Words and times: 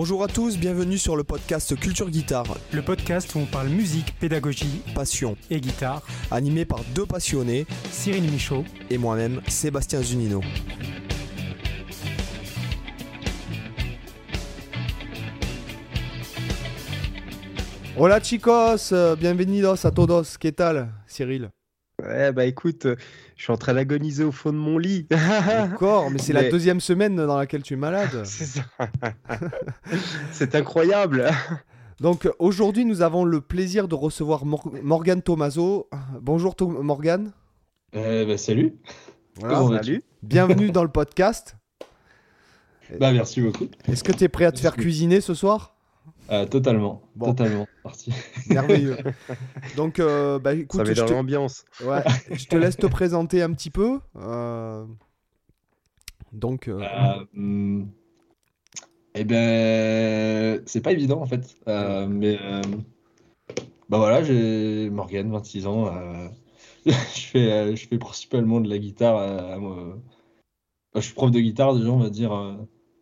Bonjour 0.00 0.22
à 0.22 0.28
tous, 0.28 0.56
bienvenue 0.56 0.96
sur 0.96 1.16
le 1.16 1.24
podcast 1.24 1.74
Culture 1.74 2.08
Guitare, 2.08 2.56
Le 2.72 2.82
podcast 2.82 3.34
où 3.34 3.40
on 3.40 3.46
parle 3.46 3.66
musique, 3.66 4.14
pédagogie 4.20 4.80
passion, 4.94 5.36
et 5.50 5.60
guitare. 5.60 6.06
animé 6.30 6.64
par 6.64 6.84
deux 6.94 7.04
passionnés 7.04 7.66
Cyril 7.90 8.30
Michaud. 8.30 8.64
et 8.90 8.96
moi-même, 8.96 9.40
Sébastien 9.48 10.00
Zunino. 10.00 10.40
Hola 17.96 18.20
chicos, 18.20 18.92
euh, 18.92 19.16
bienvenidos 19.16 19.84
a 19.84 19.90
todos, 19.90 20.38
¿qué 20.38 20.52
tal, 20.52 20.92
Cyril? 21.08 21.50
Ouais, 22.00 22.30
bah 22.30 22.46
écoute, 22.46 22.86
euh, 22.86 22.94
je 23.38 23.44
suis 23.44 23.52
en 23.52 23.56
train 23.56 23.72
d'agoniser 23.72 24.24
au 24.24 24.32
fond 24.32 24.52
de 24.52 24.58
mon 24.58 24.76
lit. 24.78 25.06
D'accord, 25.10 26.10
mais 26.10 26.18
c'est 26.18 26.32
la 26.32 26.50
deuxième 26.50 26.80
semaine 26.80 27.14
dans 27.16 27.38
laquelle 27.38 27.62
tu 27.62 27.74
es 27.74 27.76
malade. 27.76 28.10
C'est 28.24 28.44
ça. 28.44 28.62
C'est 30.32 30.54
incroyable. 30.56 31.30
Donc 32.00 32.28
aujourd'hui, 32.40 32.84
nous 32.84 33.00
avons 33.00 33.24
le 33.24 33.40
plaisir 33.40 33.86
de 33.88 33.94
recevoir 33.94 34.44
Mor- 34.44 34.70
Morgan 34.82 35.22
Tomaso. 35.22 35.88
Bonjour 36.20 36.54
To- 36.56 36.68
Morgan. 36.82 37.30
Euh, 37.96 38.26
bah, 38.26 38.36
salut. 38.36 38.74
Voilà. 39.36 39.54
Comment 39.58 39.76
Salut. 39.76 40.02
Bienvenue 40.22 40.70
dans 40.72 40.82
le 40.82 40.90
podcast. 40.90 41.56
Bah, 42.98 43.12
merci 43.12 43.40
beaucoup. 43.40 43.68
Est-ce 43.86 44.02
que 44.02 44.12
tu 44.12 44.24
es 44.24 44.28
prêt 44.28 44.46
à 44.46 44.52
te 44.52 44.58
faire 44.58 44.74
cuisiner 44.76 45.20
ce 45.20 45.34
soir? 45.34 45.76
Euh, 46.30 46.44
totalement. 46.46 47.02
Bon. 47.16 47.26
Totalement. 47.34 47.66
Parti. 47.82 48.12
Merveilleux. 48.50 48.96
Donc, 49.76 49.98
euh, 49.98 50.38
bah, 50.38 50.52
Ça 50.52 50.56
écoute, 50.58 50.80
met 50.86 50.94
je 50.94 51.00
dans 51.00 51.06
te, 51.06 51.12
l'ambiance. 51.12 51.64
ouais, 51.84 52.02
je 52.30 52.46
te 52.46 52.56
laisse 52.56 52.76
te 52.76 52.86
présenter 52.98 53.42
un 53.42 53.52
petit 53.52 53.70
peu. 53.70 54.00
Euh, 54.16 54.84
Donc, 56.32 56.68
euh, 56.68 56.80
Euh, 56.80 57.24
hum, 57.34 57.90
eh 59.14 59.24
ben, 59.24 60.62
c'est 60.66 60.82
pas 60.82 60.92
évident 60.92 61.20
en 61.22 61.26
fait. 61.26 61.56
Euh, 61.66 62.06
mais 62.06 62.38
euh, 62.40 62.60
bah 63.88 63.96
voilà, 63.98 64.22
j'ai 64.22 64.90
Morgane, 64.90 65.30
26 65.32 65.66
ans. 65.66 65.86
euh, 65.88 66.28
je 66.86 66.92
fais, 67.20 67.74
je 67.76 67.88
fais 67.88 67.98
principalement 67.98 68.60
de 68.60 68.68
la 68.68 68.78
guitare. 68.78 69.16
à 69.16 69.58
je 70.96 71.00
suis 71.00 71.14
prof 71.14 71.30
de 71.30 71.40
guitare 71.40 71.74
déjà, 71.76 71.88
on 71.90 71.98
va 71.98 72.10
dire, 72.10 72.32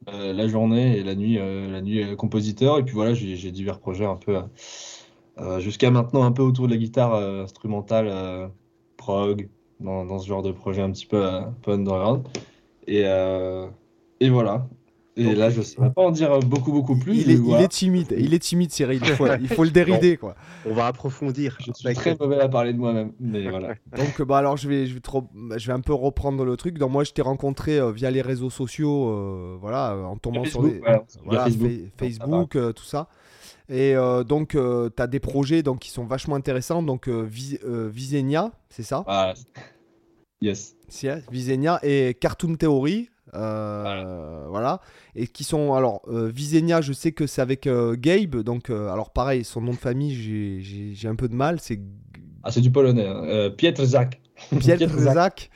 euh, 0.08 0.32
la 0.32 0.46
journée 0.46 0.98
et 0.98 1.02
la 1.02 1.14
nuit, 1.14 1.38
euh, 1.38 1.70
la 1.70 1.80
nuit 1.80 2.02
euh, 2.02 2.16
compositeur. 2.16 2.78
Et 2.78 2.84
puis 2.84 2.94
voilà, 2.94 3.14
j'ai 3.14 3.50
divers 3.50 3.80
projets 3.80 4.04
un 4.04 4.16
peu, 4.16 4.38
jusqu'à 5.58 5.90
maintenant, 5.90 6.22
un 6.24 6.32
peu 6.32 6.42
autour 6.42 6.66
de 6.66 6.72
la 6.72 6.78
guitare 6.78 7.14
instrumentale, 7.14 8.50
prog, 8.96 9.48
dans, 9.80 10.04
dans 10.04 10.18
ce 10.18 10.26
genre 10.26 10.42
de 10.42 10.52
projet 10.52 10.82
un 10.82 10.90
petit 10.90 11.06
peu, 11.06 11.24
un 11.24 11.54
peu 11.62 11.72
underground. 11.72 12.26
Et, 12.86 13.02
et 14.20 14.30
voilà. 14.30 14.68
Et 15.18 15.24
Donc, 15.24 15.36
là, 15.36 15.48
je 15.48 15.60
ne 15.60 15.64
saurais 15.64 15.90
pas 15.92 16.02
en 16.02 16.10
dire 16.10 16.38
beaucoup, 16.40 16.72
beaucoup 16.72 16.98
plus. 16.98 17.16
il, 17.16 17.30
est, 17.30 17.34
il 17.34 17.40
voilà. 17.40 17.64
est 17.64 17.68
timide. 17.68 18.14
Il 18.18 18.34
est 18.34 18.38
timide, 18.38 18.70
Cyril. 18.70 19.00
Il 19.02 19.12
faut, 19.14 19.26
il 19.40 19.48
faut 19.48 19.64
le 19.64 19.70
dérider, 19.80 20.18
quoi. 20.18 20.34
On 20.66 20.74
va 20.74 20.86
approfondir. 20.88 21.56
Je 21.64 21.72
suis 21.72 21.94
très 21.94 22.14
mauvais 22.20 22.38
à 22.38 22.48
parler 22.50 22.74
de 22.74 22.78
moi-même. 22.78 23.12
Mais 23.18 23.48
voilà. 23.48 23.68
Donc, 23.96 24.20
bah, 24.20 24.36
alors, 24.36 24.58
je 24.58 24.68
vais, 24.68 24.86
je 24.86 24.92
vais, 24.92 25.00
te 25.00 25.08
re- 25.10 25.26
je 25.56 25.66
vais 25.66 25.72
un 25.72 25.80
peu 25.80 25.94
reprendre 25.94 26.44
le 26.44 26.54
truc. 26.58 26.76
Donc, 26.76 26.90
moi, 26.90 27.02
je 27.02 27.12
t'ai 27.12 27.22
rencontré 27.22 27.78
euh, 27.78 27.92
via 27.92 28.10
les 28.10 28.20
réseaux 28.20 28.50
sociaux, 28.50 29.08
euh, 29.08 29.56
voilà, 29.58 29.92
euh, 29.94 30.04
en 30.04 30.18
tombant 30.18 30.44
sur 30.44 30.60
Facebook, 30.62 30.84
les, 30.84 30.98
voilà, 31.24 31.44
Facebook. 31.44 31.70
Fa- 31.70 32.04
Facebook, 32.04 32.56
euh, 32.56 32.72
tout 32.74 32.84
ça. 32.84 33.08
Et 33.70 33.96
euh, 33.96 34.22
donc, 34.22 34.50
tu 34.50 35.02
as 35.02 35.06
des 35.06 35.20
projets 35.20 35.62
donc, 35.62 35.78
qui 35.78 35.90
sont 35.90 36.04
vachement 36.04 36.36
intéressants. 36.36 36.82
Donc, 36.82 37.08
euh, 37.08 37.22
Vis- 37.22 37.58
euh, 37.64 37.88
Visenia, 37.90 38.52
c'est 38.68 38.82
ça? 38.82 39.02
Voilà. 39.06 39.32
Yes. 40.42 40.76
Hein, 41.04 41.20
Visenia 41.30 41.80
et 41.82 42.12
Cartoon 42.20 42.54
Theory. 42.56 43.08
Euh, 43.34 44.44
voilà. 44.48 44.80
Et 45.14 45.26
qui 45.26 45.44
sont. 45.44 45.74
Alors, 45.74 46.02
euh, 46.08 46.28
Visenia, 46.28 46.80
je 46.80 46.92
sais 46.92 47.12
que 47.12 47.26
c'est 47.26 47.42
avec 47.42 47.66
euh, 47.66 47.96
Gabe. 47.98 48.36
Donc, 48.36 48.70
alors 48.70 49.10
pareil, 49.10 49.44
son 49.44 49.60
nom 49.60 49.72
de 49.72 49.76
famille, 49.76 50.14
j'ai- 50.62 51.08
un 51.08 51.16
peu 51.16 51.28
de 51.28 51.34
mal. 51.34 51.60
C'est 51.60 51.80
Ah, 52.42 52.50
c'est 52.50 52.60
du 52.60 52.70
polonais. 52.70 53.06
hein. 53.06 53.50
Piotr 53.56 53.84
Zak. 53.84 54.20
Piotr 54.58 54.88
Zak, 54.98 55.50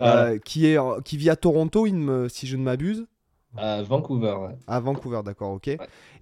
euh, 0.00 0.38
qui, 0.38 0.66
est, 0.66 0.78
qui 1.04 1.16
vit 1.16 1.30
à 1.30 1.36
Toronto, 1.36 1.86
il 1.86 1.94
me- 1.96 2.28
si 2.28 2.46
je 2.46 2.56
ne 2.56 2.62
m'abuse. 2.62 3.06
À 3.56 3.82
Vancouver. 3.82 4.34
ouais. 4.42 4.54
À 4.66 4.80
Vancouver, 4.80 5.20
d'accord, 5.24 5.52
ok. 5.52 5.70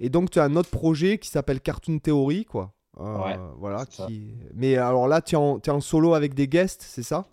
Et 0.00 0.08
donc, 0.08 0.30
tu 0.30 0.38
as 0.38 0.44
un 0.44 0.54
autre 0.54 0.70
projet 0.70 1.18
qui 1.18 1.28
s'appelle 1.28 1.60
Cartoon 1.60 1.98
Theory, 1.98 2.44
quoi. 2.44 2.72
Euh, 3.00 3.24
Ouais, 3.24 3.36
voilà, 3.58 3.84
qui... 3.86 4.34
Mais 4.54 4.76
alors 4.76 5.08
là, 5.08 5.20
tu 5.20 5.34
es, 5.34 5.38
en- 5.38 5.58
tu 5.58 5.68
es 5.68 5.72
en 5.72 5.80
solo 5.80 6.14
avec 6.14 6.34
des 6.34 6.46
guests, 6.46 6.82
c'est 6.88 7.02
ça? 7.02 7.24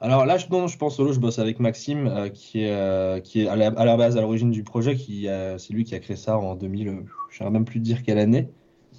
Alors 0.00 0.26
là, 0.26 0.36
je, 0.38 0.46
non, 0.50 0.66
je 0.66 0.76
pense 0.76 0.96
solo, 0.96 1.12
je 1.12 1.20
bosse 1.20 1.38
avec 1.38 1.60
Maxime, 1.60 2.06
euh, 2.06 2.28
qui 2.28 2.62
est, 2.64 2.72
euh, 2.72 3.20
qui 3.20 3.42
est 3.42 3.48
à 3.48 3.56
la, 3.56 3.68
à 3.68 3.84
la 3.84 3.96
base, 3.96 4.16
à 4.16 4.20
l'origine 4.20 4.50
du 4.50 4.64
projet. 4.64 4.96
qui 4.96 5.28
euh, 5.28 5.58
C'est 5.58 5.72
lui 5.72 5.84
qui 5.84 5.94
a 5.94 5.98
créé 6.00 6.16
ça 6.16 6.38
en 6.38 6.54
2000, 6.54 6.88
euh, 6.88 6.92
je 7.30 7.34
ne 7.34 7.38
saurais 7.38 7.50
même 7.50 7.64
plus 7.64 7.80
dire 7.80 8.02
quelle 8.02 8.18
année. 8.18 8.48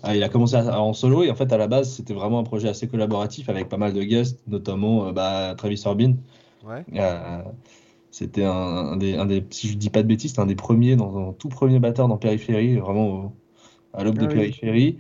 Ah, 0.01 0.16
il 0.16 0.23
a 0.23 0.29
commencé 0.29 0.56
à- 0.56 0.81
en 0.81 0.94
solo 0.94 1.23
et 1.23 1.31
en 1.31 1.35
fait, 1.35 1.51
à 1.53 1.57
la 1.57 1.67
base, 1.67 1.94
c'était 1.94 2.13
vraiment 2.13 2.39
un 2.39 2.44
projet 2.44 2.67
assez 2.67 2.88
collaboratif 2.88 3.50
avec 3.50 3.69
pas 3.69 3.78
mal 3.78 3.94
de 3.94 4.03
guests, 4.03 4.45
notamment 4.47 5.11
bah, 5.13 5.53
Travis 5.57 5.81
Orbin. 5.85 6.16
Ouais. 6.66 6.84
C'était 8.11 8.44
un, 8.44 8.51
un 8.51 8.97
des, 8.97 9.16
un 9.16 9.25
des, 9.25 9.44
si 9.50 9.69
je 9.69 9.78
dis 9.78 9.90
pas 9.90 10.03
de 10.03 10.07
bêtises, 10.07 10.38
un 10.38 10.45
des 10.45 10.55
premiers, 10.55 10.95
dans, 10.95 11.11
dans- 11.11 11.34
tout 11.34 11.50
premier 11.50 11.79
batteur 11.79 12.07
dans 12.07 12.17
Périphérie, 12.17 12.78
vraiment 12.78 13.07
au- 13.07 13.31
à 13.94 14.03
l'aube 14.03 14.17
Ah 14.19 14.22
de 14.22 14.28
oui. 14.28 14.34
Périphérie, 14.34 14.97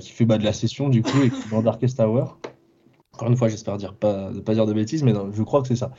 qui 0.00 0.10
fait 0.12 0.24
bah, 0.24 0.38
de 0.38 0.44
la 0.44 0.52
session 0.52 0.88
du 0.88 1.02
coup 1.02 1.22
et 1.22 1.30
qui 1.30 1.46
est 1.46 1.50
dans 1.50 1.62
Darkest 1.62 2.00
Hour. 2.00 2.38
Encore 3.14 3.28
une 3.28 3.36
fois, 3.36 3.48
j'espère 3.48 3.76
dire 3.76 3.94
pas, 3.94 4.32
de 4.32 4.40
pas 4.40 4.54
dire 4.54 4.66
de 4.66 4.72
bêtises, 4.72 5.04
mais 5.04 5.12
non, 5.12 5.30
je 5.32 5.42
crois 5.44 5.62
que 5.62 5.68
c'est 5.68 5.76
ça. 5.76 5.92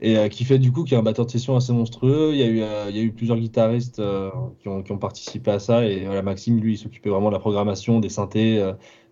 Et 0.00 0.16
euh, 0.16 0.28
qui 0.28 0.44
fait 0.44 0.58
du 0.58 0.72
coup, 0.72 0.84
qui 0.84 0.94
est 0.94 0.96
un 0.96 1.02
batteur 1.02 1.26
de 1.26 1.30
session 1.30 1.54
assez 1.54 1.70
monstrueux. 1.74 2.30
Il 2.32 2.38
y 2.38 2.42
a 2.42 2.46
eu, 2.46 2.62
euh, 2.62 2.86
il 2.88 2.96
y 2.96 2.98
a 2.98 3.02
eu 3.02 3.12
plusieurs 3.12 3.36
guitaristes 3.36 3.98
euh, 3.98 4.30
qui, 4.62 4.68
ont, 4.68 4.82
qui 4.82 4.90
ont 4.90 4.96
participé 4.96 5.50
à 5.50 5.58
ça. 5.58 5.84
Et 5.84 6.06
voilà, 6.06 6.22
Maxime, 6.22 6.58
lui, 6.58 6.72
il 6.74 6.78
s'occupait 6.78 7.10
vraiment 7.10 7.28
de 7.28 7.34
la 7.34 7.40
programmation, 7.40 8.00
des 8.00 8.08
synthés, 8.08 8.56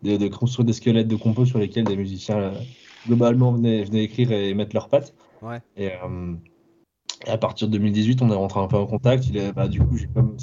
de, 0.03 0.17
de 0.17 0.29
construire 0.29 0.65
des 0.65 0.73
squelettes 0.73 1.09
de 1.09 1.17
compos 1.17 1.45
sur 1.45 1.59
lesquels 1.59 1.85
des 1.85 1.97
musiciens 1.97 2.53
globalement 3.07 3.53
venaient, 3.53 3.85
venaient 3.85 4.05
écrire 4.05 4.33
et 4.33 4.55
mettre 4.55 4.75
leurs 4.75 4.89
pattes. 4.89 5.15
Ouais. 5.43 5.61
Et, 5.77 5.91
et 7.27 7.31
à 7.31 7.37
partir 7.37 7.69
de 7.69 7.73
2018, 7.73 8.23
on 8.23 8.31
est 8.31 8.35
rentré 8.35 8.61
un 8.61 8.69
peu 8.69 8.77
en 8.77 8.87
contact. 8.87 9.27
Il 9.29 9.37
est, 9.37 9.53
bah, 9.53 9.69
du 9.69 9.81
coup, 9.81 9.99
j'ai 9.99 10.09
comme 10.09 10.37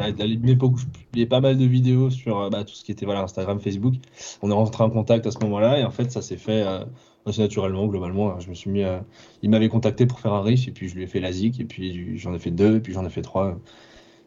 à 0.00 0.08
une 0.08 0.48
époque 0.48 0.74
où 0.74 0.76
je 0.78 0.86
publiais 0.86 1.26
pas 1.26 1.40
mal 1.40 1.56
de 1.58 1.64
vidéos 1.64 2.10
sur 2.10 2.38
euh, 2.40 2.50
bah, 2.50 2.64
tout 2.64 2.74
ce 2.74 2.84
qui 2.84 2.92
était 2.92 3.04
voilà, 3.06 3.22
Instagram, 3.22 3.60
Facebook. 3.60 3.94
On 4.42 4.50
est 4.50 4.54
rentré 4.54 4.84
en 4.84 4.90
contact 4.90 5.26
à 5.26 5.30
ce 5.30 5.38
moment-là 5.40 5.78
et 5.80 5.84
en 5.84 5.90
fait, 5.90 6.10
ça 6.12 6.22
s'est 6.22 6.36
fait 6.36 6.62
euh, 6.66 6.84
assez 7.26 7.40
naturellement, 7.40 7.86
globalement. 7.86 8.38
Je 8.40 8.48
me 8.50 8.54
suis 8.54 8.70
mis, 8.70 8.82
à- 8.82 9.04
il 9.42 9.50
m'avait 9.50 9.68
contacté 9.68 10.06
pour 10.06 10.20
faire 10.20 10.32
un 10.32 10.42
riff 10.42 10.68
et 10.68 10.72
puis 10.72 10.88
je 10.88 10.94
lui 10.96 11.02
ai 11.04 11.06
fait 11.06 11.20
la 11.20 11.32
zik 11.32 11.60
et 11.60 11.64
puis 11.64 12.18
j'en 12.18 12.34
ai 12.34 12.38
fait 12.38 12.50
deux 12.50 12.76
et 12.76 12.80
puis 12.80 12.92
j'en 12.92 13.04
ai 13.06 13.10
fait 13.10 13.22
trois. 13.22 13.58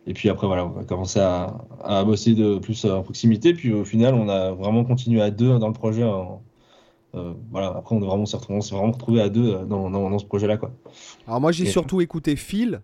Et 0.07 0.13
puis 0.13 0.29
après, 0.29 0.47
voilà, 0.47 0.65
on 0.65 0.79
a 0.79 0.83
commencé 0.83 1.19
à, 1.19 1.57
à 1.83 2.03
bosser 2.03 2.33
de 2.33 2.57
plus 2.59 2.85
en 2.85 3.03
proximité. 3.03 3.53
Puis 3.53 3.71
au 3.73 3.85
final, 3.85 4.15
on 4.15 4.29
a 4.29 4.51
vraiment 4.51 4.83
continué 4.83 5.21
à 5.21 5.31
deux 5.31 5.59
dans 5.59 5.67
le 5.67 5.73
projet. 5.73 6.03
en- 6.03 6.41
euh, 7.15 7.33
voilà, 7.51 7.67
après, 7.75 7.95
on 7.95 8.01
est 8.01 8.05
vraiment 8.05 8.25
s'est 8.25 8.37
on 8.49 8.61
s'est 8.61 8.75
vraiment 8.75 8.91
retrouvé 8.93 9.21
à 9.21 9.29
deux 9.29 9.53
euh, 9.53 9.65
dans, 9.65 9.89
dans, 9.89 10.09
dans 10.09 10.19
ce 10.19 10.25
projet-là, 10.25 10.57
quoi. 10.57 10.71
Alors, 11.27 11.41
moi, 11.41 11.51
j'ai 11.51 11.65
surtout 11.65 12.01
écouté 12.01 12.35
Phil. 12.35 12.81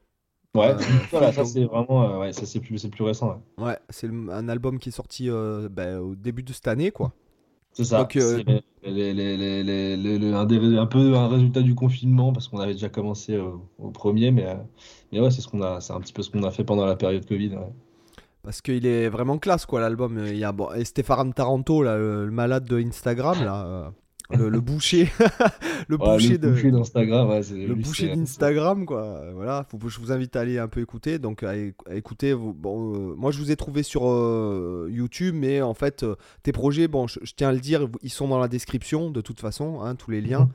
Ouais, 0.57 0.69
Euh, 0.71 0.77
voilà, 1.11 1.31
ça 1.31 1.45
c'est 1.45 1.63
vraiment, 1.65 2.03
euh, 2.15 2.19
ouais, 2.19 2.33
ça 2.33 2.45
c'est 2.45 2.59
plus, 2.59 2.77
c'est 2.77 2.89
plus 2.89 3.03
récent. 3.03 3.39
ouais. 3.57 3.65
Ouais, 3.65 3.77
c'est 3.89 4.07
un 4.09 4.49
album 4.49 4.79
qui 4.79 4.89
est 4.89 4.91
sorti 4.91 5.29
euh, 5.29 5.69
ben, 5.69 5.99
au 5.99 6.15
début 6.15 6.43
de 6.43 6.53
cette 6.53 6.67
année, 6.67 6.91
quoi. 6.91 7.11
C'est 7.73 7.83
ça. 7.83 7.99
Donc, 7.99 8.15
euh, 8.15 8.43
les- 8.83 9.13
les- 9.13 10.17
les- 10.17 10.33
un, 10.33 10.45
des- 10.45 10.77
un 10.77 10.85
peu 10.87 11.15
un 11.15 11.27
résultat 11.27 11.61
du 11.61 11.75
confinement 11.75 12.33
parce 12.33 12.47
qu'on 12.47 12.59
avait 12.59 12.73
déjà 12.73 12.89
commencé 12.89 13.37
au, 13.37 13.69
au 13.77 13.91
premier, 13.91 14.31
mais, 14.31 14.47
euh, 14.47 14.55
mais 15.11 15.19
ouais, 15.19 15.29
c'est 15.31 15.41
ce 15.41 15.47
qu'on 15.47 15.61
a, 15.61 15.79
c'est 15.81 15.93
un 15.93 15.99
petit 16.01 16.13
peu 16.13 16.23
ce 16.23 16.31
qu'on 16.31 16.43
a 16.43 16.51
fait 16.51 16.63
pendant 16.63 16.85
la 16.85 16.95
période 16.95 17.25
Covid. 17.27 17.49
ouais. 17.49 17.73
Parce 18.43 18.61
qu'il 18.61 18.85
est 18.85 19.09
vraiment 19.09 19.37
classe, 19.37 19.65
quoi, 19.65 19.81
l'album. 19.81 20.23
Il 20.25 20.37
y 20.37 20.43
a 20.43 20.51
bon, 20.53 20.71
et 20.73 20.85
Stéphane 20.85 21.33
Taranto, 21.33 21.83
là, 21.83 21.97
le, 21.97 22.25
le 22.25 22.31
malade 22.31 22.65
de 22.65 22.79
Instagram, 22.79 23.43
là, 23.43 23.65
euh, 23.65 23.89
le, 24.31 24.49
le 24.49 24.59
boucher, 24.59 25.09
le 25.87 25.95
Ouais, 25.97 26.13
boucher 26.15 26.29
le 26.33 26.37
de. 26.39 26.49
boucher 26.49 26.71
d'Instagram, 26.71 27.29
ouais, 27.29 27.43
c'est- 27.43 27.53
Le 27.55 27.73
lui, 27.73 27.83
boucher 27.83 28.09
c'est- 28.09 28.15
d'Instagram, 28.15 28.85
quoi. 28.85 29.21
Voilà, 29.33 29.65
faut, 29.69 29.77
je 29.87 29.99
vous 29.99 30.11
invite 30.11 30.35
à 30.35 30.41
aller 30.41 30.57
un 30.59 30.67
peu 30.67 30.81
écouter. 30.81 31.17
Donc, 31.19 31.43
à, 31.43 31.55
éc- 31.55 31.73
à 31.89 31.95
écouter. 31.95 32.33
vous- 32.33 32.53
Bon, 32.53 32.93
euh, 32.93 33.15
moi, 33.15 33.31
je 33.31 33.39
vous 33.39 33.51
ai 33.51 33.55
trouvé 33.55 33.83
sur 33.83 34.09
euh, 34.09 34.89
YouTube, 34.91 35.33
mais 35.37 35.61
en 35.61 35.73
fait, 35.73 36.03
euh, 36.03 36.15
tes 36.43 36.51
projets, 36.51 36.87
bon, 36.87 37.07
je, 37.07 37.19
je 37.23 37.33
tiens 37.35 37.49
à 37.49 37.53
le 37.53 37.59
dire, 37.59 37.87
ils 38.03 38.09
sont 38.09 38.27
dans 38.27 38.39
la 38.39 38.47
description 38.49 39.11
de 39.11 39.21
toute 39.21 39.39
façon, 39.39 39.79
hein, 39.81 39.95
tous 39.95 40.11
les 40.11 40.21
liens. 40.21 40.49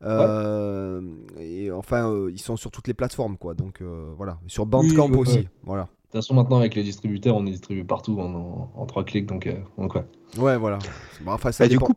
Et 1.40 1.70
enfin, 1.72 2.12
ils 2.30 2.38
sont 2.40 2.56
sur 2.56 2.70
toutes 2.70 2.86
les 2.88 2.94
plateformes, 2.94 3.36
quoi. 3.36 3.54
Donc, 3.54 3.82
voilà. 4.16 4.38
Sur 4.46 4.66
Bandcamp 4.66 5.10
aussi. 5.18 5.48
Voilà. 5.64 5.88
De 6.16 6.20
toute 6.22 6.28
façon, 6.28 6.34
maintenant 6.34 6.60
avec 6.60 6.74
les 6.74 6.82
distributeurs, 6.82 7.36
on 7.36 7.44
est 7.44 7.50
distribué 7.50 7.84
partout 7.84 8.18
en, 8.18 8.34
en- 8.34 8.72
en 8.74 8.86
trois 8.86 9.04
clics, 9.04 9.26
donc, 9.26 9.46
euh, 9.46 9.52
donc 9.76 9.94
ouais. 9.96 10.04
Ouais, 10.38 10.56
voilà. 10.56 10.78
Bon, 11.20 11.32
enfin, 11.32 11.52
ça 11.52 11.64
Bah, 11.64 11.68
du 11.68 11.78
coup, 11.78 11.92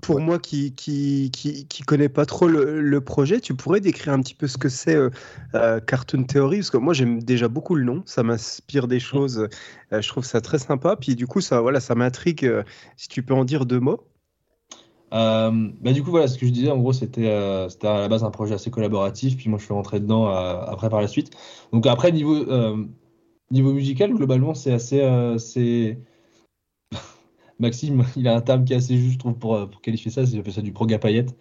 Pour 0.00 0.20
moi 0.20 0.38
qui 0.38 0.76
qui, 0.76 1.32
qui, 1.32 1.66
qui 1.66 1.82
connais 1.82 2.08
pas 2.08 2.24
trop 2.24 2.46
le, 2.46 2.80
le 2.80 3.00
projet, 3.00 3.40
tu 3.40 3.54
pourrais 3.56 3.80
décrire 3.80 4.12
un 4.12 4.20
petit 4.20 4.34
peu 4.36 4.46
ce 4.46 4.58
que 4.58 4.68
c'est 4.68 4.94
euh, 4.94 5.10
euh, 5.56 5.80
Cartoon 5.80 6.22
Theory 6.22 6.58
Parce 6.58 6.70
que 6.70 6.76
moi 6.76 6.94
j'aime 6.94 7.20
déjà 7.20 7.48
beaucoup 7.48 7.74
le 7.74 7.82
nom, 7.82 8.04
ça 8.06 8.22
m'inspire 8.22 8.86
des 8.86 9.00
choses, 9.00 9.48
euh, 9.92 10.00
je 10.00 10.06
trouve 10.06 10.24
ça 10.24 10.40
très 10.40 10.60
sympa. 10.60 10.94
Puis 10.94 11.16
du 11.16 11.26
coup, 11.26 11.40
ça, 11.40 11.60
voilà, 11.60 11.80
ça 11.80 11.96
m'intrigue. 11.96 12.44
euh, 12.44 12.62
si 12.96 13.08
tu 13.08 13.24
peux 13.24 13.34
en 13.34 13.44
dire 13.44 13.66
deux 13.66 13.80
mots. 13.80 14.04
Euh, 15.14 15.50
bah 15.80 15.92
du 15.92 16.04
coup, 16.04 16.10
voilà, 16.10 16.28
ce 16.28 16.38
que 16.38 16.46
je 16.46 16.52
disais, 16.52 16.70
en 16.70 16.78
gros, 16.78 16.92
c'était 16.92 17.26
euh, 17.28 17.68
c'était 17.68 17.88
à 17.88 17.98
la 17.98 18.08
base 18.08 18.22
un 18.22 18.30
projet 18.30 18.54
assez 18.54 18.70
collaboratif, 18.70 19.36
puis 19.36 19.48
moi 19.50 19.58
je 19.58 19.64
suis 19.64 19.74
rentré 19.74 19.98
dedans 19.98 20.28
euh, 20.28 20.60
après 20.66 20.90
par 20.90 21.00
la 21.00 21.08
suite. 21.08 21.30
Donc 21.72 21.86
après, 21.88 22.12
niveau, 22.12 22.36
euh, 22.36 22.84
niveau 23.50 23.72
musical, 23.72 24.12
globalement, 24.14 24.54
c'est 24.54 24.72
assez. 24.72 25.00
euh, 25.00 25.38
c'est... 25.38 25.98
Maxime, 27.58 28.04
il 28.16 28.28
a 28.28 28.36
un 28.36 28.40
terme 28.40 28.64
qui 28.64 28.72
est 28.72 28.76
assez 28.76 28.96
juste, 28.96 29.14
je 29.14 29.18
trouve, 29.18 29.34
pour, 29.38 29.54
euh, 29.56 29.66
pour 29.66 29.80
qualifier 29.80 30.10
ça. 30.10 30.22
Il 30.22 30.38
appelle 30.38 30.52
ça 30.52 30.62
du 30.62 30.72
prog 30.72 30.92
à 30.92 30.98
paillettes. 30.98 31.36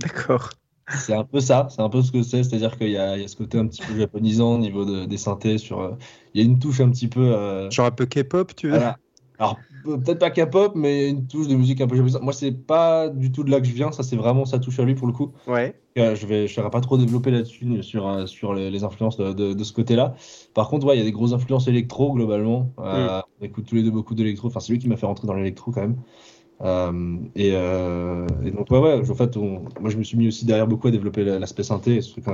D'accord. 0.00 0.50
C'est 0.98 1.14
un 1.14 1.24
peu 1.24 1.38
ça, 1.38 1.68
c'est 1.70 1.82
un 1.82 1.88
peu 1.88 2.02
ce 2.02 2.10
que 2.10 2.22
c'est. 2.22 2.42
C'est-à-dire 2.42 2.76
qu'il 2.76 2.90
y 2.90 2.96
a, 2.96 3.16
il 3.16 3.22
y 3.22 3.24
a 3.24 3.28
ce 3.28 3.36
côté 3.36 3.58
un 3.58 3.66
petit 3.68 3.80
peu 3.82 3.96
japonisant 3.96 4.54
au 4.54 4.58
niveau 4.58 4.84
de- 4.84 5.04
des 5.04 5.16
synthés. 5.16 5.56
Sur, 5.58 5.80
euh, 5.80 5.92
il 6.34 6.40
y 6.40 6.44
a 6.44 6.46
une 6.46 6.58
touche 6.58 6.80
un 6.80 6.90
petit 6.90 7.06
peu. 7.06 7.20
euh, 7.20 7.70
Genre 7.70 7.86
un 7.86 7.90
peu 7.92 8.06
K-pop, 8.06 8.54
tu 8.56 8.66
veux 8.68 8.72
Voilà. 8.76 8.98
Alors, 9.40 9.58
pe- 9.84 9.96
peut-être 9.98 10.18
pas 10.18 10.30
K-pop, 10.30 10.74
mais 10.76 11.08
une 11.10 11.26
touche 11.26 11.48
de 11.48 11.54
musique 11.56 11.80
un 11.80 11.86
peu 11.88 11.96
japonaise. 11.96 12.20
Moi, 12.22 12.32
c'est 12.32 12.52
pas 12.52 13.08
du 13.08 13.32
tout 13.32 13.42
de 13.44 13.50
là 13.50 13.60
que 13.60 13.66
je 13.66 13.72
viens. 13.72 13.90
Ça, 13.92 14.02
c'est 14.02 14.16
vraiment 14.16 14.44
sa 14.44 14.58
touche 14.58 14.78
à 14.78 14.84
lui 14.84 14.94
pour 14.94 15.06
le 15.06 15.12
coup. 15.12 15.32
Ouais. 15.46 15.74
Euh, 15.98 16.14
je 16.14 16.26
vais, 16.26 16.46
je 16.46 16.54
serai 16.54 16.70
pas 16.70 16.80
trop 16.80 16.98
développé 16.98 17.30
là-dessus, 17.32 17.82
sur, 17.82 18.06
euh, 18.06 18.26
sur 18.26 18.54
les, 18.54 18.70
les 18.70 18.84
influences 18.84 19.16
de, 19.16 19.32
de- 19.32 19.54
de 19.54 19.64
ce 19.64 19.72
côté-là. 19.72 20.14
Par 20.54 20.68
contre, 20.68 20.86
ouais, 20.86 20.96
il 20.96 20.98
y 20.98 21.02
a 21.02 21.04
des 21.04 21.12
grosses 21.12 21.32
influences 21.32 21.66
électro 21.68 22.12
globalement. 22.14 22.72
Euh, 22.78 23.20
On 23.40 23.44
écoute 23.44 23.66
tous 23.66 23.74
les 23.74 23.82
deux 23.82 23.90
beaucoup 23.90 24.14
d'électro. 24.14 24.48
Enfin, 24.48 24.60
c'est 24.60 24.72
lui 24.72 24.78
qui 24.78 24.88
m'a 24.88 24.96
fait 24.96 25.06
rentrer 25.06 25.26
dans 25.26 25.34
l'électro 25.34 25.72
quand 25.72 25.80
même. 25.80 25.96
Euh, 26.62 27.16
et, 27.34 27.52
euh, 27.54 28.26
et 28.44 28.50
donc, 28.52 28.70
ouais, 28.70 28.78
ouais, 28.78 29.10
en 29.10 29.14
fait, 29.14 29.36
on- 29.36 29.64
moi, 29.80 29.90
je 29.90 29.96
me 29.98 30.02
suis 30.04 30.16
mis 30.18 30.28
aussi 30.28 30.44
derrière 30.44 30.66
beaucoup 30.68 30.88
à 30.88 30.90
développer 30.90 31.24
la- 31.24 31.38
l'aspect 31.38 31.62
synthé, 31.64 32.00
ce 32.02 32.12
truc, 32.12 32.24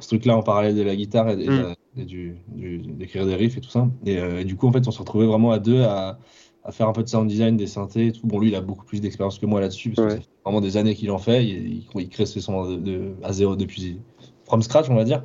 ce 0.00 0.08
truc-là 0.08 0.36
en 0.36 0.42
parallèle 0.42 0.76
de 0.76 0.82
la 0.82 0.96
guitare 0.96 1.30
et, 1.30 1.34
et 1.46 1.50
de 1.50 1.56
la- 1.62 1.74
et 1.96 2.04
du, 2.04 2.36
du- 2.48 2.78
d'écrire 2.78 3.26
des 3.26 3.34
riffs 3.34 3.56
et 3.56 3.60
tout 3.60 3.70
ça. 3.70 3.88
Et, 4.06 4.18
euh, 4.18 4.40
et 4.40 4.44
du 4.44 4.56
coup, 4.56 4.66
en 4.68 4.72
fait, 4.72 4.86
on 4.86 4.90
se 4.90 4.98
retrouvait 4.98 5.26
vraiment 5.26 5.50
à 5.52 5.58
deux 5.58 5.82
à, 5.82 6.18
à 6.64 6.72
faire 6.72 6.88
un 6.88 6.92
peu 6.92 7.02
de 7.02 7.08
sound 7.08 7.28
design, 7.28 7.56
des 7.56 7.66
synthés 7.66 8.08
et 8.08 8.12
tout. 8.12 8.26
Bon, 8.26 8.38
lui, 8.38 8.48
il 8.48 8.54
a 8.54 8.60
beaucoup 8.60 8.84
plus 8.84 9.00
d'expérience 9.00 9.38
que 9.38 9.46
moi 9.46 9.60
là-dessus, 9.60 9.90
parce 9.90 10.00
que 10.00 10.04
Ouais. 10.04 10.16
ça 10.16 10.20
fait 10.22 10.28
vraiment 10.44 10.60
des 10.60 10.76
années 10.76 10.94
qu'il 10.94 11.10
en 11.10 11.18
fait. 11.18 11.44
Il, 11.44 11.66
il, 11.78 11.86
il 11.96 12.08
crée 12.08 12.26
ses 12.26 12.40
sons 12.40 12.70
de, 12.70 12.76
de- 12.76 13.14
à 13.22 13.32
zéro 13.32 13.56
depuis 13.56 13.98
from 14.44 14.62
scratch, 14.62 14.88
on 14.90 14.94
va 14.94 15.04
dire. 15.04 15.22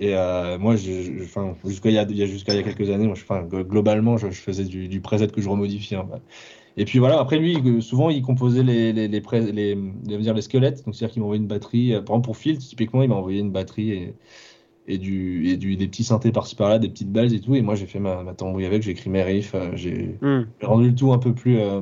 Et 0.00 0.14
euh, 0.16 0.58
moi, 0.58 0.76
je, 0.76 1.02
je- 1.02 1.24
enfin, 1.24 1.54
jusqu'à 1.64 1.90
il 1.90 1.94
y 1.94 1.98
a, 1.98 2.02
il 2.04 2.16
y 2.16 2.22
a- 2.22 2.26
jusqu'à 2.26 2.54
il 2.54 2.56
y 2.56 2.60
a 2.60 2.62
quelques 2.64 2.90
années, 2.90 3.06
moi, 3.06 3.14
je, 3.14 3.22
enfin, 3.22 3.42
glo- 3.44 3.64
globalement, 3.64 4.16
je, 4.16 4.30
je 4.30 4.40
faisais 4.40 4.64
du, 4.64 4.88
du 4.88 5.00
preset 5.00 5.28
que 5.28 5.40
je 5.40 5.48
remodifiais. 5.48 5.98
hein. 5.98 6.08
Et 6.76 6.84
puis 6.84 6.98
voilà, 6.98 7.20
après 7.20 7.38
lui, 7.38 7.82
souvent, 7.82 8.10
il 8.10 8.22
composait 8.22 8.62
les, 8.62 8.92
les, 8.92 9.08
les, 9.08 9.20
pré- 9.20 9.52
les, 9.52 9.74
les, 9.74 10.18
dire, 10.18 10.34
les 10.34 10.42
squelettes. 10.42 10.84
Donc, 10.84 10.94
c'est-à-dire 10.94 11.12
qu'il 11.12 11.22
m'envoyait 11.22 11.40
une 11.42 11.48
batterie. 11.48 11.94
euh, 11.94 12.00
Par 12.02 12.14
exemple, 12.16 12.24
pour 12.26 12.36
Field, 12.36 12.60
typiquement, 12.60 13.02
il 13.02 13.08
m'a 13.10 13.14
envoyé 13.16 13.40
une 13.40 13.50
batterie 13.52 13.90
et, 13.92 14.14
et, 14.86 14.98
du, 14.98 15.48
et 15.48 15.56
du, 15.56 15.76
des 15.76 15.88
petits 15.88 16.04
synthés 16.04 16.32
par-ci 16.32 16.56
par-là, 16.56 16.78
des 16.78 16.88
petites 16.88 17.12
balles 17.12 17.32
et 17.34 17.40
tout. 17.40 17.54
Et 17.54 17.62
moi, 17.62 17.74
j'ai 17.74 17.86
fait 17.86 18.00
ma, 18.00 18.22
ma 18.24 18.34
tambouille 18.34 18.66
avec, 18.66 18.82
j'ai 18.82 18.92
écrit 18.92 19.10
mes 19.10 19.22
riffs, 19.22 19.54
euh, 19.54 19.70
j'ai 19.76 20.20
Hmm. 20.20 20.54
j'ai 20.60 20.66
rendu 20.66 20.90
le 20.90 20.94
tout 20.94 21.12
un 21.12 21.18
peu 21.18 21.34
plus, 21.34 21.58
euh, 21.58 21.80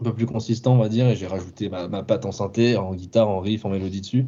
un 0.00 0.04
peu 0.04 0.14
plus 0.14 0.26
consistant, 0.26 0.74
on 0.74 0.78
va 0.78 0.88
dire, 0.88 1.06
et 1.08 1.16
j'ai 1.16 1.26
rajouté 1.26 1.68
ma, 1.68 1.88
ma 1.88 2.02
patte 2.02 2.26
en 2.26 2.32
synthé, 2.32 2.76
en 2.76 2.94
guitare, 2.94 3.28
en 3.28 3.40
riff, 3.40 3.64
en 3.64 3.70
mélodie 3.70 4.00
dessus, 4.00 4.26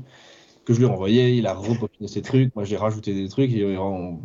que 0.65 0.73
je 0.75 0.79
lui 0.81 0.87
ai 0.87 0.89
renvoyé. 0.89 1.35
Il 1.37 1.47
a 1.47 1.55
repopiné 1.55 2.09
ses 2.09 2.23
trucs, 2.23 2.55
moi 2.57 2.65
j'ai 2.65 2.77
rajouté 2.79 3.15
des 3.15 3.29
trucs. 3.29 3.53
Et, 3.53 3.63
euh, 3.63 3.79
on- 3.81 4.21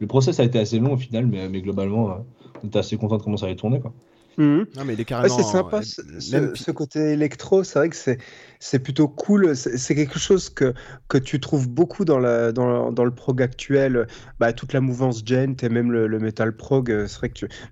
Le 0.00 0.06
process 0.08 0.40
a 0.40 0.44
été 0.44 0.58
assez 0.58 0.78
long 0.80 0.94
au 0.94 0.98
final, 0.98 1.26
mais, 1.26 1.48
mais 1.48 1.62
globalement, 1.62 2.26
on 2.62 2.68
était 2.68 2.78
assez 2.80 2.96
content 2.98 3.18
de 3.18 3.22
comment 3.22 3.36
ça 3.38 3.46
allait 3.46 3.56
tourner. 3.56 3.80
Quoi. 3.80 3.94
Non, 4.74 4.84
mais 4.84 4.94
il 4.94 5.00
est 5.00 5.04
Ouais, 5.22 5.28
carrément. 5.28 5.30
c'est 5.30 5.42
sympa 5.44 5.80
euh, 5.80 5.82
ce, 5.82 6.02
même- 6.26 6.50
ce- 6.52 6.54
ce 6.54 6.70
côté 6.70 7.12
électro, 7.12 7.64
c'est 7.64 7.78
vrai 7.78 7.88
que 7.88 7.96
c'est 7.96 8.18
c'est 8.64 8.78
plutôt 8.78 9.08
cool. 9.08 9.54
C'est 9.54 9.94
quelque 9.94 10.18
chose 10.18 10.48
que, 10.48 10.72
que 11.08 11.18
tu 11.18 11.38
trouves 11.38 11.68
beaucoup 11.68 12.06
dans, 12.06 12.18
la, 12.18 12.50
dans, 12.50 13.04
le 13.04 13.10
prog 13.10 13.42
actuel. 13.42 14.06
Bah, 14.40 14.54
toute 14.54 14.72
la 14.72 14.80
mouvance 14.80 15.22
gent 15.24 15.62
et 15.62 15.68
même 15.68 15.92
le, 15.92 16.18
metal 16.18 16.56
prog, 16.56 16.90
euh, 16.90 17.06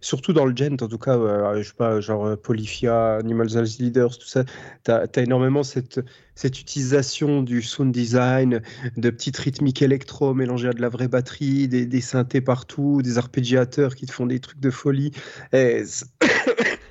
surtout 0.03 0.35
dans 0.35 0.45
le 0.45 0.55
gent, 0.55 0.77
en 0.83 0.89
tout 0.89 0.99
cas, 0.99 1.17
euh, 1.17 1.63
je 1.63 1.69
sais 1.69 1.75
pas, 1.75 2.01
genre 2.03 2.27
euh, 2.27 2.37
Polyphia, 2.37 3.15
Animals 3.15 3.57
as 3.57 3.79
Leaders, 3.79 4.19
tout 4.19 4.27
ça, 4.27 4.45
tu 4.85 4.91
as, 4.91 5.09
énormément 5.17 5.63
cette, 5.63 5.99
cette 6.35 6.61
utilisation 6.61 7.43
du 7.43 7.63
sound 7.63 7.91
design, 7.91 8.61
de 8.99 9.09
petites 9.09 9.39
rythmiques 9.39 9.81
électro 9.81 10.35
mélangées 10.35 10.69
à 10.69 10.73
de 10.75 10.83
la 10.83 10.91
vraie 10.91 11.09
batterie, 11.09 11.69
des, 11.69 11.87
des 11.87 12.01
synthés 12.03 12.43
partout, 12.43 13.01
des 13.01 13.17
arpégiateurs 13.17 13.95
qui 13.95 14.05
te 14.05 14.13
font 14.13 14.27
des 14.27 14.41
trucs 14.41 14.61
de 14.61 14.71
folie. 14.71 15.13
Et 15.55 15.85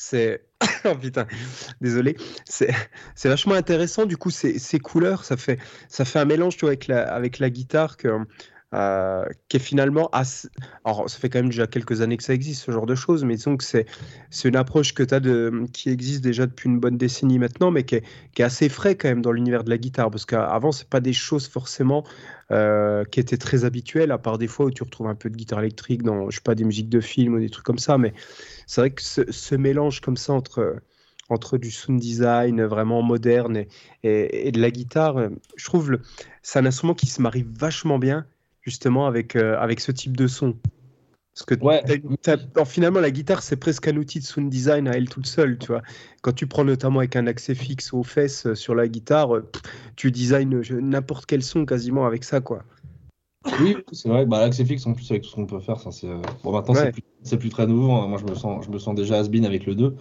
c'est-. 0.00 0.40
Oh 0.86 0.94
putain, 0.94 1.26
désolé. 1.82 2.16
C'est 2.46 2.72
vachement 3.24 3.54
intéressant. 3.54 4.06
Du 4.06 4.16
coup, 4.16 4.30
ces, 4.30 4.78
couleurs, 4.78 5.24
ça 5.24 5.36
fait, 5.36 5.58
ça 5.88 6.06
fait 6.06 6.18
un 6.18 6.24
mélange 6.24 6.56
tu 6.56 6.60
vois, 6.60 6.70
avec, 6.70 6.86
la, 6.86 7.02
avec 7.02 7.38
la 7.38 7.50
guitare 7.50 7.98
que, 7.98 8.08
euh, 8.72 9.24
qui 9.48 9.58
est 9.58 9.60
finalement 9.60 10.08
assez. 10.12 10.48
Alors, 10.84 11.10
ça 11.10 11.18
fait 11.18 11.28
quand 11.28 11.40
même 11.40 11.50
déjà 11.50 11.66
quelques 11.66 12.00
années 12.00 12.16
que 12.16 12.22
ça 12.22 12.32
existe, 12.32 12.62
ce 12.64 12.70
genre 12.70 12.86
de 12.86 12.94
choses, 12.94 13.24
mais 13.24 13.34
disons 13.34 13.56
que 13.56 13.64
c'est 13.64 13.86
une 14.44 14.56
approche 14.56 14.94
que 14.94 15.02
as 15.14 15.20
de, 15.20 15.64
qui 15.72 15.90
existe 15.90 16.22
déjà 16.22 16.46
depuis 16.46 16.68
une 16.68 16.80
bonne 16.80 16.96
décennie 16.96 17.38
maintenant, 17.38 17.70
mais 17.70 17.84
qui 17.84 17.96
est, 17.96 18.04
qui 18.34 18.40
est 18.42 18.44
assez 18.44 18.68
frais 18.68 18.94
quand 18.94 19.08
même 19.08 19.22
dans 19.22 19.32
l'univers 19.32 19.64
de 19.64 19.70
la 19.70 19.76
guitare. 19.76 20.10
Parce 20.10 20.24
qu'avant, 20.24 20.72
c'est 20.72 20.88
pas 20.88 21.00
des 21.00 21.12
choses 21.12 21.46
forcément 21.46 22.04
euh, 22.52 23.04
qui 23.04 23.20
étaient 23.20 23.36
très 23.38 23.64
habituelles, 23.64 24.12
à 24.12 24.18
part 24.18 24.38
des 24.38 24.46
fois 24.46 24.66
où 24.66 24.70
tu 24.70 24.82
retrouves 24.82 25.08
un 25.08 25.14
peu 25.14 25.30
de 25.30 25.36
guitare 25.36 25.60
électrique 25.60 26.02
dans, 26.04 26.30
je 26.30 26.36
sais 26.36 26.42
pas, 26.42 26.54
des 26.54 26.64
musiques 26.64 26.88
de 26.88 27.00
film 27.00 27.34
ou 27.34 27.38
des 27.40 27.50
trucs 27.50 27.66
comme 27.66 27.78
ça. 27.78 27.98
Mais 27.98 28.14
c'est 28.70 28.80
vrai 28.82 28.90
que 28.90 29.02
ce, 29.02 29.30
ce 29.32 29.54
mélange 29.56 30.00
comme 30.00 30.16
ça 30.16 30.32
entre, 30.32 30.76
entre 31.28 31.58
du 31.58 31.70
sound 31.70 32.00
design 32.00 32.62
vraiment 32.64 33.02
moderne 33.02 33.56
et, 33.56 33.68
et, 34.04 34.48
et 34.48 34.52
de 34.52 34.60
la 34.60 34.70
guitare, 34.70 35.16
euh, 35.18 35.28
je 35.56 35.64
trouve 35.64 35.90
le- 35.92 36.00
c'est 36.42 36.58
un 36.60 36.66
instrument 36.66 36.94
qui 36.94 37.06
se 37.06 37.20
marie 37.20 37.44
vachement 37.58 37.98
bien 37.98 38.26
justement 38.62 39.06
avec, 39.06 39.36
euh, 39.36 39.58
avec 39.58 39.80
ce 39.80 39.90
type 39.92 40.16
de 40.16 40.26
son. 40.28 40.56
Parce 41.34 41.46
que 41.46 41.54
Ouais. 41.64 41.82
t'as 41.84 41.96
une- 41.96 42.16
t'as- 42.18 42.36
alors, 42.54 42.68
finalement, 42.68 43.00
la 43.00 43.10
guitare, 43.10 43.42
c'est 43.42 43.56
presque 43.56 43.88
un 43.88 43.96
outil 43.96 44.20
de 44.20 44.24
sound 44.24 44.50
design 44.50 44.88
à 44.88 44.92
elle 44.92 45.08
toute 45.08 45.26
seule, 45.26 45.58
tu 45.58 45.68
vois. 45.68 45.82
Quand 46.22 46.32
tu 46.32 46.46
prends 46.46 46.64
notamment 46.64 47.00
avec 47.00 47.16
un 47.16 47.26
accès 47.26 47.54
fixe 47.54 47.92
aux 47.92 48.02
fesses 48.02 48.46
euh, 48.46 48.54
sur 48.54 48.74
la 48.74 48.88
guitare, 48.88 49.30
tu 49.96 50.10
designes 50.12 50.60
n'importe 50.80 51.26
quel 51.26 51.42
son 51.42 51.64
quasiment 51.66 52.06
avec 52.06 52.24
ça, 52.24 52.40
quoi. 52.40 52.64
Oui, 53.60 53.76
c'est 53.92 54.08
vrai. 54.08 54.26
Bah, 54.26 54.40
l'accès 54.40 54.64
fixe, 54.64 54.86
en 54.86 54.92
plus, 54.94 55.10
avec 55.10 55.22
tout 55.22 55.30
ce 55.30 55.34
qu'on 55.34 55.46
peut 55.46 55.60
faire, 55.60 55.80
ça, 55.80 55.90
c'est. 55.90 56.06
euh, 56.08 56.20
Bon, 56.44 56.52
maintenant, 56.52 56.74
Ouais. 56.74 56.84
c'est 56.84 56.92
plus, 56.92 57.02
c'est 57.22 57.38
plus 57.38 57.48
très 57.50 57.66
nouveau. 57.66 57.92
hein. 57.92 58.06
Moi, 58.08 58.18
je 58.18 58.24
me 58.26 58.34
sens, 58.34 58.64
je 58.64 58.70
me 58.70 58.78
sens 58.78 58.94
déjà 58.94 59.18
has-been 59.18 59.44
avec 59.46 59.66
le 59.66 59.74
2. 59.74 59.96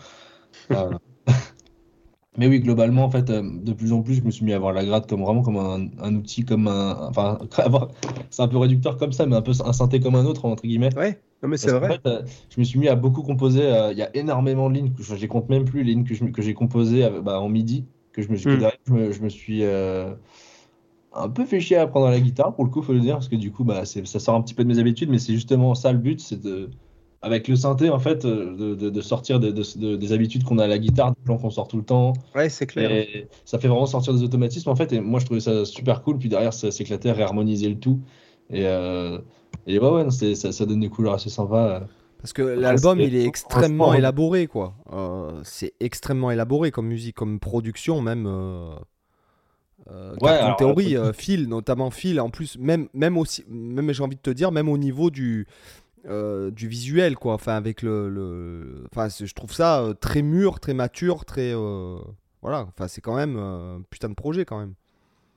Euh, 0.72 0.90
Mais 2.38 2.48
oui, 2.48 2.60
globalement, 2.62 3.04
en 3.06 3.10
fait, 3.10 3.30
euh, 3.30 3.42
de 3.44 3.74
plus 3.74 3.92
en 3.92 4.02
plus, 4.02 4.16
je 4.16 4.22
me 4.24 4.32
suis 4.32 4.46
mis 4.46 4.54
à 4.54 4.60
voir 4.60 4.72
la 4.72 4.86
grade 4.86 5.08
comme 5.10 5.22
vraiment 5.24 5.42
comme 5.42 5.58
un, 5.58 5.88
un 6.00 6.16
outil, 6.16 6.46
comme 6.46 6.68
un. 6.68 7.08
Enfin, 7.10 7.40
avoir- 7.58 7.90
c'est 8.30 8.42
un 8.42 8.48
peu 8.48 8.58
réducteur 8.58 8.98
comme 8.98 9.12
ça, 9.12 9.26
mais 9.26 9.36
un 9.36 9.42
peu 9.42 9.52
un 9.66 9.74
synthé 9.74 10.00
comme 10.00 10.16
un 10.16 10.26
autre, 10.26 10.46
entre 10.46 10.64
guillemets. 10.64 10.96
Ouais, 10.96 11.22
non 11.44 11.50
mais 11.50 11.58
c'est 11.58 11.72
Parce 11.72 11.84
vrai. 11.84 12.00
fait, 12.02 12.08
euh, 12.08 12.24
je 12.50 12.60
me 12.60 12.66
suis 12.66 12.80
mis 12.80 12.88
à 12.88 12.96
beaucoup 12.96 13.24
composer. 13.24 13.64
euh, 13.64 13.92
Il 13.92 13.98
y 13.98 14.04
a 14.04 14.16
énormément 14.16 14.70
de 14.70 14.76
lignes, 14.76 14.94
que 14.94 15.04
je 15.04 15.16
je 15.16 15.20
les 15.22 15.28
compte 15.28 15.50
même 15.50 15.66
plus, 15.66 15.84
les 15.84 15.92
lignes 15.94 16.04
que 16.06 16.14
je- 16.14 16.26
que 16.26 16.42
j'ai 16.42 16.54
composées 16.54 17.10
bah, 17.24 17.40
en 17.42 17.50
MIDI, 17.50 17.86
que 18.14 18.22
je 18.22 18.30
me, 18.30 18.38
que 18.38 18.48
Mm. 18.48 18.58
derrière, 18.58 18.78
je 18.88 18.94
me, 18.94 19.12
je 19.12 19.22
me 19.22 19.30
suis 19.30 19.64
un 21.14 21.30
peu 21.30 21.46
fait 21.46 21.60
chier 21.60 21.78
à 21.78 21.84
apprendre 21.84 22.08
à 22.08 22.12
la 22.12 22.20
guitare, 22.20 22.54
pour 22.56 22.64
le 22.66 22.70
coup, 22.70 22.82
faut 22.82 22.94
le 22.94 23.00
dire, 23.00 23.16
parce 23.16 23.28
que 23.30 23.36
du 23.36 23.52
coup, 23.52 23.64
bah, 23.64 23.86
ça 23.86 24.20
sort 24.20 24.36
un 24.36 24.42
petit 24.42 24.54
peu 24.54 24.64
de 24.64 24.70
mes 24.70 24.80
habitudes, 24.80 25.10
mais 25.10 25.20
c'est 25.20 25.34
justement 25.34 25.76
ça 25.76 25.92
le 25.92 25.98
but, 25.98 26.20
c'est 26.20 26.42
de, 26.42 26.70
avec 27.22 27.48
le 27.48 27.56
synthé, 27.56 27.90
en 27.90 28.00
fait, 28.00 28.26
euh, 28.26 28.56
de, 28.56 28.76
de- 28.76 28.90
de 28.90 29.02
sortir 29.02 29.40
de- 29.40 29.52
de- 29.52 29.80
de- 29.80 29.96
des 29.96 30.14
habitudes 30.14 30.44
qu'on 30.44 30.58
a 30.60 30.66
à 30.66 30.68
la 30.68 30.78
guitare, 30.78 31.12
des 31.12 31.22
plans 31.24 31.38
qu'on 31.38 31.50
sort 31.50 31.68
tout 31.68 31.78
le 31.78 31.84
temps. 31.84 32.14
Ouais, 32.36 32.50
c'est 32.50 32.68
clair. 32.68 32.92
Et 32.92 33.28
ça 33.46 33.60
fait 33.60 33.68
vraiment 33.68 33.86
sortir 33.88 34.14
des 34.14 34.24
automatismes, 34.24 34.70
en 34.70 34.76
fait, 34.76 34.94
et 34.94 35.00
moi, 35.02 35.20
je 35.20 35.26
trouvais 35.26 35.40
ça 35.42 35.66
super 35.66 36.04
cool, 36.04 36.18
puis 36.20 36.30
derrière, 36.30 36.54
ça 36.54 36.72
s'éclatait, 36.72 37.12
réharmoniser 37.12 37.70
le 37.70 37.80
tout. 37.80 38.00
Et, 38.52 38.66
euh, 38.66 39.20
et 39.68 39.80
ouais, 39.80 39.90
ouais, 39.90 40.12
ça, 40.12 40.52
ça 40.52 40.66
donne 40.66 40.80
des 40.80 40.90
couleurs 40.90 41.14
assez 41.14 41.30
sympas. 41.30 41.82
Parce 42.22 42.34
que 42.34 42.42
l'album, 42.42 43.00
il 43.00 43.16
est 43.16 43.26
extrêmement 43.26 43.94
élaboré, 43.94 44.48
quoi. 44.48 44.76
Euh, 44.94 45.40
c'est 45.44 45.74
extrêmement 45.80 46.32
élaboré 46.32 46.72
comme 46.72 46.88
musique, 46.88 47.16
comme 47.16 47.40
production, 47.40 48.02
même. 48.02 48.26
Euh, 48.28 48.76
euh, 49.92 50.16
Ouais, 50.22 50.30
alors, 50.32 50.58
Theory, 50.58 50.96
après- 50.96 51.08
euh, 51.10 51.14
Phil, 51.14 51.48
notamment 51.48 51.90
Phil, 51.92 52.20
en 52.20 52.30
plus, 52.30 52.58
même, 52.58 52.88
même 52.94 53.18
aussi, 53.18 53.44
même 53.50 53.92
j'ai 53.92 54.04
envie 54.04 54.16
de 54.16 54.22
te 54.22 54.30
dire, 54.30 54.52
même 54.52 54.70
au 54.70 54.78
niveau 54.78 55.10
du, 55.10 55.48
euh, 56.08 56.52
du 56.52 56.68
visuel, 56.68 57.16
quoi. 57.16 57.34
Enfin, 57.34 57.56
avec 57.56 57.82
le. 57.82 58.10
le- 58.10 58.86
Enfin, 58.94 59.08
je 59.10 59.34
trouve 59.34 59.54
ça 59.54 59.82
euh, 59.82 59.94
très 59.94 60.22
mûr, 60.22 60.60
très 60.60 60.74
mature, 60.74 61.26
très. 61.26 61.52
euh, 61.54 61.98
Voilà, 62.42 62.68
enfin, 62.70 62.88
c'est 62.88 63.02
quand 63.02 63.16
même 63.16 63.36
euh, 63.38 63.78
un 63.78 63.82
putain 63.90 64.08
de 64.10 64.14
projet, 64.16 64.46
quand 64.46 64.60
même. 64.60 64.74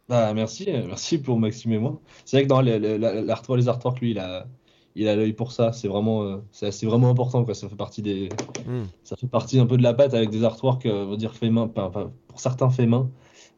Bah, 0.08 0.32
merci, 0.34 0.66
euh, 0.68 0.82
merci 0.86 1.18
pour 1.18 1.38
Maxime 1.38 1.72
et 1.72 1.78
moi. 1.78 2.00
C'est 2.24 2.36
vrai 2.36 2.44
que 2.44 2.48
dans 2.48 2.60
les, 2.60 2.78
les, 2.78 2.98
les 2.98 3.68
artworks, 3.68 4.00
lui, 4.00 4.10
il 4.12 4.18
a, 4.18 4.46
il 4.94 5.08
a 5.08 5.16
l'œil 5.16 5.32
pour 5.32 5.50
ça. 5.52 5.72
C'est 5.72 5.88
vraiment, 5.88 6.22
euh, 6.24 6.36
c'est 6.52 6.84
vraiment 6.86 7.08
important, 7.08 7.44
quoi. 7.44 7.54
Ça 7.54 7.68
fait 7.68 7.76
partie 7.76 8.02
des, 8.02 8.28
Hmm. 8.66 8.84
ça 9.04 9.16
fait 9.16 9.26
partie 9.26 9.58
un 9.58 9.66
peu 9.66 9.76
de 9.76 9.82
la 9.82 9.94
patte 9.94 10.14
avec 10.14 10.30
des 10.30 10.44
artworks, 10.44 10.86
euh, 10.86 11.06
on 11.06 11.10
va 11.10 11.16
dire 11.16 11.34
fait 11.34 11.50
main, 11.50 11.66
pas- 11.66 11.90
pour 12.28 12.38
certains 12.40 12.70
faits 12.70 12.88
main, 12.88 13.10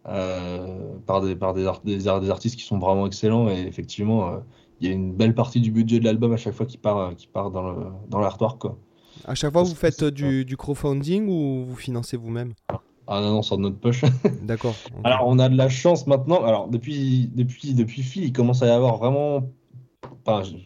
euh, 0.07 0.97
par 1.07 1.21
des, 1.23 1.37
par 1.37 1.55
des, 1.55 1.67
art- 1.67 1.81
des, 1.85 2.09
art- 2.09 2.21
des 2.21 2.31
artistes 2.31 2.57
qui 2.57 2.65
sont 2.65 2.79
vraiment 2.79 3.07
excellents. 3.07 3.49
Et 3.49 3.61
effectivement, 3.63 4.29
euh, 4.29 4.39
il 4.81 4.89
y 4.89 4.91
a 4.91 4.95
une 4.95 5.13
belle 5.15 5.35
partie 5.35 5.61
du 5.61 5.71
budget 5.71 6.01
de 6.01 6.05
l'album 6.05 6.33
à 6.33 6.37
chaque 6.37 6.55
fois 6.55 6.67
qui 6.67 6.79
part, 6.79 6.99
euh, 6.99 7.13
qui 7.15 7.27
part 7.27 7.51
dans 7.51 7.75
dans 8.09 8.19
l'artwork, 8.21 8.61
quoi. 8.61 8.77
À 9.27 9.35
chaque 9.35 9.53
fois, 9.53 9.63
Parce 9.63 9.71
vous 9.71 9.77
faites 9.77 10.05
du, 10.05 10.45
du 10.45 10.57
crowdfunding 10.57 11.29
ou 11.29 11.65
vous 11.65 11.77
financez 11.77 12.17
vous-même? 12.17 12.53
Ah 13.07 13.21
non, 13.21 13.33
non, 13.35 13.43
sort 13.43 13.59
de 13.59 13.63
notre 13.63 13.79
poche. 13.79 14.03
D'accord. 14.43 14.75
Alors, 15.05 15.25
on 15.27 15.39
a 15.39 15.49
de 15.49 15.57
la 15.57 15.69
chance 15.69 16.07
maintenant. 16.07 16.43
Alors, 16.45 16.69
depuis, 16.69 17.31
depuis, 17.35 17.75
depuis 17.75 18.03
Phil, 18.03 18.25
il 18.25 18.33
commence 18.33 18.63
à 18.63 18.67
y 18.67 18.71
avoir 18.71 18.97
vraiment. 18.97 19.51
Enfin, 20.27 20.43
je- 20.45 20.57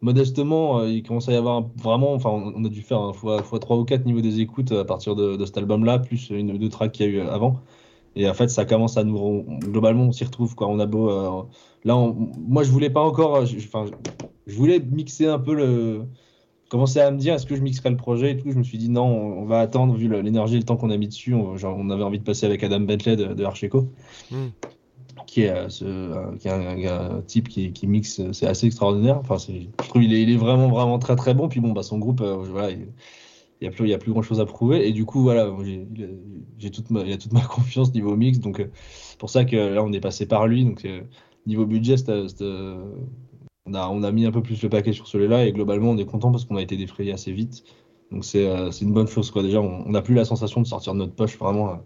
modestement, 0.00 0.80
euh, 0.80 0.88
il 0.88 1.02
commence 1.02 1.28
à 1.28 1.32
y 1.32 1.36
avoir 1.36 1.62
vraiment. 1.76 2.14
Enfin, 2.14 2.30
on 2.30 2.54
on 2.56 2.64
a 2.64 2.68
dû 2.68 2.82
faire 2.82 3.00
un 3.00 3.12
fois, 3.12 3.42
fois 3.42 3.58
3 3.58 3.76
ou 3.78 3.84
4 3.84 4.06
niveau 4.06 4.20
des 4.20 4.40
écoutes 4.40 4.72
à 4.72 4.84
partir 4.84 5.14
de, 5.16 5.36
de 5.36 5.44
cet 5.46 5.58
album-là, 5.58 5.98
plus 5.98 6.30
une 6.30 6.52
ou 6.52 6.58
deux 6.58 6.68
tracks 6.70 6.92
qu'il 6.92 7.06
y 7.06 7.08
a 7.10 7.12
eu 7.12 7.20
avant. 7.20 7.60
Et 8.16 8.28
en 8.28 8.34
fait, 8.34 8.48
ça 8.48 8.64
commence 8.64 8.96
à 8.96 9.04
nous. 9.04 9.44
Globalement, 9.60 10.04
on 10.04 10.12
s'y 10.12 10.24
retrouve. 10.24 10.54
Quoi. 10.54 10.68
On 10.68 10.78
a 10.80 10.86
beau. 10.86 11.10
euh, 11.10 11.42
là, 11.84 11.96
on- 11.96 12.14
moi, 12.46 12.62
je 12.62 12.70
voulais 12.70 12.90
pas 12.90 13.00
encore. 13.02 13.36
euh, 13.36 13.44
je- 13.46 13.56
Enfin, 13.56 13.86
je 14.46 14.54
voulais 14.56 14.80
mixer 14.80 15.26
un 15.26 15.38
peu 15.38 15.54
le. 15.54 16.02
Commencer 16.68 17.00
à 17.00 17.10
me 17.10 17.18
dire, 17.18 17.34
est-ce 17.34 17.44
que 17.46 17.54
je 17.54 17.60
mixerai 17.62 17.90
le 17.90 17.96
projet 17.98 18.32
et 18.32 18.36
tout. 18.38 18.50
Je 18.50 18.56
me 18.58 18.62
suis 18.62 18.78
dit, 18.78 18.88
non, 18.88 19.04
on 19.04 19.42
on 19.42 19.44
va 19.44 19.60
attendre, 19.60 19.94
vu 19.94 20.08
l'énergie 20.22 20.54
et 20.54 20.58
le 20.58 20.64
temps 20.64 20.76
qu'on 20.76 20.90
a 20.90 20.96
mis 20.96 21.08
dessus. 21.08 21.34
On, 21.34 21.56
genre, 21.56 21.76
on 21.78 21.90
avait 21.90 22.02
envie 22.02 22.18
de 22.18 22.24
passer 22.24 22.46
avec 22.46 22.62
Adam 22.64 22.80
Bentley 22.80 23.16
de, 23.16 23.34
de 23.34 23.44
Archeco, 23.44 23.88
Hmm. 24.30 24.48
qui 25.26 25.42
est, 25.42 25.50
euh, 25.50 25.68
ce, 25.68 25.84
euh, 25.84 26.36
qui 26.38 26.48
est 26.48 26.50
un, 26.50 26.60
un- 26.60 27.16
un 27.16 27.20
type 27.22 27.48
qui, 27.48 27.72
qui 27.72 27.86
mixe. 27.86 28.22
C'est 28.32 28.46
assez 28.46 28.66
extraordinaire. 28.66 29.18
Enfin, 29.18 29.36
je 29.38 29.66
trouve 29.88 30.02
il 30.02 30.14
est, 30.14 30.22
il 30.22 30.30
est 30.30 30.36
vraiment, 30.36 30.68
vraiment 30.68 30.98
très, 30.98 31.14
très 31.16 31.34
bon. 31.34 31.48
Puis 31.48 31.60
bon, 31.60 31.72
bah, 31.72 31.82
son 31.82 31.98
groupe, 31.98 32.22
voilà. 32.22 32.70
il- 32.70 32.88
il 33.62 33.68
n'y 33.68 33.68
a 33.68 33.76
plus, 33.76 33.88
y 33.88 33.94
a 33.94 33.98
plus 33.98 34.10
grand 34.10 34.22
chose 34.22 34.40
à 34.40 34.46
prouver. 34.46 34.88
Et 34.88 34.92
du 34.92 35.04
coup, 35.04 35.22
voilà, 35.22 35.48
j'ai 36.58 36.70
toute 36.72 36.90
ma, 36.90 37.02
il 37.02 37.12
a 37.12 37.16
toute 37.16 37.32
ma 37.32 37.40
confiance 37.48 37.94
niveau 37.94 38.16
mix. 38.16 38.40
Donc, 38.40 38.58
euh, 38.58 38.66
pour 39.18 39.30
ça 39.30 39.44
que 39.44 39.56
là, 39.56 39.84
on 39.84 39.92
est 39.92 40.00
passé 40.00 40.26
par 40.26 40.48
lui. 40.48 40.64
Donc, 40.64 40.84
euh, 40.84 41.02
niveau 41.46 41.64
budget, 41.64 41.94
on, 42.08 43.74
a, 43.74 43.88
on 43.88 44.02
a 44.02 44.10
mis 44.10 44.26
un 44.26 44.32
peu 44.32 44.42
plus 44.42 44.60
le 44.62 44.68
paquet 44.68 44.92
sur 44.92 45.06
celui-là. 45.06 45.46
Et 45.46 45.52
globalement, 45.52 45.90
on 45.90 45.96
est 45.96 46.04
content 46.04 46.32
parce 46.32 46.44
qu'on 46.44 46.56
a 46.56 46.62
été 46.62 46.76
défrayé 46.76 47.12
assez 47.12 47.30
vite. 47.30 47.62
Donc, 48.10 48.24
c'est 48.24 48.48
euh, 48.48 48.70
une 48.70 48.92
bonne 48.92 49.06
chose. 49.06 49.30
Quoi. 49.30 49.44
Déjà, 49.44 49.60
on 49.60 49.88
n'a 49.88 50.02
plus 50.02 50.14
la 50.14 50.24
sensation 50.24 50.60
de 50.60 50.66
sortir 50.66 50.92
de 50.94 50.98
notre 50.98 51.14
poche 51.14 51.38
vraiment. 51.38 51.78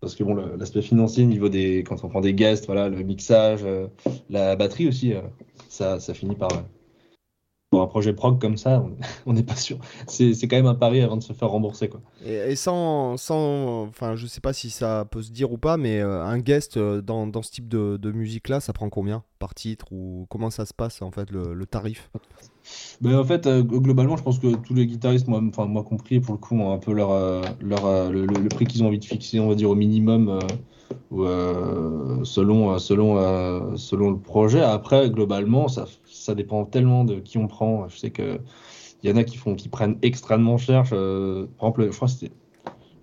parce 0.00 0.14
que 0.14 0.22
bon, 0.22 0.36
l'aspect 0.36 0.82
financier, 0.82 1.26
niveau 1.26 1.48
des, 1.48 1.82
quand 1.82 2.04
on 2.04 2.08
prend 2.08 2.20
des 2.20 2.32
guests, 2.32 2.66
voilà, 2.66 2.88
le 2.88 3.02
mixage, 3.02 3.66
la 4.30 4.54
batterie 4.54 4.86
aussi, 4.86 5.14
ça, 5.68 5.98
ça 5.98 6.14
finit 6.14 6.36
par. 6.36 6.50
Pour 7.70 7.82
un 7.82 7.86
projet 7.88 8.12
prog 8.12 8.40
comme 8.40 8.56
ça, 8.56 8.84
on- 9.26 9.32
n'est 9.32 9.42
pas 9.42 9.56
sûr. 9.56 9.78
C'est 10.06 10.32
quand 10.48 10.56
même 10.56 10.66
un 10.66 10.74
pari 10.74 11.00
avant 11.00 11.16
de 11.16 11.22
se 11.22 11.32
faire 11.32 11.48
rembourser. 11.50 11.88
Quoi. 11.88 12.00
Et, 12.24 12.34
et 12.52 12.56
sans, 12.56 13.16
sans, 13.16 13.82
enfin, 13.88 14.14
je 14.16 14.26
sais 14.26 14.40
pas 14.40 14.52
si 14.52 14.70
ça 14.70 15.04
peut 15.10 15.22
se 15.22 15.32
dire 15.32 15.52
ou 15.52 15.58
pas, 15.58 15.76
mais 15.76 16.00
euh, 16.00 16.22
un 16.24 16.38
guest 16.38 16.76
euh, 16.76 17.02
dans, 17.02 17.26
dans 17.26 17.42
ce 17.42 17.50
type 17.50 17.68
de, 17.68 17.96
de 17.96 18.12
musique-là, 18.12 18.60
ça 18.60 18.72
prend 18.72 18.88
combien 18.88 19.24
par 19.38 19.54
titre 19.54 19.86
ou 19.92 20.26
comment 20.30 20.50
ça 20.50 20.64
se 20.64 20.72
passe 20.72 21.02
en 21.02 21.10
fait 21.10 21.30
le, 21.30 21.54
le 21.54 21.66
tarif? 21.66 22.10
Mais 23.00 23.14
en 23.14 23.24
fait, 23.24 23.46
euh, 23.46 23.62
globalement, 23.62 24.16
je 24.16 24.22
pense 24.22 24.38
que 24.38 24.54
tous 24.56 24.74
les 24.74 24.86
guitaristes, 24.86 25.28
moi, 25.28 25.40
enfin, 25.48 25.66
moi 25.66 25.82
compris, 25.84 26.20
pour 26.20 26.34
le 26.34 26.38
coup, 26.40 26.56
ont 26.58 26.72
un 26.72 26.78
peu 26.78 26.92
leur, 26.92 27.10
leur, 27.60 28.10
le, 28.10 28.26
le- 28.26 28.40
le 28.42 28.48
prix 28.48 28.66
qu'ils 28.66 28.82
ont 28.82 28.86
envie 28.88 28.98
de 28.98 29.04
fixer, 29.04 29.38
on 29.40 29.48
va 29.48 29.54
dire, 29.54 29.70
au 29.70 29.74
minimum, 29.74 30.38
euh, 31.12 32.24
selon, 32.24 32.72
euh, 32.74 32.78
selon, 32.78 33.18
euh, 33.18 33.76
selon 33.76 34.10
le 34.10 34.18
projet. 34.18 34.60
Après, 34.60 35.10
globalement, 35.10 35.68
ça, 35.68 35.86
ça 36.04 36.34
dépend 36.34 36.64
tellement 36.64 37.04
de 37.04 37.16
qui 37.16 37.38
on 37.38 37.46
prend. 37.46 37.88
Je 37.88 37.96
sais 37.96 38.10
que 38.10 38.40
il 39.02 39.10
y 39.10 39.12
en 39.12 39.16
a 39.16 39.24
qui 39.24 39.36
font, 39.36 39.54
qui 39.54 39.68
prennent 39.68 39.98
extrêmement 40.02 40.58
cher. 40.58 40.82
Par 40.84 41.68
exemple, 41.68 41.90
je 41.90 41.96
crois 41.96 42.08
que 42.08 42.14
c'était. 42.14 42.32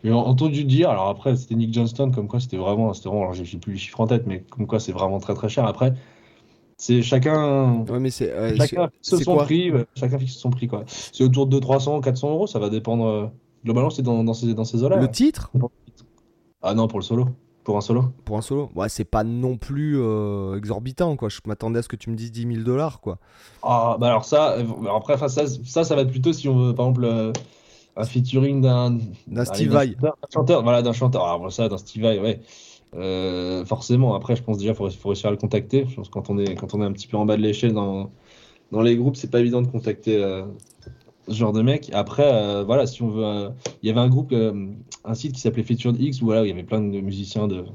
J'ai 0.04 0.12
entendu 0.12 0.66
dire, 0.66 0.90
alors 0.90 1.08
après, 1.08 1.38
c'était 1.38 1.56
Nick 1.56 1.74
Johnston, 1.74 2.12
comme 2.12 2.28
quoi 2.28 2.42
c'était 2.42 2.58
vraiment, 2.58 2.92
vraiment, 2.92 3.22
alors 3.22 3.34
j'ai 3.34 3.58
plus 3.58 3.74
les 3.74 3.80
chiffres 3.80 4.02
en 4.02 4.08
tête, 4.08 4.28
mais 4.28 4.44
comme 4.50 4.68
quoi 4.68 4.82
c'est 4.82 4.92
vraiment 4.92 5.20
très 5.20 5.34
très 5.34 5.48
cher. 5.48 5.66
Après, 5.66 5.94
c'est 6.76 7.02
chacun. 7.02 7.86
Ouais, 7.90 8.00
mais 8.00 8.10
c'est 8.10 8.58
Chacun 8.58 8.90
fixe 9.02 9.24
son 9.24 9.38
prix, 9.38 9.72
chacun 9.96 10.20
fixe 10.20 10.34
son 10.34 10.50
prix 10.50 10.68
quoi. 10.68 10.84
C'est 10.88 11.24
autour 11.24 11.48
de 11.48 11.58
300, 11.58 12.02
400 12.02 12.32
euros, 12.32 12.48
ça 12.48 12.60
va 12.60 12.70
dépendre. 12.70 13.32
Globalement, 13.64 13.92
c'est 13.92 14.02
dans, 14.02 14.26
dans 14.26 14.34
ces, 14.34 14.54
dans 14.54 14.66
ces 14.66 14.84
eaux-là. 14.84 14.98
le 14.98 15.08
titre? 15.08 15.50
Ah 16.62 16.74
non, 16.74 16.88
pour 16.88 17.00
le 17.00 17.04
solo. 17.04 17.28
Pour 17.64 17.78
un 17.78 17.82
solo. 17.82 18.06
pour 18.26 18.38
un 18.38 18.42
solo 18.42 18.70
Ouais, 18.76 18.90
c'est 18.90 19.06
pas 19.06 19.24
non 19.24 19.58
plus 19.58 19.98
euh, 19.98 20.58
exorbitant 20.58 21.16
quoi. 21.16 21.30
Je 21.30 21.40
m'attendais 21.46 21.80
à 21.80 21.82
ce 21.82 21.88
que 21.88 21.96
tu 21.96 22.10
me 22.10 22.16
dises 22.16 22.32
10 22.32 22.48
000 22.56 22.64
dollars 22.64 23.00
quoi. 23.00 23.20
Ah 23.62 23.96
bah 24.00 24.08
alors 24.08 24.26
ça, 24.26 24.54
euh, 24.54 24.64
alors 24.82 24.98
après 24.98 25.18
ça, 25.18 25.30
ça, 25.30 25.84
ça 25.84 25.96
va 25.96 26.02
être 26.02 26.12
plutôt 26.12 26.34
si 26.34 26.50
on 26.50 26.58
veut 26.58 26.76
par 26.76 26.88
exemple 26.88 27.06
euh, 27.06 27.32
un 27.96 28.04
featuring 28.04 28.62
d'un 28.62 28.92
D'un 29.28 29.42
allez, 29.42 29.46
Steve 29.46 29.72
Vai. 29.72 29.88
d'un 30.02 30.12
chanteur, 30.34 30.64
voilà, 30.64 30.82
d'un 30.82 30.94
chanteur. 30.94 31.24
Alors 31.26 31.52
ça, 31.54 31.70
d'un 31.70 31.78
Steve 31.78 32.04
Vai, 32.04 32.20
ouais. 32.20 32.42
Euh, 32.96 33.66
forcément, 33.66 34.14
après, 34.16 34.36
je 34.36 34.44
pense 34.44 34.58
déjà 34.58 34.72
qu'il 34.74 34.78
faut, 34.78 34.90
faut 34.90 35.10
réussir 35.10 35.30
à 35.30 35.32
le 35.32 35.38
contacter. 35.38 35.86
Je 35.88 35.96
pense 35.96 36.10
que 36.10 36.14
quand 36.14 36.30
on 36.30 36.38
est, 36.38 36.56
quand 36.56 36.74
on 36.74 36.82
est 36.82 36.86
un 36.86 36.92
petit 36.92 37.08
peu 37.08 37.18
en 37.18 37.26
bas 37.26 37.38
de 37.38 37.42
l'échelle 37.42 37.74
dans, 37.74 38.12
dans 38.72 38.82
les 38.82 38.96
groupes, 38.98 39.16
c'est 39.16 39.32
pas 39.32 39.40
évident 39.40 39.62
de 39.62 39.68
contacter 39.68 40.22
ce 41.28 41.34
genre 41.34 41.54
de 41.54 41.62
mec. 41.62 41.90
Après, 41.94 42.26
euh, 42.26 42.64
voilà, 42.64 42.86
si 42.88 43.02
on 43.02 43.10
veut. 43.10 43.26
euh, 43.26 43.50
Il 43.82 43.88
y 43.88 43.92
avait 43.92 44.00
un 44.00 44.10
groupe, 44.10 44.32
euh, 44.34 44.68
un 45.06 45.14
site 45.14 45.34
qui 45.34 45.42
s'appelait 45.42 45.64
Featured 45.64 46.00
X 46.00 46.22
où 46.22 46.26
voilà, 46.26 46.44
il 46.44 46.50
y 46.50 46.52
avait 46.52 46.64
plein 46.64 46.82
de 46.82 47.00
musiciens 47.02 47.48
de, 47.48 47.66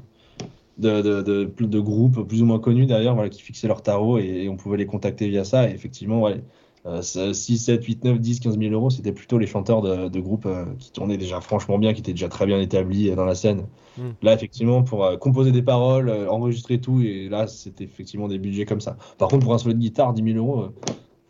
de, 0.77 1.01
de, 1.01 1.21
de, 1.21 1.65
de 1.65 1.79
groupes 1.79 2.27
plus 2.27 2.41
ou 2.41 2.45
moins 2.45 2.59
connus 2.59 2.85
d'ailleurs, 2.85 3.15
voilà, 3.15 3.29
qui 3.29 3.41
fixaient 3.41 3.67
leur 3.67 3.81
tarot 3.81 4.19
et, 4.19 4.43
et 4.43 4.49
on 4.49 4.57
pouvait 4.57 4.77
les 4.77 4.85
contacter 4.85 5.27
via 5.29 5.43
ça. 5.43 5.69
Et 5.69 5.73
effectivement, 5.73 6.21
ouais, 6.21 6.41
euh, 6.85 7.01
6, 7.01 7.57
7, 7.57 7.83
8, 7.83 8.03
9, 8.03 8.19
10, 8.19 8.39
15 8.39 8.57
000 8.59 8.73
euros, 8.73 8.89
c'était 8.89 9.11
plutôt 9.11 9.37
les 9.37 9.47
chanteurs 9.47 9.81
de, 9.81 10.19
groupes 10.19 10.47
qui 10.79 10.91
tournaient 10.91 11.17
déjà 11.17 11.41
franchement 11.41 11.77
bien, 11.77 11.93
qui 11.93 12.01
étaient 12.01 12.13
déjà 12.13 12.29
très 12.29 12.45
bien 12.45 12.59
établis 12.59 13.11
dans 13.11 13.25
la 13.25 13.35
scène. 13.35 13.65
Mm. 13.97 14.09
Là, 14.21 14.33
effectivement, 14.33 14.83
pour 14.83 15.07
composer 15.19 15.51
des 15.51 15.61
paroles, 15.63 16.09
enregistrer 16.29 16.79
tout, 16.79 17.01
et 17.01 17.29
là, 17.29 17.47
c'était 17.47 17.83
effectivement 17.83 18.27
des 18.27 18.39
budgets 18.39 18.65
comme 18.65 18.81
ça. 18.81 18.97
Par 19.17 19.27
contre, 19.27 19.43
pour 19.43 19.53
un 19.53 19.57
solo 19.57 19.73
de 19.73 19.79
guitare, 19.79 20.13
10 20.13 20.33
000 20.33 20.37
euros, 20.37 20.69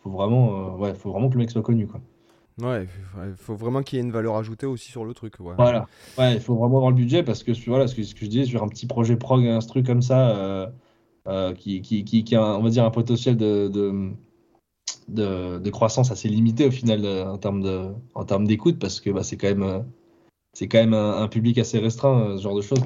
faut 0.02 0.10
vraiment, 0.10 0.74
euh, 0.74 0.76
ouais, 0.78 0.94
faut 0.94 1.10
vraiment 1.10 1.28
que 1.28 1.34
le 1.34 1.40
mec 1.40 1.50
soit 1.50 1.62
connu, 1.62 1.86
quoi. 1.86 2.00
Ouais, 2.62 2.86
il 3.26 3.34
faut 3.36 3.54
vraiment 3.54 3.82
qu'il 3.82 3.98
y 3.98 4.02
ait 4.02 4.04
une 4.04 4.12
valeur 4.12 4.36
ajoutée 4.36 4.66
aussi 4.66 4.90
sur 4.90 5.04
le 5.04 5.14
truc. 5.14 5.34
Ouais. 5.40 5.54
Voilà. 5.56 5.86
Ouais, 6.18 6.34
il 6.34 6.40
faut 6.40 6.54
vraiment 6.54 6.76
avoir 6.78 6.90
le 6.90 6.96
budget 6.96 7.22
parce 7.22 7.42
que 7.42 7.52
voilà, 7.68 7.86
ce 7.88 7.94
que, 7.94 8.02
ce 8.02 8.14
que 8.14 8.24
je 8.24 8.30
disais 8.30 8.44
sur 8.44 8.62
un 8.62 8.68
petit 8.68 8.86
projet 8.86 9.16
prog, 9.16 9.46
un 9.46 9.58
truc 9.60 9.86
comme 9.86 10.02
ça, 10.02 10.30
euh, 10.36 10.66
euh, 11.28 11.54
qui, 11.54 11.82
qui, 11.82 12.04
qui, 12.04 12.24
qui 12.24 12.34
a, 12.36 12.42
un- 12.42 12.56
on 12.56 12.62
va 12.62 12.70
dire, 12.70 12.84
un 12.84 12.90
potentiel 12.90 13.36
de, 13.36 13.68
de, 13.68 14.10
de, 15.08 15.58
de 15.58 15.70
croissance 15.70 16.10
assez 16.10 16.28
limité 16.28 16.66
au 16.66 16.70
final 16.70 17.04
euh, 17.04 17.26
en 17.30 17.38
termes 17.38 17.62
de, 17.62 17.88
en 18.14 18.24
termes 18.24 18.46
d'écoute 18.46 18.78
parce 18.78 19.00
que 19.00 19.10
bah, 19.10 19.22
c'est 19.22 19.36
quand 19.36 19.48
même, 19.54 19.84
c'est 20.54 20.68
quand 20.68 20.78
même 20.78 20.94
un, 20.94 21.22
un 21.22 21.28
public 21.28 21.58
assez 21.58 21.78
restreint, 21.78 22.36
ce 22.36 22.42
genre 22.42 22.56
de 22.56 22.62
choses, 22.62 22.82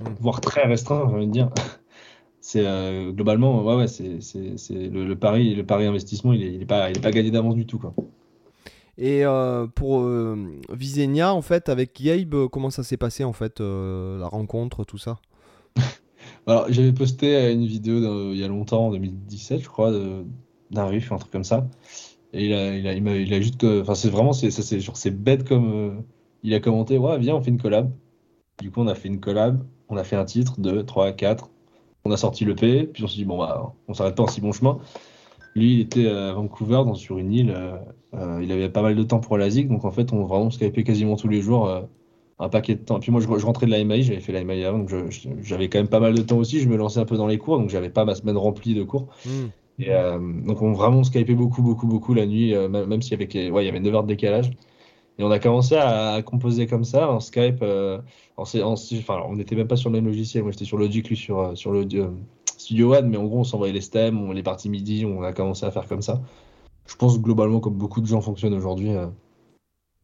Mm. 0.00 0.06
voire 0.20 0.40
très 0.40 0.62
restreint, 0.66 1.06
j'ai 1.08 1.14
envie 1.14 1.26
de 1.28 1.32
dire. 1.32 1.50
C'est 2.40 2.66
euh, 2.66 3.10
globalement, 3.12 3.64
ouais, 3.64 3.74
ouais, 3.76 3.86
c'est, 3.88 4.20
c'est, 4.20 4.58
c'est 4.58 4.74
le, 4.74 5.06
le 5.06 5.16
pari, 5.16 5.54
le 5.54 5.64
pari 5.64 5.86
investissement, 5.86 6.34
il 6.34 6.42
est, 6.42 6.52
il 6.52 6.60
est 6.62 6.66
pas, 6.66 6.90
il 6.90 6.98
est 6.98 7.00
pas 7.00 7.10
gagné 7.10 7.30
d'avance 7.30 7.54
du 7.54 7.64
tout, 7.64 7.78
quoi. 7.78 7.94
Et 8.96 9.24
euh, 9.24 9.66
pour 9.66 10.02
euh, 10.02 10.60
en 11.20 11.42
fait, 11.42 11.68
avec 11.68 12.00
Gabe, 12.00 12.34
euh, 12.34 12.48
comment 12.48 12.70
ça 12.70 12.82
s'est 12.82 12.96
passé 12.96 13.24
en 13.24 13.32
fait, 13.32 13.60
euh, 13.60 14.18
la 14.18 14.28
rencontre, 14.28 14.84
tout 14.84 14.98
ça? 14.98 15.18
Alors, 16.46 16.66
j'avais 16.68 16.92
posté 16.92 17.52
une 17.52 17.66
vidéo 17.66 18.32
il 18.32 18.38
y 18.38 18.44
a 18.44 18.48
longtemps, 18.48 18.86
en 18.86 18.90
2017, 18.92 19.62
je 19.62 19.68
crois, 19.68 19.92
d'un 20.70 20.86
riff, 20.86 21.10
un 21.10 21.16
truc 21.16 21.32
comme 21.32 21.44
ça. 21.44 21.66
Et 22.32 22.46
il 22.46 22.52
a, 22.52 22.76
il 22.76 22.86
a, 22.86 22.94
il 22.94 23.34
a 23.34 23.40
juste. 23.40 23.64
Enfin, 23.64 23.94
c'est 23.94 24.10
vraiment, 24.10 24.32
c'est, 24.32 25.10
bête 25.10 25.48
comme. 25.48 26.04
il 26.42 26.54
a 26.54 26.60
commenté, 26.60 26.98
ouais, 26.98 27.18
viens, 27.18 27.34
on 27.34 27.40
fait 27.40 27.50
une 27.50 27.60
collab. 27.60 27.90
Du 28.60 28.70
coup, 28.70 28.80
on 28.80 28.86
a 28.86 28.94
fait 28.94 29.08
une 29.08 29.20
collab, 29.20 29.64
on 29.88 29.96
a 29.96 30.04
fait 30.04 30.16
un 30.16 30.24
titre, 30.24 30.60
2, 30.60 30.84
3, 30.84 31.12
4. 31.12 31.50
On 32.04 32.10
a 32.12 32.16
sorti 32.16 32.44
l'EP, 32.44 32.86
puis 32.86 33.02
on 33.02 33.08
s'est 33.08 33.16
dit, 33.16 33.24
bon, 33.24 33.38
bah, 33.38 33.74
on 33.88 33.94
s'arrête 33.94 34.14
pas 34.14 34.22
en 34.22 34.28
si 34.28 34.40
bon 34.40 34.52
chemin. 34.52 34.78
Lui, 35.54 35.74
il 35.74 35.80
était 35.80 36.08
à 36.08 36.32
Vancouver, 36.34 36.82
dans, 36.84 36.94
sur 36.94 37.18
une 37.18 37.32
île. 37.32 37.50
euh, 37.54 37.76
euh, 38.14 38.40
il 38.42 38.50
avait 38.52 38.68
pas 38.70 38.82
mal 38.82 38.96
de 38.96 39.02
temps 39.02 39.20
pour 39.20 39.38
la 39.38 39.50
zig, 39.50 39.68
donc 39.68 39.84
en 39.84 39.90
fait, 39.92 40.12
on 40.12 40.24
vraiment 40.24 40.50
skypait 40.50 40.84
quasiment 40.84 41.16
tous 41.16 41.28
les 41.28 41.40
jours. 41.42 41.68
euh, 41.68 41.82
un 42.40 42.48
paquet 42.48 42.74
de 42.74 42.80
temps. 42.84 42.96
Et 42.98 43.00
puis 43.00 43.12
moi, 43.12 43.20
je, 43.20 43.26
je 43.38 43.46
rentrais 43.46 43.66
de 43.66 43.70
la 43.70 43.78
MAI, 43.78 44.02
j'avais 44.02 44.20
fait 44.20 44.32
la 44.32 44.40
MAI 44.40 44.64
avant, 44.64 44.80
donc 44.80 44.90
j'avais 45.42 45.68
quand 45.68 45.78
même 45.78 45.88
pas 45.88 46.00
mal 46.00 46.14
de 46.14 46.22
temps 46.22 46.36
aussi. 46.38 46.60
Je 46.60 46.68
me 46.68 46.76
lançais 46.76 46.98
un 47.00 47.04
peu 47.04 47.16
dans 47.16 47.28
les 47.28 47.38
cours, 47.38 47.58
donc 47.58 47.70
j'avais 47.70 47.90
pas 47.90 48.04
ma 48.04 48.14
semaine 48.16 48.36
remplie 48.36 48.74
de 48.74 48.82
cours. 48.82 49.08
Hmm. 49.24 49.46
Et 49.78 49.92
euh, 49.92 50.18
donc 50.46 50.62
on 50.62 50.72
vraiment 50.72 51.04
skypait 51.04 51.34
beaucoup, 51.34 51.62
beaucoup, 51.62 51.86
beaucoup 51.86 52.14
la 52.14 52.26
nuit, 52.26 52.54
même, 52.68 53.02
s'il 53.02 53.12
y 53.20 53.24
avait, 53.24 53.50
ouais, 53.50 53.64
il 53.64 53.66
y 53.66 53.70
avait 53.70 53.80
9 53.80 53.94
heures 53.94 54.02
de 54.04 54.08
décalage. 54.08 54.50
Et 55.18 55.24
on 55.24 55.30
a 55.30 55.38
commencé 55.40 55.76
à, 55.76 56.12
à 56.14 56.22
composer 56.22 56.66
comme 56.66 56.84
ça, 56.84 57.10
en 57.10 57.20
Skype. 57.20 57.62
en, 58.36 58.44
C- 58.44 58.62
en- 58.62 58.74
enfin, 58.74 59.22
on 59.28 59.36
n'était 59.36 59.56
même 59.56 59.68
pas 59.68 59.76
sur 59.76 59.90
le 59.90 59.96
même 59.96 60.06
logiciel. 60.06 60.42
Moi, 60.44 60.52
j'étais 60.52 60.64
sur 60.64 60.78
Logic, 60.78 61.08
lui 61.08 61.16
sur, 61.16 61.56
sur 61.56 61.72
le 61.72 61.84
Studio 62.64 62.94
mais 63.02 63.16
en 63.16 63.24
gros, 63.24 63.40
on 63.40 63.44
s'envoyait 63.44 63.72
les 63.72 63.80
stems, 63.80 64.20
on 64.20 64.32
les 64.32 64.42
parties 64.42 64.68
MIDI, 64.68 65.04
on 65.04 65.22
a 65.22 65.32
commencé 65.32 65.66
à 65.66 65.70
faire 65.70 65.86
comme 65.86 66.02
ça. 66.02 66.22
Je 66.86 66.96
pense 66.96 67.20
globalement, 67.20 67.60
comme 67.60 67.74
beaucoup 67.74 68.00
de 68.00 68.06
gens 68.06 68.20
fonctionnent 68.20 68.54
aujourd'hui, 68.54 68.90
euh, 68.90 69.06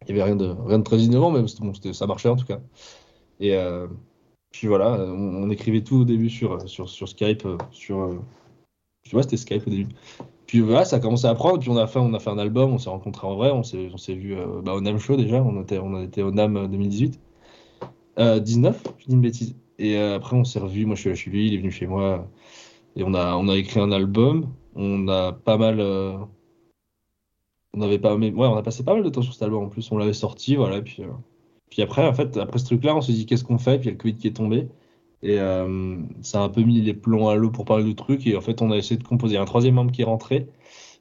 il 0.09 0.15
n'y 0.15 0.21
avait 0.21 0.31
rien 0.31 0.37
de, 0.37 0.55
rien 0.67 0.79
de 0.79 0.85
très 0.85 0.99
innovant, 0.99 1.31
même 1.31 1.47
bon, 1.61 1.73
ça 1.93 2.07
marchait 2.07 2.29
en 2.29 2.37
tout 2.37 2.47
cas. 2.47 2.61
Et 3.41 3.55
euh, 3.55 3.87
puis 4.51 4.67
voilà, 4.67 4.95
euh, 4.95 5.11
on, 5.13 5.51
écrivait 5.51 5.83
tout 5.83 5.97
au 5.97 6.05
début 6.05 6.31
sur, 6.31 6.69
sur, 6.69 7.09
Skype, 7.09 7.47
euh, 7.47 7.59
sur, 7.71 8.01
euh, 8.01 8.19
tu 9.03 9.13
vois, 9.13 9.23
c'était 9.23 9.37
Skype 9.37 9.67
au 9.67 9.71
début. 9.71 9.89
Puis 10.47 10.61
voilà, 10.61 10.85
ça 10.85 10.97
a 10.97 11.01
commencé 11.01 11.27
à 11.27 11.35
prendre, 11.35 11.61
puis 11.61 11.71
on 11.71 11.77
a 11.77 11.87
fait, 11.87 12.01
on 12.01 12.13
a 12.13 12.19
fait 12.19 12.31
un 12.31 12.39
album, 12.39 12.73
on 12.73 12.79
s'est 12.79 12.91
rencontrés 12.91 13.27
en 13.27 13.37
vrai, 13.37 13.53
on 13.53 13.63
s'est, 13.63 13.89
on 13.93 14.15
vu 14.15 14.37
euh, 14.37 14.61
bah, 14.63 14.75
au 14.75 14.81
NAM 14.81 14.99
Show 14.99 15.17
déjà, 15.17 15.41
on 15.41 15.63
était, 15.63 15.79
on 15.79 16.03
était 16.03 16.23
au 16.23 16.33
NAM 16.33 16.67
2018. 16.69 17.21
Euh, 18.19 18.41
19, 18.41 18.83
je 18.99 19.07
dis 19.07 19.13
une 19.13 19.21
bêtise. 19.21 19.55
Et 19.79 19.97
euh, 19.97 20.17
après, 20.17 20.37
on 20.37 20.43
s'est 20.43 20.59
revus, 20.59 20.87
moi 20.87 20.97
je 20.97 21.03
suis 21.03 21.11
allé 21.11 21.17
chez 21.17 21.31
lui, 21.31 21.47
il 21.47 21.55
est 21.55 21.59
venu 21.59 21.71
chez 21.71 21.87
moi, 21.87 22.29
et 22.97 23.03
on 23.05 23.15
a, 23.15 23.35
on 23.37 23.49
a 23.49 23.57
écrit 23.57 23.81
un 23.81 23.93
album, 23.93 24.53
on 24.75 25.09
a 25.09 25.33
pas 25.33 25.57
mal. 25.57 25.81
euh, 25.81 26.17
on 27.73 27.83
avait 27.83 27.99
pas, 27.99 28.17
ouais, 28.17 28.33
on 28.37 28.57
a 28.57 28.63
passé 28.63 28.85
pas 28.85 28.95
mal 28.95 29.05
de 29.05 29.11
temps 29.11 29.23
sur 29.23 29.33
cet 29.33 29.43
album 29.43 29.65
en 29.65 29.69
plus, 29.69 29.91
on 29.93 29.99
l'avait 29.99 30.13
sorti, 30.13 30.57
voilà, 30.57 30.83
puis, 30.83 31.03
euh, 31.05 31.09
puis 31.71 31.83
après, 31.83 32.07
en 32.07 32.13
fait, 32.15 32.37
après 32.37 32.59
ce 32.59 32.65
truc-là, 32.65 32.97
on 32.97 33.01
s'est 33.01 33.13
dit 33.13 33.27
qu'est-ce 33.27 33.45
qu'on 33.45 33.59
fait, 33.59 33.79
puis 33.79 33.89
il 33.89 33.91
y 33.91 33.91
a 33.91 33.93
le 33.93 33.99
Covid 33.99 34.17
qui 34.17 34.27
est 34.29 34.37
tombé. 34.37 34.69
Et 35.23 35.39
euh, 35.39 35.99
ça 36.23 36.41
a 36.41 36.45
un 36.45 36.49
peu 36.49 36.63
mis 36.63 36.81
les 36.81 36.95
plombs 36.95 37.29
à 37.29 37.37
l'eau 37.37 37.51
pour 37.51 37.67
parler 37.67 37.85
de 37.85 37.93
trucs. 37.93 38.27
Et 38.27 38.37
en 38.37 38.41
fait, 38.41 38.63
on 38.63 38.71
a 38.71 38.77
essayé 38.77 38.97
de 38.97 39.05
composer. 39.07 39.37
Un 39.37 39.45
troisième 39.45 39.75
membre 39.75 39.93
qui 39.93 40.01
est 40.01 40.07
rentré. 40.07 40.49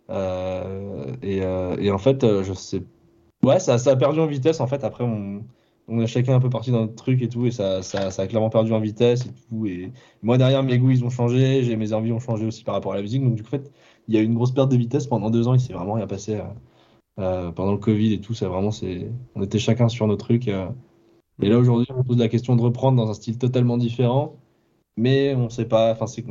Et, 0.09 1.37
et 1.37 1.91
en 1.91 1.97
fait, 1.97 2.43
je 2.43 2.53
sais. 2.53 2.83
Ouais, 3.43 3.59
ça, 3.59 3.77
ça 3.77 3.91
a 3.91 3.95
perdu 3.95 4.19
en 4.19 4.25
vitesse. 4.27 4.59
En 4.59 4.67
fait, 4.67 4.83
après, 4.83 5.05
on... 5.05 5.43
on 5.89 6.01
est 6.01 6.07
chacun 6.07 6.35
un 6.35 6.39
peu 6.39 6.49
parti 6.49 6.71
dans 6.71 6.81
notre 6.81 6.95
truc 6.95 7.21
et 7.21 7.29
tout, 7.29 7.45
et 7.45 7.51
ça, 7.51 7.81
ça, 7.81 8.07
a 8.07 8.27
clairement 8.27 8.49
perdu 8.49 8.73
en 8.73 8.79
vitesse 8.79 9.25
et 9.25 9.31
tout. 9.49 9.65
Et 9.65 9.91
moi, 10.21 10.37
derrière, 10.37 10.63
mes 10.63 10.77
goûts, 10.77 10.91
ils 10.91 11.03
ont 11.03 11.09
changé, 11.09 11.75
mes 11.75 11.93
envies 11.93 12.11
ont 12.11 12.19
changé 12.19 12.45
aussi 12.45 12.63
par 12.63 12.75
rapport 12.75 12.93
à 12.93 12.95
la 12.95 13.01
musique. 13.01 13.23
Donc, 13.23 13.35
du 13.35 13.43
coup, 13.43 13.49
en 13.49 13.51
fait, 13.59 13.71
il 14.07 14.15
y 14.15 14.17
a 14.17 14.21
eu 14.21 14.25
une 14.25 14.35
grosse 14.35 14.51
perte 14.51 14.71
de 14.71 14.77
vitesse 14.77 15.07
pendant 15.07 15.29
deux 15.29 15.47
ans, 15.47 15.53
il 15.53 15.59
s'est 15.59 15.73
vraiment 15.73 15.93
rien 15.93 16.07
passé. 16.07 16.35
euh, 16.35 16.43
euh, 17.19 17.51
pendant 17.51 17.73
le 17.73 17.77
Covid 17.79 18.13
et 18.13 18.21
tout, 18.21 18.33
ça 18.33 18.47
vraiment, 18.47 18.69
on 19.35 19.41
était 19.43 19.59
chacun 19.59 19.89
sur 19.89 20.07
nos 20.07 20.15
trucs. 20.15 20.47
euh. 20.47 20.69
et 21.41 21.49
là, 21.49 21.57
aujourd'hui, 21.59 21.87
on 21.95 22.03
pose 22.03 22.17
la 22.17 22.29
question 22.29 22.55
de 22.55 22.61
reprendre 22.61 22.97
dans 22.97 23.09
un 23.09 23.13
style 23.13 23.37
totalement 23.37 23.77
différent, 23.77 24.37
mais 24.97 25.35
on 25.35 25.49
sait 25.49 25.65
pas, 25.65 25.91
enfin, 25.91 26.07
c'est, 26.07 26.23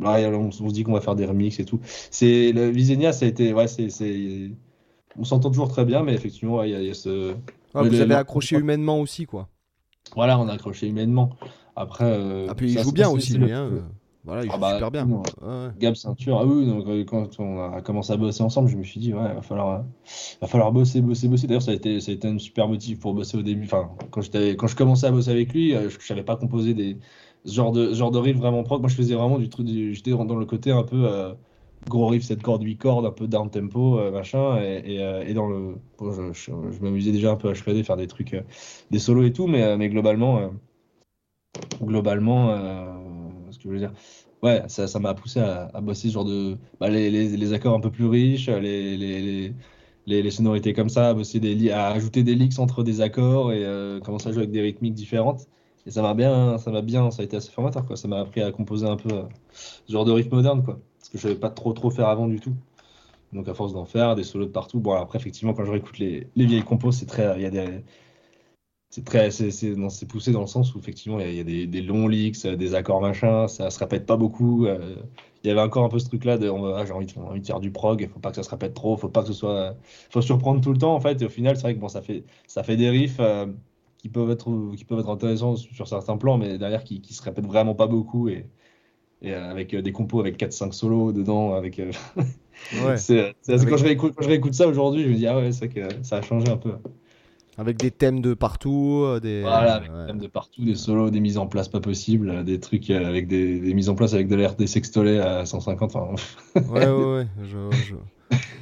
là, 0.00 0.30
on, 0.38 0.50
se 0.50 0.62
dit 0.72 0.84
qu'on 0.84 0.92
va 0.92 1.00
faire 1.00 1.16
des 1.16 1.26
remixes 1.26 1.60
et 1.60 1.64
tout. 1.64 1.80
C'est, 2.10 2.52
le 2.52 2.68
Visenia, 2.70 3.12
ça 3.12 3.26
a 3.26 3.28
été, 3.28 3.52
ouais, 3.54 3.68
c'est, 3.68 4.50
on 5.18 5.24
s'entend 5.24 5.50
toujours 5.50 5.68
très 5.68 5.84
bien, 5.84 6.02
mais 6.02 6.14
effectivement, 6.14 6.62
il 6.62 6.70
y, 6.70 6.86
y 6.86 6.90
a 6.90 6.94
ce, 6.94 7.34
Vous 7.74 7.84
le- 7.84 7.90
avez 7.90 8.04
le- 8.06 8.14
accroché 8.14 8.56
humainement 8.56 9.00
aussi, 9.00 9.26
quoi. 9.26 9.48
voilà, 10.14 10.38
on 10.38 10.48
a 10.48 10.54
accroché 10.54 10.86
humainement. 10.88 11.30
Après, 11.76 12.04
euh, 12.04 12.46
Ah, 12.48 12.54
puis 12.54 12.72
il 12.72 12.78
joue 12.78 12.92
bien 12.92 13.08
aussi, 13.08 13.34
lui. 13.34 13.52
hein, 13.52 13.68
euh, 13.70 13.82
Voilà, 14.24 14.44
il 14.44 14.50
Ah 14.50 14.54
joue 14.54 14.60
bah, 14.60 14.72
super 14.72 14.90
bien. 14.90 15.06
Ouais. 15.06 15.70
Gab 15.78 15.94
Ceinture, 15.94 16.38
ah 16.40 16.44
oui, 16.46 16.66
donc, 16.66 16.86
euh, 16.88 17.04
quand 17.04 17.38
on 17.38 17.72
a 17.72 17.80
commencé 17.82 18.12
à 18.12 18.16
bosser 18.16 18.42
ensemble, 18.42 18.68
je 18.68 18.76
me 18.76 18.82
suis 18.82 18.98
dit, 19.00 19.14
ouais, 19.14 19.34
va 19.34 19.42
falloir, 19.42 19.84
va 20.40 20.46
falloir 20.48 20.72
bosser, 20.72 21.00
bosser, 21.00 21.28
bosser. 21.28 21.46
D'ailleurs, 21.46 21.62
ça 21.62 21.70
a 21.70 21.74
été, 21.74 22.00
ça 22.00 22.10
a 22.10 22.14
été 22.14 22.26
un 22.26 22.38
super 22.38 22.66
motif 22.68 22.98
pour 23.00 23.14
bosser 23.14 23.36
au 23.38 23.42
début. 23.42 23.64
Enfin, 23.64 23.90
quand, 24.10 24.22
quand 24.34 24.66
je 24.66 24.76
commençais 24.76 25.06
à 25.06 25.10
bosser 25.12 25.30
avec 25.30 25.52
lui, 25.52 25.70
je 25.72 25.84
ne 25.84 25.88
savais 26.00 26.24
pas 26.24 26.36
composer 26.36 26.74
des, 26.74 26.98
ce 27.44 27.52
genre 27.54 27.70
de, 27.72 27.90
ce 27.90 27.94
genre 27.94 28.10
de 28.10 28.18
riff 28.18 28.36
vraiment 28.36 28.64
propre. 28.64 28.80
Moi, 28.82 28.88
je 28.90 28.96
faisais 28.96 29.14
vraiment 29.14 29.38
du 29.38 29.48
truc, 29.48 29.66
du- 29.66 29.94
j'étais 29.94 30.10
dans, 30.10 30.24
dans 30.24 30.36
le 30.36 30.46
côté 30.46 30.72
un 30.72 30.82
peu 30.82 31.06
euh, 31.08 31.34
gros 31.86 32.08
riff, 32.08 32.24
7 32.24 32.42
cordes, 32.42 32.62
8 32.62 32.76
cordes, 32.76 33.06
un 33.06 33.10
peu 33.10 33.26
down 33.26 33.50
tempo, 33.50 33.98
euh, 33.98 34.10
machin. 34.10 34.56
Euh, 34.58 35.22
et 35.26 35.34
dans 35.34 35.48
le. 35.48 35.76
bon, 35.98 36.32
je 36.32 36.50
m'amusais 36.82 37.12
déjà 37.12 37.32
un 37.32 37.36
peu 37.36 37.48
à 37.48 37.54
shredder, 37.54 37.82
faire 37.82 37.96
des 37.96 38.06
trucs, 38.06 38.34
euh, 38.34 38.42
des 38.90 38.98
solos 38.98 39.24
et 39.24 39.32
tout, 39.32 39.46
mais, 39.46 39.76
mais 39.76 39.88
globalement, 39.88 40.50
globalement, 41.82 42.56
ce 43.50 43.58
que 43.58 43.64
je 43.64 43.68
veux 43.70 43.78
dire. 43.78 43.92
Ouais, 44.42 44.62
ça, 44.68 44.86
ça 44.86 45.00
m'a 45.00 45.14
poussé 45.14 45.40
à, 45.40 45.80
bosser 45.80 46.08
ce 46.08 46.14
genre 46.14 46.24
de. 46.24 46.56
bah, 46.80 46.88
les, 46.88 47.10
les, 47.10 47.36
les 47.36 47.52
accords 47.52 47.74
un 47.74 47.80
peu 47.80 47.90
plus 47.90 48.06
riches, 48.06 48.48
les, 48.48 48.96
les, 48.96 49.52
les, 50.22 50.30
sonorités 50.30 50.72
comme 50.72 50.88
ça, 50.88 51.10
à, 51.10 51.14
bosser 51.14 51.40
des, 51.40 51.70
à 51.70 51.88
ajouter 51.88 52.22
des 52.22 52.34
licks 52.34 52.58
entre 52.58 52.82
des 52.82 53.00
accords 53.00 53.52
et 53.52 53.64
euh, 53.64 54.00
commencer 54.00 54.28
à 54.28 54.32
jouer 54.32 54.42
avec 54.42 54.52
des 54.52 54.62
rythmiques 54.62 54.94
différentes. 54.94 55.46
Et 55.86 55.90
ça 55.90 56.02
m'a 56.02 56.14
bien, 56.14 56.58
ça 56.58 56.70
m'a 56.70 56.82
bien, 56.82 57.10
ça 57.10 57.22
a 57.22 57.24
été 57.24 57.36
assez 57.36 57.50
formateur, 57.50 57.86
quoi. 57.86 57.96
Ça 57.96 58.08
m'a 58.08 58.20
appris 58.20 58.42
à 58.42 58.52
composer 58.52 58.86
un 58.86 58.96
peu 58.96 59.10
ce 59.52 59.92
genre 59.92 60.04
de 60.04 60.12
riff 60.12 60.30
moderne, 60.30 60.62
quoi. 60.62 60.78
Que 61.12 61.18
je 61.18 61.22
savais 61.22 61.36
pas 61.36 61.50
trop 61.50 61.72
trop 61.72 61.90
faire 61.90 62.08
avant 62.08 62.28
du 62.28 62.40
tout. 62.40 62.54
Donc 63.32 63.48
à 63.48 63.54
force 63.54 63.72
d'en 63.74 63.84
faire, 63.86 64.14
des 64.16 64.24
solos 64.24 64.46
de 64.46 64.50
partout. 64.52 64.80
Bon, 64.80 64.94
après, 64.94 65.18
effectivement, 65.18 65.54
quand 65.54 65.64
je 65.64 65.72
réécoute 65.72 65.98
les, 65.98 66.28
les 66.36 66.46
vieilles 66.46 66.64
compos, 66.64 66.92
c'est 66.92 67.06
très. 67.06 67.36
Il 67.38 67.42
y 67.42 67.46
a 67.46 67.50
des. 67.50 67.84
C'est 68.90 69.04
très, 69.04 69.30
c'est, 69.30 69.50
poussé 70.06 70.32
dans 70.32 70.40
le 70.40 70.46
sens 70.46 70.74
où 70.74 70.78
effectivement 70.78 71.20
il 71.20 71.26
y 71.26 71.28
a, 71.28 71.30
il 71.30 71.36
y 71.36 71.40
a 71.40 71.44
des, 71.44 71.66
des 71.66 71.82
longs 71.82 72.08
licks, 72.08 72.42
euh, 72.46 72.56
des 72.56 72.74
accords 72.74 73.02
machin, 73.02 73.46
ça 73.46 73.68
se 73.70 73.78
répète 73.78 74.06
pas 74.06 74.16
beaucoup. 74.16 74.64
euh, 74.66 74.96
il 75.44 75.48
y 75.48 75.50
avait 75.50 75.60
encore 75.60 75.84
un 75.84 75.88
peu 75.90 75.98
ce 75.98 76.06
truc-là 76.08 76.38
de 76.38 76.48
on 76.48 76.62
va- 76.62 76.78
ah, 76.78 76.84
j'ai 76.86 76.92
envie, 76.92 77.04
de- 77.06 77.38
de 77.38 77.46
faire 77.46 77.60
du 77.60 77.70
prog, 77.70 78.00
il 78.00 78.08
faut 78.08 78.18
pas 78.18 78.30
que 78.30 78.36
ça 78.36 78.42
se 78.42 78.48
répète 78.50 78.72
trop, 78.74 78.96
faut 78.96 79.10
pas 79.10 79.20
que 79.22 79.28
ce 79.28 79.34
soit, 79.34 79.76
faut 80.10 80.22
surprendre 80.22 80.60
tout 80.62 80.72
le 80.72 80.78
temps 80.78 80.94
en 80.94 81.00
fait. 81.00 81.20
Et 81.20 81.26
au 81.26 81.28
final, 81.28 81.56
c'est 81.56 81.62
vrai 81.62 81.74
que 81.74 81.80
bon, 81.80 81.88
ça 81.88 82.00
fait, 82.02 82.24
ça 82.46 82.62
fait 82.62 82.76
des 82.76 82.88
riffs 82.88 83.18
euh, 83.20 83.46
qui 83.98 84.08
peuvent 84.08 84.30
être, 84.30 84.74
qui 84.74 84.84
peuvent 84.86 85.00
être 85.00 85.10
intéressants 85.10 85.56
sur 85.56 85.86
certains 85.86 86.16
plans, 86.16 86.38
mais 86.38 86.56
derrière 86.58 86.82
qui, 86.84 87.00
qui 87.02 87.12
se 87.14 87.22
répètent 87.22 87.46
vraiment 87.46 87.74
pas 87.74 87.86
beaucoup 87.86 88.28
et 89.22 89.34
euh, 89.34 89.50
avec 89.50 89.74
euh, 89.74 89.82
des 89.82 89.92
compos 89.92 90.20
avec 90.20 90.36
4-5 90.36 90.72
solos 90.72 91.12
dedans, 91.12 91.54
avec. 91.54 91.78
euh, 91.78 91.90
Ouais. 92.84 92.96
c'est, 92.96 93.34
c'est- 93.42 93.52
Avec- 93.54 93.68
quand, 93.68 93.76
je 93.76 93.84
réécoute, 93.84 94.14
quand 94.16 94.22
je 94.22 94.28
réécoute 94.28 94.54
ça 94.54 94.66
aujourd'hui, 94.68 95.04
je 95.04 95.08
me 95.08 95.14
dis 95.14 95.26
ah 95.26 95.36
ouais, 95.36 95.52
c'est 95.52 95.66
vrai 95.72 95.88
que 95.88 96.04
ça 96.04 96.16
a 96.18 96.22
changé 96.22 96.48
un 96.50 96.56
peu. 96.56 96.72
Avec 97.56 97.76
des 97.76 97.90
thèmes 97.90 98.20
de 98.20 98.34
partout. 98.34 99.02
euh, 99.04 99.18
Des... 99.20 99.40
Voilà, 99.42 99.74
avec 99.74 99.90
ouais. 99.90 99.98
des 100.00 100.06
thèmes 100.06 100.18
de 100.20 100.26
partout, 100.28 100.64
des 100.64 100.74
solos, 100.76 101.10
des 101.10 101.20
mises 101.20 101.38
en 101.38 101.46
place 101.48 101.68
pas 101.68 101.80
possibles, 101.80 102.30
euh, 102.30 102.42
des 102.44 102.60
trucs 102.60 102.88
euh, 102.90 103.04
avec 103.04 103.26
des, 103.26 103.58
des 103.58 103.74
mises 103.74 103.88
en 103.88 103.94
place 103.96 104.14
avec 104.14 104.28
de 104.28 104.36
l'air 104.36 104.54
des 104.54 104.66
sextolets 104.68 105.18
à 105.18 105.44
150. 105.44 105.96
enfin, 105.96 106.14
Ouais, 106.68 106.88
ouais, 106.88 107.14
ouais. 107.16 107.26
je- 107.42 107.70
je- 107.82 107.94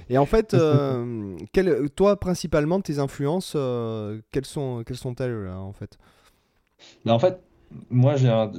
Et 0.08 0.18
en 0.18 0.26
fait, 0.26 0.54
euh, 0.54 1.36
quel- 1.52 1.90
toi, 1.90 2.18
principalement, 2.18 2.80
tes 2.80 2.98
influences, 3.00 3.54
euh, 3.56 4.20
quelles 4.30 4.46
sont, 4.46 4.82
quelles 4.86 4.96
sont-elles, 4.96 5.44
là, 5.44 5.58
en 5.60 5.72
fait? 5.72 5.98
Mais 7.04 7.12
en 7.12 7.18
fait, 7.18 7.40
moi, 7.90 8.16
j'ai 8.16 8.28
un... 8.28 8.50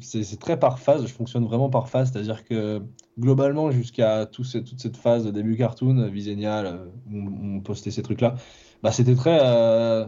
c'est 0.00 0.38
très 0.38 0.58
par 0.58 0.78
phase, 0.78 1.06
je 1.06 1.12
fonctionne 1.12 1.44
vraiment 1.44 1.70
par 1.70 1.88
phase, 1.88 2.12
c'est-à-dire 2.12 2.44
que 2.44 2.82
globalement, 3.18 3.70
jusqu'à 3.70 4.26
tout 4.26 4.44
ce- 4.44 4.58
toute 4.58 4.80
cette 4.80 4.96
phase 4.96 5.24
de 5.24 5.30
début 5.30 5.56
cartoon, 5.56 6.08
Visenial, 6.08 6.66
euh, 6.66 6.86
on, 7.12 7.56
on 7.56 7.60
postait 7.60 7.90
ces 7.90 8.02
trucs-là, 8.02 8.34
bah, 8.82 8.92
c'était 8.92 9.14
très. 9.14 9.38
euh, 9.42 10.06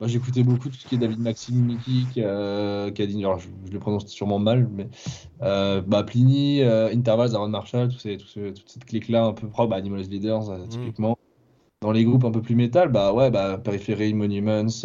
bah, 0.00 0.06
j'écoutais 0.08 0.42
beaucoup 0.42 0.68
tout 0.68 0.76
ce 0.76 0.86
qui 0.86 0.94
est 0.96 0.98
David 0.98 1.20
Maxime, 1.20 1.64
Mikik, 1.64 2.18
euh, 2.18 2.90
alors 3.18 3.38
je, 3.38 3.48
je 3.66 3.72
le 3.72 3.78
prononce 3.78 4.06
sûrement 4.08 4.38
mal, 4.38 4.68
mais 4.70 4.88
euh, 5.42 5.80
bah, 5.82 6.02
Pliny, 6.04 6.62
euh, 6.62 6.88
Intervals, 6.92 7.34
Aaron 7.34 7.48
Marshall, 7.48 7.88
tous 7.90 7.98
ces, 7.98 8.16
tous 8.18 8.26
ce- 8.26 8.50
toute 8.52 8.68
cette 8.70 8.84
clique-là 8.84 9.24
un 9.26 9.32
peu 9.32 9.48
propre, 9.48 9.70
bah, 9.70 9.76
Animal 9.76 10.00
as 10.00 10.08
Leaders, 10.08 10.50
euh, 10.50 10.66
typiquement. 10.66 11.16
Dans 11.82 11.92
les 11.92 12.04
groupes 12.04 12.24
un 12.24 12.30
peu 12.30 12.42
plus 12.42 12.56
métal, 12.56 12.88
bah 12.90 13.12
ouais, 13.12 13.30
bah, 13.30 13.58
Periphery, 13.58 14.14
Monuments, 14.14 14.84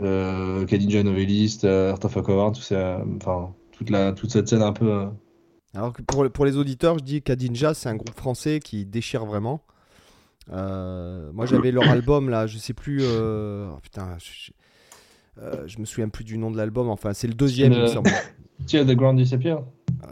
euh, 0.00 0.66
Khadija 0.66 1.02
Novelist, 1.02 1.64
euh, 1.64 1.90
Earth 1.90 2.04
of 2.04 2.16
a 2.16 2.22
Coward, 2.22 2.54
tout 2.54 2.62
ça, 2.62 3.02
enfin, 3.16 3.54
toute, 3.72 3.90
la, 3.90 4.12
toute 4.12 4.30
cette 4.30 4.48
scène 4.48 4.62
un 4.62 4.72
peu. 4.72 4.90
euh, 4.92 5.06
Alors 5.74 5.92
que 5.92 6.02
pour, 6.02 6.28
pour 6.30 6.44
les 6.44 6.56
auditeurs, 6.56 6.98
je 6.98 7.04
dis 7.04 7.22
qu'Adinja, 7.22 7.74
c'est 7.74 7.88
un 7.88 7.96
groupe 7.96 8.14
français 8.16 8.60
qui 8.60 8.86
déchire 8.86 9.26
vraiment. 9.26 9.62
Euh, 10.50 11.32
moi, 11.32 11.46
j'avais 11.46 11.72
leur 11.72 11.90
album 11.90 12.30
là, 12.30 12.46
je 12.46 12.58
sais 12.58 12.74
plus. 12.74 13.00
euh, 13.04 13.70
oh, 13.74 13.78
putain, 13.82 14.16
je, 14.18 14.30
je- 14.46 14.52
euh, 15.42 15.66
je 15.68 15.78
me 15.80 15.84
souviens 15.84 16.08
plus 16.08 16.24
du 16.24 16.38
nom 16.38 16.50
de 16.50 16.56
l'album. 16.56 16.88
Enfin, 16.90 17.14
c'est 17.14 17.28
le 17.28 17.34
deuxième, 17.34 17.74
il 17.74 17.82
me 17.82 17.86
le- 17.86 18.10
semble. 18.58 18.66
Till 18.66 18.86
the 18.86 18.96
Ground 18.96 19.18
Disappear? 19.18 19.58
Euh, 20.04 20.08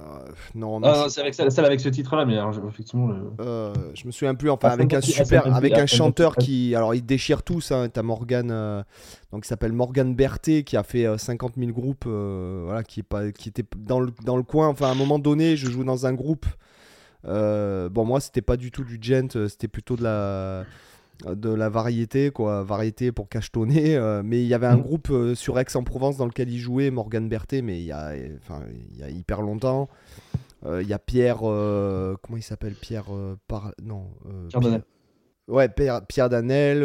non, 0.55 0.81
non, 0.81 0.89
Ah, 0.89 0.95
c'est- 0.95 1.01
non, 1.03 1.09
c'est 1.09 1.21
avec 1.21 1.35
celle, 1.53 1.65
avec 1.65 1.81
ce 1.81 1.89
titre-là, 1.89 2.25
mais 2.25 2.37
alors, 2.39 2.55
effectivement, 2.69 3.09
le... 3.09 3.31
Euh, 3.41 3.73
je 3.95 4.07
me 4.07 4.11
souviens 4.11 4.35
plus, 4.35 4.51
enfin 4.51 4.69
avec 4.71 4.93
un 4.95 5.01
super, 5.01 5.55
avec 5.55 5.75
un 5.75 5.87
chanteur 5.87 6.37
qui, 6.37 6.75
alors 6.75 6.95
il 6.95 7.05
déchire 7.05 7.43
tous, 7.43 7.71
hein, 7.73 7.89
t'as 7.93 8.03
Morgan, 8.03 8.51
euh, 8.51 8.83
donc 9.33 9.45
il 9.45 9.49
s'appelle 9.49 9.73
Morgan 9.73 10.15
Berthet 10.15 10.65
qui 10.65 10.77
a 10.77 10.83
fait 10.83 11.07
euh, 11.07 11.19
50 11.19 11.55
000 11.57 11.71
groupes, 11.73 12.07
voilà, 12.07 12.83
qui 12.83 13.01
est 13.01 13.05
pas, 13.05 13.31
qui 13.33 13.49
était 13.51 13.65
dans 13.77 14.01
le, 14.01 14.13
dans 14.25 14.37
le 14.37 14.43
coin, 14.43 14.69
enfin 14.69 14.89
à 14.89 14.91
un 14.91 14.95
moment 14.97 15.19
donné, 15.19 15.57
je 15.57 15.71
joue 15.71 15.85
dans 15.85 16.07
un 16.07 16.13
groupe, 16.15 16.47
bon 17.25 18.05
moi 18.05 18.21
c'était 18.21 18.43
pas 18.43 18.57
du 18.57 18.71
tout 18.71 18.85
du 18.85 18.99
gent, 19.01 19.29
c'était 19.49 19.69
plutôt 19.69 19.97
de 19.97 20.03
la, 20.05 20.65
de 21.25 21.49
la 21.49 21.69
variété 21.69 22.31
quoi, 22.31 22.63
variété 22.63 23.11
pour 23.11 23.29
cachetonner, 23.29 23.97
euh, 23.97 24.23
mais 24.25 24.43
il 24.43 24.47
y 24.49 24.55
avait 24.55 24.67
un 24.67 24.77
Mhm. 24.77 24.83
groupe 24.83 25.11
euh, 25.11 25.35
sur 25.35 25.59
Aix-en-Provence 25.59 26.17
dans 26.19 26.27
lequel 26.27 26.51
il 26.51 26.59
jouait 26.59 26.91
Morgan 26.91 27.27
Berthet, 27.29 27.63
mais 27.63 27.79
il 27.81 27.87
y 27.87 27.93
a, 27.93 28.13
enfin 28.43 28.63
il 28.93 28.99
y 28.99 29.03
a 29.03 29.09
hyper 29.09 29.41
longtemps. 29.43 29.89
Euh, 30.65 30.83
Il 30.83 30.89
y 30.89 30.93
a 30.93 30.99
Pierre, 30.99 31.39
comment 31.39 32.37
il 32.37 32.43
s'appelle? 32.43 32.75
Pierre 32.75 33.07
par... 33.49 33.73
Non. 33.83 34.09
Pierre 34.49 34.61
Danel. 34.61 34.83
Ouais, 35.49 35.69
Pierre, 35.69 36.05
Pierre 36.07 36.29
Danel, 36.29 36.85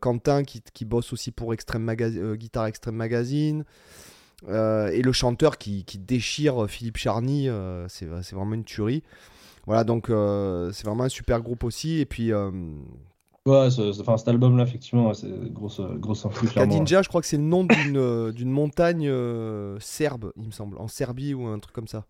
Quentin 0.00 0.42
qui, 0.44 0.62
qui 0.72 0.84
bosse 0.84 1.12
aussi 1.12 1.30
pour 1.30 1.52
Extreme 1.52 1.82
Maga- 1.82 2.06
euh, 2.16 2.36
Guitare 2.36 2.66
Extreme 2.66 2.94
Magazine. 2.96 3.64
et 4.48 5.02
le 5.02 5.12
chanteur 5.12 5.58
qui, 5.58 5.84
qui 5.84 5.98
déchire 5.98 6.66
Philippe 6.68 6.96
Charny, 6.96 7.48
c'est 7.88 8.06
c'est 8.22 8.34
vraiment 8.36 8.54
une 8.54 8.64
tuerie. 8.64 9.02
Voilà, 9.66 9.84
donc 9.84 10.06
c'est 10.08 10.84
vraiment 10.86 11.04
un 11.04 11.08
super 11.10 11.42
groupe 11.42 11.64
aussi. 11.64 11.98
Et 12.00 12.06
puis 12.06 12.30
Ouais, 13.48 13.70
ce- 13.70 13.92
ce- 13.92 14.00
enfin, 14.02 14.16
cet 14.18 14.28
album-là, 14.28 14.64
effectivement, 14.64 15.08
ouais, 15.08 15.14
c'est 15.14 15.30
grosse, 15.52 15.80
grosse 15.80 16.26
clairement. 16.50 16.74
Kadinja, 16.74 17.00
je 17.02 17.08
crois 17.08 17.20
que 17.22 17.26
c'est 17.26 17.36
le 17.38 17.42
nom 17.44 17.64
d'une 17.64 17.96
euh, 17.96 18.30
d'une 18.32 18.50
montagne 18.50 19.08
euh, 19.08 19.78
serbe, 19.80 20.32
il 20.36 20.44
me 20.46 20.50
semble, 20.50 20.76
en 20.78 20.86
Serbie 20.88 21.32
ou 21.34 21.46
un 21.46 21.58
truc 21.58 21.74
comme 21.74 21.88
ça. 21.88 22.04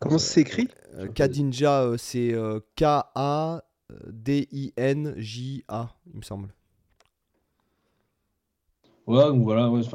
Comment 0.00 0.18
ça 0.18 0.34
s'écrit? 0.34 0.68
Euh, 0.96 1.08
Kadinja, 1.08 1.82
euh, 1.82 1.96
c'est 1.96 2.34
euh, 2.34 2.60
K-A-D-I-N-J-A, 2.76 3.62
il 6.12 6.16
me 6.18 6.22
semble. 6.22 6.48
Ouais, 9.06 9.24
donc 9.28 9.42
voilà, 9.44 9.70
ouais, 9.70 9.82
je... 9.82 9.88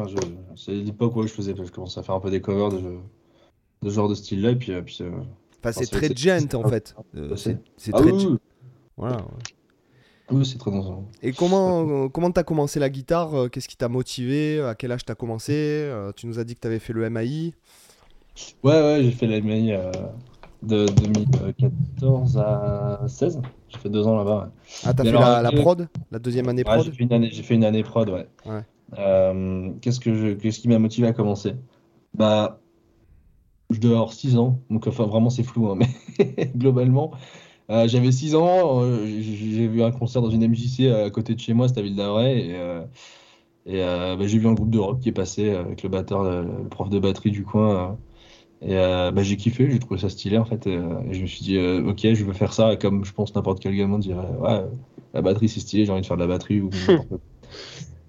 c'est 0.56 0.72
l'époque 0.74 1.16
où 1.16 1.22
je 1.24 1.28
faisais, 1.28 1.54
je 1.56 1.72
commençais 1.72 2.00
à 2.00 2.04
faire 2.04 2.16
un 2.16 2.20
peu 2.22 2.32
des 2.32 2.42
covers 2.42 2.70
de, 2.70 2.80
de 2.80 3.90
ce 3.90 3.94
genre 3.94 4.08
de 4.10 4.16
style-là, 4.16 4.52
et 4.52 4.56
puis, 4.56 4.72
euh, 4.72 4.82
puis 4.82 4.98
euh, 5.02 5.12
Enfin, 5.60 5.72
c'est 5.74 5.86
c'est- 5.86 5.96
très 5.98 6.08
c'est- 6.08 6.18
gent 6.18 6.56
en 6.56 6.68
fait. 6.70 6.96
Euh, 7.16 7.36
c'est- 7.36 7.52
c'est 7.54 7.62
c'est 7.78 7.92
Ah 7.94 7.98
très 8.02 8.12
oui, 8.14 8.26
oui, 8.32 8.38
Voilà, 8.98 9.18
ouais. 9.18 9.24
Oui, 10.32 10.46
c'est 10.46 10.58
très. 10.58 10.72
Et 11.22 11.32
comment 11.34 11.88
euh, 12.06 12.10
comment 12.10 12.32
t'as 12.32 12.44
commencé 12.44 12.80
la 12.80 12.90
guitare 12.90 13.34
euh, 13.36 13.48
Qu'est-ce 13.50 13.68
qui 13.68 13.78
t'a 13.78 13.90
motivé 13.90 14.62
À 14.62 14.76
quel 14.76 14.92
âge 14.92 15.06
t'as 15.06 15.16
commencé 15.16 15.54
Euh, 15.54 16.12
Tu 16.16 16.28
nous 16.28 16.40
as 16.40 16.44
dit 16.44 16.56
que 16.56 16.60
t'avais 16.62 16.80
fait 16.80 16.94
le 16.94 17.10
MAI. 17.10 17.54
Ouais, 18.64 18.72
ouais, 18.82 19.00
j'ai 19.04 19.12
fait 19.12 19.28
la 19.28 19.42
MAI 19.42 19.74
euh, 19.74 19.92
de 20.64 20.86
2014 20.88 22.38
à 22.38 23.02
16. 23.08 23.42
J'ai 23.70 23.78
fait 23.78 23.90
deux 23.90 24.06
ans 24.08 24.18
là-bas. 24.18 24.44
ouais. 24.46 24.62
Ah, 24.86 24.94
t'as 24.94 25.04
fait 25.04 25.10
alors, 25.10 25.22
la, 25.22 25.42
la 25.42 25.52
prod 25.52 25.88
La 26.12 26.20
deuxième 26.20 26.48
année 26.50 26.64
Ouais, 26.66 26.74
prod 26.76 26.86
j'ai 26.86 26.92
fait 26.92 27.04
une 27.04 27.14
année, 27.14 27.30
j'ai 27.32 27.44
fait 27.44 27.56
une 27.56 27.64
année 27.66 27.84
prod, 27.84 28.10
ouais. 28.10 28.28
Ouais. 28.46 28.62
Euh, 28.98 29.72
qu'est-ce 29.82 30.00
que 30.00 30.14
je, 30.14 30.28
qu'est-ce 30.34 30.60
qui 30.60 30.68
m'a 30.68 30.80
motivé 30.80 31.08
à 31.08 31.14
commencer? 31.14 31.54
Bah, 32.14 32.60
je 33.70 33.80
devais 33.80 33.94
avoir 33.94 34.12
6 34.12 34.38
ans, 34.38 34.60
donc 34.70 34.86
enfin 34.88 35.06
vraiment 35.06 35.30
c'est 35.30 35.44
flou, 35.44 35.70
hein, 35.70 35.78
mais 35.78 36.52
globalement, 36.56 37.12
euh, 37.72 37.88
j'avais 37.88 38.12
6 38.12 38.36
ans, 38.36 38.84
euh, 38.84 39.06
j'ai 39.22 39.68
vu 39.68 39.82
un 39.84 39.92
concert 39.92 40.22
dans 40.22 40.30
une 40.30 40.44
MJC 40.44 40.88
à 40.92 41.10
côté 41.10 41.34
de 41.36 41.40
chez 41.40 41.54
moi, 41.54 41.68
c'était 41.68 41.80
à 41.82 41.84
Ville 41.84 41.96
d'Avray, 41.96 42.50
et, 42.50 42.56
euh, 42.56 42.82
euh, 43.68 44.16
bah, 44.16 44.28
j'ai 44.28 44.38
vu 44.40 44.48
un 44.48 44.54
groupe 44.54 44.70
de 44.72 44.80
rock 44.80 45.00
qui 45.00 45.10
est 45.10 45.12
passé 45.14 45.50
euh, 45.50 45.62
avec 45.62 45.84
le 45.84 45.90
batteur, 45.90 46.24
le, 46.24 46.68
prof 46.70 46.90
de 46.90 47.00
batterie 47.00 47.32
du 47.32 47.44
coin. 47.44 47.92
euh, 47.92 47.96
et 48.64 48.78
euh, 48.78 49.12
bah, 49.12 49.24
j'ai 49.24 49.38
kiffé, 49.38 49.70
j'ai 49.72 49.80
trouvé 49.80 50.00
ça 50.00 50.10
stylé 50.10 50.38
en 50.38 50.46
fait. 50.46 50.68
Et, 50.68 50.76
euh, 50.78 51.00
je 51.12 51.22
me 51.22 51.28
suis 51.28 51.44
dit, 51.44 51.58
euh, 51.58 51.84
ok, 51.86 52.00
je 52.14 52.24
veux 52.24 52.34
faire 52.34 52.54
ça. 52.54 52.76
Comme 52.78 53.06
je 53.06 53.14
pense 53.14 53.34
n'importe 53.36 53.60
quel 53.62 53.76
gamin 53.76 54.00
dirait, 54.00 54.20
ouais, 54.40 54.52
euh, 54.52 54.68
la 55.14 55.22
batterie 55.22 55.50
c'est 55.50 55.60
stylé, 55.60 55.86
j'ai 55.86 55.92
envie 55.92 56.02
de 56.02 56.06
faire 56.06 56.18
de 56.18 56.22
la 56.22 56.28
batterie. 56.28 56.62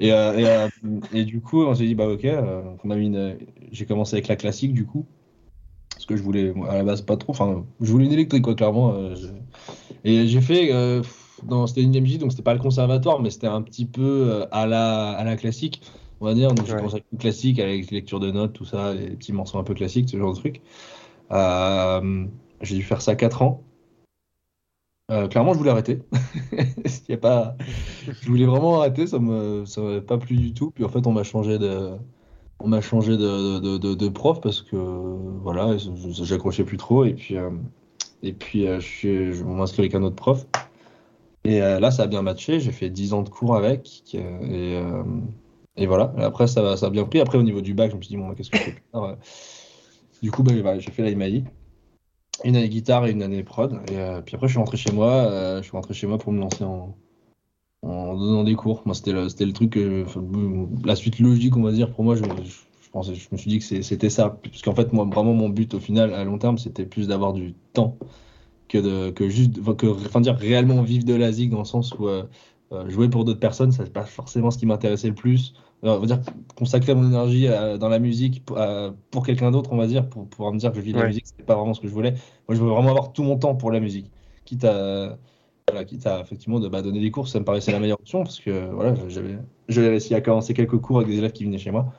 Et, 0.00 0.12
euh, 0.12 0.68
euh, 1.14 1.24
du 1.24 1.40
coup, 1.40 1.62
on 1.64 1.74
s'est 1.74 1.86
dit, 1.86 1.94
bah 1.94 2.08
ok, 2.08 2.24
euh, 2.24 3.34
j'ai 3.70 3.86
commencé 3.86 4.16
avec 4.16 4.28
la 4.28 4.36
classique 4.36 4.74
du 4.74 4.84
coup. 4.84 5.06
Parce 6.02 6.06
que 6.06 6.16
je 6.16 6.22
voulais, 6.24 6.52
à 6.68 6.74
la 6.74 6.82
base, 6.82 7.00
pas 7.02 7.16
trop. 7.16 7.30
Enfin, 7.30 7.64
je 7.80 7.92
voulais 7.92 8.06
une 8.06 8.12
électrique, 8.12 8.42
quoi, 8.42 8.56
clairement. 8.56 8.92
euh, 8.94 9.14
je- 9.14 9.28
Et 10.04 10.26
j'ai 10.26 10.40
fait, 10.40 10.72
euh, 10.72 11.00
dans, 11.44 11.68
c'était 11.68 11.82
une 11.82 11.94
MJ, 11.94 12.18
donc 12.18 12.32
c'était 12.32 12.42
pas 12.42 12.54
le 12.54 12.58
conservatoire, 12.58 13.20
mais 13.20 13.30
c'était 13.30 13.46
un 13.46 13.62
petit 13.62 13.86
peu 13.86 14.02
euh, 14.02 14.46
à 14.50 14.66
la, 14.66 15.10
à 15.10 15.22
la 15.22 15.36
classique, 15.36 15.80
on 16.20 16.24
va 16.24 16.34
dire. 16.34 16.52
Donc 16.54 16.66
j'ai 16.66 16.72
Ouais. 16.72 16.78
commencé 16.78 16.94
avec 16.96 17.06
une 17.12 17.18
classique, 17.18 17.60
avec 17.60 17.88
lecture 17.92 18.18
de 18.18 18.32
notes, 18.32 18.52
tout 18.52 18.64
ça, 18.64 18.94
les 18.94 19.10
petits 19.10 19.32
morceaux 19.32 19.58
un 19.58 19.62
peu 19.62 19.74
classiques, 19.74 20.08
ce 20.08 20.16
genre 20.16 20.32
de 20.34 20.38
truc. 20.40 20.60
Euh, 21.30 22.26
j'ai 22.62 22.74
dû 22.74 22.82
faire 22.82 23.00
ça 23.00 23.14
4 23.14 23.42
ans. 23.42 23.62
Euh, 25.12 25.28
clairement, 25.28 25.52
je 25.52 25.58
voulais 25.58 25.70
arrêter. 25.70 26.00
Y 27.08 27.12
a 27.12 27.16
pas... 27.16 27.56
Je 28.20 28.26
voulais 28.26 28.46
vraiment 28.46 28.80
arrêter, 28.80 29.06
ça 29.06 29.20
me, 29.20 29.64
ça 29.66 29.80
m'avait 29.80 30.00
pas 30.00 30.18
plu 30.18 30.36
du 30.36 30.52
tout. 30.52 30.72
Puis 30.72 30.84
en 30.84 30.88
fait, 30.88 31.06
on 31.06 31.12
m'a 31.12 31.22
changé 31.22 31.60
de, 31.60 31.90
on 32.62 32.68
m'a 32.68 32.80
changé 32.80 33.16
de, 33.16 34.08
prof 34.08 34.40
parce 34.40 34.62
que 34.62 34.76
voilà, 34.76 35.76
j'accrochais 35.76 36.64
plus 36.64 36.76
trop. 36.76 37.04
Et 37.04 37.14
puis, 37.14 37.36
euh, 37.36 37.50
et 38.22 38.32
puis 38.32 38.66
euh, 38.66 38.80
je 38.80 39.78
avec 39.78 39.94
un 39.94 40.02
autre 40.02 40.16
prof. 40.16 40.46
Et 41.44 41.60
euh, 41.60 41.80
là, 41.80 41.90
ça 41.90 42.04
a 42.04 42.06
bien 42.06 42.22
matché. 42.22 42.60
J'ai 42.60 42.72
fait 42.72 42.88
10 42.88 43.14
ans 43.14 43.22
de 43.22 43.28
cours 43.28 43.56
avec. 43.56 44.02
euh, 44.14 44.84
Et, 45.76 45.82
et 45.82 45.86
voilà. 45.86 46.12
Après, 46.18 46.46
ça, 46.46 46.76
ça 46.76 46.86
a 46.86 46.90
bien 46.90 47.04
pris. 47.04 47.20
Après, 47.20 47.38
au 47.38 47.42
niveau 47.42 47.60
du 47.60 47.74
bac, 47.74 47.90
je 47.90 47.96
me 47.96 48.02
suis 48.02 48.14
dit, 48.14 48.16
bon, 48.16 48.32
qu'est-ce 48.34 48.50
que 48.50 48.58
je 48.58 48.62
fais 48.62 48.82
euh. 48.94 49.16
Du 50.22 50.30
coup, 50.30 50.42
bah, 50.44 50.52
voilà, 50.62 50.78
j'ai 50.78 50.92
fait 50.92 51.02
la 51.02 51.10
IMAI. 51.10 51.44
Une 52.44 52.56
année 52.56 52.68
guitare 52.68 53.06
et 53.06 53.10
une 53.10 53.22
année 53.22 53.42
prod. 53.42 53.80
Et 53.90 54.22
puis 54.24 54.36
après, 54.36 54.46
je 54.46 54.52
suis 54.52 54.58
rentré 54.58 54.76
chez 54.76 54.92
moi. 54.92 55.58
je 55.58 55.62
suis 55.62 55.72
rentré 55.72 55.94
chez 55.94 56.06
moi 56.06 56.18
pour 56.18 56.32
me 56.32 56.40
lancer 56.40 56.64
en, 56.64 56.94
en 57.82 58.16
donnant 58.16 58.44
des 58.44 58.54
cours. 58.54 58.82
Moi, 58.86 58.94
c'était 58.94 59.12
le, 59.12 59.28
c'était 59.28 59.46
le 59.46 59.52
truc, 59.52 59.70
que- 59.72 60.04
enfin, 60.04 60.22
la 60.84 60.96
suite 60.96 61.18
logique, 61.18 61.56
on 61.56 61.62
va 61.62 61.72
dire, 61.72 61.92
pour 61.92 62.04
moi. 62.04 62.14
Je, 62.16 62.24
je, 62.44 62.50
je 62.80 62.90
pensais, 62.90 63.14
je 63.14 63.28
me 63.32 63.36
suis 63.38 63.50
dit 63.50 63.58
que 63.58 63.64
c'est- 63.64 63.82
c'était 63.82 64.10
ça. 64.10 64.30
Parce 64.42 64.62
qu'en 64.62 64.74
fait, 64.74 64.92
moi, 64.92 65.04
vraiment, 65.06 65.34
mon 65.34 65.48
but 65.48 65.74
au 65.74 65.80
final, 65.80 66.14
à 66.14 66.24
long 66.24 66.38
terme, 66.38 66.58
c'était 66.58 66.86
plus 66.86 67.08
d'avoir 67.08 67.32
du 67.32 67.54
temps 67.72 67.98
que, 68.68 68.78
de, 68.78 69.10
que 69.10 69.28
juste, 69.28 69.54
que, 69.76 69.86
enfin, 69.86 70.20
dire 70.20 70.36
réellement 70.36 70.82
vivre 70.82 71.04
de 71.04 71.14
la 71.14 71.32
zig 71.32 71.50
dans 71.50 71.58
le 71.60 71.64
sens 71.64 71.94
où 71.98 72.08
euh, 72.08 72.24
euh, 72.72 72.88
jouer 72.88 73.08
pour 73.10 73.24
d'autres 73.24 73.40
personnes, 73.40 73.72
ça 73.72 73.84
c'est 73.84 73.92
pas 73.92 74.04
forcément 74.06 74.50
ce 74.50 74.58
qui 74.58 74.66
m'intéressait 74.66 75.08
le 75.08 75.14
plus. 75.14 75.54
Alors, 75.82 75.96
on 75.98 76.00
va 76.00 76.06
dire 76.06 76.20
consacrer 76.56 76.94
mon 76.94 77.06
énergie 77.06 77.48
à- 77.48 77.76
dans 77.78 77.88
la 77.88 77.98
musique 77.98 78.44
pour, 78.44 78.58
à- 78.58 78.94
pour 79.10 79.26
quelqu'un 79.26 79.50
d'autre, 79.50 79.72
on 79.72 79.76
va 79.76 79.86
dire, 79.86 80.08
pour 80.08 80.28
pouvoir 80.28 80.52
me 80.52 80.58
dire 80.58 80.70
que 80.72 80.76
je 80.78 80.82
vis 80.82 80.92
de 80.92 80.98
la 80.98 81.02
Ouais. 81.02 81.06
musique, 81.06 81.26
c'était 81.26 81.42
pas 81.44 81.56
vraiment 81.56 81.74
ce 81.74 81.80
que 81.80 81.88
je 81.88 81.92
voulais. 81.92 82.12
Moi, 82.48 82.54
je 82.56 82.62
veux 82.62 82.68
vraiment 82.70 82.90
avoir 82.90 83.12
tout 83.12 83.22
mon 83.24 83.38
temps 83.38 83.54
pour 83.56 83.70
la 83.72 83.80
musique. 83.80 84.12
Quitte 84.44 84.64
à, 84.64 85.18
voilà, 85.68 85.84
quitte 85.84 86.06
à 86.06 86.20
effectivement 86.20 86.60
de 86.60 86.68
bah, 86.68 86.82
donner 86.82 87.00
des 87.00 87.10
cours, 87.10 87.28
ça 87.28 87.38
me 87.38 87.44
paraissait 87.44 87.72
la 87.72 87.80
meilleure 87.80 88.00
option 88.00 88.24
parce 88.24 88.40
que 88.40 88.70
voilà, 88.70 88.94
j'avais, 89.08 89.38
j'avais 89.68 89.88
réussi 89.88 90.14
à 90.14 90.20
commencer 90.20 90.54
quelques 90.54 90.78
cours 90.78 90.98
avec 90.98 91.08
des 91.08 91.18
élèves 91.18 91.32
qui 91.32 91.44
venaient 91.44 91.58
chez 91.58 91.70
moi. 91.70 91.92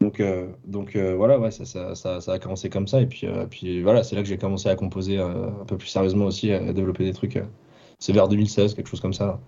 Donc, 0.00 0.18
euh, 0.20 0.46
donc 0.66 0.96
euh, 0.96 1.14
voilà, 1.14 1.38
ouais, 1.38 1.50
ça, 1.50 1.66
ça, 1.66 1.94
ça, 1.94 2.20
ça 2.22 2.32
a 2.32 2.38
commencé 2.38 2.70
comme 2.70 2.88
ça. 2.88 3.02
Et 3.02 3.06
puis, 3.06 3.26
euh, 3.26 3.46
puis 3.46 3.82
voilà, 3.82 4.02
c'est 4.02 4.16
là 4.16 4.22
que 4.22 4.28
j'ai 4.28 4.38
commencé 4.38 4.68
à 4.68 4.74
composer 4.74 5.18
euh, 5.18 5.48
un 5.48 5.64
peu 5.66 5.76
plus 5.76 5.88
sérieusement 5.88 6.24
aussi, 6.24 6.50
à 6.52 6.72
développer 6.72 7.04
des 7.04 7.12
trucs. 7.12 7.36
euh, 7.36 7.44
c'est 7.98 8.12
vers 8.12 8.28
2016, 8.28 8.74
quelque 8.74 8.88
chose 8.88 9.00
comme 9.00 9.12
ça. 9.12 9.38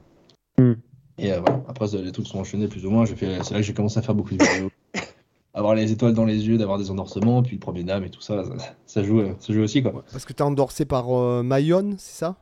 Hmm. 0.58 0.74
Et 1.18 1.32
euh, 1.32 1.40
voilà, 1.40 1.62
après, 1.68 1.86
les 1.96 2.12
trucs 2.12 2.26
sont 2.26 2.38
enchaînés 2.38 2.68
plus 2.68 2.84
ou 2.84 2.90
moins. 2.90 3.06
J'ai 3.06 3.16
fait, 3.16 3.42
c'est 3.42 3.54
là 3.54 3.60
que 3.60 3.66
j'ai 3.66 3.72
commencé 3.74 3.98
à 3.98 4.02
faire 4.02 4.14
beaucoup 4.14 4.34
de 4.34 4.44
vidéos. 4.44 4.70
Avoir 5.54 5.74
les 5.74 5.90
étoiles 5.90 6.14
dans 6.14 6.24
les 6.26 6.46
yeux, 6.46 6.58
d'avoir 6.58 6.78
des 6.78 6.90
endorsements, 6.90 7.42
puis 7.42 7.56
le 7.56 7.60
premier 7.60 7.82
dame 7.84 8.04
et 8.04 8.10
tout 8.10 8.20
ça, 8.20 8.44
ça, 8.44 8.74
ça 8.86 9.02
joue, 9.02 9.22
ça 9.38 9.52
joue 9.54 9.60
aussi, 9.60 9.82
quoi. 9.82 10.04
Parce 10.12 10.24
que 10.26 10.32
t'es 10.34 10.42
endorsé 10.42 10.84
par 10.84 11.14
euh, 11.14 11.42
Mayonne, 11.42 11.96
c'est 11.98 12.18
ça? 12.18 12.36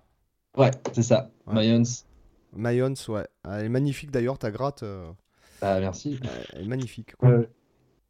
Ouais, 0.57 0.71
c'est 0.93 1.03
ça. 1.03 1.31
Ouais. 1.47 1.55
Mayons, 1.55 1.83
Mayonne, 2.53 2.95
ouais. 3.09 3.27
Elle 3.45 3.67
est 3.67 3.69
magnifique 3.69 4.11
d'ailleurs, 4.11 4.39
ta 4.39 4.51
gratte. 4.51 4.83
euh, 4.83 5.11
bah, 5.61 5.79
merci. 5.81 6.19
elle 6.53 6.63
est 6.63 6.69
magnifique. 6.69 7.15
quoi. 7.17 7.29
Ouais. 7.29 7.49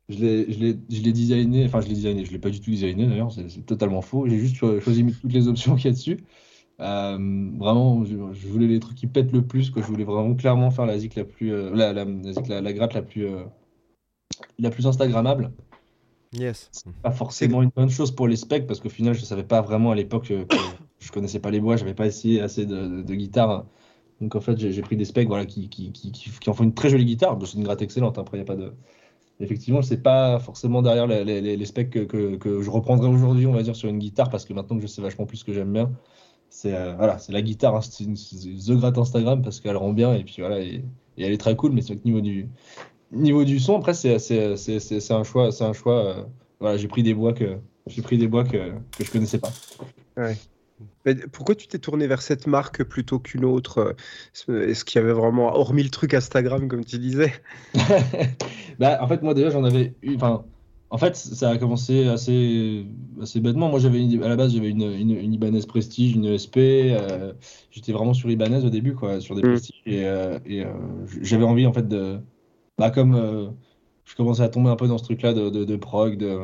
Je 0.08 0.18
l'ai, 0.18 1.12
designé, 1.12 1.64
enfin 1.66 1.80
je 1.80 1.86
l'ai 1.88 1.94
designé, 1.94 2.24
je 2.24 2.32
l'ai 2.32 2.38
pas 2.40 2.50
du 2.50 2.60
tout 2.60 2.70
designé 2.70 3.06
d'ailleurs, 3.06 3.30
c'est, 3.30 3.46
totalement 3.64 4.02
faux. 4.02 4.26
J'ai 4.28 4.38
juste 4.38 4.56
cho- 4.56 4.80
choisi 4.80 5.04
toutes 5.20 5.32
les 5.32 5.46
options 5.46 5.76
qu'il 5.76 5.84
y 5.84 5.88
a 5.88 5.92
dessus. 5.92 6.18
Euh, 6.80 7.16
vraiment, 7.58 8.04
je, 8.04 8.16
je 8.32 8.48
voulais 8.48 8.66
les 8.66 8.80
trucs 8.80 8.96
qui 8.96 9.06
pètent 9.06 9.32
le 9.32 9.42
plus, 9.46 9.70
quoi. 9.70 9.82
Je 9.82 9.86
voulais 9.86 10.02
vraiment 10.04 10.34
clairement 10.34 10.70
faire 10.70 10.86
la 10.86 10.98
zik 10.98 11.14
la 11.14 11.24
plus, 11.24 11.52
euh, 11.52 11.70
la, 11.74 11.92
la, 11.92 12.04
la 12.04 12.32
zik, 12.32 12.48
la- 12.48 12.60
la 12.60 12.72
gratte 12.72 12.94
la 12.94 13.02
plus, 13.02 13.26
la 14.58 14.70
plus 14.70 14.86
instagrammable. 14.86 15.52
Yes. 16.32 16.70
Pas 17.02 17.10
forcément 17.12 17.62
une 17.62 17.70
bonne 17.74 17.90
chose 17.90 18.10
pour 18.12 18.26
les 18.28 18.36
specs 18.36 18.66
parce 18.66 18.80
qu'au 18.80 18.88
final, 18.88 19.14
je 19.14 19.20
savais 19.24 19.44
pas 19.44 19.60
vraiment 19.60 19.90
à 19.92 19.94
l'époque 19.94 20.28
que 20.28 20.46
je 21.00 21.10
connaissais 21.10 21.40
pas 21.40 21.50
les 21.50 21.60
bois, 21.60 21.76
j'avais 21.76 21.94
pas 21.94 22.06
essayé 22.06 22.40
assez 22.40 22.66
de, 22.66 23.02
de, 23.02 23.14
guitare. 23.14 23.66
Donc 24.20 24.36
en 24.36 24.40
fait, 24.40 24.58
j'ai, 24.58 24.82
pris 24.82 24.96
des 24.96 25.06
specs 25.06 25.28
voilà, 25.28 25.46
qui, 25.46 25.68
qui, 25.68 25.92
qui, 25.92 26.12
qui, 26.12 26.50
en 26.50 26.52
font 26.52 26.64
une 26.64 26.74
très 26.74 26.90
jolie 26.90 27.06
guitare. 27.06 27.38
C'est 27.44 27.56
une 27.56 27.64
gratte 27.64 27.82
excellente, 27.82 28.18
hein, 28.18 28.22
après, 28.22 28.36
il 28.36 28.40
n'y 28.40 28.44
a 28.44 28.46
pas 28.46 28.56
de. 28.56 28.72
Effectivement, 29.40 29.80
c'est 29.80 30.02
pas 30.02 30.38
forcément 30.38 30.82
derrière 30.82 31.06
les, 31.06 31.64
specs 31.64 31.88
que, 31.88 32.00
que, 32.00 32.36
que 32.36 32.60
je 32.60 32.70
reprendrai 32.70 33.08
aujourd'hui, 33.08 33.46
on 33.46 33.52
va 33.52 33.62
dire, 33.62 33.74
sur 33.74 33.88
une 33.88 33.98
guitare, 33.98 34.28
parce 34.28 34.44
que 34.44 34.52
maintenant 34.52 34.76
que 34.76 34.82
je 34.82 34.86
sais 34.86 35.00
vachement 35.00 35.24
plus 35.24 35.38
ce 35.38 35.44
que 35.44 35.54
j'aime 35.54 35.72
bien, 35.72 35.90
c'est 36.50 36.74
euh, 36.74 36.94
voilà, 36.96 37.16
la 37.30 37.40
guitare, 37.40 37.76
hein, 37.76 37.80
c'est 37.80 38.04
The 38.04 38.72
Gratte 38.72 38.98
Instagram, 38.98 39.40
parce 39.40 39.60
qu'elle 39.60 39.78
rend 39.78 39.94
bien, 39.94 40.12
et 40.14 40.24
puis 40.24 40.36
voilà, 40.40 40.60
et, 40.60 40.84
elle 41.16 41.32
est 41.32 41.38
très 41.38 41.56
cool, 41.56 41.72
mais 41.72 41.80
c'est 41.80 41.94
au 41.94 42.00
niveau 42.04 42.20
du, 42.20 42.48
niveau 43.12 43.44
du 43.44 43.60
son, 43.60 43.76
après, 43.78 43.94
c'est 43.94 44.16
un 45.10 45.24
choix, 45.24 45.52
c'est 45.52 45.64
un 45.64 45.72
choix 45.72 46.06
euh, 46.06 46.22
voilà, 46.60 46.76
j'ai 46.76 46.88
pris 46.88 47.02
des 47.02 47.14
bois 47.14 47.32
que, 47.32 47.58
j'ai 47.86 48.02
pris 48.02 48.18
des 48.18 48.28
bois 48.28 48.44
que, 48.44 48.72
que 48.96 49.04
je 49.04 49.10
connaissais 49.10 49.38
pas. 49.38 49.50
Pourquoi 51.32 51.54
tu 51.54 51.66
t'es 51.66 51.78
tourné 51.78 52.06
vers 52.06 52.22
cette 52.22 52.46
marque 52.46 52.84
plutôt 52.84 53.18
qu'une 53.18 53.44
autre 53.44 53.96
euh, 54.48 54.68
Est-ce 54.68 54.84
qu'il 54.84 55.00
y 55.00 55.04
avait 55.04 55.12
vraiment, 55.12 55.54
hormis 55.54 55.82
le 55.82 55.90
truc 55.90 56.14
Instagram, 56.14 56.68
comme 56.68 56.84
tu 56.84 56.98
disais? 56.98 57.32
Bah, 58.78 58.98
en 59.02 59.08
fait, 59.08 59.22
moi 59.22 59.34
déjà, 59.34 59.50
j'en 59.50 59.64
avais 59.64 59.94
eu. 60.02 60.16
Enfin, 60.16 60.46
en 60.88 60.96
fait, 60.98 61.14
ça 61.14 61.50
a 61.50 61.58
commencé 61.58 62.06
assez, 62.08 62.86
assez 63.20 63.40
bêtement. 63.40 63.68
Moi, 63.68 63.78
j'avais 63.78 64.00
à 64.24 64.28
la 64.28 64.36
base, 64.36 64.54
j'avais 64.54 64.70
une, 64.70 64.82
une, 64.82 65.10
une 65.10 65.34
Ibanez 65.34 65.66
Prestige, 65.68 66.14
une 66.16 66.24
ESP. 66.24 66.56
euh, 66.56 67.34
j'étais 67.70 67.92
vraiment 67.92 68.14
sur 68.14 68.30
Ibanez 68.30 68.64
au 68.64 68.70
début, 68.70 68.94
quoi, 68.94 69.20
sur 69.20 69.34
des 69.34 69.42
Mm. 69.42 69.50
Prestige. 69.50 69.82
Et, 69.86 70.04
euh, 70.06 70.38
et, 70.46 70.64
euh, 70.64 70.72
j'avais 71.20 71.44
envie, 71.44 71.66
en 71.66 71.72
fait, 71.72 71.86
de. 71.86 72.18
Bah, 72.78 72.90
comme 72.90 73.54
je 74.10 74.16
commençais 74.16 74.42
à 74.42 74.48
tomber 74.48 74.70
un 74.70 74.76
peu 74.76 74.88
dans 74.88 74.98
ce 74.98 75.04
truc-là 75.04 75.32
de, 75.32 75.50
de, 75.50 75.64
de 75.64 75.76
prog, 75.76 76.16
de, 76.16 76.38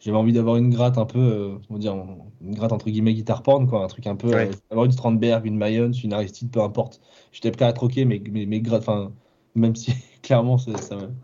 j'avais 0.00 0.16
envie 0.16 0.32
d'avoir 0.32 0.56
une 0.56 0.70
gratte 0.70 0.98
un 0.98 1.06
peu, 1.06 1.18
euh, 1.18 1.58
on 1.70 1.74
va 1.74 1.78
dire, 1.80 1.94
une 2.40 2.54
gratte 2.54 2.72
entre 2.72 2.90
guillemets 2.90 3.14
guitare 3.14 3.42
porn, 3.42 3.66
quoi, 3.68 3.84
un 3.84 3.86
truc 3.88 4.06
un 4.06 4.16
peu. 4.16 4.28
Ouais. 4.34 4.50
euh, 4.50 4.52
avoir 4.70 4.86
une 4.86 4.92
Strandberg, 4.92 5.46
une 5.46 5.56
Mayons, 5.56 5.92
une 5.92 6.12
Aristide, 6.12 6.50
peu 6.50 6.60
importe. 6.62 7.00
J'étais 7.32 7.50
prêt 7.52 7.64
à 7.66 7.72
troquer 7.72 8.04
mes, 8.04 8.18
mes 8.20 8.60
grattes, 8.60 8.82
enfin, 8.82 9.12
même 9.54 9.76
si 9.76 9.92
clairement, 10.22 10.58
ça, 10.58 10.80
ça 10.80 10.96
me- 10.96 11.14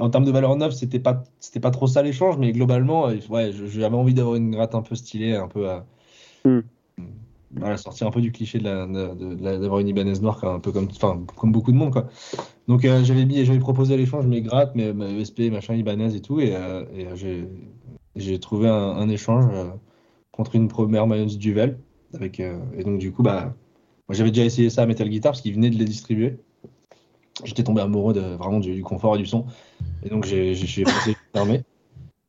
en 0.00 0.10
termes 0.10 0.24
de 0.24 0.30
valeur 0.32 0.56
neuve, 0.56 0.72
c'était 0.72 1.00
pas, 1.00 1.24
c'était 1.40 1.60
pas 1.60 1.70
trop 1.70 1.86
ça 1.86 2.02
l'échange, 2.02 2.38
mais 2.38 2.52
globalement, 2.52 3.08
euh, 3.08 3.16
ouais, 3.30 3.52
j'avais 3.52 3.96
envie 3.96 4.14
d'avoir 4.14 4.36
une 4.36 4.50
gratte 4.50 4.74
un 4.74 4.82
peu 4.82 4.94
stylée, 4.94 5.34
un 5.36 5.48
peu 5.48 5.68
à. 5.70 5.86
Hmm. 6.44 6.73
Voilà, 7.56 7.76
sortir 7.76 8.06
un 8.06 8.10
peu 8.10 8.20
du 8.20 8.32
cliché 8.32 8.58
d'avoir 8.58 9.78
une 9.78 9.88
Ibanez 9.88 10.18
noire, 10.20 10.42
un 10.44 10.60
peu 10.60 10.72
comme, 10.72 10.88
comme 11.36 11.52
beaucoup 11.52 11.72
de 11.72 11.76
monde, 11.76 11.92
quoi. 11.92 12.08
Donc 12.66 12.84
euh, 12.84 13.04
j'avais 13.04 13.24
mis, 13.24 13.44
j'avais 13.44 13.58
proposé 13.58 13.94
à 13.94 13.96
l'échange 13.96 14.26
mes 14.26 14.40
grattes, 14.40 14.74
mes, 14.74 14.92
mes 14.92 15.20
ESP, 15.20 15.50
machin, 15.52 15.74
Ibanez 15.74 16.14
et 16.16 16.20
tout, 16.20 16.40
et, 16.40 16.54
euh, 16.54 16.84
et, 16.94 17.06
euh, 17.06 17.44
j'ai, 18.16 18.38
trouvé 18.40 18.68
un, 18.68 18.72
un 18.72 19.08
échange 19.08 19.44
euh, 19.52 19.66
contre 20.32 20.56
une 20.56 20.68
première 20.68 21.06
Mayonnaise 21.06 21.38
Duvel, 21.38 21.78
avec, 22.14 22.40
euh, 22.40 22.58
et 22.76 22.82
donc 22.82 22.98
du 22.98 23.12
coup, 23.12 23.22
bah, 23.22 23.54
moi 24.08 24.16
j'avais 24.16 24.30
déjà 24.30 24.44
essayé 24.44 24.70
ça 24.70 24.82
à 24.82 24.86
Metal 24.86 25.08
Guitar 25.08 25.32
parce 25.32 25.42
qu'ils 25.42 25.54
venaient 25.54 25.70
de 25.70 25.76
les 25.76 25.84
distribuer. 25.84 26.38
J'étais 27.44 27.64
tombé 27.64 27.80
amoureux 27.82 28.14
de 28.14 28.20
vraiment 28.20 28.60
du, 28.60 28.74
du 28.74 28.82
confort 28.82 29.16
et 29.16 29.18
du 29.18 29.26
son, 29.26 29.46
et 30.04 30.08
donc 30.08 30.24
j'ai, 30.24 30.54
pensé 30.84 31.16
fermer. 31.32 31.62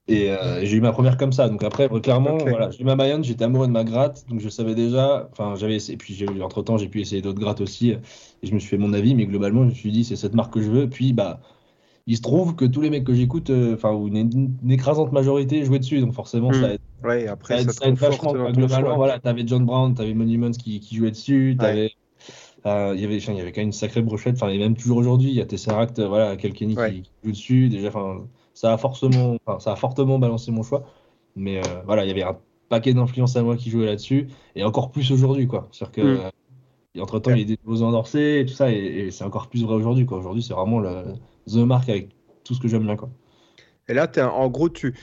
Et, 0.08 0.30
euh, 0.32 0.64
j'ai 0.66 0.78
eu 0.78 0.82
ma 0.82 0.92
première 0.92 1.18
comme 1.18 1.32
ça. 1.34 1.50
Donc 1.50 1.64
après, 1.64 1.92
euh, 1.92 2.00
clairement, 2.00 2.38
voilà, 2.38 2.70
j'ai 2.70 2.82
eu 2.82 2.86
ma 2.86 2.96
Mayonnaise, 2.96 3.26
j'étais 3.26 3.44
amoureux 3.46 3.68
de 3.68 3.72
ma 3.72 3.84
gratte, 3.84 4.26
donc 4.30 4.40
je 4.40 4.50
savais 4.50 4.76
déjà. 4.76 5.28
Enfin, 5.32 5.56
j'avais 5.56 5.76
essayé. 5.76 5.98
Puis 5.98 6.14
j'ai, 6.14 6.28
entre 6.44 6.62
temps, 6.62 6.78
j'ai 6.78 6.88
pu 6.90 7.02
essayer 7.02 7.22
d'autres 7.22 7.40
grattes 7.40 7.62
aussi, 7.62 7.90
et 7.92 8.00
je 8.44 8.54
me 8.54 8.60
suis 8.60 8.70
fait 8.70 8.78
mon 8.78 8.94
avis. 8.94 9.16
Mais 9.16 9.26
globalement, 9.26 9.64
je 9.64 9.70
me 9.70 9.74
suis 9.74 9.92
dit, 9.92 10.04
c'est 10.04 10.16
cette 10.16 10.36
marque 10.36 10.54
que 10.54 10.62
je 10.62 10.70
veux. 10.70 10.90
Puis 10.90 11.14
bah, 11.14 11.40
il 12.08 12.18
se 12.18 12.22
trouve 12.22 12.56
que 12.56 12.66
tous 12.66 12.82
les 12.82 12.90
mecs 12.90 13.04
que 13.06 13.14
j'écoute, 13.14 13.50
euh, 13.50 13.76
enfin, 13.76 13.94
ou 13.94 14.08
une, 14.08 14.58
une 14.64 14.72
écrasante 14.72 15.12
majorité 15.12 15.66
jouaient 15.66 15.80
dessus, 15.80 16.00
donc 16.02 16.14
forcément, 16.14 16.52
Hmm. 16.52 16.62
ça 16.62 16.74
aide, 16.74 16.80
Ouais, 17.04 17.28
ça 17.28 17.32
après, 17.34 17.62
aide, 17.62 17.72
ça, 17.72 17.74
ça 17.74 17.88
aide 17.88 17.96
te 17.96 18.00
conforte 18.02 18.38
vachement. 18.38 18.52
Globalement, 18.54 18.88
choix. 18.90 18.96
voilà, 18.98 19.20
t'avais 19.20 19.48
John 19.48 19.66
Brown, 19.66 19.94
t'avais 19.96 20.14
Monuments 20.14 20.52
qui, 20.52 20.80
qui 20.80 20.96
jouait 20.96 21.12
dessus, 21.12 21.58
t'avais. 21.60 21.92
euh, 22.66 22.94
il 22.96 23.02
y 23.02 23.06
avait, 23.06 23.18
enfin, 23.18 23.34
il 23.34 23.38
y 23.38 23.42
avait 23.42 23.52
quand 23.52 23.62
même 23.62 23.68
une 23.68 23.74
sacrée 23.74 24.02
brochette, 24.02 24.36
enfin, 24.36 24.50
et 24.50 24.58
même 24.58 24.76
toujours 24.76 24.98
aujourd'hui, 24.98 25.30
il 25.30 25.36
y 25.36 25.42
a 25.42 25.46
Tesseract, 25.46 26.00
voilà, 26.02 26.36
Kelkenny 26.38 26.76
Ouais. 26.76 26.92
qui, 26.94 27.02
qui 27.04 27.12
joue 27.24 27.32
dessus. 27.32 27.70
Déjà, 27.70 27.90
enfin, 27.90 28.28
ça 28.56 28.74
a 28.74 28.80
forcément, 28.80 29.38
enfin, 29.46 29.60
ça 29.60 29.74
a 29.74 29.78
fortement 29.78 30.20
balancé 30.20 30.52
mon 30.52 30.64
choix. 30.64 30.86
Mais 31.36 31.60
euh, 31.60 31.84
voilà, 31.86 32.06
il 32.06 32.10
y 32.10 32.12
avait 32.12 32.24
un 32.24 32.40
paquet 32.70 32.94
d'influences 32.96 33.38
à 33.38 33.44
moi 33.44 33.58
qui 33.58 33.70
jouaient 33.72 33.86
là-dessus, 33.88 34.30
et 34.56 34.64
encore 34.66 34.92
plus 34.92 35.12
aujourd'hui, 35.14 35.48
quoi. 35.48 35.70
C'est-à-dire 35.74 35.94
que 35.94 36.02
Mm. 36.02 36.26
euh, 36.26 36.32
entre 37.02 37.20
temps, 37.20 37.34
il 37.34 37.40
y 37.40 37.44
a 37.44 37.46
des 37.46 37.60
nouveaux 37.66 37.84
endorsés 37.84 38.40
et 38.42 38.46
tout 38.48 38.54
ça, 38.54 38.72
et, 38.72 38.76
et 39.08 39.12
c'est 39.12 39.24
encore 39.26 39.50
plus 39.50 39.64
vrai 39.64 39.76
aujourd'hui. 39.76 40.06
quoi. 40.08 40.20
Aujourd'hui, 40.20 40.44
c'est 40.44 40.54
vraiment 40.54 40.80
le, 40.80 41.16
The 41.48 41.56
Mark 41.58 41.90
avec 41.90 42.16
tout 42.46 42.54
ce 42.56 42.60
que 42.62 42.68
j'aime 42.70 42.84
bien. 42.86 42.96
Quoi. 42.98 43.12
Et 43.88 43.94
là, 43.94 44.10
es, 44.16 44.22
en 44.22 44.50
gros, 44.50 44.70
tu 44.70 44.96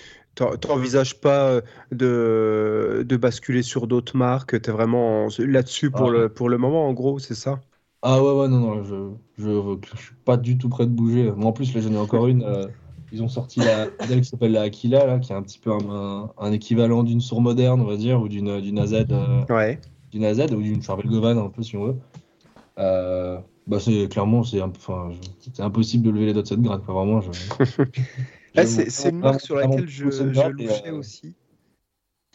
n'envisages 0.68 1.20
pas 1.20 1.48
euh, 1.50 1.60
de, 1.92 3.04
de 3.06 3.16
basculer 3.16 3.62
sur 3.62 3.86
d'autres 3.86 4.16
marques? 4.16 4.60
Tu 4.62 4.70
es 4.70 4.72
vraiment 4.72 5.28
là-dessus 5.38 5.90
pour, 5.90 6.10
Ah. 6.10 6.10
le, 6.10 6.28
pour 6.32 6.48
le 6.48 6.58
moment, 6.58 6.86
en 6.88 6.92
gros, 6.92 7.18
c'est 7.18 7.34
ça? 7.34 7.60
Ah 8.02 8.22
ouais, 8.22 8.32
ouais, 8.32 8.48
non, 8.48 8.58
non, 8.60 8.82
je, 8.84 9.14
je, 9.38 9.78
je 9.86 9.96
suis 9.96 10.14
pas 10.24 10.36
du 10.36 10.58
tout 10.58 10.68
prêt 10.68 10.86
de 10.86 10.90
bouger. 10.90 11.30
Moi, 11.32 11.46
en 11.50 11.52
plus, 11.52 11.72
là, 11.74 11.80
j'en 11.80 11.92
ai 11.94 11.96
encore 11.98 12.26
une. 12.26 12.42
euh, 12.42 12.68
ils 13.12 13.22
ont 13.22 13.28
sorti 13.28 13.60
la 13.60 13.86
modèle 14.00 14.20
qui 14.22 14.28
s'appelle 14.28 14.52
la 14.52 14.62
Aquila, 14.62 15.06
là, 15.06 15.18
qui 15.18 15.32
est 15.32 15.34
un 15.34 15.42
petit 15.42 15.58
peu 15.58 15.70
un, 15.70 15.88
un- 15.90 16.30
un 16.38 16.52
équivalent 16.52 17.02
d'une 17.02 17.20
sour 17.20 17.40
moderne, 17.40 17.80
on 17.80 17.84
va 17.84 17.96
dire, 17.96 18.20
ou 18.20 18.28
d'une 18.28 18.60
d'une 18.60 18.78
AZ, 18.78 18.94
euh, 19.10 19.44
Ouais. 19.50 19.78
d'une 20.10 20.24
AZ 20.24 20.40
ou 20.52 20.62
d'une 20.62 20.82
Charvel 20.82 21.06
Govan, 21.08 21.36
un 21.38 21.48
peu, 21.50 21.62
si 21.62 21.76
on 21.76 21.84
veut. 21.84 21.96
Euh, 22.78 23.38
bah, 23.66 23.78
c'est 23.78 24.08
clairement, 24.08 24.42
c'est 24.42 24.60
enfin, 24.62 25.10
impossible 25.58 26.04
de 26.04 26.10
lever 26.10 26.26
les 26.26 26.32
doigts 26.32 26.42
de 26.42 26.48
cette 26.48 26.62
grade, 26.62 26.82
quoi. 26.84 26.94
Vraiment, 26.94 27.20
je. 27.20 27.30
C'est 28.66 29.08
une 29.08 29.20
marque 29.20 29.40
sur 29.40 29.56
laquelle 29.56 29.88
je, 29.88 30.10
je 30.10 30.20
et, 30.22 30.50
louchais 30.52 30.88
euh, 30.88 30.98
aussi. 30.98 31.34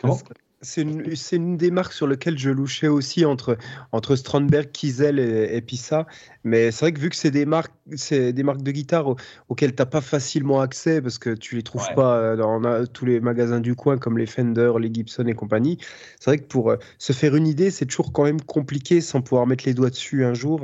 Comment? 0.02 0.18
C'est 0.62 0.82
une, 0.82 1.58
des 1.58 1.70
marques 1.70 1.94
sur 1.94 2.08
lesquelles 2.08 2.38
je 2.40 2.50
louchais 2.50 2.88
aussi 2.88 3.26
entre, 3.26 3.58
entre 3.92 4.16
Strandberg, 4.16 4.72
Kiesel 4.72 5.20
et, 5.20 5.56
et 5.56 5.62
Pissa. 5.62 6.08
Mais 6.44 6.72
c'est 6.72 6.86
vrai 6.86 6.94
que 6.94 7.00
vu 7.00 7.10
que 7.10 7.16
c'est 7.16 7.30
des 7.30 7.46
marques, 7.46 7.74
c'est 7.96 8.34
des 8.34 8.42
marques 8.42 8.64
de 8.64 8.72
guitare 8.72 9.08
au- 9.08 9.16
auxquelles 9.50 9.76
tu 9.76 9.82
n'as 9.82 9.86
pas 9.86 10.02
facilement 10.02 10.60
accès 10.60 11.00
parce 11.00 11.20
que 11.20 11.30
tu 11.36 11.56
les 11.58 11.64
trouves 11.64 11.88
Ouais. 11.90 11.96
pas 11.96 12.18
euh, 12.18 12.36
dans 12.36 12.86
tous 12.88 13.06
les 13.06 13.20
magasins 13.20 13.60
du 13.60 13.76
coin 13.76 14.00
comme 14.00 14.18
les 14.18 14.26
Fender, 14.26 14.74
les 14.80 14.92
Gibson 14.92 15.28
et 15.28 15.36
compagnie. 15.36 15.78
C'est 16.20 16.32
vrai 16.32 16.38
que 16.40 16.48
pour 16.48 16.72
euh, 16.72 16.78
se 16.98 17.14
faire 17.14 17.36
une 17.36 17.46
idée, 17.48 17.70
c'est 17.70 17.86
toujours 17.86 18.12
quand 18.12 18.24
même 18.24 18.42
compliqué 18.42 19.00
sans 19.00 19.22
pouvoir 19.22 19.46
mettre 19.46 19.66
les 19.66 19.76
doigts 19.76 19.92
dessus 19.92 20.26
un 20.26 20.34
jour. 20.34 20.62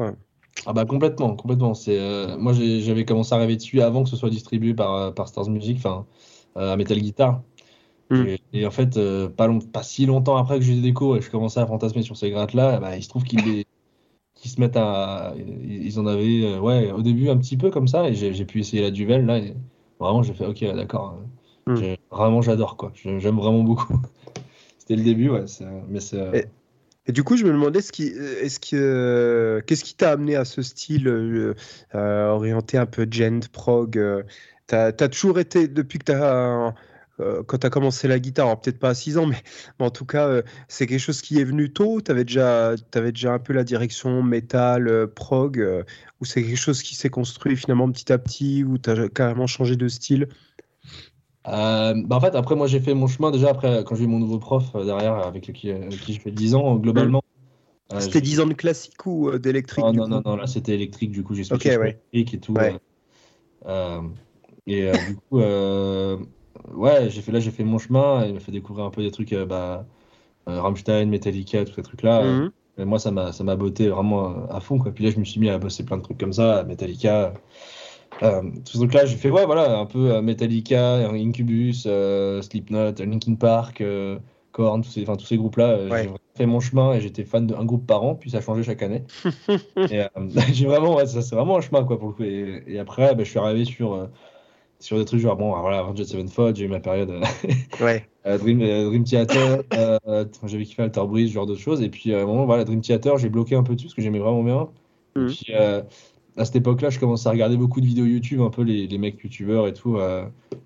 Ah 0.65 0.73
bah 0.73 0.85
complètement, 0.85 1.35
complètement. 1.35 1.73
C'est 1.73 1.99
euh, 1.99 2.37
moi 2.37 2.53
j'avais 2.53 3.05
commencé 3.05 3.33
à 3.35 3.37
rêver 3.37 3.57
dessus 3.57 3.81
avant 3.81 4.03
que 4.03 4.09
ce 4.09 4.15
soit 4.15 4.29
distribué 4.29 4.73
par, 4.73 5.13
par 5.13 5.27
Stars 5.27 5.49
Music, 5.49 5.77
enfin 5.77 6.05
euh, 6.57 6.73
à 6.73 6.77
Metal 6.77 6.99
Guitar. 6.99 7.41
Mm. 8.09 8.25
Et, 8.27 8.39
et 8.53 8.65
en 8.67 8.71
fait, 8.71 8.97
euh, 8.97 9.29
pas, 9.29 9.47
long- 9.47 9.59
pas 9.59 9.83
si 9.83 10.05
longtemps 10.05 10.35
après 10.37 10.59
que 10.59 10.65
j'ai 10.65 10.79
déco 10.81 11.15
et 11.15 11.19
que 11.19 11.25
je 11.25 11.31
commençais 11.31 11.59
à 11.59 11.65
fantasmer 11.65 12.03
sur 12.03 12.17
ces 12.17 12.29
grattes-là, 12.31 12.79
bah, 12.79 12.95
il 12.95 13.03
se 13.03 13.09
trouve 13.09 13.23
qu'ils 13.23 13.43
les- 13.45 13.65
se 14.43 14.59
mettent 14.59 14.77
à. 14.77 15.33
Ils 15.37 15.99
en 15.99 16.05
avaient 16.05 16.43
euh, 16.43 16.59
ouais, 16.59 16.91
au 16.91 17.01
début 17.01 17.29
un 17.29 17.37
petit 17.37 17.57
peu 17.57 17.69
comme 17.71 17.87
ça 17.87 18.09
et 18.09 18.13
j'ai 18.13 18.45
pu 18.45 18.59
essayer 18.59 18.81
la 18.83 18.91
Duvel 18.91 19.25
là 19.25 19.37
et 19.37 19.53
vraiment 19.99 20.21
j'ai 20.21 20.33
fait 20.33 20.45
ok 20.45 20.63
d'accord. 20.75 21.17
Mm. 21.67 21.75
J'ai- 21.75 21.99
Vraiment 22.11 22.41
j'adore 22.41 22.77
quoi. 22.77 22.91
J'aime 22.95 23.37
vraiment 23.37 23.63
beaucoup. 23.63 23.97
C'était 24.77 24.97
le 24.97 25.03
début, 25.03 25.29
ouais. 25.29 25.45
Mais 25.87 26.01
c'est. 26.01 26.19
euh, 26.19 26.41
Et- 27.07 27.11
du 27.11 27.23
coup, 27.23 27.35
je 27.37 27.45
me 27.45 27.51
demandais, 27.51 27.81
ce 27.81 27.91
qui, 27.91 28.07
est-ce 28.07 28.59
que, 28.59 28.75
euh, 28.77 29.61
qu'est-ce 29.65 29.83
qui 29.83 29.95
t'a 29.95 30.11
amené 30.11 30.35
à 30.35 30.45
ce 30.45 30.61
style 30.61 31.07
euh, 31.07 31.53
euh, 31.95 32.29
orienté 32.29 32.77
un 32.77 32.85
peu 32.85 33.07
gent, 33.09 33.47
prog 33.51 33.97
euh, 33.97 34.23
T'as 34.67 34.87
as 34.87 35.07
toujours 35.09 35.39
été, 35.39 35.67
depuis 35.67 35.99
que 35.99 36.05
t'as, 36.05 36.67
euh, 36.67 36.71
quand 37.47 37.59
tu 37.59 37.67
as 37.67 37.69
commencé 37.69 38.07
la 38.07 38.19
guitare, 38.19 38.47
alors 38.47 38.61
peut-être 38.61 38.79
pas 38.79 38.89
à 38.89 38.93
6 38.95 39.17
ans, 39.17 39.25
mais, 39.27 39.37
mais 39.79 39.85
en 39.85 39.91
tout 39.91 40.05
cas, 40.05 40.27
euh, 40.27 40.41
c'est 40.67 40.87
quelque 40.87 40.99
chose 40.99 41.21
qui 41.21 41.39
est 41.39 41.43
venu 41.43 41.71
tôt 41.73 42.01
Tu 42.01 42.11
avais 42.11 42.23
déjà, 42.25 42.75
déjà 42.93 43.33
un 43.33 43.39
peu 43.39 43.53
la 43.53 43.63
direction 43.63 44.23
métal, 44.23 44.87
euh, 44.87 45.07
prog, 45.07 45.59
euh, 45.59 45.83
ou 46.21 46.25
c'est 46.25 46.43
quelque 46.43 46.57
chose 46.57 46.81
qui 46.83 46.95
s'est 46.95 47.09
construit 47.09 47.55
finalement 47.57 47.91
petit 47.91 48.11
à 48.11 48.17
petit, 48.17 48.63
ou 48.63 48.77
tu 48.77 48.89
as 48.89 49.09
carrément 49.09 49.47
changé 49.47 49.75
de 49.75 49.87
style? 49.87 50.27
Euh, 51.47 51.93
bah 52.05 52.15
en 52.17 52.21
fait, 52.21 52.35
après, 52.35 52.55
moi, 52.55 52.67
j'ai 52.67 52.79
fait 52.79 52.93
mon 52.93 53.07
chemin 53.07 53.29
déjà 53.31 53.49
après, 53.49 53.83
quand 53.83 53.95
j'ai 53.95 54.05
eu 54.05 54.07
mon 54.07 54.19
nouveau 54.19 54.39
prof 54.39 54.73
euh, 54.75 54.85
derrière, 54.85 55.15
avec 55.15 55.51
qui, 55.51 55.71
euh, 55.71 55.97
qui 55.97 56.13
j'ai 56.13 56.19
fait 56.19 56.31
10 56.31 56.55
ans, 56.55 56.77
globalement. 56.77 57.21
euh, 57.93 58.09
C'était 58.09 58.21
j'ai- 58.21 58.21
10 58.21 58.39
ans 58.41 58.47
de 58.47 58.53
classique 58.53 59.05
ou 59.05 59.29
euh, 59.29 59.39
d'électrique 59.39 59.87
Non, 59.87 59.91
du 59.91 59.99
non, 59.99 60.07
non, 60.07 60.21
non, 60.23 60.35
là, 60.35 60.45
c'était 60.47 60.75
électrique, 60.75 61.11
du 61.11 61.23
coup, 61.23 61.33
j'ai 61.33 61.43
switché 61.43 61.71
sur 61.71 61.81
ouais. 61.81 62.01
électrique 62.13 62.33
et 62.35 62.39
tout. 62.39 62.59
Ouais. 62.59 62.63
euh, 62.63 62.77
euh, 63.65 64.01
et 64.67 64.83
euh, 64.89 64.99
du 64.99 65.15
coup, 65.17 65.39
euh, 65.41 66.17
ouais, 66.71 67.09
j'ai 67.09 67.21
fait, 67.21 67.31
là, 67.31 67.39
j'ai 67.39 67.51
fait 67.51 67.63
mon 67.63 67.77
chemin, 67.79 68.25
et 68.25 68.29
il 68.29 68.33
m'a 68.35 68.39
fait 68.39 68.51
découvrir 68.51 68.85
un 68.85 68.89
peu 68.91 69.01
des 69.01 69.11
trucs, 69.11 69.33
euh, 69.33 69.45
bah, 69.45 69.85
euh, 70.49 70.61
Rammstein, 70.61 71.07
Metallica, 71.09 71.65
tous 71.65 71.73
ces 71.75 71.83
trucs-là. 71.83 72.23
euh, 72.23 72.33
Mhm. 72.33 72.51
et 72.79 72.85
moi, 72.85 72.99
ça 72.99 73.11
m'a, 73.11 73.31
ça 73.33 73.43
m'a 73.43 73.55
botté 73.55 73.89
vraiment 73.89 74.31
euh, 74.31 74.47
à 74.49 74.59
fond, 74.61 74.79
quoi. 74.79 74.91
Puis 74.93 75.03
là, 75.05 75.11
je 75.11 75.19
me 75.19 75.25
suis 75.25 75.39
mis 75.39 75.49
à 75.49 75.57
bosser 75.59 75.85
plein 75.85 75.97
de 75.97 76.03
trucs 76.03 76.19
comme 76.19 76.33
ça, 76.33 76.63
Metallica. 76.65 77.33
Euh, 78.23 78.41
tous 78.65 78.73
ces 78.73 78.77
trucs-là, 78.79 79.05
j'ai 79.05 79.17
fait, 79.17 79.29
ouais, 79.31 79.45
voilà, 79.45 79.77
un 79.79 79.85
peu 79.85 80.21
Metallica, 80.21 81.09
Incubus, 81.09 81.83
euh, 81.87 82.41
Slipknot, 82.41 82.93
Linkin 82.99 83.35
Park, 83.35 83.81
euh, 83.81 84.19
Korn, 84.51 84.81
tous 84.83 84.89
ces, 84.91 85.03
enfin, 85.03 85.15
tous 85.15 85.25
ces 85.25 85.37
groupes-là. 85.37 85.77
Ouais. 85.89 86.03
J'ai 86.03 86.09
fait 86.37 86.45
mon 86.45 86.59
chemin 86.59 86.93
et 86.93 87.01
j'étais 87.01 87.23
fan 87.25 87.47
d'un 87.47 87.65
groupe 87.65 87.87
par 87.87 88.03
an, 88.03 88.15
puis 88.15 88.29
ça 88.31 88.37
a 88.37 88.41
changé 88.41 88.63
chaque 88.63 88.83
année. 88.83 89.03
et 89.77 90.01
j'ai 90.53 90.65
vraiment, 90.67 90.95
ouais, 90.95 91.05
ça, 91.07 91.21
c'est 91.21 91.35
vraiment 91.35 91.57
un 91.57 91.61
chemin, 91.61 91.83
quoi, 91.83 91.97
pour 91.99 92.09
le 92.09 92.13
coup. 92.13 92.23
Et, 92.23 92.63
et 92.67 92.79
après, 92.79 93.15
bah, 93.15 93.23
je 93.23 93.29
suis 93.29 93.39
arrivé 93.39 93.65
sur, 93.65 94.09
sur 94.83 94.97
des 94.97 95.05
trucs 95.05 95.21
genre, 95.21 95.37
bon, 95.37 95.57
voilà, 95.61 95.79
Avenged 95.79 96.03
Sevenfold, 96.05 96.57
j'ai 96.57 96.65
eu 96.65 96.67
ma 96.67 96.81
période 96.81 97.09
euh, 97.09 97.21
Ouais. 97.81 98.05
euh, 98.25 98.37
Dream, 98.37 98.61
euh, 98.61 98.85
Dream 98.89 99.05
Theater, 99.05 99.63
euh, 99.75 100.25
j'avais 100.43 100.65
kiffé 100.65 100.83
Alter 100.83 101.05
Bridge, 101.07 101.29
ce 101.29 101.33
genre 101.33 101.45
de 101.45 101.55
choses. 101.55 101.81
Et 101.81 101.89
puis, 101.89 102.13
à 102.13 102.21
un 102.21 102.25
moment, 102.25 102.45
voilà, 102.45 102.65
Dream 102.65 102.81
Theater, 102.81 103.17
j'ai 103.17 103.29
bloqué 103.29 103.55
un 103.55 103.63
peu 103.63 103.75
dessus 103.75 103.87
parce 103.87 103.95
que 103.95 104.01
j'aimais 104.01 104.19
vraiment 104.19 104.43
bien. 104.43 104.67
Puis, 105.29 105.45
euh, 105.55 105.81
à 106.35 106.43
cette 106.43 106.57
époque-là, 106.57 106.89
je 106.89 106.99
commençais 106.99 107.29
à 107.29 107.31
regarder 107.31 107.55
beaucoup 107.55 107.79
de 107.79 107.85
vidéos 107.85 108.05
YouTube, 108.05 108.41
un 108.41 108.49
peu 108.49 108.63
les, 108.63 108.87
les 108.87 108.97
mecs 108.97 109.23
YouTubeurs 109.23 109.67
et 109.67 109.73
tout. 109.73 109.97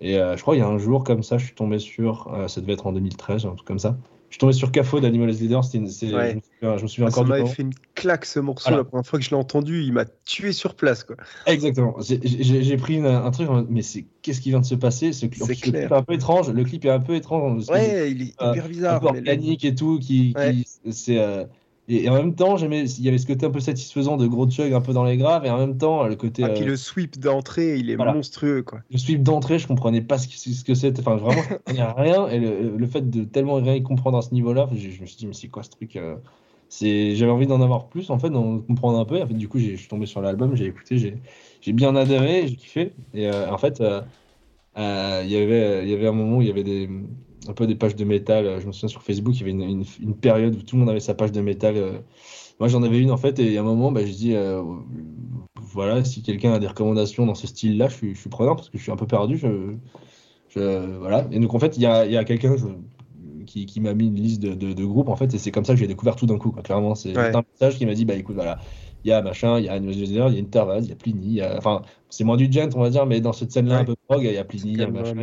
et 0.00 0.14
je 0.14 0.40
crois 0.40 0.56
il 0.56 0.58
y 0.58 0.62
a 0.62 0.66
un 0.66 0.78
jour 0.78 1.04
comme 1.04 1.22
ça, 1.22 1.38
je 1.38 1.44
suis 1.44 1.54
tombé 1.54 1.78
sur, 1.78 2.34
ça 2.48 2.60
devait 2.60 2.72
être 2.72 2.86
en 2.86 2.92
2013, 2.92 3.44
un 3.46 3.50
truc 3.50 3.66
comme 3.66 3.78
ça. 3.78 3.96
Je 4.28 4.34
suis 4.34 4.38
tombé 4.40 4.52
sur 4.52 4.70
CAFO 4.70 5.00
d'Animal 5.00 5.30
as 5.30 5.40
Leader, 5.40 5.62
une- 5.74 5.88
c'est- 5.88 6.12
Ouais. 6.14 6.38
je, 6.60 6.68
me 6.82 6.86
souviens, 6.86 7.06
Ah, 7.06 7.10
Ça 7.10 7.20
encore 7.20 7.24
du 7.24 7.30
m'avait 7.30 7.46
fait 7.46 7.62
une 7.62 7.72
claque 7.94 8.26
ce 8.26 8.40
morceau 8.40 8.64
Voilà. 8.68 8.78
la 8.78 8.84
première 8.84 9.06
fois 9.06 9.18
que 9.18 9.24
je 9.24 9.30
l'ai 9.30 9.36
entendu, 9.36 9.82
il 9.82 9.92
m'a 9.94 10.04
tué 10.26 10.52
sur 10.52 10.74
place 10.74 11.02
quoi. 11.02 11.16
Exactement. 11.46 11.96
J'ai- 12.00 12.76
pris 12.76 12.96
une- 12.96 13.06
un 13.06 13.30
truc, 13.30 13.48
mais 13.70 13.80
c'est 13.82 14.04
qu'est-ce 14.20 14.40
qui 14.42 14.50
vient 14.50 14.60
de 14.60 14.66
se 14.66 14.74
passer? 14.74 15.12
Ce 15.14 15.20
C'est 15.20 15.26
le 15.26 15.30
clair. 15.54 15.56
clip 15.56 15.74
est 15.76 15.92
un 15.94 16.02
peu 16.02 16.12
étrange. 16.12 16.50
Le 16.50 16.62
clip 16.64 16.84
est 16.84 16.90
un 16.90 17.00
peu 17.00 17.14
étrange. 17.14 17.68
Ouais, 17.70 18.10
il 18.10 18.22
est 18.22 18.34
euh, 18.42 18.50
hyper 18.52 18.64
un 18.64 18.68
bizarre. 18.68 19.00
peu 19.00 19.06
mais 19.06 19.20
le- 19.22 19.30
organique 19.30 19.64
et 19.64 19.74
tout, 19.74 19.98
qui, 19.98 20.34
c'est 20.90 21.18
euh, 21.18 21.44
et, 21.88 22.04
et 22.04 22.08
en 22.10 22.14
même 22.14 22.34
temps, 22.34 22.56
j'aimais, 22.56 22.84
il 22.84 23.04
y 23.04 23.08
avait 23.08 23.18
ce 23.18 23.26
côté 23.26 23.46
un 23.46 23.50
peu 23.50 23.60
satisfaisant 23.60 24.16
de 24.16 24.26
gros 24.26 24.48
chug 24.50 24.72
un 24.72 24.80
peu 24.80 24.92
dans 24.92 25.04
les 25.04 25.16
graves, 25.16 25.44
et 25.46 25.50
en 25.50 25.58
même 25.58 25.78
temps, 25.78 26.06
le 26.06 26.16
côté, 26.16 26.42
Ah, 26.42 26.50
puis 26.50 26.64
euh, 26.64 26.70
le 26.70 26.76
sweep 26.76 27.18
d'entrée, 27.18 27.78
il 27.78 27.90
est 27.90 27.96
Voilà. 27.96 28.12
monstrueux 28.12 28.62
quoi. 28.64 28.82
le 28.90 28.98
sweep 28.98 29.22
d'entrée, 29.22 29.58
je 29.58 29.66
comprenais 29.68 30.02
pas 30.02 30.18
ce 30.18 30.28
que, 30.28 30.34
ce 30.34 30.64
que 30.64 30.74
c'était. 30.74 31.00
Enfin, 31.00 31.16
vraiment, 31.16 31.42
je 31.44 31.48
comprenais 31.50 31.82
rien, 31.84 32.28
et 32.28 32.38
le, 32.40 32.76
le 32.76 32.86
fait 32.86 33.08
de 33.10 33.24
tellement 33.24 33.56
rien 33.56 33.74
y 33.74 33.82
comprendre 33.82 34.18
à 34.18 34.22
ce 34.22 34.32
niveau-là, 34.34 34.68
je, 34.72 34.90
je 34.90 35.00
me 35.02 35.06
suis 35.06 35.16
dit, 35.16 35.26
mais 35.26 35.34
c'est 35.34 35.48
quoi 35.48 35.62
ce 35.62 35.70
truc 35.70 35.96
euh, 35.96 36.16
c'est, 36.68 37.16
j'avais 37.16 37.32
envie 37.32 37.46
d'en 37.46 37.62
avoir 37.62 37.88
plus, 37.88 38.10
en 38.10 38.18
fait, 38.18 38.30
d'en 38.30 38.60
comprendre 38.60 38.98
un 38.98 39.04
peu. 39.06 39.16
Et 39.18 39.22
en 39.22 39.26
fait, 39.26 39.34
du 39.34 39.48
coup, 39.48 39.58
je 39.58 39.74
suis 39.76 39.88
tombé 39.88 40.06
sur 40.06 40.20
l'album, 40.22 40.54
j'ai 40.56 40.66
écouté, 40.66 40.98
j'ai, 40.98 41.22
j'ai 41.60 41.72
bien 41.72 41.96
adhéré, 41.96 42.46
j'ai 42.48 42.56
kiffé. 42.56 42.94
Et 43.14 43.26
euh, 43.28 43.50
en 43.52 43.58
fait, 43.58 43.80
euh, 43.80 44.02
euh, 44.78 45.22
il 45.24 45.30
y 45.30 45.36
avait, 45.36 45.84
il 45.84 45.90
y 45.90 45.94
avait 45.94 46.08
un 46.08 46.12
moment 46.12 46.38
où 46.38 46.42
il 46.42 46.48
y 46.48 46.50
avait 46.50 46.64
des, 46.64 46.88
un 47.46 47.52
peu 47.52 47.66
des 47.66 47.74
pages 47.76 47.96
de 47.96 48.04
métal. 48.04 48.60
Je 48.60 48.66
me 48.66 48.72
souviens 48.72 48.88
sur 48.88 49.02
Facebook, 49.02 49.34
il 49.36 49.40
y 49.40 49.42
avait 49.42 49.50
une, 49.52 49.62
une- 49.62 49.84
une 50.00 50.16
période 50.16 50.54
où 50.56 50.62
tout 50.62 50.76
le 50.76 50.80
monde 50.80 50.90
avait 50.90 51.00
sa 51.00 51.14
page 51.14 51.32
de 51.32 51.40
métal. 51.40 51.76
euh. 51.76 51.98
Moi, 52.60 52.68
j'en 52.68 52.82
avais 52.82 52.98
une 52.98 53.10
en 53.12 53.16
fait, 53.16 53.38
et 53.38 53.46
il 53.46 53.52
y 53.52 53.56
a 53.56 53.60
un 53.60 53.64
moment, 53.64 53.92
bah, 53.92 54.04
je 54.04 54.12
dis, 54.12 54.34
euh, 54.34 54.62
voilà, 55.56 56.02
si 56.04 56.22
quelqu'un 56.22 56.52
a 56.54 56.58
des 56.58 56.66
recommandations 56.66 57.24
dans 57.26 57.34
ce 57.36 57.46
style-là, 57.46 57.88
je 57.88 57.94
suis, 57.94 58.14
je 58.14 58.20
suis 58.20 58.30
preneur 58.30 58.56
parce 58.56 58.68
que 58.70 58.78
je 58.78 58.82
suis 58.82 58.90
un 58.92 58.96
peu 58.96 59.06
perdu. 59.06 59.36
Je, 59.38 59.74
je- 60.48 60.96
voilà. 60.98 61.26
Et 61.30 61.38
donc, 61.40 61.54
en 61.54 61.58
fait, 61.58 61.76
il 61.76 61.82
y 61.82 61.86
a, 61.86 62.04
il 62.06 62.12
y 62.12 62.16
a 62.16 62.24
quelqu'un 62.24 62.56
qui, 63.46 63.66
qui 63.66 63.80
m'a 63.80 63.94
mis 63.94 64.06
une 64.08 64.16
liste 64.16 64.42
de, 64.42 64.54
de- 64.54 64.72
de 64.72 64.84
groupes, 64.84 65.08
en 65.08 65.16
fait, 65.16 65.32
et 65.34 65.38
c'est 65.38 65.50
comme 65.50 65.64
ça 65.64 65.74
que 65.74 65.78
j'ai 65.80 65.86
découvert 65.86 66.16
tout 66.16 66.26
d'un 66.26 66.38
coup. 66.38 66.50
quoi. 66.50 66.62
Clairement, 66.62 66.94
c'est 66.94 67.16
Ouais. 67.16 67.34
un 67.34 67.42
message 67.52 67.78
qui 67.78 67.86
m'a 67.86 67.94
dit, 67.94 68.04
bah 68.04 68.14
écoute, 68.14 68.34
voilà, 68.34 68.58
il 69.04 69.08
y 69.08 69.12
a 69.12 69.22
machin, 69.22 69.58
il 69.58 69.64
y 69.66 69.68
a 69.68 69.74
Animal 69.74 69.94
Leader, 69.94 70.28
il 70.28 70.34
y 70.34 70.38
a 70.38 70.40
Intervaz, 70.42 70.84
il 70.84 70.88
y 70.90 70.92
a 70.92 70.96
Pliny, 70.96 71.26
il 71.26 71.32
y 71.34 71.40
a... 71.42 71.56
enfin, 71.56 71.82
c'est 72.10 72.24
moins 72.24 72.36
du 72.36 72.50
gent, 72.52 72.68
on 72.74 72.80
va 72.80 72.90
dire, 72.90 73.06
mais 73.06 73.20
dans 73.20 73.32
cette 73.32 73.52
scène-là 73.52 73.76
Ouais. 73.76 73.80
un 73.82 73.84
peu 73.84 73.94
prog, 74.08 74.22
il 74.24 74.32
y 74.32 74.36
a 74.36 74.44
Pliny, 74.44 74.72
il 74.72 74.78
y 74.78 74.82
a 74.82 74.88
machin. 74.90 75.14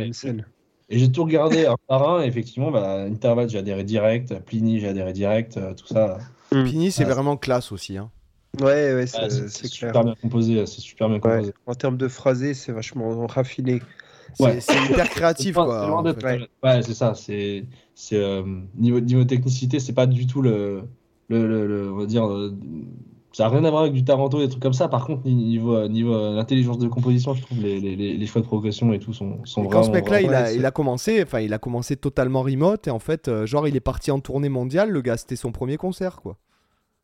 Et- 0.88 0.98
j'ai 0.98 1.10
tout 1.12 1.24
regardé 1.24 1.66
un 1.66 1.76
par 1.88 2.08
un, 2.08 2.22
et 2.22 2.26
effectivement, 2.26 2.70
bah, 2.70 3.02
Intervaz, 3.04 3.48
j'ai 3.48 3.58
adhéré 3.58 3.84
direct, 3.84 4.38
Pliny, 4.44 4.80
j'ai 4.80 4.88
adhéré 4.88 5.12
direct, 5.12 5.56
euh, 5.56 5.74
tout 5.74 5.86
ça. 5.86 6.18
Pini, 6.50 6.92
c'est 6.92 7.04
Ah, 7.04 7.12
vraiment 7.14 7.36
classe 7.36 7.72
aussi. 7.72 7.96
Hein. 7.98 8.10
Ouais, 8.60 8.94
ouais, 8.94 9.06
c'est 9.06 9.18
Ah, 9.20 9.28
c'est 9.28 9.48
c'est 9.48 9.68
clair. 9.68 9.90
super 9.90 10.04
bien 10.04 10.14
composé, 10.22 10.64
c'est 10.66 10.80
super 10.80 11.08
bien 11.08 11.16
Ouais. 11.16 11.20
composé. 11.20 11.52
En 11.66 11.74
termes 11.74 11.96
de 11.98 12.08
phrasé, 12.08 12.54
c'est 12.54 12.72
vachement 12.72 13.26
raffiné. 13.26 13.82
C'est 14.34 14.42
Ouais. 14.44 14.60
c'est 14.60 14.76
hyper 14.90 15.08
créatif, 15.10 15.46
C'est 15.56 15.64
quoi. 15.64 16.04
c'est 16.14 16.20
fait. 16.20 16.48
Ouais, 16.62 16.82
c'est 16.82 16.94
ça. 16.94 17.14
C'est, 17.14 17.64
c'est 17.94 18.16
euh, 18.16 18.42
niveau 18.76 19.00
niveau 19.00 19.24
technicité, 19.24 19.78
c'est 19.80 19.92
pas 19.92 20.06
du 20.06 20.26
tout 20.26 20.40
le, 20.40 20.82
le, 21.28 21.46
le- 21.46 21.66
le- 21.66 21.92
on 21.92 21.96
va 21.96 22.06
dire, 22.06 22.26
euh, 22.26 22.56
ça 23.36 23.44
a 23.44 23.48
rien 23.50 23.62
à 23.66 23.70
voir 23.70 23.82
avec 23.82 23.92
du 23.92 24.02
Taranto 24.02 24.40
et 24.40 24.44
des 24.44 24.48
trucs 24.48 24.62
comme 24.62 24.72
ça. 24.72 24.88
Par 24.88 25.04
contre, 25.04 25.26
niveau 25.26 25.76
euh, 25.76 25.88
niveau 25.88 26.14
euh, 26.14 26.38
intelligence 26.38 26.78
de 26.78 26.88
composition, 26.88 27.34
je 27.34 27.42
trouve 27.42 27.60
les, 27.60 27.80
les, 27.80 28.26
choix 28.26 28.40
de 28.40 28.46
progression 28.46 28.94
et 28.94 28.98
tout 28.98 29.12
sont, 29.12 29.44
sont 29.44 29.60
Et 29.60 29.66
vraiment. 29.66 29.82
quand 29.82 29.86
ce 29.86 29.90
mec-là, 29.90 30.22
il, 30.22 30.32
a, 30.32 30.54
il 30.54 30.64
a 30.64 30.70
commencé, 30.70 31.22
enfin, 31.22 31.40
il 31.40 31.52
a 31.52 31.58
commencé 31.58 31.98
totalement 31.98 32.40
remote 32.40 32.88
et 32.88 32.90
en 32.90 32.98
fait, 32.98 33.28
euh, 33.28 33.44
genre, 33.44 33.68
il 33.68 33.76
est 33.76 33.80
parti 33.80 34.10
en 34.10 34.20
tournée 34.20 34.48
mondiale. 34.48 34.88
Le 34.88 35.02
gars, 35.02 35.18
c'était 35.18 35.36
son 35.36 35.52
premier 35.52 35.76
concert, 35.76 36.22
quoi. 36.22 36.38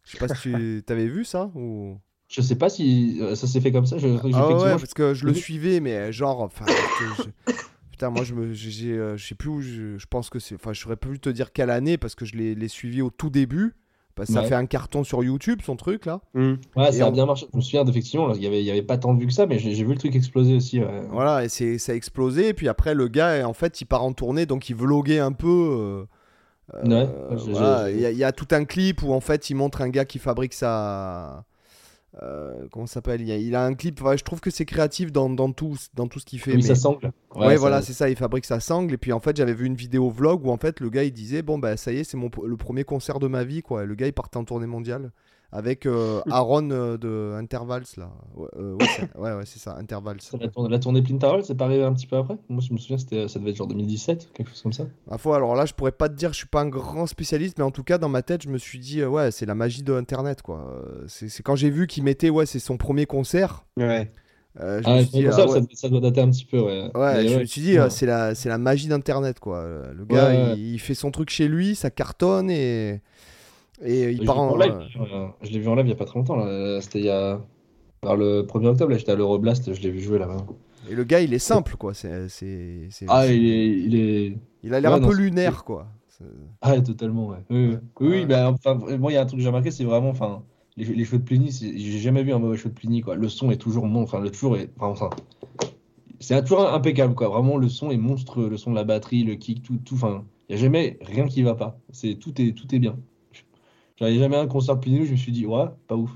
Je 0.04 0.12
sais 0.12 0.26
pas 0.26 0.34
si 0.34 0.40
tu 0.40 0.82
t'avais 0.86 1.06
vu 1.06 1.26
ça 1.26 1.50
ou? 1.54 1.98
Je 2.28 2.40
sais 2.40 2.56
pas 2.56 2.70
si 2.70 3.20
ça 3.34 3.46
s'est 3.46 3.60
fait 3.60 3.70
comme 3.70 3.84
ça. 3.84 3.98
Je, 3.98 4.08
Ah 4.32 4.56
ouais, 4.56 4.70
parce 4.78 4.94
que 4.94 5.12
je 5.12 5.26
le 5.26 5.34
suivais, 5.34 5.80
mais 5.80 6.14
genre, 6.14 6.40
enfin, 6.40 6.64
je- 6.66 7.24
je- 7.24 7.52
putain, 7.90 8.08
moi, 8.08 8.24
je 8.24 8.32
me, 8.32 8.54
j'ai, 8.54 8.94
je 9.16 9.22
sais 9.22 9.34
plus 9.34 9.50
où, 9.50 9.60
je, 9.60 9.98
je 9.98 10.06
pense 10.06 10.30
que 10.30 10.38
c'est, 10.38 10.54
enfin, 10.54 10.72
je 10.72 10.80
saurais 10.80 10.96
plus 10.96 11.20
te 11.20 11.28
dire 11.28 11.52
quelle 11.52 11.68
année 11.68 11.98
parce 11.98 12.14
que 12.14 12.24
je 12.24 12.36
l'ai 12.36 12.68
suivi 12.68 13.02
au 13.02 13.10
tout 13.10 13.28
début. 13.28 13.74
Parce 14.14 14.28
que 14.28 14.34
ça 14.34 14.42
Ouais. 14.42 14.46
fait 14.48 14.54
un 14.54 14.66
carton 14.66 15.04
sur 15.04 15.24
YouTube, 15.24 15.60
son 15.64 15.76
truc 15.76 16.04
là. 16.06 16.20
Hmm. 16.34 16.54
Ouais, 16.76 16.88
Et 16.90 16.92
ça 16.92 17.06
a 17.06 17.08
on- 17.08 17.12
bien 17.12 17.24
marché. 17.26 17.46
Je 17.52 17.56
me 17.56 17.62
souviens 17.62 17.84
d'effectivement, 17.84 18.26
là, 18.26 18.34
il 18.36 18.42
y 18.42 18.46
avait, 18.46 18.62
y 18.62 18.70
avait 18.70 18.82
pas 18.82 18.98
tant 18.98 19.14
de 19.14 19.20
vues 19.20 19.26
que 19.26 19.32
ça, 19.32 19.46
mais 19.46 19.58
j'ai 19.58 19.72
vu 19.84 19.92
le 19.92 19.98
truc 19.98 20.14
exploser 20.14 20.54
aussi. 20.54 20.80
ouais. 20.80 21.02
Voilà, 21.10 21.44
et 21.44 21.48
c'est, 21.48 21.78
ça 21.78 21.92
a 21.92 21.94
explosé. 21.94 22.48
Et 22.48 22.54
puis 22.54 22.68
après, 22.68 22.94
le 22.94 23.08
gars, 23.08 23.46
en 23.48 23.52
fait, 23.54 23.80
il 23.80 23.86
part 23.86 24.02
en 24.04 24.12
tournée, 24.12 24.44
donc 24.46 24.68
il 24.68 24.76
vloguait 24.76 25.18
un 25.20 25.32
peu. 25.32 25.48
euh, 25.48 26.04
euh, 26.74 27.06
Ouais, 27.06 27.36
voilà. 27.52 27.90
j'ai- 27.90 28.10
Il 28.10 28.16
y, 28.16 28.18
y 28.18 28.24
a 28.24 28.32
tout 28.32 28.48
un 28.52 28.64
clip 28.64 29.02
où 29.02 29.12
en 29.12 29.20
fait, 29.20 29.50
il 29.50 29.54
montre 29.56 29.80
un 29.82 29.88
gars 29.88 30.04
qui 30.04 30.18
fabrique 30.18 30.52
sa. 30.54 31.44
Euh, 32.22 32.66
comment 32.70 32.86
ça 32.86 32.94
s'appelle? 32.94 33.20
Il, 33.22 33.30
a, 33.30 33.36
il 33.36 33.54
a 33.54 33.64
un 33.64 33.74
clip. 33.74 34.00
ouais, 34.02 34.18
je 34.18 34.24
trouve 34.24 34.40
que 34.40 34.50
c'est 34.50 34.64
créatif 34.66 35.12
dans, 35.12 35.30
dans 35.30 35.50
tout, 35.52 35.76
dans 35.94 36.08
tout 36.08 36.18
ce 36.18 36.26
qu'il 36.26 36.40
fait. 36.40 36.50
Oui, 36.50 36.56
mais- 36.58 36.62
ça 36.62 36.74
sangle. 36.74 37.12
Ouais, 37.34 37.54
ça- 37.54 37.58
voilà, 37.60 37.80
c'est 37.82 37.94
ça, 37.94 38.10
il 38.10 38.16
fabrique 38.16 38.44
sa 38.44 38.60
sangle. 38.60 38.92
Et 38.92 38.98
puis 38.98 39.12
en 39.12 39.20
fait, 39.20 39.36
j'avais 39.36 39.54
vu 39.54 39.64
une 39.66 39.74
vidéo 39.76 40.10
vlog 40.10 40.44
où 40.44 40.50
en 40.50 40.58
fait, 40.58 40.80
le 40.80 40.90
gars 40.90 41.04
il 41.04 41.12
disait 41.12 41.42
Bon, 41.42 41.58
bah 41.58 41.76
ça 41.76 41.92
y 41.92 41.98
est, 41.98 42.04
c'est 42.04 42.16
mon, 42.18 42.30
le 42.44 42.56
premier 42.56 42.84
concert 42.84 43.18
de 43.18 43.28
ma 43.28 43.44
vie, 43.44 43.62
quoi. 43.62 43.84
Et 43.84 43.86
le 43.86 43.94
gars 43.94 44.06
il 44.06 44.12
partait 44.12 44.36
en 44.36 44.44
tournée 44.44 44.66
mondiale 44.66 45.10
avec 45.52 45.86
euh, 45.86 46.22
Aaron 46.30 46.70
euh, 46.70 46.96
de 46.98 47.34
Intervals, 47.38 47.84
là. 47.96 48.10
Ouais, 48.34 48.48
euh, 48.56 48.74
ouais, 48.74 48.88
c'est- 48.88 49.16
ouais, 49.16 49.32
ouais, 49.34 49.46
c'est 49.46 49.58
ça, 49.60 49.76
Intervals. 49.78 50.18
La 50.40 50.48
tournée, 50.48 50.68
la 50.70 50.78
tournée 50.80 51.00
Plintarol, 51.02 51.44
c'est 51.44 51.54
pas 51.54 51.66
arrivé 51.66 51.84
un 51.84 51.92
petit 51.94 52.06
peu 52.06 52.16
après? 52.16 52.36
Moi, 52.48 52.60
je 52.66 52.72
me 52.72 52.78
souviens, 52.78 52.98
c'était, 52.98 53.28
ça 53.28 53.38
devait 53.38 53.50
être 53.50 53.56
genre 53.56 53.66
2017, 53.68 54.32
quelque 54.32 54.48
chose 54.50 54.62
comme 54.62 54.72
ça. 54.72 54.86
Ma 55.06 55.18
foi, 55.18 55.36
alors 55.36 55.54
là, 55.56 55.66
je 55.66 55.74
pourrais 55.74 55.92
pas 55.92 56.08
te 56.08 56.14
dire, 56.14 56.32
je 56.32 56.38
suis 56.38 56.46
pas 56.46 56.60
un 56.60 56.68
grand 56.68 57.06
spécialiste, 57.06 57.58
mais 57.58 57.64
en 57.64 57.70
tout 57.72 57.82
cas, 57.82 57.98
dans 57.98 58.08
ma 58.08 58.22
tête, 58.22 58.42
je 58.42 58.48
me 58.48 58.58
suis 58.58 58.78
dit, 58.78 59.04
ouais, 59.04 59.30
c'est 59.32 59.46
la 59.46 59.54
magie 59.54 59.82
de 59.82 59.92
Internet, 59.94 60.42
quoi. 60.42 60.80
C'est 61.08 61.28
c'est 61.28 61.42
quand 61.42 61.56
j'ai 61.56 61.70
vu 61.70 61.86
qu'il 61.86 62.04
mettait, 62.04 62.30
ouais, 62.30 62.46
c'est 62.46 62.58
son 62.60 62.76
premier 62.76 63.06
concert. 63.06 63.64
Ouais. 63.76 64.10
euh, 64.60 64.82
je 64.82 64.88
Ah, 64.88 64.94
me 64.94 64.98
suis 65.00 65.10
dit, 65.10 65.26
ah, 65.26 65.32
ça, 65.32 65.46
ouais, 65.46 65.60
ça, 65.60 65.66
ça 65.74 65.88
doit 65.88 66.00
dater 66.00 66.20
un 66.20 66.30
petit 66.30 66.44
peu, 66.44 66.60
ouais. 66.60 66.90
Ouais, 66.94 67.26
je 67.26 67.36
ouais, 67.36 67.40
me 67.40 67.44
suis 67.46 67.62
dit, 67.62 67.78
ouais. 67.78 67.88
c'est 67.90 68.04
la, 68.06 68.34
c'est 68.34 68.50
la 68.50 68.58
magie 68.58 68.86
d'Internet, 68.86 69.40
quoi. 69.40 69.64
Le 69.94 70.04
gars, 70.04 70.28
Ouais, 70.28 70.36
ouais. 70.36 70.58
Il, 70.58 70.74
il 70.74 70.78
fait 70.78 70.94
son 70.94 71.10
truc 71.10 71.30
chez 71.30 71.48
lui, 71.48 71.74
ça 71.74 71.90
cartonne 71.90 72.50
et, 72.50 73.00
et 73.84 74.10
il 74.12 74.18
Je 74.18 74.24
part 74.24 74.38
en. 74.38 74.56
live, 74.56 74.74
euh, 75.00 75.26
je 75.42 75.50
l'ai 75.50 75.58
vu 75.58 75.68
en 75.68 75.74
live 75.74 75.86
il 75.86 75.90
y 75.90 75.92
a 75.92 75.96
pas 75.96 76.04
très 76.04 76.18
longtemps. 76.18 76.38
C'était 76.80 76.98
il 77.00 77.04
y 77.06 77.10
a. 77.10 77.40
Vers 78.04 78.16
le 78.16 78.42
1er 78.42 78.66
octobre, 78.66 78.90
là, 78.90 78.98
j'étais 78.98 79.12
à 79.12 79.14
l'Euroblast, 79.14 79.72
je 79.74 79.80
l'ai 79.80 79.90
vu 79.90 80.00
jouer 80.00 80.18
là-bas. 80.18 80.44
Et 80.90 80.94
le 80.94 81.04
gars, 81.04 81.20
il 81.20 81.32
est 81.34 81.38
simple, 81.38 81.76
quoi. 81.76 81.94
C'est, 81.94 82.26
Ah, 83.06 83.26
il 83.28 83.46
est. 83.46 83.68
Il, 83.78 83.94
est... 83.94 84.38
il 84.64 84.74
a 84.74 84.80
l'air 84.80 84.90
ouais, 84.90 84.96
un 84.96 85.00
non, 85.00 85.08
peu 85.08 85.14
lunaire, 85.14 85.64
quoi. 85.64 85.86
Ah, 86.60 86.80
totalement, 86.80 87.28
ouais. 87.28 87.38
Oui, 87.50 87.66
Ouais. 87.68 87.78
oui, 88.00 88.26
bah, 88.26 88.50
enfin, 88.52 88.74
moi, 88.98 89.12
il 89.12 89.14
y 89.14 89.18
a 89.18 89.22
un 89.22 89.26
truc 89.26 89.38
que 89.38 89.42
j'ai 89.42 89.48
remarqué, 89.48 89.70
c'est 89.70 89.84
vraiment. 89.84 90.08
Enfin, 90.10 90.42
les, 90.76 90.84
les 90.84 91.04
cheveux 91.04 91.18
de 91.18 91.24
Pliny, 91.24 91.50
j'ai 91.52 91.98
jamais 91.98 92.22
vu 92.24 92.32
un 92.32 92.38
mauvais 92.40 92.56
cheveu 92.56 92.70
de 92.70 92.74
Pliny, 92.74 93.00
quoi. 93.02 93.14
Le 93.14 93.28
son 93.28 93.50
est 93.52 93.56
toujours 93.56 93.86
bon, 93.86 94.02
enfin, 94.02 94.20
le 94.20 94.30
toujours 94.30 94.56
est. 94.56 94.70
Enfin, 94.78 94.88
enfin, 94.88 95.10
c'est 96.20 96.40
toujours 96.42 96.68
impeccable, 96.72 97.14
quoi. 97.14 97.28
Vraiment, 97.28 97.56
le 97.56 97.68
son 97.68 97.90
est 97.90 97.96
monstrueux, 97.96 98.48
le 98.48 98.56
son 98.56 98.70
de 98.70 98.76
la 98.76 98.84
batterie, 98.84 99.24
le 99.24 99.34
kick, 99.34 99.62
tout, 99.62 99.76
tout. 99.78 99.94
Enfin, 99.94 100.24
il 100.48 100.54
n'y 100.56 100.60
a 100.60 100.62
jamais 100.64 100.98
rien 101.02 101.26
qui 101.26 101.42
va 101.42 101.54
pas. 101.54 101.78
C'est, 101.92 102.14
tout, 102.16 102.40
est, 102.40 102.52
tout 102.56 102.72
est 102.74 102.78
bien. 102.78 102.96
J'avais 104.02 104.18
jamais 104.18 104.36
un 104.36 104.48
concert 104.48 104.74
de 104.74 104.80
Pliny 104.80 105.02
où 105.02 105.04
je 105.04 105.12
me 105.12 105.16
suis 105.16 105.30
dit, 105.30 105.46
ouais, 105.46 105.66
pas 105.86 105.94
ouf. 105.94 106.10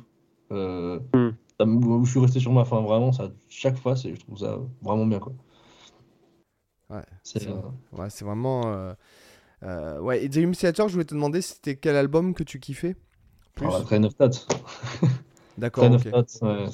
Euh, 0.51 0.99
Hmm. 1.15 1.31
ça 1.61 1.65
je 2.05 2.11
suis 2.11 2.19
resté 2.19 2.41
sur 2.41 2.51
ma 2.53 2.65
fin, 2.65 2.81
vraiment, 2.81 3.13
ça, 3.13 3.31
chaque 3.49 3.77
fois, 3.77 3.95
c'est, 3.95 4.13
je 4.13 4.21
trouve 4.21 4.39
ça 4.39 4.59
vraiment 4.83 5.07
bien, 5.07 5.21
quoi. 5.21 5.33
Ouais, 6.91 7.05
C'est, 7.23 7.47
euh, 7.49 7.55
Ouais, 7.93 8.09
vraiment. 8.23 8.73
euh, 8.73 8.95
euh, 9.63 10.01
ouais, 10.01 10.25
et 10.25 10.29
Dream 10.29 10.53
Theater, 10.53 10.89
je 10.89 10.95
voulais 10.95 11.05
te 11.05 11.15
demander, 11.15 11.41
c'était 11.43 11.77
quel 11.77 11.95
album 11.95 12.35
que 12.35 12.43
tu 12.43 12.59
kiffais 12.59 12.97
Plus? 13.55 13.69
Alors, 13.69 13.85
Train 13.85 14.03
of 14.03 14.17
Thought. 14.17 14.49
D'accord, 15.59 15.85
Train 15.85 15.95
of. 15.95 16.03
Thought, 16.11 16.43
ouais, 16.43 16.67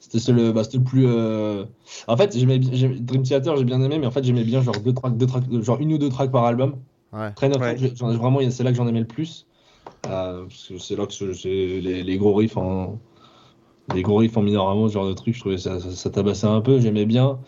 c'est- 0.00 0.18
c'était 0.18 0.32
le, 0.32 0.52
bah, 0.52 0.62
le 0.72 0.80
plus. 0.82 1.06
euh, 1.06 1.66
En 2.08 2.16
fait, 2.16 2.34
j'aimais 2.34 2.58
Dream 2.58 3.22
Theater, 3.22 3.54
j'ai 3.58 3.64
bien 3.64 3.82
aimé, 3.82 3.98
mais 3.98 4.06
en 4.06 4.10
fait, 4.10 4.24
j'aimais 4.24 4.44
bien 4.44 4.62
genre 4.62 4.80
deux 4.80 4.94
tracks, 4.94 5.16
deux 5.18 5.26
tracks, 5.26 5.44
genre 5.62 5.78
une 5.78 5.92
ou 5.92 5.98
deux 5.98 6.08
tracks 6.08 6.32
par 6.32 6.44
album. 6.46 6.76
Ouais. 7.12 7.32
Train 7.34 7.52
of 7.52 7.60
Ouais. 7.60 7.76
Thought, 7.76 8.14
vraiment, 8.16 8.40
c'est 8.50 8.62
là 8.62 8.70
que 8.70 8.76
j'en 8.78 8.86
aimais 8.88 9.00
le 9.00 9.06
plus. 9.06 9.46
Euh, 10.10 10.44
parce 10.46 10.68
que 10.68 10.78
c'est 10.78 10.96
là 10.96 11.06
que 11.06 11.48
les, 11.48 12.02
les 12.02 12.18
gros 12.18 12.34
riffs 12.34 12.56
en. 12.56 12.98
Les 13.94 14.02
gros 14.02 14.16
riffs 14.16 14.36
en 14.36 14.42
mineur 14.42 14.72
ce 14.88 14.92
genre 14.94 15.06
de 15.08 15.12
truc, 15.12 15.34
je 15.34 15.40
trouvais 15.40 15.58
ça, 15.58 15.78
ça, 15.80 15.90
ça 15.92 16.10
tabassait 16.10 16.46
un 16.46 16.60
peu, 16.60 16.80
j'aimais 16.80 17.06
bien. 17.06 17.38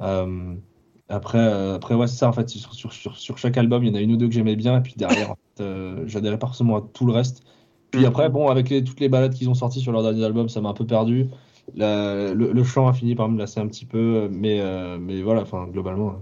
Euh, 0.00 0.54
après, 1.08 1.38
euh, 1.38 1.74
après, 1.74 1.94
ouais, 1.94 2.06
c'est 2.06 2.16
ça, 2.16 2.28
en 2.28 2.32
fait, 2.32 2.48
sur, 2.48 2.72
sur, 2.74 2.92
sur, 2.92 3.16
sur 3.18 3.38
chaque 3.38 3.56
album, 3.56 3.82
il 3.84 3.88
y 3.88 3.92
en 3.92 3.94
a 3.96 4.00
une 4.00 4.12
ou 4.12 4.16
deux 4.16 4.28
que 4.28 4.34
j'aimais 4.34 4.54
bien, 4.56 4.78
et 4.78 4.82
puis 4.82 4.94
derrière, 4.96 5.30
en 5.30 5.34
fait, 5.34 5.62
euh, 5.64 6.04
j'adhérais 6.06 6.38
pas 6.38 6.46
forcément 6.46 6.76
à 6.76 6.82
tout 6.82 7.04
le 7.06 7.12
reste. 7.12 7.42
Puis 7.90 8.06
après, 8.06 8.28
bon, 8.30 8.48
avec 8.48 8.68
les- 8.70 8.84
toutes 8.84 9.00
les 9.00 9.08
balades 9.08 9.34
qu'ils 9.34 9.48
ont 9.50 9.54
sorties 9.54 9.80
sur 9.80 9.92
leur 9.92 10.02
dernier 10.02 10.24
album, 10.24 10.48
ça 10.48 10.60
m'a 10.60 10.68
un 10.68 10.74
peu 10.74 10.86
perdu. 10.86 11.28
La- 11.74 12.32
le, 12.34 12.52
le 12.52 12.64
chant 12.64 12.86
a 12.88 12.92
fini 12.92 13.14
par 13.14 13.28
me 13.28 13.38
lasser 13.38 13.60
un 13.60 13.66
petit 13.68 13.86
peu, 13.86 14.28
mais, 14.32 14.60
euh, 14.60 14.98
mais 15.00 15.22
voilà, 15.22 15.42
enfin, 15.42 15.66
globalement, 15.68 16.16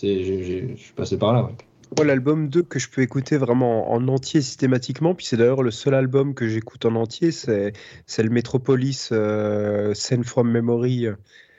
j'ai- 0.00 0.76
je 0.76 0.82
suis 0.82 0.94
passé 0.94 1.18
par 1.18 1.32
là. 1.32 1.44
ouais. 1.44 1.56
Moi, 1.96 2.04
l'album 2.04 2.48
2 2.48 2.62
que 2.62 2.78
je 2.78 2.88
peux 2.88 3.02
écouter 3.02 3.36
vraiment 3.36 3.92
en 3.92 4.08
entier 4.08 4.42
systématiquement, 4.42 5.14
puis 5.14 5.26
c'est 5.26 5.36
d'ailleurs 5.36 5.62
le 5.62 5.70
seul 5.70 5.94
album 5.94 6.34
que 6.34 6.48
j'écoute 6.48 6.84
en 6.84 6.94
entier, 6.96 7.30
c'est 7.32 7.72
le 8.18 8.30
Metropolis 8.30 9.10
euh, 9.12 9.94
Scene 9.94 10.24
from 10.24 10.50
Memory. 10.50 11.08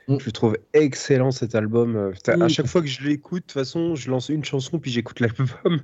Mm. 0.06 0.16
Je 0.20 0.26
le 0.26 0.32
trouve 0.32 0.56
excellent 0.72 1.30
cet 1.30 1.54
album. 1.54 1.96
Euh, 1.96 2.12
À 2.28 2.36
Mm. 2.36 2.48
chaque 2.48 2.66
fois 2.66 2.80
que 2.82 2.88
je 2.88 3.02
l'écoute, 3.02 3.42
de 3.42 3.46
toute 3.46 3.52
façon, 3.52 3.94
je 3.94 4.10
lance 4.10 4.28
une 4.28 4.44
chanson 4.44 4.78
puis 4.78 4.90
j'écoute 4.90 5.20
l'album. 5.20 5.80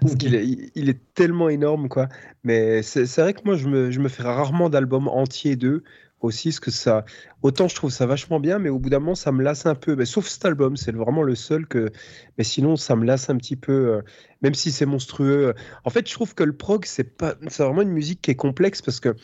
Parce 0.00 0.14
qu'il 0.16 0.34
est, 0.34 0.46
il- 0.74 0.88
est 0.88 1.00
tellement 1.14 1.48
énorme, 1.48 1.88
quoi. 1.88 2.08
Mais 2.44 2.82
c'est 2.82 3.06
c'est 3.06 3.22
vrai 3.22 3.32
que 3.34 3.40
moi, 3.44 3.56
je 3.56 3.68
me, 3.68 3.90
je 3.90 4.00
me 4.00 4.08
fais 4.08 4.22
rarement 4.22 4.70
d'albums 4.70 5.08
entiers 5.08 5.56
d'eux 5.56 5.82
aussi, 6.24 6.48
parce 6.50 6.60
que 6.60 6.70
ça, 6.70 7.04
autant 7.42 7.68
je 7.68 7.74
trouve 7.74 7.90
ça 7.90 8.06
vachement 8.06 8.40
bien, 8.40 8.58
mais 8.58 8.68
au 8.70 8.78
bout 8.78 8.90
d'un 8.90 8.98
moment, 9.00 9.14
ça 9.14 9.32
me 9.32 9.42
lasse 9.42 9.66
un 9.66 9.74
peu. 9.74 9.96
Mais 9.96 10.06
sauf 10.06 10.26
cet 10.26 10.44
album, 10.44 10.76
c'est 10.76 10.92
vraiment 10.92 11.22
le 11.22 11.34
seul 11.34 11.66
que. 11.66 11.90
Mais 12.38 12.44
sinon, 12.44 12.76
ça 12.76 12.96
me 12.96 13.04
lasse 13.04 13.30
un 13.30 13.36
petit 13.36 13.56
peu, 13.56 13.72
euh, 13.72 14.02
même 14.42 14.54
si 14.54 14.72
c'est 14.72 14.86
monstrueux. 14.86 15.54
En 15.84 15.90
fait, 15.90 16.08
je 16.08 16.14
trouve 16.14 16.34
que 16.34 16.44
le 16.44 16.56
prog, 16.56 16.84
c'est 16.86 17.16
pas, 17.16 17.34
c'est 17.48 17.62
vraiment 17.64 17.82
une 17.82 17.92
musique 17.92 18.22
qui 18.22 18.30
est 18.30 18.36
complexe 18.36 18.82
parce 18.82 19.00
que 19.00 19.14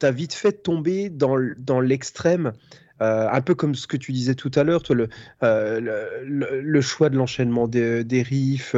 tu 0.00 0.06
as 0.06 0.10
vite 0.12 0.34
fait 0.34 0.52
tomber 0.52 1.10
dans, 1.10 1.36
dans 1.58 1.80
l'extrême. 1.80 2.52
euh, 3.02 3.28
un 3.30 3.40
peu 3.42 3.54
comme 3.54 3.74
ce 3.74 3.86
que 3.86 3.98
tu 3.98 4.12
disais 4.12 4.34
tout 4.34 4.50
à 4.54 4.64
l'heure, 4.64 4.82
euh, 5.42 5.80
le, 6.24 6.62
le- 6.62 6.80
choix 6.80 7.10
de 7.10 7.16
l'enchaînement 7.16 7.68
des, 7.68 8.04
des 8.04 8.22
riffs, 8.22 8.74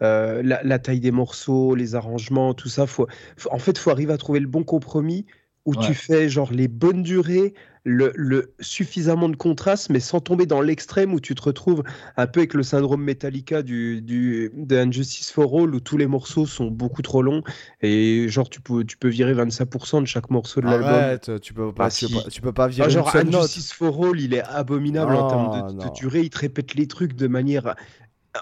la, 0.00 0.78
taille 0.78 1.00
des 1.00 1.10
morceaux, 1.10 1.74
les 1.74 1.94
arrangements, 1.94 2.54
tout 2.54 2.68
ça. 2.68 2.86
Faut- 2.86 3.06
en 3.50 3.58
fait, 3.58 3.72
il 3.72 3.78
faut 3.78 3.90
arriver 3.90 4.12
à 4.12 4.18
trouver 4.18 4.40
le 4.40 4.46
bon 4.48 4.64
compromis 4.64 5.26
où 5.64 5.74
Ouais. 5.76 5.86
tu 5.86 5.94
fais 5.94 6.28
genre 6.28 6.52
les 6.52 6.66
bonnes 6.68 7.02
durées, 7.02 7.54
le, 7.84 8.12
le 8.16 8.52
suffisamment 8.60 9.28
de 9.28 9.36
contraste, 9.36 9.90
mais 9.90 10.00
sans 10.00 10.20
tomber 10.20 10.46
dans 10.46 10.60
l'extrême 10.60 11.12
où 11.14 11.20
tu 11.20 11.34
te 11.34 11.42
retrouves 11.42 11.82
un 12.16 12.26
peu 12.26 12.40
avec 12.40 12.54
le 12.54 12.62
syndrome 12.62 13.02
Metallica 13.02 13.62
du, 13.62 14.02
du, 14.02 14.50
de 14.54 14.76
Injustice 14.76 15.30
for 15.30 15.52
All 15.60 15.74
où 15.74 15.80
tous 15.80 15.96
les 15.96 16.06
morceaux 16.06 16.46
sont 16.46 16.66
beaucoup 16.66 17.02
trop 17.02 17.22
longs 17.22 17.42
et 17.80 18.26
genre 18.28 18.48
tu 18.50 18.60
peux, 18.60 18.84
tu 18.84 18.96
peux 18.96 19.08
virer 19.08 19.34
25% 19.34 20.00
de 20.00 20.06
chaque 20.06 20.30
morceau 20.30 20.60
de 20.60 20.66
l'album. 20.66 20.88
Arrête, 20.92 21.40
tu 21.40 21.54
peux 21.54 21.72
pas, 21.72 21.86
Ah, 21.86 21.90
tu, 21.90 22.06
si. 22.06 22.12
peux 22.12 22.22
pas, 22.22 22.30
tu 22.30 22.40
peux 22.40 22.52
pas 22.52 22.64
Ah, 22.64 22.68
virer 22.68 22.90
genre 22.90 23.06
une 23.06 23.12
seule 23.12 23.28
note. 23.30 23.42
Injustice 23.42 23.72
for 23.72 24.04
All, 24.04 24.20
il 24.20 24.34
est 24.34 24.42
abominable 24.44 25.14
en 25.14 25.28
termes 25.28 25.74
de, 25.84 25.94
durée, 25.94 26.20
il 26.22 26.30
te 26.30 26.38
répète 26.38 26.74
les 26.74 26.86
trucs 26.86 27.14
de 27.14 27.26
manière... 27.28 27.74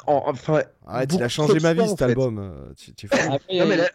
en- 0.06 0.22
enfin, 0.26 0.62
Arrête, 0.86 1.12
il 1.14 1.22
a 1.22 1.28
changé 1.28 1.60
ma 1.60 1.72
vie 1.74 1.88
cet 1.88 2.02
album. 2.02 2.72
tu- 2.76 2.94
tu 2.94 3.08
fais- 3.08 3.16
Après, 3.20 3.58
Non, 3.58 3.66
mais 3.66 3.74
et- 3.74 3.76
la- 3.78 3.86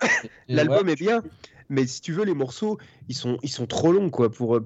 et 0.50 0.56
L'album 0.56 0.88
ouais, 0.88 0.94
est 0.94 1.00
bien, 1.00 1.22
mais 1.70 1.88
si 1.88 2.02
tu 2.02 2.14
veux, 2.14 2.26
les 2.26 2.34
morceaux, 2.34 2.78
ils 3.10 3.16
sont, 3.16 3.38
ils 3.44 3.50
sont 3.50 3.66
trop 3.66 3.92
longs, 3.92 4.10
quoi, 4.10 4.32
pour, 4.32 4.60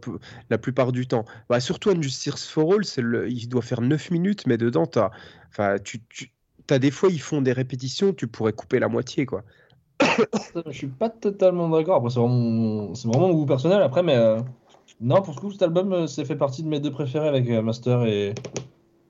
la 0.49 0.57
plupart 0.57 0.91
du 0.91 1.07
temps. 1.07 1.25
Bah, 1.49 1.59
surtout 1.59 1.89
Injustice 1.89 2.47
for 2.47 2.73
All, 2.73 2.81
le, 2.97 3.29
il 3.29 3.47
doit 3.47 3.61
faire 3.61 3.81
9 3.81 4.11
minutes, 4.11 4.47
mais 4.47 4.57
dedans, 4.57 4.85
t'as, 4.85 5.09
tu, 5.79 6.01
tu 6.09 6.31
as 6.69 6.79
des 6.79 6.91
fois, 6.91 7.09
ils 7.09 7.21
font 7.21 7.41
des 7.41 7.53
répétitions, 7.53 8.13
tu 8.13 8.27
pourrais 8.27 8.53
couper 8.53 8.79
la 8.79 8.87
moitié, 8.87 9.25
quoi. 9.25 9.43
Je 10.65 10.71
suis 10.71 10.87
pas 10.87 11.09
totalement 11.09 11.69
d'accord. 11.69 12.09
C'est 12.11 12.19
vraiment, 12.19 12.93
vraiment 12.93 13.27
mon 13.27 13.33
goût 13.33 13.45
personnel. 13.45 13.81
Après, 13.81 14.03
mais 14.03 14.15
euh, 14.15 14.39
non, 15.01 15.21
pour 15.21 15.33
ce 15.33 15.39
coup, 15.39 15.51
cet 15.51 15.61
album, 15.61 15.93
euh, 15.93 16.07
c'est 16.07 16.25
fait 16.25 16.35
partie 16.35 16.63
de 16.63 16.67
mes 16.67 16.79
deux 16.79 16.91
préférés 16.91 17.27
avec 17.27 17.49
euh, 17.49 17.61
Master 17.61 18.05
et 18.05 18.33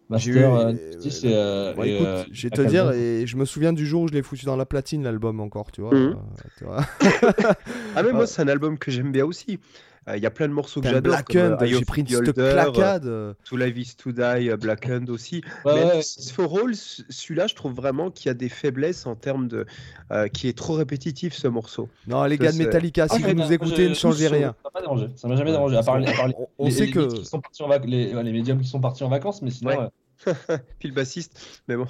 Master. 0.09 0.33
eu- 0.35 0.37
euh, 0.43 0.73
euh, 0.73 1.01
Justice 1.01 1.21
euh, 1.25 1.73
Bon, 1.73 1.83
euh, 1.83 2.23
je 2.31 2.43
vais 2.47 2.49
te 2.49 2.61
dire, 2.61 2.91
et 2.91 3.25
je 3.27 3.37
me 3.37 3.45
souviens 3.45 3.73
du 3.73 3.85
jour 3.85 4.03
où 4.03 4.07
je 4.07 4.13
l'ai 4.13 4.21
foutu 4.23 4.45
dans 4.45 4.55
la 4.57 4.65
platine, 4.65 5.03
l'album 5.03 5.39
encore, 5.39 5.71
tu 5.71 5.81
vois. 5.81 5.93
Mhm. 5.93 6.15
euh, 6.17 6.41
tu 6.57 6.63
vois. 6.65 6.85
Ah, 7.95 8.03
mais 8.03 8.11
moi, 8.11 8.27
c'est 8.27 8.41
un 8.41 8.47
album 8.47 8.77
que 8.77 8.91
j'aime 8.91 9.11
bien 9.11 9.25
aussi. 9.25 9.59
Euh, 10.07 10.15
Il 10.15 10.23
y 10.23 10.25
a 10.25 10.31
plein 10.31 10.47
de 10.47 10.53
morceaux 10.53 10.79
que 10.81 10.87
j'adore. 10.87 11.13
Euh, 11.35 11.57
Eye 11.59 11.67
j'ai 11.69 11.75
of 11.75 11.85
pris 11.85 12.01
une 12.01 12.33
claquade. 12.33 13.05
euh. 13.05 13.33
To 13.43 13.57
Live 13.57 13.77
is 13.77 13.95
to 13.97 14.11
Die, 14.11 14.49
Blackened 14.59 15.09
aussi. 15.09 15.41
Ouais, 15.65 15.73
mais 15.75 15.83
ouais. 15.85 16.01
For 16.33 16.57
All, 16.57 16.73
celui-là, 16.73 17.47
je 17.47 17.53
trouve 17.55 17.73
vraiment 17.73 18.09
qu'il 18.09 18.27
y 18.27 18.29
a 18.29 18.33
des 18.33 18.49
faiblesses 18.49 19.05
en 19.05 19.15
termes 19.15 19.47
de. 19.47 19.65
euh, 20.11 20.27
qui 20.29 20.47
est 20.47 20.57
trop 20.57 20.73
répétitif, 20.73 21.33
ce 21.35 21.47
morceau. 21.47 21.89
Non, 22.07 22.23
les 22.23 22.37
gars 22.37 22.51
de 22.51 22.57
Metallica, 22.57 23.07
si 23.07 23.21
Ah, 23.23 23.27
vous 23.27 23.33
nous 23.35 23.51
écoutez, 23.51 23.83
je- 23.85 23.89
ne 23.89 23.93
changez 23.93 24.27
rien. 24.29 24.55
Ça 24.63 24.69
m'a 24.69 24.71
pas 24.71 24.81
dérangé. 24.81 25.07
Ça 25.17 25.27
m'a 25.27 25.35
jamais 25.35 25.51
dérangé. 25.51 25.75
À 25.77 25.83
part, 25.83 25.99
les- 25.99 26.07
à 26.07 26.13
part 26.13 26.27
les, 26.29 26.33
On, 26.57 26.65
les- 26.65 26.71
sait 26.71 26.85
les 26.85 26.91
que. 26.91 26.99
mecs 26.99 27.09
qui 27.13 27.25
sont 27.25 27.41
partis 27.41 27.61
en 27.61 27.67
vac- 27.67 27.85
les, 27.85 28.15
ouais, 28.15 28.23
les 28.23 28.31
médiums 28.31 28.59
qui 28.61 28.67
sont 28.67 28.79
partis 28.79 29.03
en 29.03 29.09
vacances, 29.09 29.41
mais 29.41 29.51
sinon. 29.51 29.91
Euh, 30.27 30.33
Puis 30.79 30.89
le 30.89 30.93
bassiste, 30.95 31.61
mais 31.67 31.75
bon. 31.75 31.87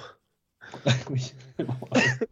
oui. 1.10 1.32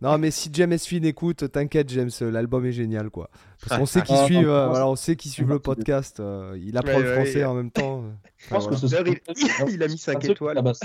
Non, 0.00 0.16
mais 0.18 0.30
si 0.30 0.48
James 0.52 0.78
Finn 0.78 1.04
écoute, 1.04 1.50
t'inquiète, 1.50 1.88
James, 1.90 2.10
l'album 2.20 2.64
est 2.66 2.72
génial, 2.72 3.10
quoi. 3.10 3.30
Parce 3.66 3.78
qu'on 3.80 3.86
sait 3.86 4.02
qu'ils 4.02 4.16
suivent, 4.18 4.48
ah, 4.48 4.52
euh, 4.52 4.64
ah, 4.66 4.68
voilà, 4.68 4.88
on 4.88 4.96
sait 4.96 5.16
qu'ils 5.16 5.30
suivent 5.32 5.48
le 5.48 5.54
ah, 5.54 5.58
bien. 5.58 5.74
podcast. 5.74 6.20
euh, 6.20 6.56
il 6.62 6.76
apprend 6.76 6.92
Ouais, 6.98 7.02
le 7.02 7.14
français 7.14 7.36
ouais. 7.38 7.44
en 7.44 7.54
même 7.54 7.70
temps. 7.70 8.04
euh. 8.04 8.10
Je 8.36 8.48
pense 8.48 8.64
Enfin, 8.66 8.74
que 8.74 8.80
ce 8.80 8.88
serait- 8.88 9.22
il 9.68 9.82
a 9.82 9.88
mis 9.88 9.98
c'est 9.98 10.12
un 10.12 10.14
cinq 10.14 10.20
truc 10.20 10.22
qui 10.22 10.30
étoiles. 10.32 10.56
tabasse- 10.56 10.80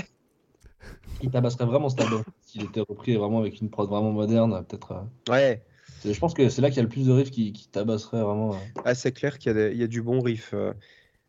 qui 1.20 1.30
tabasserait 1.30 1.64
vraiment 1.66 1.88
cet 1.88 2.00
album 2.00 2.24
s'il 2.42 2.64
était 2.64 2.80
repris 2.80 3.14
vraiment 3.16 3.38
avec 3.40 3.60
une 3.60 3.70
prod 3.70 3.88
vraiment 3.88 4.10
moderne, 4.12 4.64
peut-être. 4.68 4.92
euh, 4.92 5.32
Ouais. 5.32 5.62
Je 6.04 6.18
pense 6.18 6.34
que 6.34 6.48
c'est 6.50 6.60
là 6.60 6.68
qu'il 6.68 6.76
y 6.78 6.80
a 6.80 6.82
le 6.82 6.88
plus 6.90 7.06
de 7.06 7.12
riffs 7.12 7.30
qui, 7.30 7.52
qui 7.54 7.68
tabasseraient 7.68 8.22
vraiment. 8.22 8.54
euh. 8.54 8.58
Ah, 8.84 8.94
c'est 8.94 9.12
clair 9.12 9.38
qu'il 9.38 9.56
il 9.72 9.78
y 9.78 9.82
a 9.84 9.86
du 9.86 10.02
bon 10.02 10.20
riff. 10.20 10.54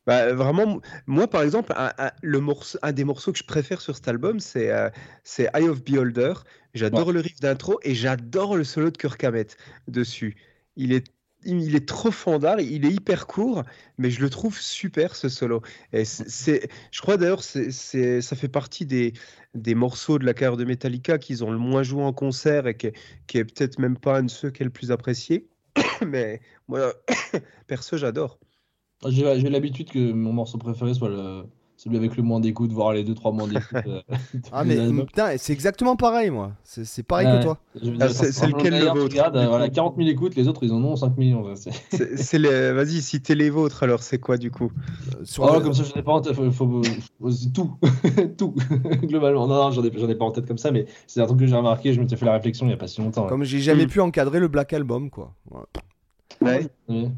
Bah, 0.06 0.34
vraiment, 0.34 0.82
moi 1.08 1.28
par 1.28 1.42
exemple, 1.42 1.74
un, 1.76 1.92
un- 1.98 2.12
le 2.22 2.40
morceau, 2.40 2.78
un 2.84 2.92
des 2.92 3.04
morceaux 3.04 3.32
que 3.32 3.40
je 3.40 3.44
préfère 3.44 3.82
sur 3.82 3.96
cet 3.96 4.08
album, 4.08 4.40
c'est 4.40 4.70
euh, 4.72 4.90
c'est 5.24 5.50
Eye 5.56 5.68
of 5.68 5.84
Beholder. 5.84 6.34
J'adore 6.76 7.12
le 7.12 7.22
riff 7.22 7.40
d'intro 7.40 7.80
et 7.84 7.96
j'adore 7.96 8.56
le 8.56 8.64
solo 8.64 8.92
de 8.92 8.98
Kirk 8.98 9.24
Hammett 9.24 9.58
dessus. 9.88 10.36
Il 10.76 10.92
est, 10.94 11.08
il 11.44 11.76
est 11.76 11.88
trop 11.88 12.12
fandard, 12.12 12.60
il 12.60 12.86
est 12.86 12.92
hyper 12.92 13.26
court, 13.28 13.64
mais 13.98 14.12
je 14.12 14.22
le 14.22 14.30
trouve 14.30 14.60
super 14.60 15.16
ce 15.16 15.30
solo. 15.30 15.62
Et 15.94 16.06
c'est- 16.06 16.70
je 16.92 17.02
crois 17.02 17.18
d'ailleurs, 17.18 17.44
c'est, 17.44 18.22
ça 18.22 18.36
fait 18.36 18.48
partie 18.50 18.86
des, 18.86 19.14
des 19.56 19.74
morceaux 19.76 20.20
de 20.20 20.26
la 20.26 20.34
carrière 20.34 20.58
de 20.58 20.66
Metallica 20.66 21.18
qu'ils 21.18 21.44
ont 21.44 21.52
le 21.52 21.58
moins 21.58 21.82
joué 21.84 22.04
en 22.04 22.14
concert 22.14 22.68
et 22.68 22.76
qui, 22.78 22.88
est- 22.88 22.94
qui 23.28 23.38
est 23.40 23.46
peut-être 23.46 23.80
même 23.80 23.98
pas 23.98 24.18
un 24.20 24.24
de 24.24 24.30
ceux 24.30 24.52
qui 24.52 24.62
est 24.64 24.66
le 24.66 24.72
plus 24.72 24.92
apprécié. 24.92 25.48
mais 26.06 26.42
moi, 26.68 26.94
perso, 27.68 27.98
j'adore. 27.98 28.40
J'ai 29.10 29.40
j'ai 29.40 29.50
l'habitude 29.50 29.90
que 29.92 30.12
mon 30.12 30.34
morceau 30.34 30.58
préféré 30.58 30.94
soit 30.94 31.10
le, 31.10 31.44
celui 31.78 31.98
avec 31.98 32.16
le 32.16 32.24
moins 32.24 32.40
d'écoute, 32.40 32.72
voire 32.72 32.94
les 32.94 33.04
2-3 33.04 33.36
moins 33.36 33.48
d'écoute. 33.48 33.66
euh, 33.88 34.02
Ah, 34.54 34.64
mais 34.64 34.78
putain, 35.06 35.38
c'est 35.38 35.52
exactement 35.52 35.96
pareil, 35.98 36.30
moi. 36.30 36.54
C'est 36.64 37.04
pareil 37.04 37.28
Ouais. 37.28 37.40
que 37.40 37.44
toi. 37.44 37.58
Ah, 38.00 38.08
c'est- 38.10 38.48
lequel 38.48 38.72
le 38.74 38.80
meilleur, 38.80 38.96
vôtre, 38.96 39.12
Regarde, 39.12 39.36
euh, 39.36 39.48
voilà, 39.48 39.68
40 39.70 39.98
000 39.98 40.08
écoutes, 40.08 40.36
les 40.36 40.48
autres 40.48 40.64
ils 40.64 40.72
en 40.72 40.82
ont 40.84 40.96
5 40.96 41.18
millions. 41.18 41.54
ça, 41.56 41.70
c'est- 41.72 41.98
C'est 41.98 42.18
c'est 42.18 42.40
les... 42.40 42.72
Vas-y, 42.72 43.02
citez 43.02 43.36
les 43.36 43.50
vôtres 43.50 43.84
alors, 43.84 44.02
c'est 44.04 44.20
quoi 44.20 44.38
du 44.38 44.52
coup? 44.52 44.72
Euh, 45.20 45.26
Sur 45.26 45.44
Oh, 45.44 45.56
le- 45.56 45.60
comme 45.60 45.74
ça, 45.74 45.84
j'en 45.84 46.00
ai 46.00 46.04
pas 46.04 46.14
en 46.14 46.22
tête. 46.22 46.34
Faut, 46.34 46.50
faut- 46.52 46.82
tout, 47.54 47.72
tout, 48.38 48.56
globalement. 49.04 49.46
Non, 49.48 49.56
non, 49.56 49.72
j'en 49.72 49.84
ai, 49.84 49.92
j'en 49.96 50.08
ai 50.10 50.16
pas 50.16 50.26
en 50.26 50.32
tête 50.32 50.48
comme 50.48 50.58
ça, 50.58 50.72
mais 50.72 50.86
c'est 51.08 51.20
un 51.22 51.26
truc 51.26 51.40
que 51.40 51.46
j'ai 51.46 51.56
remarqué. 51.56 51.94
Je 51.94 52.00
m'étais 52.00 52.16
fait 52.16 52.26
la 52.26 52.34
réflexion 52.34 52.66
il 52.68 52.70
y 52.70 52.74
a 52.74 52.78
pas 52.78 52.88
si 52.88 53.02
longtemps. 53.02 53.24
ouais. 53.24 53.30
Comme 53.30 53.44
j'ai 53.44 53.60
jamais 53.60 53.86
Mm. 53.86 53.90
pu 53.90 54.00
encadrer 54.00 54.40
le 54.40 54.48
Black 54.48 54.72
Album, 54.74 55.10
quoi. 55.10 55.34
Voilà. 55.52 55.68
Ouais. 56.42 56.68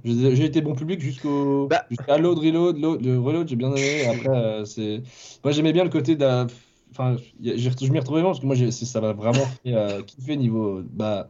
J'ai 0.03 0.45
été 0.45 0.62
bon 0.62 0.76
public 0.76 1.01
jusqu'au 1.01 1.68
Bah. 1.68 1.86
jusqu'à 1.89 2.18
load, 2.18 2.38
reload, 2.39 2.78
load, 2.78 3.03
le 3.05 3.20
reload, 3.20 3.47
j'ai 3.47 3.55
bien 3.55 3.72
aimé. 3.74 4.05
Après, 4.10 4.30
euh, 4.30 4.66
c'est 4.66 5.01
moi 5.43 5.51
j'aimais 5.51 5.74
bien 5.74 5.84
le 5.84 5.89
côté 5.89 6.16
de 6.16 6.22
la- 6.22 6.47
Enfin, 6.91 7.18
je 7.43 7.91
m'y 7.91 7.99
retrouvais 7.99 8.22
vraiment 8.22 8.30
parce 8.30 8.39
que 8.39 8.45
moi 8.45 8.55
ça 8.72 9.01
m'a 9.01 9.14
vraiment 9.14 9.45
fait 9.64 9.74
euh, 9.74 10.01
kiffer 10.01 10.38
niveau 10.38 10.82
bah 10.93 11.30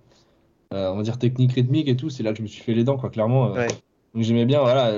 euh, 0.73 0.91
on 0.91 0.97
va 0.97 1.01
dire 1.03 1.17
technique 1.17 1.53
rythmique 1.53 1.87
et 1.87 1.95
tout. 1.95 2.09
C'est 2.09 2.23
là 2.23 2.31
que 2.31 2.37
je 2.37 2.43
me 2.43 2.47
suis 2.47 2.61
fait 2.61 2.73
les 2.73 2.83
dents 2.83 2.97
quoi, 2.97 3.09
clairement. 3.09 3.51
Ouais. 3.51 3.67
Donc 4.13 4.23
j'aimais 4.23 4.45
bien 4.45 4.61
voilà 4.61 4.91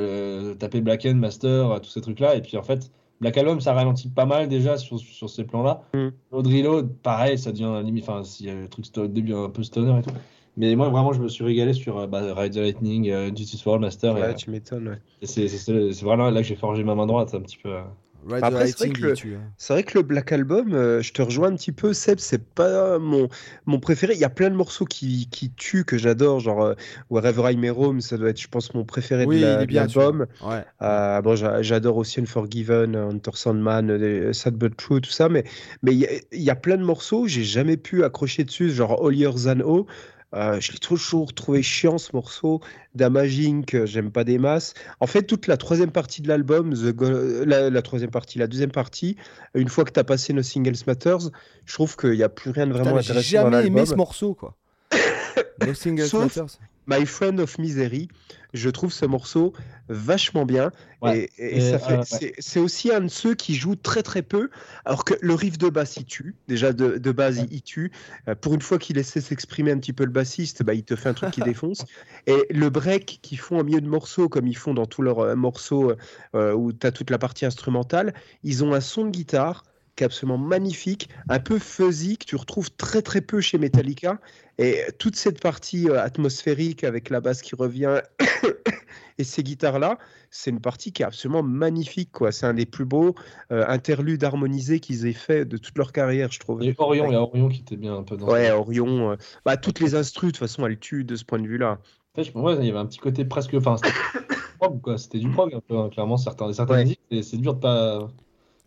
taper 0.56 0.82
Black 0.82 1.06
End, 1.06 1.16
Master, 1.16 1.80
tous 1.82 1.90
ces 1.90 2.02
trucs 2.02 2.20
là. 2.20 2.36
Et 2.36 2.42
puis 2.42 2.58
en 2.58 2.64
fait 2.64 2.92
Black 3.22 3.38
Album 3.38 3.62
ça 3.62 3.74
ralentit 3.74 4.10
pas 4.10 4.26
mal 4.26 4.48
déjà 4.48 4.78
sur, 4.78 5.00
sur 5.00 5.30
ces 5.30 5.44
plans 5.44 5.64
là. 5.64 5.82
Mm. 5.94 6.10
Load, 6.32 6.48
reload, 6.48 6.94
pareil, 7.02 7.38
ça 7.38 7.52
devient 7.52 7.82
limite. 7.84 8.04
Enfin, 8.08 8.24
s'il 8.24 8.46
y 8.48 8.50
a 8.50 8.56
le 8.56 8.68
truc 8.68 8.86
début 9.08 9.34
un 9.34 9.50
peu 9.50 9.64
stoner 9.64 9.98
et 10.00 10.02
tout. 10.04 10.12
Mais 10.60 10.76
moi, 10.76 10.90
vraiment, 10.90 11.14
je 11.14 11.22
me 11.22 11.30
suis 11.30 11.44
régalé 11.44 11.74
sur 11.74 11.98
euh, 11.98 12.06
bah, 12.08 12.22
Ride 12.36 12.54
the 12.54 12.58
Lightning, 12.58 13.10
euh, 13.10 13.32
Justice 13.36 13.66
World 13.66 13.82
Master. 13.82 14.18
et, 14.18 14.22
Ouais, 14.22 14.28
euh, 14.28 14.34
tu 14.34 14.52
m'étonnes. 14.52 14.90
ouais. 14.90 15.00
et 15.22 15.26
C'est 15.26 15.48
c'est- 15.48 15.92
c'est 15.94 16.06
vraiment 16.06 16.30
là 16.30 16.42
que 16.42 16.48
j'ai 16.48 16.56
forgé 16.58 16.84
ma 16.84 16.94
main 16.96 17.08
droite, 17.08 17.34
un 17.34 17.40
petit 17.42 17.58
peu. 17.64 17.70
euh. 17.70 17.82
Ride 18.30 18.44
Après, 18.44 18.66
the 18.66 18.68
c'est 18.68 18.78
vrai 18.80 18.88
Lighting, 18.88 18.94
que 19.02 19.02
le- 19.08 19.14
il 19.14 19.16
tue, 19.16 19.36
hein. 19.36 19.52
C'est 19.58 19.72
vrai 19.72 19.84
que 19.84 19.98
le 19.98 20.04
Black 20.04 20.34
Album, 20.34 20.74
euh, 20.74 21.02
je 21.02 21.14
te 21.14 21.22
rejoins 21.22 21.48
un 21.48 21.56
petit 21.56 21.72
peu, 21.72 21.94
Seb, 21.94 22.20
c'est 22.20 22.44
pas 22.44 23.00
mon, 23.00 23.30
mon 23.66 23.80
préféré. 23.80 24.14
Il 24.14 24.20
y 24.20 24.26
a 24.26 24.30
plein 24.30 24.50
de 24.50 24.56
morceaux 24.56 24.84
qui, 24.84 25.30
qui 25.32 25.52
tuent, 25.52 25.86
que 25.86 25.98
j'adore, 25.98 26.42
genre 26.42 26.62
euh, 26.62 26.74
Wherever 27.10 27.50
I 27.50 27.56
May 27.56 27.70
Roam, 27.70 28.02
ça 28.02 28.18
doit 28.18 28.28
être, 28.32 28.42
je 28.42 28.50
pense, 28.50 28.74
mon 28.74 28.84
préféré 28.84 29.26
Oui, 29.26 29.38
de 29.40 29.46
la- 29.46 29.66
l'album. 29.66 30.28
Ouais. 30.46 30.66
Euh, 30.82 31.22
bon, 31.22 31.38
j'a- 31.38 31.62
j'adore 31.62 31.96
aussi 31.96 32.20
Unforgiven, 32.20 32.94
Hunter 32.98 33.32
Sandman, 33.36 34.34
Sad 34.34 34.56
But 34.56 34.76
True, 34.76 35.00
tout 35.00 35.12
ça, 35.12 35.30
mais 35.30 35.46
mais 35.82 35.94
il 35.94 36.00
y, 36.00 36.06
a- 36.06 36.20
y 36.34 36.50
a 36.50 36.56
plein 36.56 36.76
de 36.76 36.84
morceaux, 36.84 37.26
j'ai 37.26 37.44
jamais 37.46 37.78
pu 37.78 38.04
accrocher 38.04 38.44
dessus, 38.44 38.70
genre 38.70 39.02
Holier 39.02 39.30
Than 39.46 39.62
O. 39.62 39.88
Euh, 40.36 40.60
je 40.60 40.72
l'ai 40.72 40.78
toujours 40.78 41.34
trouvé 41.34 41.64
chiant 41.64 41.98
ce 41.98 42.12
morceau. 42.14 42.62
Damaging, 42.96 43.66
que 43.66 43.86
j'aime 43.88 44.12
pas 44.12 44.24
des 44.24 44.38
masses. 44.38 44.74
En 45.00 45.08
fait, 45.08 45.24
toute 45.24 45.48
la 45.48 45.58
troisième 45.58 45.92
partie 45.92 46.22
de 46.22 46.28
l'album, 46.28 46.74
The 46.74 46.92
Go- 46.94 47.46
la, 47.46 47.70
la 47.70 47.82
troisième 47.82 48.12
partie, 48.12 48.38
la 48.38 48.48
deuxième 48.48 48.72
partie, 48.72 49.16
une 49.56 49.70
fois 49.70 49.86
que 49.86 49.92
tu 49.92 50.00
as 50.00 50.04
passé 50.04 50.34
No 50.34 50.44
Singles 50.44 50.84
Matters, 50.86 51.30
je 51.66 51.74
trouve 51.74 51.96
qu'il 51.98 52.12
n'y 52.12 52.24
a 52.24 52.30
plus 52.30 52.52
rien 52.52 52.68
de 52.68 52.72
Putain, 52.74 52.84
vraiment 52.84 53.02
j'ai 53.02 53.12
intéressant 53.12 53.44
dans 53.50 53.52
jamais 53.52 53.68
aimé 53.68 53.86
ce 53.86 53.96
morceau, 53.96 54.34
quoi. 54.36 54.56
No 55.66 55.74
Single 55.74 56.06
Sauf- 56.06 56.24
Matters. 56.38 56.60
My 56.90 57.06
Friend 57.06 57.40
of 57.40 57.60
Misery, 57.60 58.08
je 58.54 58.70
trouve 58.70 58.92
ce 58.92 59.06
morceau 59.06 59.54
vachement 59.90 60.46
bien. 60.46 60.72
Ouais. 61.02 61.30
Et, 61.38 61.44
et 61.44 61.58
Et, 61.58 61.62
ça 61.78 61.92
euh, 61.92 61.98
ouais. 62.00 62.34
c'est- 62.40 62.60
aussi 62.60 62.92
un 62.92 63.02
de 63.02 63.08
ceux 63.08 63.36
qui 63.36 63.54
joue 63.54 63.76
très 63.76 64.02
très 64.02 64.24
peu, 64.24 64.50
alors 64.86 65.06
que 65.06 65.14
le 65.22 65.34
riff 65.36 65.58
de 65.60 65.70
basse 65.70 65.98
il 65.98 66.06
tue. 66.06 66.36
Déjà 66.48 66.74
de, 66.74 66.98
de 66.98 67.12
base 67.12 67.38
il- 67.38 67.54
il 67.54 67.62
tue. 67.62 67.92
Euh, 68.28 68.34
pour 68.34 68.56
une 68.56 68.62
fois 68.62 68.80
qu'il 68.80 68.96
laissait 68.96 69.22
s'exprimer 69.22 69.72
un 69.72 69.78
petit 69.78 69.94
peu 69.94 70.04
le 70.04 70.12
bassiste, 70.12 70.64
bah, 70.64 70.74
il 70.74 70.84
te 70.84 70.96
fait 70.96 71.10
un 71.10 71.14
truc 71.14 71.30
qui 71.32 71.42
défonce. 71.54 71.86
Et 72.26 72.38
le 72.50 72.70
break 72.70 73.20
qu'ils 73.22 73.40
font 73.40 73.60
en 73.60 73.64
milieu 73.64 73.82
de 73.82 73.88
morceaux, 73.88 74.28
comme 74.28 74.48
ils 74.48 74.58
font 74.58 74.74
dans 74.74 74.88
tous 74.88 75.04
leurs 75.04 75.20
euh, 75.20 75.36
morceaux 75.36 75.94
euh, 76.36 76.54
où 76.54 76.74
tu 76.74 76.88
as 76.88 76.92
toute 76.92 77.12
la 77.12 77.20
partie 77.20 77.46
instrumentale, 77.46 78.14
ils 78.44 78.64
ont 78.64 78.74
un 78.74 78.82
son 78.82 79.06
de 79.06 79.12
guitare 79.12 79.64
qui 80.00 80.04
est 80.04 80.06
absolument 80.06 80.38
magnifique, 80.38 81.10
un 81.28 81.40
peu 81.40 81.60
fuzzy, 81.60 82.18
que 82.18 82.26
tu 82.26 82.38
retrouves 82.38 82.72
très 82.72 83.02
très 83.02 83.20
peu 83.20 83.42
chez 83.42 83.58
Metallica. 83.58 84.18
Et 84.58 84.82
toute 84.98 85.18
cette 85.18 85.42
partie 85.42 85.90
euh, 85.90 86.02
atmosphérique 86.02 86.86
avec 86.86 87.10
la 87.10 87.20
basse 87.20 87.42
qui 87.42 87.54
revient 87.56 88.00
et 89.18 89.24
ces 89.26 89.44
guitares-là, 89.44 89.98
c'est 90.32 90.52
une 90.52 90.62
partie 90.62 90.94
qui 90.94 91.02
est 91.02 91.06
absolument 91.06 91.44
magnifique. 91.44 92.12
quoi. 92.14 92.32
C'est 92.32 92.46
un 92.46 92.54
des 92.54 92.66
plus 92.66 92.86
beaux 92.86 93.14
euh, 93.52 93.66
interludes 93.68 94.24
harmonisés 94.24 94.80
qu'ils 94.80 95.06
aient 95.06 95.12
fait 95.14 95.44
de 95.46 95.58
toute 95.58 95.78
leur 95.78 95.92
carrière, 95.92 96.32
je 96.32 96.40
trouve. 96.40 96.64
Et 96.64 96.74
Orion, 96.78 97.08
il 97.08 97.12
y 97.14 97.16
a 97.16 97.22
Orion 97.22 97.50
qui 97.50 97.60
était 97.62 97.76
bien 97.78 97.96
un 97.98 98.04
peu 98.04 98.16
dans 98.16 98.28
Ouais, 98.28 98.52
Orion. 98.52 99.12
euh, 99.12 99.16
bah, 99.46 99.58
toutes 99.58 99.82
les 99.82 99.96
instrus, 99.96 100.28
de 100.32 100.38
toute 100.38 100.40
façon, 100.48 100.66
elles 100.66 100.80
tuent 100.80 101.04
de 101.04 101.18
ce 101.18 101.26
point 101.26 101.40
de 101.40 101.48
vue-là. 101.48 101.80
En 102.18 102.24
fait, 102.24 102.32
ouais, 102.36 102.56
il 102.60 102.66
y 102.66 102.70
avait 102.70 102.80
un 102.80 102.86
petit 102.86 103.00
côté 103.00 103.26
presque. 103.26 103.54
Enfin, 103.54 103.76
c'était 103.78 103.94
prog, 104.60 104.82
quoi. 104.82 104.98
C'était 104.98 105.20
du 105.20 105.30
prog 105.30 105.54
un 105.54 105.60
peu, 105.62 105.78
hein, 105.78 105.90
clairement. 105.90 106.16
Certains, 106.18 106.52
certaines 106.54 106.88
Ouais. 107.12 107.22
c'est 107.22 107.38
dur 107.38 107.54
de 107.56 107.60
pas. 107.60 108.10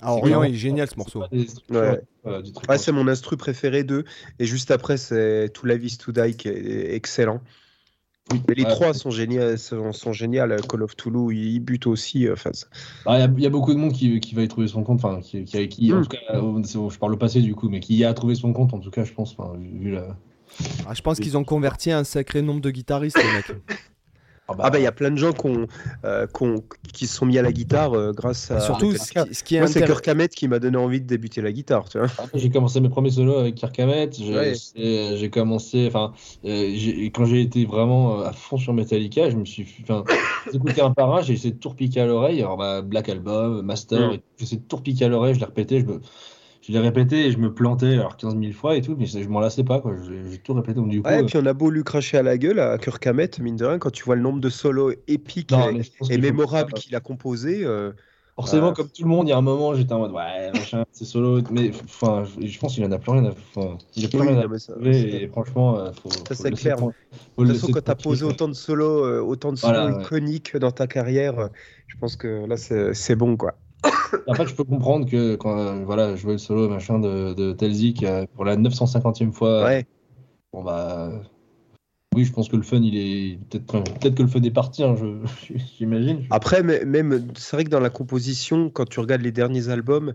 Ah, 0.03 0.16
il 0.24 0.55
est 0.55 0.55
génial 0.55 0.88
ce 0.88 0.96
morceau. 0.96 1.22
Ouais. 1.70 2.78
c'est 2.78 2.92
mon 2.92 3.07
instru 3.09 3.36
préféré 3.36 3.84
d'eux. 3.84 4.05
Et 4.38 4.46
juste 4.46 4.70
après, 4.70 4.96
c'est 4.96 5.50
To 5.55 5.66
Live 5.66 5.84
is 5.84 5.98
to 5.98 6.12
Die 6.12 6.36
qui 6.36 6.48
est 6.48 6.94
excellent. 6.94 7.40
Mais 8.48 8.55
les 8.55 8.64
Ouais. 8.64 8.70
trois 8.70 8.94
sont 8.94 9.11
géniaux, 9.11 9.57
sont, 9.57 9.92
sont 9.92 10.12
géniales. 10.12 10.57
Call 10.68 10.82
of 10.84 10.96
Toulouse, 10.96 11.34
il 11.36 11.61
bute 11.61 11.86
aussi. 11.86 12.26
euh, 12.26 12.32
Enfin, 12.34 12.50
c'est- 12.53 12.66
Bah, 13.05 13.18
Il 13.18 13.20
y, 13.20 13.24
a- 13.24 13.32
il 13.36 13.42
y 13.42 13.46
a 13.46 13.50
beaucoup 13.50 13.74
de 13.74 13.78
monde 13.78 13.92
qui, 13.92 14.20
qui 14.20 14.34
va 14.34 14.42
y 14.42 14.48
trouver 14.48 14.68
son 14.68 14.84
compte, 14.84 15.05
enfin, 15.05 15.20
qui, 15.20 15.44
qui, 15.44 15.68
qui- 15.68 15.92
en 15.92 15.98
Mm. 15.98 16.03
tout 16.03 16.09
cas, 16.09 16.18
euh, 16.36 16.62
je 16.90 16.98
parle 16.98 17.12
au 17.14 17.16
passé 17.16 17.40
du 17.42 17.55
coup, 17.55 17.68
mais 17.68 17.80
qui 17.80 17.96
y 17.96 18.05
a 18.05 18.14
trouvé 18.14 18.34
son 18.34 18.53
compte, 18.53 18.72
en 18.74 18.78
tout 18.78 18.90
cas, 18.90 19.05
je 19.05 19.12
pense, 19.12 19.34
enfin, 19.36 19.53
vu 19.59 19.90
la. 19.90 20.16
Ah, 20.86 20.94
je 20.94 21.03
pense 21.03 21.18
qu'ils 21.18 21.36
ont 21.36 21.44
converti 21.44 21.90
un 21.90 22.05
sacré 22.05 22.42
nombre 22.42 22.61
de 22.61 22.70
guitaristes, 22.70 23.18
les 23.18 23.32
mecs. 23.32 23.46
Ah 24.59 24.70
bah 24.70 24.78
il 24.78 24.82
y 24.82 24.86
a 24.86 24.92
plein 24.92 25.11
de 25.11 25.16
gens 25.16 25.32
qu'on, 25.32 25.66
euh, 26.05 26.26
qui 26.92 27.07
se 27.07 27.14
sont 27.16 27.26
mis 27.26 27.38
à 27.38 27.42
la 27.42 27.53
guitare 27.53 27.94
euh, 27.94 28.12
grâce 28.12 28.50
à 28.50 28.61
Surtout, 28.61 28.92
ce 28.96 29.11
qui, 29.12 29.34
ce 29.34 29.42
qui 29.44 29.57
est 29.57 29.59
Moi 29.61 29.66
c'est 29.68 29.78
intéressant. 29.82 29.94
Kirk 30.00 30.09
Hammett 30.09 30.34
qui 30.34 30.48
m'a 30.48 30.59
donné 30.59 30.76
envie 30.76 31.00
de 31.00 31.07
débuter 31.07 31.40
la 31.40 31.53
guitare, 31.53 31.88
tu 31.88 31.98
vois. 31.98 32.09
Après, 32.18 32.38
J'ai 32.38 32.50
commencé 32.50 32.80
mes 32.80 32.88
premiers 32.88 33.11
solos 33.11 33.36
avec 33.38 33.55
Kirk 33.55 33.78
Hammett. 33.78 34.16
J'ai 34.16 34.34
Ouais. 34.34 35.30
commencé, 35.30 35.86
enfin, 35.88 36.12
euh, 36.44 36.74
quand 37.14 37.24
j'ai 37.24 37.40
été 37.42 37.64
vraiment 37.64 38.20
à 38.20 38.32
fond 38.32 38.57
sur 38.57 38.72
Metallica, 38.74 39.30
je 39.30 39.36
me 39.36 39.44
suis, 39.44 39.66
enfin, 39.82 40.05
j'ai 40.50 40.57
écouté 40.57 40.80
un 40.80 40.90
par 40.90 41.14
un, 41.14 41.22
j'ai 41.22 41.34
essayé 41.34 41.53
de 41.55 41.59
tout 41.59 41.70
repiquer 41.70 42.00
à 42.00 42.07
l'oreille. 42.07 42.40
Alors, 42.40 42.57
bah, 42.57 42.82
Black 42.82 43.09
Album, 43.09 43.62
Master, 43.62 44.00
Mm. 44.12 44.18
j'ai 44.38 44.44
essayé 44.44 44.59
de 44.59 44.66
tout 44.66 44.76
repiquer 44.76 45.05
à 45.05 45.09
l'oreille, 45.09 45.34
je 45.34 45.40
l'ai 45.40 45.46
répété, 45.46 45.80
je 45.80 45.86
me, 45.86 46.00
je 46.62 46.72
l'ai 46.72 46.78
répété 46.78 47.26
et 47.26 47.30
je 47.32 47.38
me 47.38 47.52
plantais 47.52 47.94
alors 47.94 48.16
15 48.16 48.36
000 48.36 48.54
fois 48.54 48.76
et 48.76 48.82
tout, 48.82 48.94
mais 48.96 49.06
je 49.06 49.28
m'en 49.28 49.40
lassais 49.40 49.64
pas, 49.64 49.80
quoi. 49.80 49.94
J'ai 50.30 50.38
tout 50.38 50.54
répété, 50.54 50.74
donc 50.74 50.88
du 50.88 51.02
coup. 51.02 51.08
Ouais, 51.08 51.20
et 51.20 51.24
puis 51.24 51.36
on 51.36 51.46
a 51.46 51.52
beau 51.52 51.70
lui 51.70 51.82
cracher 51.82 52.18
à 52.18 52.22
la 52.22 52.38
gueule 52.38 52.60
à 52.60 52.78
Kirk 52.78 53.04
Hammett, 53.06 53.38
mine 53.40 53.56
de 53.56 53.64
rien, 53.64 53.78
quand 53.78 53.90
tu 53.90 54.04
vois 54.04 54.16
le 54.16 54.22
nombre 54.22 54.40
de 54.40 54.48
solos 54.48 54.92
épiques 55.08 55.50
non, 55.50 55.70
et, 56.10 56.18
mémorables 56.18 56.72
qu'il 56.74 56.94
a 56.94 57.00
composés. 57.00 57.64
euh, 57.64 57.92
Forcément, 58.36 58.70
Euh, 58.70 58.72
comme 58.72 58.88
tout 58.88 59.02
le 59.02 59.08
monde, 59.08 59.28
il 59.28 59.30
y 59.30 59.32
a 59.32 59.36
un 59.36 59.42
moment, 59.42 59.74
j'étais 59.74 59.92
en 59.92 59.98
mode 59.98 60.12
ouais, 60.12 60.52
machin, 60.52 60.84
c'est 60.92 61.04
solo, 61.04 61.42
mais 61.50 61.70
enfin, 61.84 62.24
je, 62.24 62.58
pense 62.58 62.74
qu'il 62.74 62.84
en 62.84 62.90
a 62.90 62.98
plus 62.98 63.10
rien 63.12 63.24
à, 63.26 63.30
enfin, 63.30 63.76
il 63.94 64.04
a 64.06 64.08
plus 64.08 64.18
oui, 64.20 64.28
rien 64.28 64.50
à 64.50 64.58
ça- 64.58 64.74
et 64.84 65.28
franchement, 65.28 65.78
euh, 65.78 65.92
faut, 65.92 66.08
faut 66.10 66.34
c'est 66.34 66.50
clair. 66.52 66.78
faut 66.78 66.86
De 66.90 66.94
toute 67.36 67.48
façon, 67.56 67.68
quand 67.68 67.82
tu 67.82 67.90
as 67.90 67.94
tranquille, 67.94 68.02
posé 68.04 68.24
autant 68.24 68.48
de 68.48 68.54
solos, 68.54 69.04
euh, 69.04 69.20
autant 69.20 69.52
de 69.52 69.58
solos 69.58 69.72
Voilà, 69.72 69.96
ouais. 69.96 70.02
iconiques 70.04 70.56
dans 70.56 70.72
ta 70.72 70.86
carrière, 70.86 71.50
je 71.88 71.96
pense 71.98 72.16
que 72.16 72.46
là, 72.46 72.56
c'est 72.56 72.94
c'est 72.94 73.16
bon, 73.16 73.36
quoi. 73.36 73.58
Après, 74.28 74.47
je 74.47 74.55
peux 74.55 74.64
comprendre 74.64 75.09
que 75.09 75.35
quand 75.37 75.59
euh, 75.59 75.85
voilà, 75.85 76.14
jouer 76.16 76.33
le 76.33 76.39
solo 76.39 76.68
machin 76.68 76.99
de, 76.99 77.35
de 77.35 77.53
Telzik 77.53 78.03
euh, 78.05 78.26
pour 78.35 78.45
la 78.45 78.57
950e 78.57 79.33
fois, 79.33 79.64
Ouais. 79.64 79.87
bon 80.53 80.62
bah 80.62 81.11
oui, 82.14 82.24
je 82.24 82.33
pense 82.33 82.49
que 82.49 82.57
le 82.57 82.62
fun, 82.62 82.80
il 82.83 82.97
est 82.97 83.39
peut-être 83.49 83.83
peut-être 84.01 84.14
que 84.14 84.22
le 84.22 84.28
fun 84.28 84.43
est 84.43 84.51
parti, 84.51 84.85
hein, 84.85 84.95
je- 84.97 85.55
j'imagine. 85.78 86.24
Après, 86.30 86.62
même, 86.62 87.28
c'est 87.37 87.57
vrai 87.57 87.64
que 87.64 87.70
dans 87.70 87.80
la 87.80 87.91
composition, 87.91 88.70
quand 88.70 88.89
tu 88.89 89.01
regardes 89.01 89.22
les 89.22 89.33
derniers 89.33 89.68
albums, 89.70 90.14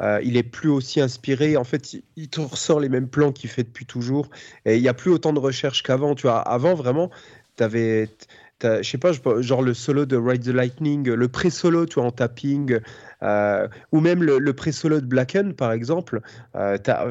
euh, 0.00 0.20
il 0.22 0.36
est 0.36 0.42
plus 0.42 0.68
aussi 0.68 1.00
inspiré. 1.00 1.56
En 1.56 1.64
fait, 1.64 1.92
il, 1.94 2.02
il 2.16 2.28
te 2.28 2.40
ressort 2.40 2.80
les 2.80 2.88
mêmes 2.88 3.08
plans 3.08 3.32
qu'il 3.32 3.50
fait 3.50 3.64
depuis 3.64 3.86
toujours. 3.86 4.28
Et 4.64 4.76
il 4.76 4.82
n'y 4.82 4.88
a 4.88 4.94
plus 4.94 5.10
autant 5.10 5.32
de 5.32 5.38
recherche 5.40 5.82
qu'avant. 5.82 6.14
Tu 6.14 6.22
vois, 6.22 6.38
avant, 6.40 6.74
vraiment, 6.74 7.10
tu 7.56 7.62
avais. 7.64 8.08
Je 8.62 8.82
sais 8.82 8.98
pas, 8.98 9.12
genre 9.40 9.62
le 9.62 9.74
solo 9.74 10.06
de 10.06 10.16
Ride 10.16 10.44
the 10.44 10.48
Lightning, 10.48 11.08
le 11.08 11.28
pré-solo, 11.28 11.86
tu 11.86 11.98
en 11.98 12.10
tapping, 12.10 12.78
euh, 13.22 13.68
ou 13.92 14.00
même 14.00 14.22
le, 14.22 14.52
pré-solo 14.52 15.00
de 15.00 15.06
Blacken, 15.06 15.54
par 15.54 15.72
exemple. 15.72 16.20
Euh, 16.54 16.78
t'as, 16.78 17.06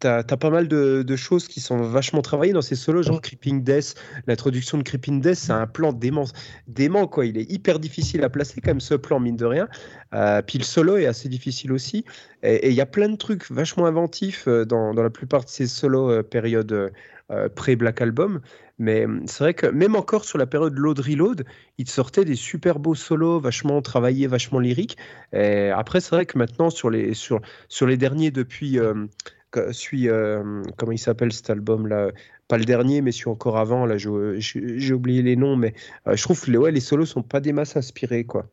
t'as 0.00 0.36
pas 0.36 0.50
mal 0.50 0.68
de, 0.68 1.16
choses 1.16 1.48
qui 1.48 1.60
sont 1.60 1.78
vachement 1.78 2.22
travaillées 2.22 2.52
dans 2.52 2.62
ces 2.62 2.76
solos, 2.76 3.02
genre 3.02 3.20
Creeping 3.20 3.62
Death. 3.62 3.94
L'introduction 4.26 4.78
de 4.78 4.82
Creeping 4.82 5.20
Death, 5.20 5.36
c'est 5.36 5.52
un 5.52 5.66
plan 5.66 5.92
dément, 5.92 6.26
dément, 6.68 7.06
quoi. 7.06 7.26
Il 7.26 7.38
est 7.38 7.50
hyper 7.50 7.78
difficile 7.78 8.22
à 8.24 8.28
placer, 8.28 8.60
même, 8.66 8.80
ce 8.80 8.94
plan, 8.94 9.20
mine 9.20 9.36
de 9.36 9.46
rien. 9.46 9.68
Euh, 10.14 10.42
puis 10.42 10.58
le 10.58 10.64
solo 10.64 10.96
est 10.96 11.06
assez 11.06 11.28
difficile 11.28 11.72
aussi. 11.72 12.04
Et 12.42 12.68
il 12.68 12.74
y 12.74 12.80
a 12.80 12.86
plein 12.86 13.08
de 13.08 13.16
trucs 13.16 13.50
vachement 13.50 13.86
inventifs 13.86 14.46
euh, 14.46 14.64
dans, 14.64 14.94
dans 14.94 15.02
la 15.02 15.10
plupart 15.10 15.44
de 15.44 15.48
ces 15.48 15.66
solos 15.66 16.10
euh, 16.10 16.22
période 16.22 16.92
euh, 17.30 17.48
pré-Black 17.48 18.00
Album. 18.00 18.40
Mais 18.78 19.04
hum, 19.06 19.22
c'est 19.26 19.42
vrai 19.44 19.54
que 19.54 19.66
même 19.66 19.96
encore 19.96 20.24
sur 20.24 20.38
la 20.38 20.46
période 20.46 20.76
Load 20.76 20.98
Reload, 21.00 21.44
il 21.78 21.88
sortait 21.88 22.24
des 22.24 22.34
super 22.36 22.78
beaux 22.78 22.94
solos, 22.94 23.40
vachement 23.40 23.80
travaillés, 23.82 24.26
vachement 24.26 24.58
lyriques. 24.60 24.96
Et 25.32 25.70
après, 25.70 26.00
c'est 26.00 26.14
vrai 26.14 26.26
que 26.26 26.36
maintenant, 26.38 26.70
sur 26.70 26.90
les, 26.90 27.14
sur, 27.14 27.40
sur 27.68 27.86
les 27.86 27.96
derniers 27.96 28.30
depuis. 28.30 28.78
euh, 28.78 29.06
que- 29.52 29.72
celui, 29.72 30.08
euh, 30.08 30.62
comment 30.76 30.92
il 30.92 30.98
s'appelle 30.98 31.32
cet 31.32 31.48
album-là? 31.50 32.10
Pas 32.48 32.58
le 32.58 32.64
dernier, 32.64 33.00
mais 33.00 33.10
celui 33.12 33.30
encore 33.30 33.56
avant. 33.58 33.86
Là, 33.86 33.96
j'ai 33.96 34.92
oublié 34.92 35.22
les 35.22 35.34
noms, 35.36 35.56
mais 35.56 35.72
euh, 36.06 36.14
je 36.16 36.22
trouve 36.22 36.40
que 36.40 36.50
les, 36.50 36.58
ouais, 36.58 36.70
les 36.72 36.80
solos 36.80 37.06
sont 37.06 37.22
pas 37.22 37.40
des 37.40 37.52
masses 37.52 37.76
inspirés, 37.76 38.24
quoi. 38.24 38.46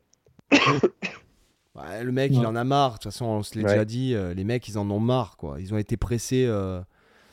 Ouais, 1.76 2.03
le 2.03 2.11
mec, 2.11 2.32
il 2.34 2.39
Ouais. 2.39 2.45
en 2.45 2.55
a 2.55 2.63
marre. 2.63 2.91
De 2.91 2.93
toute 2.97 3.03
façon, 3.05 3.26
on 3.26 3.41
se 3.43 3.55
l'est 3.57 3.63
déjà 3.63 3.84
dit. 3.86 4.13
euh, 4.13 4.34
les 4.36 4.43
mecs, 4.43 4.67
ils 4.67 4.78
en 4.78 4.89
ont 4.91 4.99
marre, 4.99 5.38
quoi. 5.38 5.59
Ils 5.59 5.74
ont 5.74 5.78
été 5.78 5.97
pressés. 5.97 6.45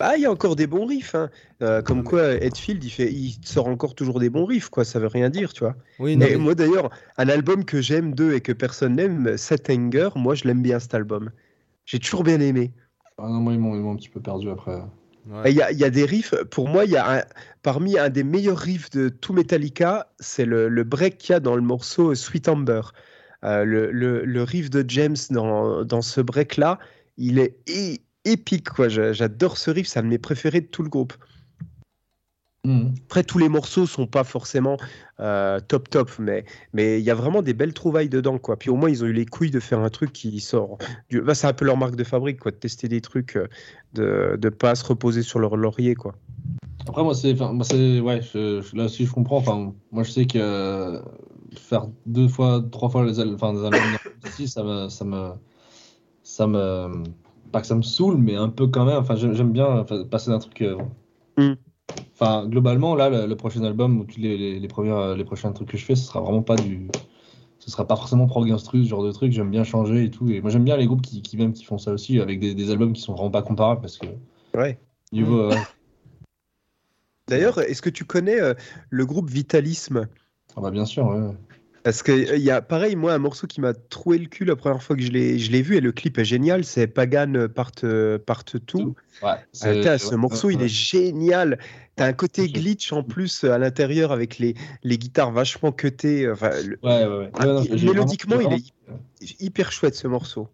Bah, 0.00 0.16
il 0.16 0.22
y 0.22 0.26
a 0.26 0.32
encore 0.32 0.56
des 0.56 0.66
bons 0.66 0.86
riffs. 0.86 1.14
hein. 1.14 1.30
Euh, 1.62 1.82
comme 1.82 2.02
quoi, 2.04 2.32
Hetfield, 2.32 2.82
il, 2.82 2.90
fait, 2.90 3.12
il 3.12 3.36
sort 3.44 3.68
encore 3.68 3.94
toujours 3.94 4.18
des 4.18 4.30
bons 4.30 4.46
riffs, 4.46 4.70
quoi. 4.70 4.84
Ça 4.84 4.98
veut 4.98 5.06
rien 5.08 5.28
dire, 5.28 5.52
tu 5.52 5.60
vois. 5.60 5.76
Oui, 5.98 6.16
non, 6.16 6.26
Et 6.26 6.30
mais- 6.30 6.36
moi 6.36 6.54
d'ailleurs, 6.54 6.88
un 7.18 7.28
album 7.28 7.64
que 7.66 7.80
j'aime 7.82 8.14
d'eux 8.14 8.32
et 8.34 8.40
que 8.40 8.52
personne 8.52 8.96
n'aime, 8.96 9.36
Set 9.36 9.68
Anger, 9.70 10.08
moi 10.16 10.34
je 10.34 10.44
l'aime 10.48 10.62
bien 10.62 10.78
cet 10.80 10.94
album. 10.94 11.30
J'ai 11.84 11.98
toujours 11.98 12.24
bien 12.24 12.40
aimé. 12.40 12.72
Ah 13.18 13.24
non, 13.28 13.40
moi, 13.40 13.52
ils 13.52 13.58
m'ont 13.60 13.74
ils 13.74 13.80
m'ont 13.82 13.92
un 13.92 13.96
petit 13.96 14.08
peu 14.08 14.20
perdu 14.20 14.48
après. 14.48 14.72
ouais. 15.26 15.50
Il 15.52 15.56
y, 15.56 15.60
a- 15.62 15.70
il 15.70 15.78
y 15.78 15.84
a 15.84 15.90
des 15.90 16.06
riffs, 16.06 16.34
pour 16.50 16.66
moi, 16.68 16.86
il 16.86 16.92
y 16.92 16.96
a 16.96 17.18
un- 17.18 17.24
parmi 17.62 17.98
un 17.98 18.08
des 18.08 18.24
meilleurs 18.24 18.58
riffs 18.58 18.88
de 18.90 19.10
tout 19.10 19.34
Metallica, 19.34 20.10
c'est 20.18 20.46
le, 20.46 20.68
le 20.70 20.82
break 20.82 21.18
qu'il 21.18 21.34
y 21.34 21.36
a 21.36 21.40
dans 21.40 21.56
le 21.56 21.62
morceau 21.62 22.14
Sweet 22.14 22.48
Amber. 22.48 22.80
Euh, 23.44 23.64
le, 23.64 23.90
le- 23.90 24.24
le 24.24 24.42
riff 24.42 24.70
de 24.70 24.82
James 24.88 25.16
dans, 25.30 25.84
dans 25.84 26.00
ce 26.02 26.22
break-là, 26.22 26.78
il 27.18 27.38
est 27.38 27.56
épique. 28.24 28.68
quoi. 28.70 28.88
J'a- 28.88 29.12
J'adore 29.12 29.56
ce 29.58 29.70
riff, 29.70 29.86
c'est 29.88 29.98
un 30.00 30.02
de 30.02 30.08
mes 30.08 30.18
préférés 30.18 30.60
de 30.60 30.66
tout 30.66 30.82
le 30.82 30.88
groupe. 30.88 31.14
Mhm. 32.62 32.94
Après, 33.06 33.24
tous 33.24 33.38
les 33.38 33.48
morceaux 33.48 33.86
sont 33.86 34.06
pas 34.06 34.22
forcément 34.22 34.76
euh, 35.18 35.60
top 35.60 35.88
top, 35.88 36.10
mais 36.18 36.44
mais 36.74 37.00
il 37.00 37.04
y 37.04 37.10
a 37.10 37.14
vraiment 37.14 37.40
des 37.40 37.54
belles 37.54 37.72
trouvailles 37.72 38.10
dedans, 38.10 38.38
quoi. 38.38 38.58
Puis 38.58 38.68
au 38.68 38.76
moins, 38.76 38.90
ils 38.90 39.02
ont 39.02 39.06
eu 39.06 39.14
les 39.14 39.24
couilles 39.24 39.50
de 39.50 39.60
faire 39.60 39.78
un 39.80 39.88
truc 39.88 40.12
qui 40.12 40.38
sort. 40.40 40.76
Du... 41.08 41.22
bah, 41.22 41.34
c'est 41.34 41.46
un 41.46 41.54
peu 41.54 41.64
leur 41.64 41.78
marque 41.78 41.96
de 41.96 42.04
fabrique, 42.04 42.38
quoi, 42.38 42.50
de 42.50 42.56
tester 42.56 42.86
des 42.86 43.00
trucs, 43.00 43.36
euh, 43.36 43.48
de 43.94 44.36
de 44.38 44.48
pas 44.50 44.74
se 44.74 44.84
reposer 44.84 45.22
sur 45.22 45.38
leur 45.38 45.56
laurier, 45.56 45.94
quoi. 45.94 46.14
Après, 46.86 47.02
moi, 47.02 47.14
c'est. 47.14 47.32
enfin, 47.32 47.52
moi, 47.54 47.64
c'est. 47.64 47.98
Ouais, 48.00 48.20
je- 48.20 48.76
là 48.76 48.84
aussi, 48.84 49.06
je 49.06 49.12
comprends. 49.12 49.38
Enfin, 49.38 49.72
moi, 49.90 50.02
je 50.02 50.10
sais 50.10 50.26
que 50.26 50.38
euh, 50.38 51.00
faire 51.56 51.86
deux 52.04 52.28
fois, 52.28 52.62
trois 52.70 52.90
fois 52.90 53.06
les 53.06 53.18
enfin, 53.20 53.54
des 53.54 53.64
albums 53.64 53.96
ici, 54.26 54.48
ça 54.48 54.62
me. 54.62 54.90
Ça 54.90 55.04
me. 55.06 55.30
Ça 56.22 56.46
me. 56.46 57.04
Pas 57.52 57.60
que 57.60 57.66
ça 57.66 57.74
me 57.74 57.82
saoule, 57.82 58.16
mais 58.16 58.36
un 58.36 58.48
peu 58.48 58.66
quand 58.68 58.84
même. 58.84 58.98
Enfin, 58.98 59.16
j'aime 59.16 59.52
bien 59.52 59.84
passer 60.10 60.30
d'un 60.30 60.38
truc. 60.38 60.62
euh, 60.62 60.78
Mm. 61.36 61.54
Enfin, 62.12 62.46
globalement, 62.46 62.94
là, 62.94 63.08
le, 63.08 63.26
le 63.26 63.36
prochain 63.36 63.62
album 63.64 63.98
ou 63.98 64.04
tous 64.04 64.20
les, 64.20 64.36
les, 64.36 64.60
les 64.60 64.68
premières, 64.68 65.16
les 65.16 65.24
prochains 65.24 65.52
trucs 65.52 65.68
que 65.68 65.78
je 65.78 65.84
fais, 65.84 65.96
ce 65.96 66.04
sera 66.04 66.20
vraiment 66.20 66.42
pas 66.42 66.56
du. 66.56 66.88
Ce 67.58 67.70
sera 67.70 67.86
pas 67.86 67.96
forcément 67.96 68.26
prog 68.26 68.50
instru, 68.50 68.84
ce 68.84 68.88
genre 68.88 69.02
de 69.04 69.12
truc. 69.12 69.32
J'aime 69.32 69.50
bien 69.50 69.64
changer 69.64 70.04
et 70.04 70.10
tout. 70.10 70.28
Et 70.28 70.40
moi, 70.40 70.50
j'aime 70.50 70.64
bien 70.64 70.76
les 70.76 70.86
groupes 70.86 71.02
qui, 71.02 71.22
qui, 71.22 71.36
même, 71.36 71.52
qui 71.52 71.64
font 71.64 71.78
ça 71.78 71.92
aussi, 71.92 72.20
avec 72.20 72.40
des, 72.40 72.54
des 72.54 72.70
albums 72.70 72.92
qui 72.92 73.00
sont 73.00 73.14
vraiment 73.14 73.30
pas 73.30 73.42
comparables 73.42 73.80
parce 73.80 73.96
que. 73.98 74.06
Ouais. 74.54 74.78
Niveau. 75.12 75.38
euh, 75.40 75.54
D'ailleurs, 77.28 77.60
est-ce 77.60 77.80
que 77.82 77.90
tu 77.90 78.04
connais 78.04 78.40
euh, 78.40 78.54
le 78.90 79.06
groupe 79.06 79.30
Vitalisme? 79.30 80.08
Ah 80.56 80.60
bah, 80.60 80.70
bien 80.70 80.84
sûr, 80.84 81.06
ouais. 81.06 81.30
Parce 81.82 82.02
que 82.02 82.12
euh, 82.12 82.36
il 82.36 82.42
y 82.42 82.50
a 82.50 82.60
pareil, 82.60 82.94
moi, 82.96 83.12
un 83.14 83.18
morceau 83.18 83.46
qui 83.46 83.60
m'a 83.60 83.72
troué 83.74 84.18
le 84.18 84.26
cul 84.26 84.44
la 84.44 84.56
première 84.56 84.82
fois 84.82 84.96
que 84.96 85.02
je 85.02 85.10
l'ai 85.10 85.38
je 85.38 85.50
l'ai 85.50 85.62
vu 85.62 85.76
et 85.76 85.80
le 85.80 85.92
clip 85.92 86.18
est 86.18 86.24
génial, 86.24 86.64
c'est 86.64 86.86
Pagan 86.86 87.46
Part 87.54 87.72
euh, 87.84 88.18
Part 88.18 88.44
2. 88.52 88.60
Ouais, 89.22 89.30
c'est- 89.52 89.74
putain, 89.76 89.98
ce 89.98 90.14
morceau, 90.14 90.48
ouais, 90.48 90.54
il 90.54 90.62
est 90.62 90.68
génial. 90.68 91.58
T'as 91.96 92.06
un 92.06 92.12
côté 92.12 92.48
glitch 92.48 92.92
en 92.92 93.02
plus 93.02 93.44
euh, 93.44 93.52
à 93.52 93.58
l'intérieur 93.58 94.12
avec 94.12 94.38
les, 94.38 94.54
les 94.82 94.98
guitares 94.98 95.32
vachement 95.32 95.72
cutées. 95.72 96.24
euh, 96.26 96.32
Enfin, 96.34 96.50
le- 96.66 96.78
Ouais, 96.82 97.04
ouais, 97.06 97.18
ouais. 97.18 97.30
Ah, 97.38 97.46
non, 97.46 97.60
mélodiquement, 97.86 98.36
vraiment- 98.36 98.56
il 99.20 99.30
est 99.30 99.40
hyper 99.40 99.72
chouette 99.72 99.94
ce 99.94 100.06
morceau. 100.08 100.48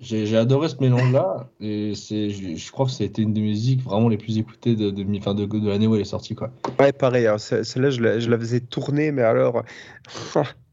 J'ai 0.00 0.26
j'ai 0.26 0.36
adoré 0.36 0.68
ce 0.68 0.76
mélange-là. 0.80 1.48
Et 1.60 1.94
c'est, 1.94 2.28
je, 2.30 2.56
je 2.56 2.72
crois 2.72 2.86
que 2.86 2.92
ça 2.92 3.04
a 3.04 3.06
été 3.06 3.22
une 3.22 3.32
des 3.32 3.40
musiques 3.40 3.80
vraiment 3.82 4.08
les 4.08 4.18
plus 4.18 4.38
écoutées 4.38 4.74
de, 4.74 4.90
de, 4.90 5.04
enfin, 5.18 5.34
de, 5.34 5.46
de 5.46 5.68
l'année 5.68 5.86
où 5.86 5.94
elle 5.94 6.00
est 6.00 6.04
sortie. 6.04 6.34
Quoi. 6.34 6.50
Ouais, 6.80 6.92
pareil. 6.92 7.28
ce- 7.38 7.62
Celle-là, 7.62 7.90
je 7.90 8.00
la, 8.00 8.18
je 8.18 8.28
la 8.28 8.36
faisais 8.38 8.58
tourner, 8.60 9.12
mais 9.12 9.22
alors. 9.22 9.62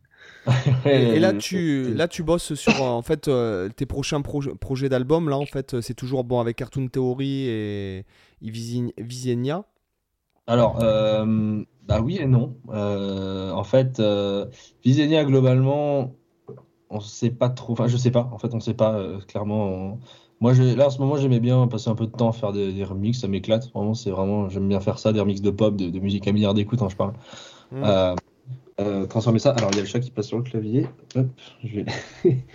Et, 0.86 1.16
et 1.16 1.20
là, 1.20 1.34
tu, 1.34 1.94
là, 1.94 2.08
tu 2.08 2.24
bosses 2.24 2.54
sur 2.56 2.82
euh, 2.82 2.88
en 2.90 3.02
fait 3.02 3.28
euh, 3.28 3.70
tes 3.70 3.86
prochains 3.86 4.22
proj- 4.22 4.56
projets 4.58 4.90
d'album. 4.90 5.30
Là, 5.30 5.38
en 5.38 5.46
fait, 5.46 5.76
euh, 5.76 5.82
c'est 5.82 5.94
toujours 5.94 6.24
bon 6.24 6.40
avec 6.40 6.58
Cartoon 6.58 6.88
Theory 6.88 7.48
et 7.48 8.06
Visenia. 8.42 9.66
Alors, 10.48 10.80
euh, 10.82 11.64
bah 11.84 12.02
oui 12.02 12.18
et 12.20 12.26
non. 12.26 12.58
Euh, 12.70 13.52
en 13.52 13.64
fait, 13.64 14.02
Visenia, 14.84 15.24
globalement, 15.26 16.16
on 16.90 17.00
sait 17.02 17.32
pas 17.32 17.50
trop. 17.50 17.74
Enfin, 17.74 17.88
je 17.88 17.98
sais 17.98 18.12
pas. 18.12 18.30
En 18.34 18.40
fait, 18.40 18.54
on 18.54 18.60
sait 18.60 18.74
pas 18.74 19.02
clairement. 19.28 19.68
on- 19.70 20.00
Moi, 20.42 20.54
là, 20.56 20.88
en 20.88 20.90
ce 20.90 21.00
moment, 21.00 21.18
j'aimais 21.18 21.40
bien 21.42 21.68
passer 21.68 21.90
un 21.90 21.96
peu 21.96 22.08
de 22.08 22.12
temps 22.12 22.30
à 22.30 22.34
faire 22.34 22.54
des, 22.54 22.74
des 22.74 22.84
remixes. 22.84 23.20
Ça 23.22 23.28
m'éclate. 23.30 23.72
Vraiment, 23.74 23.94
c'est 23.96 24.12
vraiment. 24.12 24.50
J'aime 24.50 24.68
bien 24.70 24.80
faire 24.82 25.00
ça, 25.00 25.14
des 25.14 25.20
remixes 25.22 25.42
de 25.42 25.52
pop, 25.52 25.76
de, 25.78 25.90
de 25.90 26.00
musique 26.00 26.28
à 26.28 26.32
milliards 26.34 26.54
d'écoutes, 26.56 26.82
hein, 26.82 26.90
je 26.90 26.96
parle. 26.98 27.14
Mm. 27.72 27.96
Euh, 28.80 29.06
transformer 29.06 29.40
ça. 29.40 29.52
Alors, 29.52 29.70
il 29.72 29.76
y 29.76 29.80
a 29.80 29.82
le 29.84 29.88
chat 29.88 30.00
qui 30.00 30.12
passe 30.12 30.28
sur 30.28 30.38
le 30.38 30.44
clavier. 30.44 30.88
Hop, 31.16 31.28
je 31.64 31.82
vais. 31.82 31.86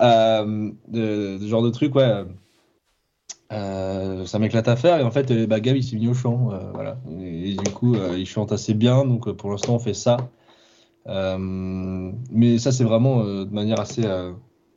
euh, 0.00 0.70
de, 0.88 1.38
genre 1.46 1.62
de 1.62 1.70
truc, 1.70 1.94
ouais. 1.94 2.24
Euh, 3.52 4.26
ça 4.26 4.38
m'éclate 4.38 4.68
à 4.68 4.76
faire. 4.76 5.00
Et 5.00 5.02
en 5.02 5.10
fait, 5.10 5.30
euh, 5.30 5.46
bah, 5.46 5.60
Gab, 5.60 5.76
il 5.76 5.82
s'est 5.82 5.96
mis 5.96 6.08
au 6.08 6.14
chant. 6.14 6.50
voilà. 6.74 6.98
Et, 7.20 7.52
et 7.52 7.56
du 7.56 7.70
coup, 7.72 7.94
il 7.96 8.26
chante 8.26 8.52
assez 8.52 8.74
bien. 8.74 9.04
Donc, 9.04 9.30
pour 9.32 9.50
l'instant, 9.50 9.74
on 9.74 9.78
fait 9.78 9.94
ça. 9.94 10.16
Mais 11.06 12.58
ça, 12.58 12.72
c'est 12.72 12.84
vraiment 12.84 13.24
de 13.24 13.52
manière 13.52 13.80
assez 13.80 14.02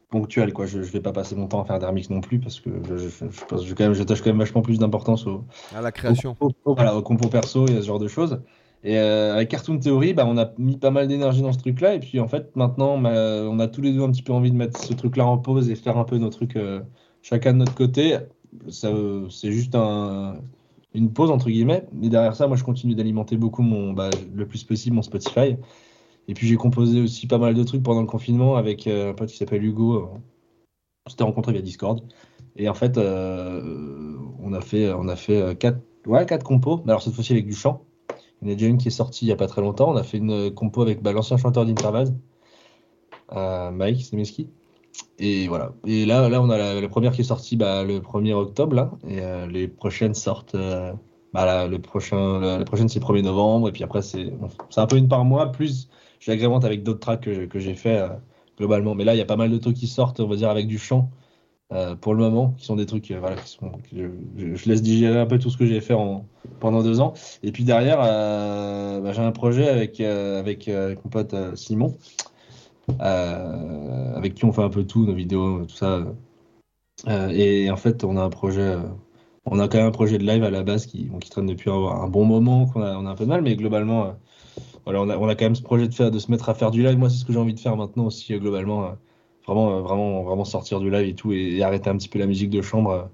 ponctuelle. 0.09 0.53
Quoi. 0.53 0.65
Je 0.65 0.79
ne 0.79 0.83
vais 0.83 1.01
pas 1.01 1.11
passer 1.11 1.35
mon 1.35 1.47
temps 1.47 1.61
à 1.61 1.65
faire 1.65 1.79
des 1.79 1.85
remixes 1.85 2.09
non 2.09 2.21
plus 2.21 2.39
parce 2.39 2.59
que 2.59 2.69
je, 2.89 2.97
je, 2.97 3.09
je, 3.29 3.45
pense- 3.45 3.65
je, 3.65 3.73
quand 3.73 3.89
même, 3.89 4.05
quand 4.05 4.25
même 4.25 4.37
vachement 4.39 4.61
plus 4.61 4.79
d'importance 4.79 5.27
au, 5.27 5.43
À 5.75 5.81
la 5.81 5.91
création. 5.91 6.35
au, 6.39 6.51
au- 6.65 6.75
voilà, 6.75 6.95
au 6.95 7.01
compo 7.01 7.27
perso 7.27 7.67
et 7.67 7.77
à 7.77 7.81
ce 7.81 7.87
genre 7.87 7.99
de 7.99 8.07
choses. 8.07 8.41
Et 8.87 8.97
euh, 8.97 9.33
avec 9.33 9.49
Cartoon 9.49 9.79
Theory, 9.79 10.13
bah, 10.13 10.23
on 10.25 10.37
a 10.37 10.53
mis 10.57 10.77
pas 10.77 10.91
mal 10.91 11.09
d'énergie 11.09 11.41
dans 11.41 11.51
ce 11.51 11.57
truc-là. 11.57 11.95
Et 11.95 11.99
puis 11.99 12.21
en 12.21 12.27
fait, 12.29 12.55
maintenant, 12.55 12.93
on 12.93 13.59
a 13.59 13.67
tous 13.67 13.81
les 13.81 13.91
deux 13.91 14.01
un 14.01 14.09
petit 14.09 14.23
peu 14.23 14.31
envie 14.31 14.49
de 14.49 14.55
mettre 14.55 14.81
ce 14.81 14.93
truc-là 14.93 15.25
en 15.25 15.37
pause 15.37 15.69
et 15.69 15.75
faire 15.75 15.97
un 15.97 16.05
peu 16.05 16.17
nos 16.17 16.29
trucs 16.29 16.55
euh, 16.55 16.79
chacun 17.21 17.51
de 17.51 17.57
notre 17.57 17.75
côté. 17.75 18.17
Ça, 18.69 18.87
euh, 18.87 19.27
c'est 19.29 19.51
juste 19.51 19.75
un, 19.75 20.37
une 20.93 21.11
pause, 21.11 21.31
entre 21.31 21.49
guillemets. 21.49 21.85
Mais 21.91 22.07
derrière 22.07 22.33
ça, 22.33 22.47
moi, 22.47 22.55
je 22.55 22.63
continue 22.63 22.95
d'alimenter 22.95 23.35
beaucoup 23.35 23.61
mon, 23.61 23.91
bah, 23.91 24.09
le 24.33 24.47
plus 24.47 24.63
possible 24.63 24.95
mon 24.95 25.01
Spotify. 25.01 25.57
Et 26.29 26.33
puis 26.33 26.47
j'ai 26.47 26.55
composé 26.55 27.01
aussi 27.01 27.27
pas 27.27 27.39
mal 27.39 27.55
de 27.55 27.63
trucs 27.63 27.83
pendant 27.83 28.01
le 28.01 28.07
confinement 28.07 28.55
avec 28.55 28.87
un 28.87 29.13
pote 29.13 29.27
qui 29.27 29.35
s'appelle 29.35 29.65
Hugo. 29.65 30.11
On 31.05 31.09
s'était 31.09 31.25
rencontré 31.25 31.51
via 31.51 31.61
Discord. 31.61 32.01
Et 32.55 32.69
en 32.69 32.73
fait, 32.73 32.97
on 32.97 34.53
a 34.53 34.61
fait, 34.61 34.93
on 34.93 35.09
a 35.09 35.17
fait 35.17 35.57
quatre, 35.57 35.81
ouais, 36.05 36.25
quatre 36.25 36.43
compos. 36.45 36.81
Alors 36.87 37.01
cette 37.01 37.13
fois-ci 37.13 37.33
avec 37.33 37.47
du 37.47 37.53
chant. 37.53 37.86
Il 38.41 38.47
y 38.47 38.51
en 38.51 38.53
a 38.53 38.55
déjà 38.55 38.67
une 38.67 38.77
qui 38.77 38.87
est 38.89 38.91
sortie 38.91 39.25
il 39.25 39.29
n'y 39.29 39.33
a 39.33 39.37
pas 39.37 39.47
très 39.47 39.61
longtemps. 39.61 39.91
On 39.91 39.95
a 39.95 40.03
fait 40.03 40.17
une 40.17 40.53
compo 40.53 40.81
avec 40.81 41.01
bah, 41.01 41.11
l'ancien 41.11 41.37
chanteur 41.37 41.65
d'Intervase, 41.65 42.13
euh, 43.33 43.71
Mike 43.71 44.03
Semeski. 44.03 44.49
Et 45.19 45.47
voilà. 45.47 45.73
Et 45.85 46.05
là, 46.05 46.29
là 46.29 46.41
on 46.41 46.49
a 46.49 46.81
la, 46.81 46.87
première 46.89 47.11
qui 47.13 47.21
est 47.21 47.23
sortie 47.23 47.55
bah, 47.55 47.83
le 47.83 47.99
1er 47.99 48.33
octobre. 48.33 48.97
Et 49.07 49.21
euh, 49.21 49.47
les 49.47 49.67
prochaines 49.67 50.13
sortent. 50.13 50.55
euh, 50.55 50.93
bah, 51.33 51.67
le 51.67 51.79
prochain, 51.79 52.39
la, 52.39 52.65
prochaine, 52.65 52.89
c'est 52.89 52.99
le 52.99 53.05
1er 53.05 53.23
novembre. 53.23 53.69
Et 53.69 53.71
puis 53.71 53.83
après, 53.83 54.01
c'est 54.01 54.31
un 54.77 54.87
peu 54.87 54.97
une 54.97 55.07
par 55.07 55.25
mois. 55.25 55.51
Plus, 55.51 55.89
j'agrémente 56.19 56.65
avec 56.65 56.83
d'autres 56.83 56.99
tracks 56.99 57.21
que, 57.21 57.45
que 57.45 57.59
j'ai 57.59 57.75
fait 57.75 58.07
globalement. 58.57 58.95
Mais 58.95 59.03
là, 59.03 59.15
il 59.15 59.17
y 59.17 59.21
a 59.21 59.25
pas 59.25 59.35
mal 59.35 59.51
de 59.51 59.57
trucs 59.57 59.75
qui 59.77 59.87
sortent, 59.87 60.19
on 60.19 60.27
va 60.27 60.35
dire, 60.35 60.49
avec 60.49 60.67
du 60.67 60.77
chant. 60.77 61.09
Euh, 61.73 61.95
pour 61.95 62.13
le 62.13 62.19
moment, 62.23 62.53
qui 62.57 62.65
sont 62.65 62.77
des 62.77 62.85
trucs, 62.85 63.11
euh, 63.11 63.19
voilà, 63.19 63.35
que 63.35 64.11
je, 64.37 64.69
laisse 64.69 64.81
digérer 64.81 65.19
un 65.19 65.25
peu 65.25 65.37
tout 65.37 65.49
ce 65.49 65.57
que 65.57 65.65
j'ai 65.65 65.81
fait 65.81 65.93
en, 65.93 66.25
pendant 66.61 66.81
deux 66.81 67.01
ans. 67.01 67.13
Et 67.43 67.51
puis 67.51 67.65
derrière, 67.65 67.99
euh, 68.01 69.01
bah, 69.01 69.11
j'ai 69.11 69.21
un 69.21 69.33
projet 69.33 69.67
avec, 69.67 69.99
avec, 69.99 70.67
mon 70.69 71.09
pote 71.09 71.35
Simon, 71.55 71.97
avec 72.99 74.35
qui 74.35 74.45
on 74.45 74.53
fait 74.53 74.63
un 74.63 74.69
peu 74.69 74.85
tout, 74.85 75.05
nos 75.05 75.13
vidéos, 75.13 75.65
tout 75.65 75.75
ça. 75.75 76.05
Et 77.31 77.69
en 77.69 77.77
fait, 77.77 78.03
on 78.05 78.15
a 78.17 78.23
un 78.23 78.29
projet, 78.29 78.77
on 79.45 79.59
a 79.59 79.67
quand 79.67 79.77
même 79.77 79.87
un 79.87 79.91
projet 79.91 80.17
de 80.17 80.25
live 80.25 80.43
à 80.43 80.49
la 80.51 80.63
base 80.63 80.85
qui, 80.85 81.09
qui 81.19 81.29
traîne 81.29 81.47
depuis 81.47 81.69
un, 81.69 81.73
un 81.73 82.07
bon 82.07 82.25
moment, 82.25 82.65
qu'on 82.67 82.81
a, 82.81 82.95
on 82.97 83.05
a 83.05 83.09
un 83.09 83.15
peu 83.15 83.25
de 83.25 83.29
mal, 83.29 83.41
mais 83.41 83.55
globalement, 83.57 84.15
voilà, 84.85 85.01
on 85.01 85.09
a, 85.09 85.17
on 85.17 85.27
a 85.27 85.35
quand 85.35 85.45
même 85.45 85.55
ce 85.55 85.63
projet 85.63 85.87
de, 85.89 85.93
faire, 85.93 86.11
de 86.11 86.19
se 86.19 86.31
mettre 86.31 86.47
à 86.49 86.53
faire 86.53 86.71
du 86.71 86.81
live. 86.81 86.97
Moi, 86.97 87.09
c'est 87.09 87.17
ce 87.17 87.25
que 87.25 87.33
j'ai 87.33 87.39
envie 87.39 87.53
de 87.53 87.59
faire 87.59 87.75
maintenant 87.75 88.05
aussi, 88.05 88.33
globalement. 88.39 88.95
Vraiment, 89.47 89.77
euh, 89.79 89.81
vraiment, 89.81 90.23
vraiment 90.23 90.45
sortir 90.45 90.79
du 90.79 90.89
live 90.91 91.07
et 91.09 91.15
tout, 91.15 91.33
et, 91.33 91.57
et 91.57 91.63
arrêter 91.63 91.89
un 91.89 91.97
petit 91.97 92.09
peu 92.09 92.19
la 92.19 92.27
musique 92.27 92.49
de 92.51 92.61
chambre. 92.61 92.91
euh, 92.91 93.05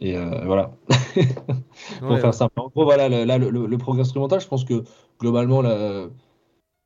et 0.00 0.16
euh, 0.16 0.44
voilà, 0.46 0.72
pour 2.06 2.20
Ouais, 2.20 2.20
faire 2.20 2.34
simple. 2.34 2.60
En 2.60 2.68
gros, 2.68 2.84
voilà, 2.84 3.08
le- 3.08 3.24
là, 3.24 3.38
le, 3.38 3.50
le, 3.50 3.66
le 3.66 3.78
prog 3.78 4.00
instrumental, 4.00 4.40
je 4.40 4.48
pense 4.48 4.64
que 4.64 4.84
globalement, 5.20 5.62
là, 5.62 6.08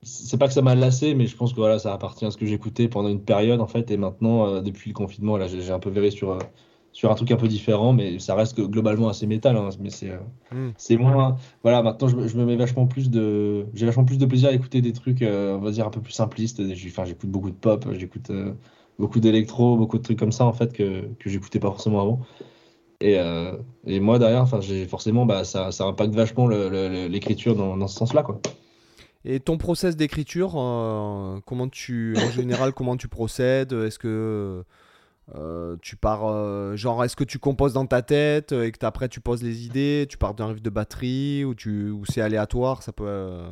c'est 0.03 0.39
pas 0.39 0.49
que 0.49 0.55
ça 0.55 0.63
m'a 0.63 0.75
lassé, 0.75 1.15
mais 1.15 1.27
je 1.27 1.37
pense 1.37 1.53
que 1.53 1.59
voilà, 1.59 1.79
ça 1.79 1.93
appartient 1.95 2.25
à 2.25 2.31
ce 2.31 2.37
que 2.37 2.47
j'écoutais 2.47 2.89
pendant 2.89 3.09
une 3.09 3.25
période, 3.25 3.61
en 3.61 3.67
fait. 3.69 3.91
Et 3.91 3.97
maintenant, 3.97 4.47
euh, 4.49 4.61
depuis 4.63 4.91
le 4.91 4.95
confinement, 4.95 5.37
là, 5.37 5.47
j'ai 5.49 5.61
j'ai 5.63 5.73
un 5.73 5.79
peu 5.81 5.91
verré 5.91 6.11
sur, 6.11 6.33
euh, 6.33 6.39
sur 6.93 7.11
un 7.11 7.15
truc 7.15 7.31
un 7.31 7.37
peu 7.37 7.49
différent, 7.49 7.93
mais 7.93 8.19
ça 8.19 8.35
reste 8.35 8.61
globalement 8.61 9.09
assez 9.09 9.27
métal. 9.27 9.57
hein, 9.57 9.69
mais 9.81 9.91
c'est. 9.91 10.11
euh, 10.11 10.19
c'est 10.77 10.97
moins. 10.97 11.37
Voilà, 11.63 11.83
maintenant 11.83 12.09
je, 12.09 12.17
me- 12.17 12.29
je 12.29 12.37
me 12.37 12.45
mets 12.45 12.57
vachement 12.57 12.87
plus 12.87 13.11
de. 13.11 13.67
J'ai 13.75 13.87
vachement 13.87 14.05
plus 14.05 14.19
de 14.19 14.27
plaisir 14.27 14.51
à 14.51 14.53
écouter 14.53 14.81
des 14.83 14.93
trucs, 14.93 15.23
euh, 15.23 15.57
on 15.57 15.61
va 15.61 15.71
dire, 15.71 15.87
un 15.87 15.91
peu 15.91 16.01
plus 16.01 16.13
simplistes. 16.13 16.61
Enfin, 16.87 17.05
j'écoute 17.05 17.31
beaucoup 17.31 17.51
de 17.51 17.57
pop, 17.57 17.87
j'écoute 17.93 18.31
euh, 18.31 18.53
beaucoup 18.99 19.21
d'électro, 19.21 19.77
beaucoup 19.77 19.99
de 19.99 20.03
trucs 20.03 20.19
comme 20.19 20.33
ça, 20.33 20.45
en 20.45 20.53
fait, 20.53 20.73
que, 20.73 21.05
que 21.19 21.31
j'écoutais 21.31 21.59
pas 21.61 21.69
forcément 21.69 22.01
avant. 22.03 22.21
Et, 23.01 23.19
euh, 23.19 23.57
et 23.87 23.99
moi, 24.01 24.19
derrière, 24.19 24.47
forcément, 24.89 25.27
bah, 25.27 25.45
ça, 25.45 25.73
ça 25.73 25.85
impacte 25.85 26.15
vachement 26.15 26.47
l'écriture 26.49 27.57
dans, 27.57 27.77
dans 27.77 27.89
ce 27.89 27.97
sens-là, 27.97 28.23
quoi. 28.23 28.41
Et 29.25 29.39
ton 29.39 29.57
process 29.57 29.97
d'écriture, 29.97 30.51
comment 31.47 31.69
tu, 31.71 32.17
en 32.19 32.31
général, 32.31 32.73
comment 32.73 32.97
tu 32.97 33.09
procèdes? 33.09 33.73
Est-ce 33.73 33.99
que 33.99 34.65
euh, 35.35 35.77
tu 35.83 35.97
pars, 35.97 36.27
euh, 36.27 36.77
genre, 36.77 37.03
est-ce 37.05 37.17
que 37.17 37.25
tu 37.25 37.39
composes 37.39 37.73
dans 37.73 37.87
ta 37.87 38.03
tête 38.03 38.53
euh, 38.53 38.65
et 38.67 38.73
que 38.73 38.85
après 38.85 39.09
tu 39.09 39.21
poses 39.21 39.43
les 39.43 39.65
idées 39.67 40.07
Tu 40.09 40.19
pars 40.19 40.35
d'un 40.35 40.49
riff 40.49 40.63
de 40.63 40.71
batterie 40.71 41.45
ou 41.45 41.55
tu, 41.55 41.91
ou 41.91 42.05
c'est 42.05 42.21
aléatoire 42.21 42.83
Ça 42.83 42.93
peut. 42.93 43.43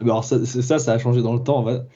Bah, 0.00 0.04
Alors 0.04 0.24
ça, 0.24 0.44
ça, 0.46 0.92
a 0.92 0.98
changé 0.98 1.22
dans 1.22 1.34
le 1.34 1.42
temps. 1.42 1.58
En 1.58 1.62
vrai, 1.62 1.86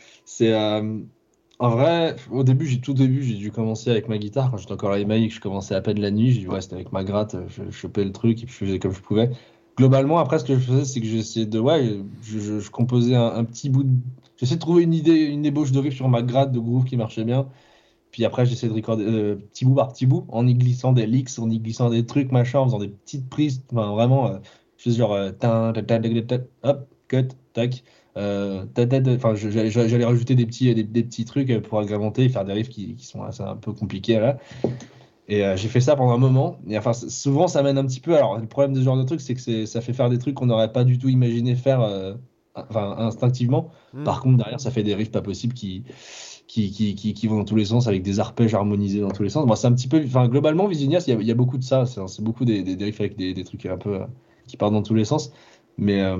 en 1.59 1.71
vrai, 1.71 2.17
au 2.31 2.43
début, 2.43 2.67
j'ai 2.67 2.81
tout 2.81 2.93
début, 2.93 3.23
j'ai 3.23 3.35
dû 3.37 3.53
commencer 3.53 3.91
avec 3.91 4.09
ma 4.09 4.19
guitare 4.19 4.51
quand 4.51 4.57
j'étais 4.57 4.73
encore 4.73 4.91
à 4.93 4.99
Emmaüs, 4.99 5.29
que 5.29 5.35
je 5.37 5.41
commençais 5.41 5.75
à 5.77 5.81
peine 5.81 6.01
la 6.01 6.11
nuit. 6.11 6.33
J'ai 6.33 6.49
ouais, 6.49 6.61
c'était 6.61 6.75
avec 6.75 6.91
ma 6.93 7.05
gratte, 7.05 7.37
je, 7.49 7.71
chopais 7.71 8.05
le 8.05 8.11
truc 8.13 8.43
et 8.43 8.47
puis 8.47 8.53
je 8.55 8.59
faisais 8.67 8.79
comme 8.81 8.93
je 8.93 9.01
pouvais. 9.01 9.31
Globalement, 9.79 10.19
après, 10.19 10.39
ce 10.41 10.45
que 10.45 10.55
je 10.55 10.61
faisais, 10.61 10.85
c'est 10.85 11.01
que 11.01 11.07
j'essayais 11.07 11.47
de 11.47 11.59
ouais, 11.61 12.01
je, 12.23 12.39
je- 12.41 12.59
je 12.61 12.71
composais 12.71 13.15
un, 13.15 13.27
un 13.27 13.45
petit 13.45 13.71
bout 13.71 13.85
de, 13.85 13.91
j'essayais 14.37 14.57
de 14.57 14.61
trouver 14.61 14.83
une 14.83 14.93
idée, 14.93 15.15
une 15.15 15.47
ébauche 15.47 15.71
de 15.73 15.79
riff 15.79 15.95
sur 15.95 16.09
ma 16.09 16.23
gratte 16.23 16.51
de 16.53 16.59
groove 16.59 16.85
qui 16.85 16.97
marchait 16.97 17.25
bien. 17.25 17.49
Puis 18.13 18.25
après, 18.25 18.47
j'essayais 18.47 18.69
de 18.69 18.75
recorder 18.75 19.05
euh, 19.05 19.35
petit 19.35 19.65
bout 19.65 19.75
par 19.75 19.93
petit 19.93 20.07
bout, 20.07 20.27
en 20.29 20.47
y 20.47 20.55
glissant 20.55 20.93
des 20.93 21.07
licks, 21.07 21.31
en 21.39 21.51
y 21.51 21.59
glissant 21.59 21.91
des 21.91 22.07
trucs, 22.07 22.31
machin, 22.31 22.61
en 22.61 22.67
faisant 22.67 22.79
des 22.79 22.89
petites 22.89 23.29
prises. 23.29 23.63
Enfin, 23.73 23.91
vraiment, 23.91 24.29
euh, 24.29 24.39
je 24.77 24.85
faisais 24.85 24.99
genre, 24.99 25.15
euh, 25.15 25.33
tin, 25.33 25.73
ta, 25.73 25.83
ta, 25.83 25.99
ta, 25.99 26.37
hop, 26.63 26.89
cut, 27.09 27.29
tac. 27.55 27.83
Euh. 28.17 28.67
Enfin, 29.17 29.35
j'allais 29.35 30.05
rajouter 30.05 30.35
des 30.35 30.47
petits, 30.47 30.73
des, 30.75 30.85
des 30.85 31.03
petits 31.03 31.25
trucs 31.25 31.63
pour 31.63 31.81
agrémenter 31.81 32.25
et 32.25 32.29
faire 32.29 32.45
des 32.45 32.53
riffs 32.53 32.69
qui, 32.69 32.95
qui 32.95 33.07
sont 33.07 33.23
assez 33.23 33.43
un 33.43 33.57
peu 33.57 33.73
compliqués 33.73 34.21
là. 34.21 34.39
Et 35.29 35.45
euh, 35.45 35.57
j'ai 35.57 35.69
fait 35.69 35.81
ça 35.81 35.97
pendant 35.97 36.13
un 36.13 36.19
moment. 36.19 36.59
Et 36.69 36.77
enfin, 36.77 36.93
souvent, 36.93 37.49
ça 37.49 37.63
mène 37.63 37.79
un 37.79 37.87
petit 37.87 38.01
peu. 38.01 38.15
Alors, 38.17 38.39
le 38.39 38.47
problème 38.47 38.75
de 38.75 38.81
ce 38.81 38.85
genre 38.85 38.99
de 38.99 39.05
truc, 39.05 39.21
c'est 39.21 39.35
que 39.35 39.67
ça 39.67 39.81
fait 39.81 39.95
faire 39.95 40.11
des 40.11 40.19
trucs 40.19 40.35
qu'on 40.35 40.47
n'aurait 40.47 40.73
pas 40.73 40.85
du 40.85 40.99
tout 40.99 41.09
imaginé 41.09 41.55
faire 41.55 41.81
euh, 41.81 42.15
enfin, 42.55 42.97
instinctivement. 42.99 43.71
hmm. 43.95 44.05
Par 44.05 44.21
contre, 44.21 44.37
derrière, 44.39 44.61
ça 44.61 44.71
fait 44.71 44.83
des 44.83 44.95
riffs 44.95 45.11
pas 45.11 45.23
possibles 45.23 45.55
qui, 45.55 45.85
qui, 46.47 46.71
qui, 46.71 47.15
qui, 47.15 47.27
vont 47.27 47.39
dans 47.39 47.45
tous 47.45 47.57
les 47.57 47.67
sens 47.67 47.87
avec 47.89 48.03
des 48.03 48.21
arpèges 48.21 48.55
harmonisés 48.55 49.01
dans 49.01 49.11
tous 49.11 49.23
les 49.23 49.31
sens. 49.31 49.49
C'est 49.61 49.67
un 49.67 49.73
petit 49.73 49.89
peu. 49.89 50.03
Enfin, 50.05 50.29
globalement, 50.29 50.67
Visinias, 50.67 51.05
il 51.07 51.23
y 51.23 51.31
a, 51.31 51.35
beaucoup 51.35 51.59
de 51.59 51.65
ça. 51.65 51.87
C'est 51.87 52.23
beaucoup 52.23 52.45
des, 52.45 52.63
des, 52.63 52.77
des 52.77 52.85
avec 52.85 53.17
des, 53.17 53.35
des 53.35 53.45
trucs 53.45 53.65
un 53.67 53.79
peu 53.79 54.03
euh, 54.03 54.07
qui 54.47 54.57
partent 54.57 54.75
dans 54.75 54.83
tous 54.83 54.95
les 54.95 55.05
sens. 55.05 55.33
Mais, 55.79 56.03
euh, 56.03 56.19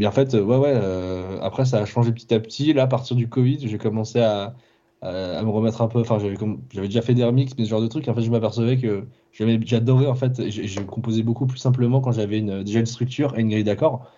mais 0.00 0.06
en 0.06 0.12
fait, 0.12 0.34
euh, 0.34 0.42
ouais, 0.42 0.56
ouais. 0.56 1.38
après, 1.42 1.64
ça 1.64 1.78
a 1.78 1.84
changé 1.86 2.12
petit 2.12 2.32
à 2.34 2.40
petit. 2.40 2.72
Là, 2.72 2.84
à 2.84 2.86
partir 2.88 3.16
du 3.16 3.28
Covid, 3.28 3.68
j'ai 3.68 3.78
commencé 3.78 4.20
à, 4.20 4.56
à, 5.02 5.42
me 5.42 5.50
remettre 5.50 5.82
un 5.82 5.88
peu. 5.88 6.00
Enfin, 6.00 6.18
j'avais 6.18 6.36
j'avais 6.72 6.88
déjà 6.88 7.02
fait 7.02 7.14
des 7.14 7.24
remixes, 7.24 7.52
mais 7.58 7.64
ce 7.64 7.70
genre 7.70 7.82
de 7.82 7.88
trucs. 7.88 8.08
En 8.08 8.14
fait, 8.14 8.22
je 8.22 8.30
m'apercevais 8.30 8.78
que 8.78 9.06
j'aimais- 9.32 9.60
j'adorais. 9.64 10.06
En 10.06 10.14
fait, 10.14 10.48
j'ai 10.50 10.84
composé 10.86 11.22
beaucoup 11.22 11.46
plus 11.46 11.58
simplement 11.58 12.00
quand 12.00 12.12
j'avais 12.12 12.40
déjà 12.64 12.80
une 12.80 12.86
structure 12.86 13.38
et 13.38 13.42
une 13.42 13.50
grille 13.50 13.64
d'accords. 13.64 14.10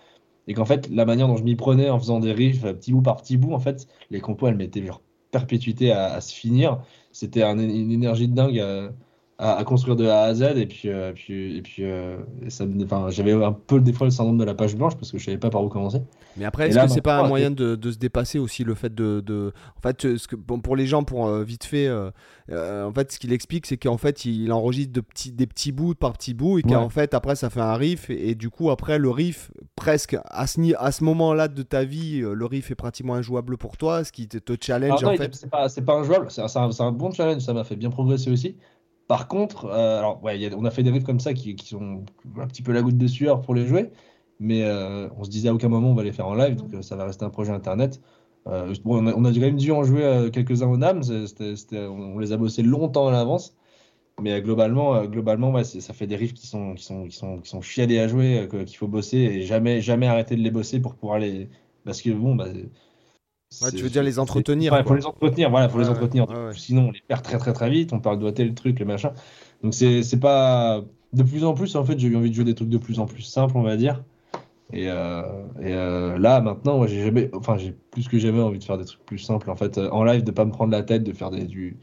Et 0.47 0.53
qu'en 0.53 0.65
fait, 0.65 0.89
la 0.89 1.05
manière 1.05 1.27
dont 1.27 1.37
je 1.37 1.43
m'y 1.43 1.55
prenais 1.55 1.89
en 1.89 1.99
faisant 1.99 2.19
des 2.19 2.33
riffs, 2.33 2.65
euh, 2.65 2.73
petit 2.73 2.91
bout 2.93 3.01
par 3.01 3.17
petit 3.17 3.37
bout, 3.37 3.53
en 3.53 3.59
fait, 3.59 3.87
les 4.09 4.19
compos, 4.21 4.47
elles 4.47 4.55
mettaient 4.57 4.85
genre 4.85 5.01
perpétuité 5.31 5.91
à, 5.91 6.21
se 6.21 6.33
finir. 6.33 6.83
C'était 7.11 7.43
un- 7.43 7.57
une 7.59 7.91
énergie 7.91 8.27
de 8.27 8.35
dingue 8.35 8.59
à, 8.59 8.91
à- 9.37 9.55
à 9.55 9.63
construire 9.63 9.95
de 9.95 10.05
A 10.05 10.21
à 10.23 10.33
Z. 10.33 10.43
Et 10.57 10.65
puis, 10.65 10.89
euh, 10.89 11.11
puis, 11.13 11.57
et 11.57 11.61
puis 11.61 11.83
euh, 11.83 12.17
j'avais 13.09 13.31
un 13.33 13.51
peu 13.51 13.79
des 13.79 13.93
fois 13.93 14.07
le 14.07 14.11
syndrome 14.11 14.37
de 14.37 14.43
la 14.43 14.53
page 14.53 14.75
blanche 14.75 14.95
parce 14.95 15.11
que 15.11 15.17
je 15.17 15.25
savais 15.25 15.37
pas 15.37 15.49
par 15.49 15.63
où 15.63 15.69
commencer. 15.69 16.01
Mais 16.37 16.45
après, 16.45 16.69
est-ce 16.69 16.79
que 16.79 16.87
c'est 16.87 17.01
pas 17.01 17.19
un 17.19 17.27
moyen 17.27 17.51
de, 17.51 17.75
de 17.75 17.91
se 17.91 17.97
dépasser 17.97 18.39
aussi 18.39 18.63
le 18.63 18.73
fait 18.73 18.93
de, 18.93 19.21
de... 19.25 19.53
en 19.77 19.81
fait 19.81 20.05
euh, 20.05 20.17
ce 20.17 20.27
que 20.27 20.35
bon, 20.35 20.59
pour 20.61 20.75
les 20.75 20.87
gens 20.87 21.03
pour 21.03 21.27
euh, 21.27 21.43
vite 21.43 21.63
fait 21.63 21.87
en 22.51 22.91
fait 22.93 23.11
ce 23.11 23.19
qu'il 23.19 23.31
explique 23.31 23.65
c'est 23.65 23.77
qu'en 23.77 23.97
fait 23.97 24.25
il 24.25 24.51
enregistre 24.51 24.91
de 24.93 25.01
petits 25.01 25.31
des 25.31 25.47
petits 25.47 25.71
bouts 25.71 25.93
par 25.95 26.13
petits 26.13 26.33
bouts 26.33 26.57
et 26.59 26.63
Ouais. 26.65 26.71
qu'en 26.73 26.89
fait 26.89 27.13
après 27.13 27.35
ça 27.35 27.49
fait 27.49 27.61
un 27.61 27.75
riff 27.75 28.09
et, 28.09 28.29
et 28.31 28.35
du 28.35 28.49
coup 28.49 28.69
après 28.71 28.97
le 28.97 29.09
riff 29.09 29.51
presque 29.75 30.17
à 30.25 30.47
ce 30.47 30.59
à 30.77 30.91
ce 30.91 31.03
moment-là 31.03 31.47
de 31.47 31.61
ta 31.61 31.83
vie 31.83 32.19
le 32.21 32.45
riff 32.45 32.71
est 32.71 32.75
pratiquement 32.75 33.13
injouable 33.15 33.57
pour 33.57 33.77
toi 33.77 34.03
ce 34.03 34.11
qui 34.11 34.27
te, 34.27 34.37
te 34.37 34.53
challenge 34.59 35.03
en 35.03 35.15
fait. 35.15 35.33
c'est 35.35 35.49
pas, 35.49 35.69
c'est 35.69 35.83
pas 35.83 35.93
injouable, 35.99 36.27
c'est 36.29 36.41
un, 36.41 36.69
un 36.79 36.91
bon 36.91 37.11
challenge, 37.11 37.41
ça 37.43 37.53
m'a 37.53 37.63
fait 37.63 37.75
bien 37.75 37.89
progresser 37.89 38.29
aussi. 38.31 38.57
Par 39.07 39.27
contre, 39.27 39.65
euh, 39.65 39.99
alors, 39.99 40.23
ouais, 40.23 40.37
il 40.37 40.41
y 40.41 40.45
a- 40.47 40.55
on 40.57 40.65
a 40.65 40.71
fait 40.71 40.83
des 40.83 40.91
riffs 40.91 41.03
comme 41.03 41.19
ça 41.19 41.33
qui, 41.33 41.55
qui 41.55 41.67
sont 41.67 42.05
un 42.37 42.47
petit 42.47 42.61
peu 42.63 42.71
la 42.71 42.81
goutte 42.81 42.97
de 42.97 43.07
sueur 43.07 43.41
pour 43.41 43.53
les 43.55 43.65
jouer, 43.67 43.91
mais 44.39 44.63
euh, 44.63 45.09
on 45.17 45.23
se 45.23 45.29
disait 45.29 45.49
à 45.49 45.53
aucun 45.53 45.69
moment 45.69 45.89
on 45.91 45.95
va 45.95 46.03
les 46.03 46.13
faire 46.13 46.27
en 46.27 46.35
live, 46.35 46.55
donc 46.55 46.73
euh, 46.73 46.81
ça 46.81 46.95
va 46.95 47.05
rester 47.05 47.25
un 47.25 47.29
projet 47.29 47.51
internet. 47.51 48.01
Bon, 48.45 48.73
on, 49.03 49.07
a, 49.07 49.13
on 49.15 49.23
a 49.25 49.31
quand 49.33 49.39
même 49.39 49.55
dû 49.57 49.71
en 49.71 49.83
jouer 49.83 50.29
quelques-uns 50.33 50.67
au 50.67 50.75
NAM, 50.77 51.01
on, 51.73 52.19
les 52.19 52.31
a 52.33 52.37
bossés 52.37 52.61
longtemps 52.63 53.07
à 53.07 53.11
l'avance, 53.11 53.55
mais 54.21 54.41
globalement, 54.41 55.05
globalement 55.05 55.51
ouais, 55.51 55.63
ça 55.65 55.93
fait 55.93 56.07
des 56.07 56.15
riffs 56.17 56.33
qui 56.33 56.47
sont, 56.47 56.75
qui 56.75 56.83
sont, 56.83 57.05
qui 57.07 57.15
sont, 57.17 57.39
qui 57.41 57.49
sont 57.49 57.61
chiadés 57.61 57.99
à 57.99 58.07
jouer, 58.07 58.47
qu'il 58.67 58.77
faut 58.77 58.87
bosser 58.87 59.17
et 59.19 59.43
jamais, 59.43 59.81
jamais 59.81 60.07
arrêter 60.07 60.35
de 60.35 60.41
les 60.41 60.51
bosser 60.51 60.81
pour 60.81 60.95
pouvoir 60.95 61.19
les. 61.19 61.49
Parce 61.85 62.01
que 62.01 62.11
bon, 62.11 62.35
bah. 62.35 62.47
Ouais, 63.61 63.71
tu 63.71 63.83
veux 63.83 63.89
dire 63.89 64.03
les 64.03 64.19
entretenir, 64.19 64.73
Ouais, 64.73 64.83
quoi. 64.83 64.91
faut 64.91 64.95
les 64.95 65.05
entretenir, 65.05 65.49
voilà, 65.49 65.69
faut 65.69 65.77
Ouais, 65.77 65.83
les 65.83 65.89
ouais, 65.89 65.95
entretenir. 65.97 66.27
ouais, 66.27 66.35
ouais. 66.47 66.53
Sinon, 66.55 66.87
on 66.89 66.91
les 66.91 67.01
perd 67.07 67.21
très 67.23 67.37
très 67.37 67.53
très 67.53 67.69
vite, 67.69 67.93
on 67.93 67.99
perd 67.99 68.19
doigter 68.19 68.45
le 68.45 68.53
truc, 68.53 68.79
le 68.79 68.85
machin. 68.85 69.13
Donc 69.63 69.73
c'est 69.73 70.19
pas. 70.19 70.83
De 71.13 71.21
plus 71.23 71.43
en 71.45 71.53
plus, 71.53 71.75
en 71.75 71.85
fait, 71.85 71.99
j'ai 71.99 72.07
eu 72.07 72.15
envie 72.15 72.29
de 72.31 72.35
jouer 72.35 72.43
des 72.45 72.55
trucs 72.55 72.69
de 72.69 72.77
plus 72.79 72.99
en 72.99 73.05
plus 73.05 73.21
simples, 73.21 73.55
on 73.57 73.61
va 73.61 73.77
dire. 73.77 74.03
Et, 74.73 74.89
euh, 74.89 75.21
et 75.61 75.73
euh, 75.73 76.17
là, 76.19 76.41
maintenant, 76.41 76.77
moi, 76.77 76.87
j'ai 76.87 77.03
jamais. 77.03 77.29
Enfin, 77.35 77.57
j'ai 77.57 77.73
plus 77.91 78.07
que 78.07 78.19
jamais 78.19 78.41
envie 78.41 78.59
de 78.59 78.63
faire 78.63 78.77
des 78.77 78.85
trucs 78.85 79.05
plus 79.05 79.19
simples, 79.19 79.49
en 79.51 79.55
fait, 79.55 79.77
euh, 79.77 79.89
en 79.91 80.03
live, 80.03 80.23
de 80.23 80.31
pas 80.31 80.45
me 80.45 80.51
prendre 80.51 80.71
la 80.71 80.83
tête, 80.83 81.03
de 81.03 81.13
faire 81.13 81.31
des, 81.31 81.45
du, 81.45 81.77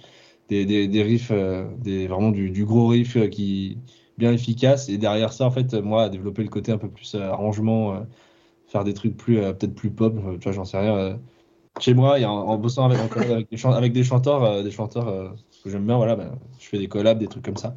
des, 0.48 0.66
des, 0.66 0.88
des 0.88 1.02
riffs, 1.02 1.32
des, 1.78 2.08
vraiment 2.08 2.30
du, 2.32 2.50
du 2.50 2.64
gros 2.66 2.88
riff 2.88 3.18
qui 3.30 3.78
bien 4.18 4.32
efficace. 4.32 4.88
Et 4.88 4.98
derrière 4.98 5.32
ça, 5.32 5.46
en 5.46 5.50
fait, 5.52 5.74
moi, 5.74 6.08
développer 6.10 6.42
le 6.42 6.48
côté 6.50 6.72
un 6.72 6.78
peu 6.78 6.90
plus 6.90 7.14
arrangement, 7.16 8.06
faire 8.66 8.84
des 8.84 8.94
trucs 8.94 9.16
plus, 9.16 9.36
peut-être 9.36 9.74
plus 9.74 9.90
pop, 9.90 10.14
tu 10.40 10.44
vois, 10.44 10.52
j'en 10.52 10.64
sais 10.64 10.78
rien. 10.78 11.18
Euh. 11.76 11.80
Chez 11.80 11.94
moi, 11.94 12.16
a, 12.16 12.28
en, 12.28 12.48
en 12.48 12.58
bossant 12.58 12.84
avec, 12.86 12.98
des, 13.50 13.66
avec 13.66 13.92
des 13.92 14.04
chanteurs, 14.04 14.44
euh, 14.44 14.62
des 14.62 14.70
chanteurs 14.70 15.08
euh, 15.08 15.30
ce 15.50 15.64
que 15.64 15.70
j'aime 15.70 15.86
bien, 15.86 15.96
voilà, 15.96 16.16
ben, 16.16 16.38
je 16.58 16.66
fais 16.66 16.78
des 16.78 16.88
collabs, 16.88 17.18
des 17.18 17.28
trucs 17.28 17.44
comme 17.44 17.56
ça. 17.56 17.74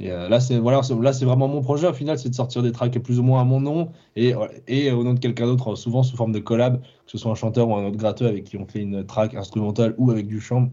Et 0.00 0.10
euh, 0.10 0.28
là, 0.28 0.40
c'est 0.40 0.58
voilà, 0.58 0.82
c'est- 0.82 0.98
là, 1.00 1.12
c'est 1.12 1.24
vraiment 1.24 1.48
mon 1.48 1.62
projet 1.62 1.86
au 1.86 1.92
final, 1.92 2.18
c'est 2.18 2.28
de 2.28 2.34
sortir 2.34 2.62
des 2.62 2.72
tracks 2.72 2.98
plus 2.98 3.18
ou 3.20 3.22
moins 3.22 3.40
à 3.40 3.44
mon 3.44 3.60
nom 3.60 3.92
et, 4.16 4.34
et 4.66 4.90
au 4.90 5.04
nom 5.04 5.14
de 5.14 5.20
quelqu'un 5.20 5.46
d'autre, 5.46 5.76
souvent 5.76 6.02
sous 6.02 6.16
forme 6.16 6.32
de 6.32 6.40
collab, 6.40 6.80
que 6.80 6.86
ce 7.06 7.18
soit 7.18 7.30
un 7.30 7.36
chanteur 7.36 7.68
ou 7.68 7.76
un 7.76 7.86
autre 7.86 7.98
gratteux 7.98 8.26
avec 8.26 8.44
qui 8.44 8.56
on 8.56 8.66
fait 8.66 8.80
une 8.80 9.06
track 9.06 9.34
instrumentale 9.34 9.94
ou 9.98 10.10
avec 10.10 10.26
du 10.26 10.40
chant. 10.40 10.70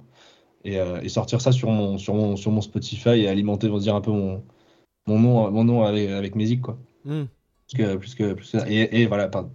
Et, 0.65 0.79
euh, 0.79 0.99
et 1.01 1.09
sortir 1.09 1.39
ça 1.41 1.51
sur 1.53 1.69
mon, 1.71 1.97
sur 1.97 2.13
mon, 2.15 2.35
sur 2.35 2.51
mon 2.51 2.61
Spotify 2.61 3.11
et 3.21 3.27
alimenter, 3.29 3.69
on 3.69 3.73
va 3.75 3.79
dire, 3.79 3.95
un 3.95 4.01
peu 4.01 4.11
mon, 4.11 4.43
mon 5.07 5.19
nom, 5.19 5.51
mon 5.51 5.63
nom 5.63 5.83
avec, 5.83 6.09
avec 6.09 6.35
musique, 6.35 6.61
quoi. 6.61 6.77
Hmm. 7.05 7.25
Plus 7.67 7.77
que, 7.77 7.95
plus 7.95 8.15
que, 8.15 8.33
plus 8.33 8.51
que 8.51 8.59
ça. 8.59 8.69
Et, 8.69 9.01
et 9.01 9.05
voilà, 9.05 9.29
par- 9.29 9.49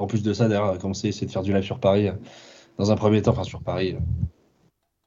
en 0.00 0.06
plus 0.06 0.22
de 0.22 0.32
ça, 0.32 0.48
d'ailleurs, 0.48 0.78
commencer 0.78 1.08
à 1.08 1.10
essayer 1.10 1.26
de 1.26 1.32
faire 1.32 1.42
du 1.42 1.52
live 1.52 1.62
sur 1.62 1.78
Paris, 1.78 2.08
euh, 2.08 2.12
dans 2.78 2.90
un 2.90 2.96
premier 2.96 3.22
temps, 3.22 3.32
enfin 3.32 3.44
sur 3.44 3.62
Paris, 3.62 3.94
euh, 3.94 4.00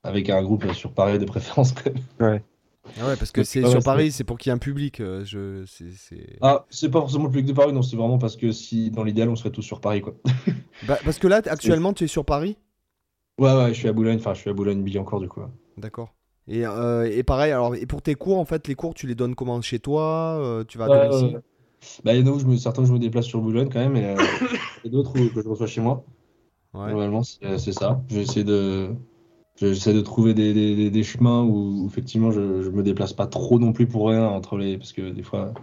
avec 0.03 0.29
un 0.29 0.41
groupe 0.43 0.65
euh, 0.65 0.73
sur 0.73 0.91
Paris 0.93 1.19
de 1.19 1.25
préférence. 1.25 1.71
quand 1.73 1.93
même. 1.93 2.41
Ah 2.99 3.07
ouais 3.07 3.17
parce 3.17 3.31
que 3.31 3.41
Donc, 3.41 3.47
c'est 3.47 3.63
ouais, 3.63 3.69
sur 3.69 3.79
c'est- 3.79 3.85
Paris 3.85 4.11
c'est 4.11 4.23
pour 4.23 4.37
qu'il 4.37 4.49
y 4.49 4.51
ait 4.51 4.55
un 4.55 4.59
public 4.59 4.99
euh, 4.99 5.23
je 5.25 5.63
c'est 5.65 5.91
c'est- 5.91 6.37
Ah, 6.41 6.65
c'est 6.69 6.89
pas 6.91 6.99
forcément 6.99 7.23
le 7.23 7.29
public 7.31 7.47
de 7.47 7.53
Paris, 7.53 7.73
non, 7.73 7.81
c'est 7.81 7.95
vraiment 7.95 8.17
parce 8.19 8.35
que 8.35 8.51
si, 8.51 8.91
dans 8.91 9.03
l'idéal, 9.03 9.29
on 9.29 9.35
serait 9.35 9.49
tous 9.51 9.61
sur 9.63 9.81
Paris, 9.81 10.01
quoi. 10.01 10.13
Bah, 10.87 10.99
parce 11.03 11.17
que 11.17 11.27
là 11.27 11.41
actuellement 11.45 11.93
tu 11.93 12.03
es 12.03 12.07
sur 12.07 12.25
Paris? 12.25 12.57
Ouais, 13.39 13.51
ouais, 13.55 13.69
je 13.73 13.79
suis 13.79 13.87
à 13.87 13.93
Boulogne, 13.93 14.17
enfin, 14.17 14.33
je 14.35 14.41
suis 14.41 14.49
à 14.49 14.53
Boulogne-Billancourt, 14.53 15.19
du 15.21 15.27
coup. 15.27 15.39
ouais. 15.41 15.47
D'accord. 15.77 16.13
Et, 16.47 16.65
euh, 16.67 17.09
et 17.09 17.23
pareil, 17.23 17.51
alors, 17.51 17.73
et 17.75 17.85
pour 17.85 18.01
tes 18.01 18.15
cours, 18.15 18.37
en 18.37 18.45
fait, 18.45 18.67
les 18.67 18.75
cours, 18.75 18.93
tu 18.93 19.07
les 19.07 19.15
donnes 19.15 19.33
comment? 19.33 19.59
Chez 19.61 19.79
toi 19.79 20.37
euh, 20.39 20.63
Tu 20.65 20.77
vas 20.77 20.85
à 20.85 20.89
Ouais, 20.89 20.99
domicile? 21.07 21.35
ouais. 21.37 21.41
Bah, 22.03 22.13
il 22.13 22.21
y 22.21 22.23
en 22.23 22.31
a 22.31 22.35
où 22.35 22.39
je 22.39 22.45
me, 22.45 22.55
certains 22.57 22.83
où 22.83 22.85
je 22.85 22.93
me 22.93 22.99
déplace 22.99 23.25
sur 23.25 23.41
Boulogne 23.41 23.69
quand 23.71 23.79
même, 23.79 23.95
et, 23.95 24.05
euh, 24.05 24.15
et 24.83 24.89
d'autres 24.89 25.19
où 25.19 25.29
que 25.29 25.41
je 25.41 25.47
reçois 25.49 25.67
chez 25.67 25.81
moi. 25.81 26.03
Ouais. 26.73 26.89
Normalement, 26.89 27.23
c'est 27.23 27.57
c'est 27.57 27.71
ça. 27.71 28.01
J'essaie 28.09 28.43
de, 28.43 28.89
j'essaie 29.57 29.93
de 29.93 30.01
trouver 30.01 30.33
des, 30.33 30.89
des- 30.89 31.03
chemins 31.03 31.43
où, 31.43 31.83
où 31.83 31.87
effectivement 31.87 32.31
je, 32.31 32.61
je 32.63 32.69
me 32.69 32.81
déplace 32.83 33.13
pas 33.13 33.27
trop 33.27 33.59
non 33.59 33.73
plus 33.73 33.85
pour 33.87 34.09
rien 34.09 34.25
entre 34.25 34.57
les, 34.57 34.77
parce 34.77 34.93
que 34.93 35.09
des 35.11 35.23
fois, 35.23 35.53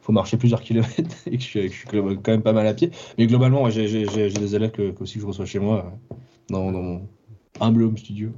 faut 0.00 0.12
marcher 0.12 0.36
plusieurs 0.36 0.60
kilomètres 0.60 1.16
et 1.26 1.36
que 1.36 1.42
je, 1.42 1.46
suis- 1.46 1.60
que 1.62 1.72
je 1.72 1.78
suis 1.78 1.86
quand 1.88 2.28
même 2.32 2.42
pas 2.42 2.52
mal 2.52 2.66
à 2.66 2.74
pied. 2.74 2.90
Mais 3.18 3.26
globalement, 3.26 3.62
ouais, 3.62 3.70
j'ai 3.70 3.86
des 3.86 4.54
élèves 4.56 4.72
que, 4.72 4.90
que 4.90 5.02
aussi 5.02 5.14
que 5.14 5.20
je 5.20 5.26
reçois 5.26 5.46
chez 5.46 5.58
moi, 5.60 5.86
euh, 6.12 6.14
dans, 6.50 6.72
dans 6.72 6.82
mon 6.82 7.08
humble 7.60 7.84
home 7.84 7.96
studio. 7.96 8.30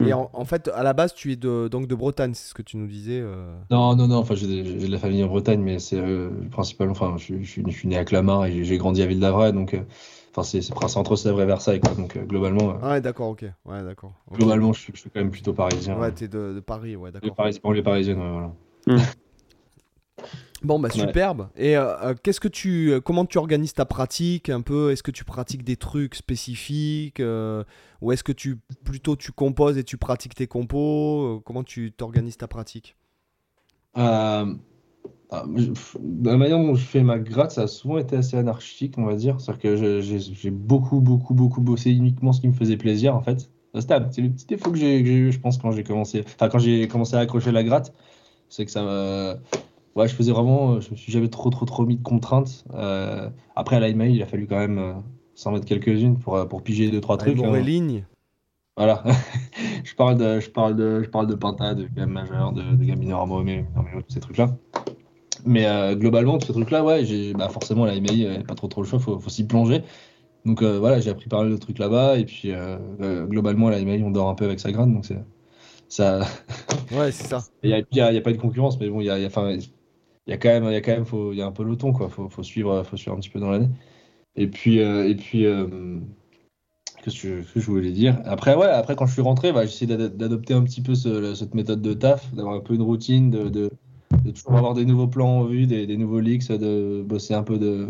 Et 0.00 0.12
Hmm. 0.12 0.12
en, 0.12 0.30
en 0.32 0.44
fait, 0.44 0.68
à 0.68 0.82
la 0.82 0.92
base, 0.92 1.14
tu 1.14 1.32
es 1.32 1.36
de, 1.36 1.68
donc 1.68 1.86
de 1.86 1.94
Bretagne, 1.94 2.34
c'est 2.34 2.48
ce 2.48 2.54
que 2.54 2.62
tu 2.62 2.76
nous 2.76 2.86
disais. 2.86 3.20
euh. 3.22 3.56
Non, 3.70 3.96
non, 3.96 4.06
non, 4.08 4.16
enfin, 4.18 4.34
j'ai 4.34 4.46
de 4.62 4.86
la 4.92 4.98
famille 4.98 5.24
en 5.24 5.26
Bretagne, 5.28 5.60
mais 5.62 5.78
c'est 5.78 5.96
euh, 5.98 6.30
principalement, 6.50 6.92
enfin, 6.92 7.14
je, 7.16 7.24
suis- 7.24 7.44
je 7.44 7.50
suis 7.50 7.62
je 7.66 7.70
suis 7.76 7.88
né 7.88 7.96
à 7.96 8.04
Clamart 8.04 8.44
et 8.46 8.62
j'ai- 8.64 8.76
grandi 8.78 9.02
à 9.02 9.06
Ville 9.06 9.20
d'Avray, 9.20 9.52
donc, 9.52 9.72
euh, 9.74 9.82
enfin, 10.32 10.42
c'est 10.42 10.60
c'est 10.60 10.74
c'est 10.88 10.96
entre 10.98 11.16
Sèvres 11.16 11.40
et 11.42 11.46
Versailles, 11.46 11.80
quoi. 11.80 11.94
Donc, 11.94 12.16
euh, 12.16 12.24
globalement, 12.24 12.70
euh, 12.70 12.74
Ah 12.82 12.90
ouais, 12.90 13.00
d'accord, 13.00 13.30
ok. 13.30 13.44
Ouais, 13.64 13.82
d'accord. 13.82 14.12
Globalement, 14.34 14.72
je 14.74 14.80
suis, 14.80 14.92
je 14.94 15.00
suis 15.00 15.10
quand 15.10 15.20
même 15.20 15.30
plutôt 15.30 15.54
parisien. 15.54 15.96
Ouais, 15.98 16.12
t'es 16.12 16.28
de, 16.28 16.52
de 16.54 16.60
Paris, 16.60 16.94
ouais, 16.96 17.10
les 17.10 17.20
d'accord. 17.20 17.36
Paris, 17.36 17.58
les 17.72 17.82
parisiennes, 17.82 18.18
ouais, 18.20 18.30
voilà. 18.30 18.54
Bon, 20.64 20.78
bah 20.78 20.88
Ouais. 20.94 20.98
superbe. 21.00 21.48
Et 21.56 21.76
euh, 21.76 21.96
euh, 22.02 22.14
qu'est-ce 22.22 22.40
que 22.40 22.48
tu, 22.48 22.90
euh, 22.90 23.00
comment 23.00 23.26
tu 23.26 23.38
organises 23.38 23.74
ta 23.74 23.84
pratique 23.84 24.48
un 24.48 24.62
peu? 24.62 24.90
Est-ce 24.90 25.02
que 25.02 25.10
tu 25.10 25.24
pratiques 25.24 25.62
des 25.62 25.76
trucs 25.76 26.14
spécifiques 26.14 27.20
euh, 27.20 27.64
ou 28.00 28.12
est-ce 28.12 28.24
que 28.24 28.32
tu 28.32 28.58
plutôt 28.84 29.14
tu 29.16 29.30
composes 29.32 29.76
et 29.76 29.84
tu 29.84 29.98
pratiques 29.98 30.34
tes 30.34 30.46
compos? 30.46 31.42
Comment 31.44 31.64
tu 31.64 31.92
t'organises 31.92 32.38
ta 32.38 32.48
pratique? 32.48 32.96
Ah, 33.94 34.46
la 36.24 36.36
manière 36.36 36.58
dont 36.58 36.74
je 36.74 36.84
fais 36.84 37.02
ma 37.02 37.18
gratte, 37.18 37.50
ça 37.52 37.62
a 37.62 37.66
souvent 37.66 37.98
été 37.98 38.16
assez 38.16 38.36
anarchique, 38.36 38.96
on 38.98 39.04
va 39.04 39.14
dire. 39.14 39.40
C'est-à-dire 39.40 39.62
que 39.62 40.00
j'ai 40.00 40.50
beaucoup, 40.50 41.00
beaucoup, 41.00 41.34
beaucoup 41.34 41.60
bossé 41.60 41.90
uniquement 41.90 42.32
ce 42.32 42.40
qui 42.40 42.48
me 42.48 42.52
faisait 42.52 42.76
plaisir, 42.76 43.14
en 43.14 43.20
fait. 43.22 43.50
C'est 43.74 44.20
le 44.20 44.30
petit 44.30 44.46
défaut 44.46 44.70
que 44.70 44.78
j'ai 44.78 45.00
que 45.02 45.06
j'ai 45.08 45.16
eu, 45.16 45.32
je 45.32 45.40
pense, 45.40 45.58
quand 45.58 45.72
j'ai 45.72 45.82
commencé, 45.82 46.22
enfin, 46.24 46.48
quand 46.48 46.60
j'ai 46.60 46.86
commencé 46.86 47.16
à 47.16 47.20
accrocher 47.20 47.50
la 47.50 47.64
gratte, 47.64 47.92
c'est 48.48 48.64
que 48.64 48.70
ça 48.70 48.82
me, 48.84 49.36
ouais, 49.96 50.08
je 50.08 50.14
faisais 50.14 50.32
vraiment, 50.32 50.80
je 50.80 50.90
me 50.90 50.96
suis 50.96 51.12
jamais 51.12 51.28
trop, 51.28 51.50
trop, 51.50 51.64
trop 51.64 51.84
mis 51.86 51.96
de 51.96 52.02
contraintes. 52.02 52.64
Euh, 52.74 53.28
après, 53.56 53.76
à 53.76 53.80
l'IMA, 53.80 54.06
il 54.06 54.22
a 54.22 54.26
fallu 54.26 54.46
quand 54.46 54.58
même 54.58 54.78
euh, 54.78 54.92
s'en 55.34 55.52
mettre 55.52 55.66
quelques-unes 55.66 56.18
pour, 56.18 56.36
euh, 56.36 56.44
pour 56.46 56.62
piger 56.62 56.90
deux, 56.90 57.00
trois 57.00 57.16
trucs. 57.16 57.38
Hein. 57.38 57.60
ligne 57.60 58.04
Voilà, 58.76 59.04
je 59.84 59.94
parle 59.94 60.18
de, 60.18 60.40
je 60.40 60.50
parle 60.50 60.76
de, 60.76 61.02
je 61.02 61.08
parle 61.08 61.26
de 61.26 61.34
Penta, 61.34 61.74
de 61.74 61.86
gamme 61.86 62.10
majeure, 62.10 62.52
de, 62.52 62.62
de 62.62 62.84
gamme 62.84 62.98
mineure 62.98 63.26
Mohamed, 63.26 63.66
tous 63.74 64.14
ces 64.14 64.20
trucs-là. 64.20 64.56
Mais 65.44 65.66
euh, 65.66 65.94
globalement, 65.94 66.38
tous 66.38 66.46
ces 66.48 66.52
trucs-là, 66.54 66.82
ouais, 66.84 67.04
j'ai, 67.04 67.34
bah 67.34 67.48
forcément, 67.48 67.84
la 67.84 67.94
MAI, 67.96 68.24
euh, 68.26 68.42
pas 68.42 68.54
trop 68.54 68.68
trop 68.68 68.82
le 68.82 68.88
choix, 68.88 68.98
faut, 68.98 69.18
faut 69.18 69.30
s'y 69.30 69.46
plonger. 69.46 69.82
Donc 70.44 70.62
euh, 70.62 70.78
voilà, 70.78 71.00
j'ai 71.00 71.10
appris 71.10 71.28
pas 71.28 71.42
mal 71.42 71.50
de 71.50 71.56
trucs 71.56 71.78
là-bas, 71.78 72.18
et 72.18 72.24
puis 72.24 72.52
euh, 72.52 72.78
euh, 73.00 73.26
globalement, 73.26 73.70
la 73.70 73.78
MAI, 73.80 74.02
on 74.02 74.10
dort 74.10 74.28
un 74.28 74.34
peu 74.34 74.44
avec 74.46 74.60
sa 74.60 74.72
graine, 74.72 74.92
donc 74.94 75.06
c'est, 75.06 75.18
ça, 75.88 76.20
Ouais, 76.92 77.12
c'est 77.12 77.28
ça. 77.28 77.44
il 77.62 77.70
y 77.70 77.74
a, 77.74 77.78
y 77.92 78.00
a- 78.00 78.12
il 78.12 78.14
y 78.14 78.18
a 78.18 78.20
pas 78.22 78.32
de 78.32 78.38
concurrence, 78.38 78.78
mais 78.80 78.88
bon, 78.88 79.00
il 79.00 79.06
y 79.06 79.10
a, 79.10 79.18
il 79.18 79.22
y 79.22 79.26
a, 79.26 79.30
il 80.26 80.30
y 80.30 80.32
a 80.32 80.38
quand 80.38 80.48
même, 80.48 80.64
il 80.64 80.72
y 80.72 80.76
a 80.76 80.80
quand 80.80 80.92
même, 80.92 81.04
il 81.32 81.38
y 81.38 81.42
a 81.42 81.46
un 81.46 81.52
peloton, 81.52 81.92
quoi, 81.92 82.08
faut, 82.08 82.28
faut 82.28 82.42
suivre, 82.42 82.82
faut 82.84 82.96
suivre 82.96 83.16
un 83.16 83.20
petit 83.20 83.30
peu 83.30 83.40
dans 83.40 83.50
l'année. 83.50 83.68
Et 84.36 84.48
puis, 84.48 84.80
euh, 84.80 85.08
et 85.08 85.14
puis, 85.16 85.46
euh, 85.46 85.98
qu'est-ce 87.02 87.22
que, 87.22 87.60
je- 87.60 87.66
voulais 87.66 87.92
dire? 87.92 88.20
Après, 88.24 88.54
ouais, 88.56 88.66
après 88.66 88.96
quand 88.96 89.06
je 89.06 89.12
suis 89.12 89.22
rentré, 89.22 89.52
bah, 89.52 89.64
j'ai 89.66 89.72
essayé 89.72 89.86
d'ad- 89.96 90.16
d'adopter 90.16 90.54
un 90.54 90.62
petit 90.64 90.82
peu 90.82 90.94
ce- 90.94 91.34
cette 91.34 91.54
méthode 91.54 91.82
de 91.82 91.94
taf, 91.94 92.32
d'avoir 92.34 92.54
un 92.56 92.60
peu 92.60 92.74
une 92.74 92.82
routine, 92.82 93.30
de, 93.30 93.48
de, 93.48 93.70
toujours 94.34 94.56
avoir 94.56 94.74
des 94.74 94.84
nouveaux 94.86 95.08
plans 95.08 95.40
en 95.40 95.44
vue, 95.44 95.66
des, 95.66 95.86
nouveaux 95.96 96.20
leaks, 96.20 96.48
de 96.50 97.02
bosser 97.06 97.34
un 97.34 97.42
peu 97.42 97.58
de, 97.58 97.88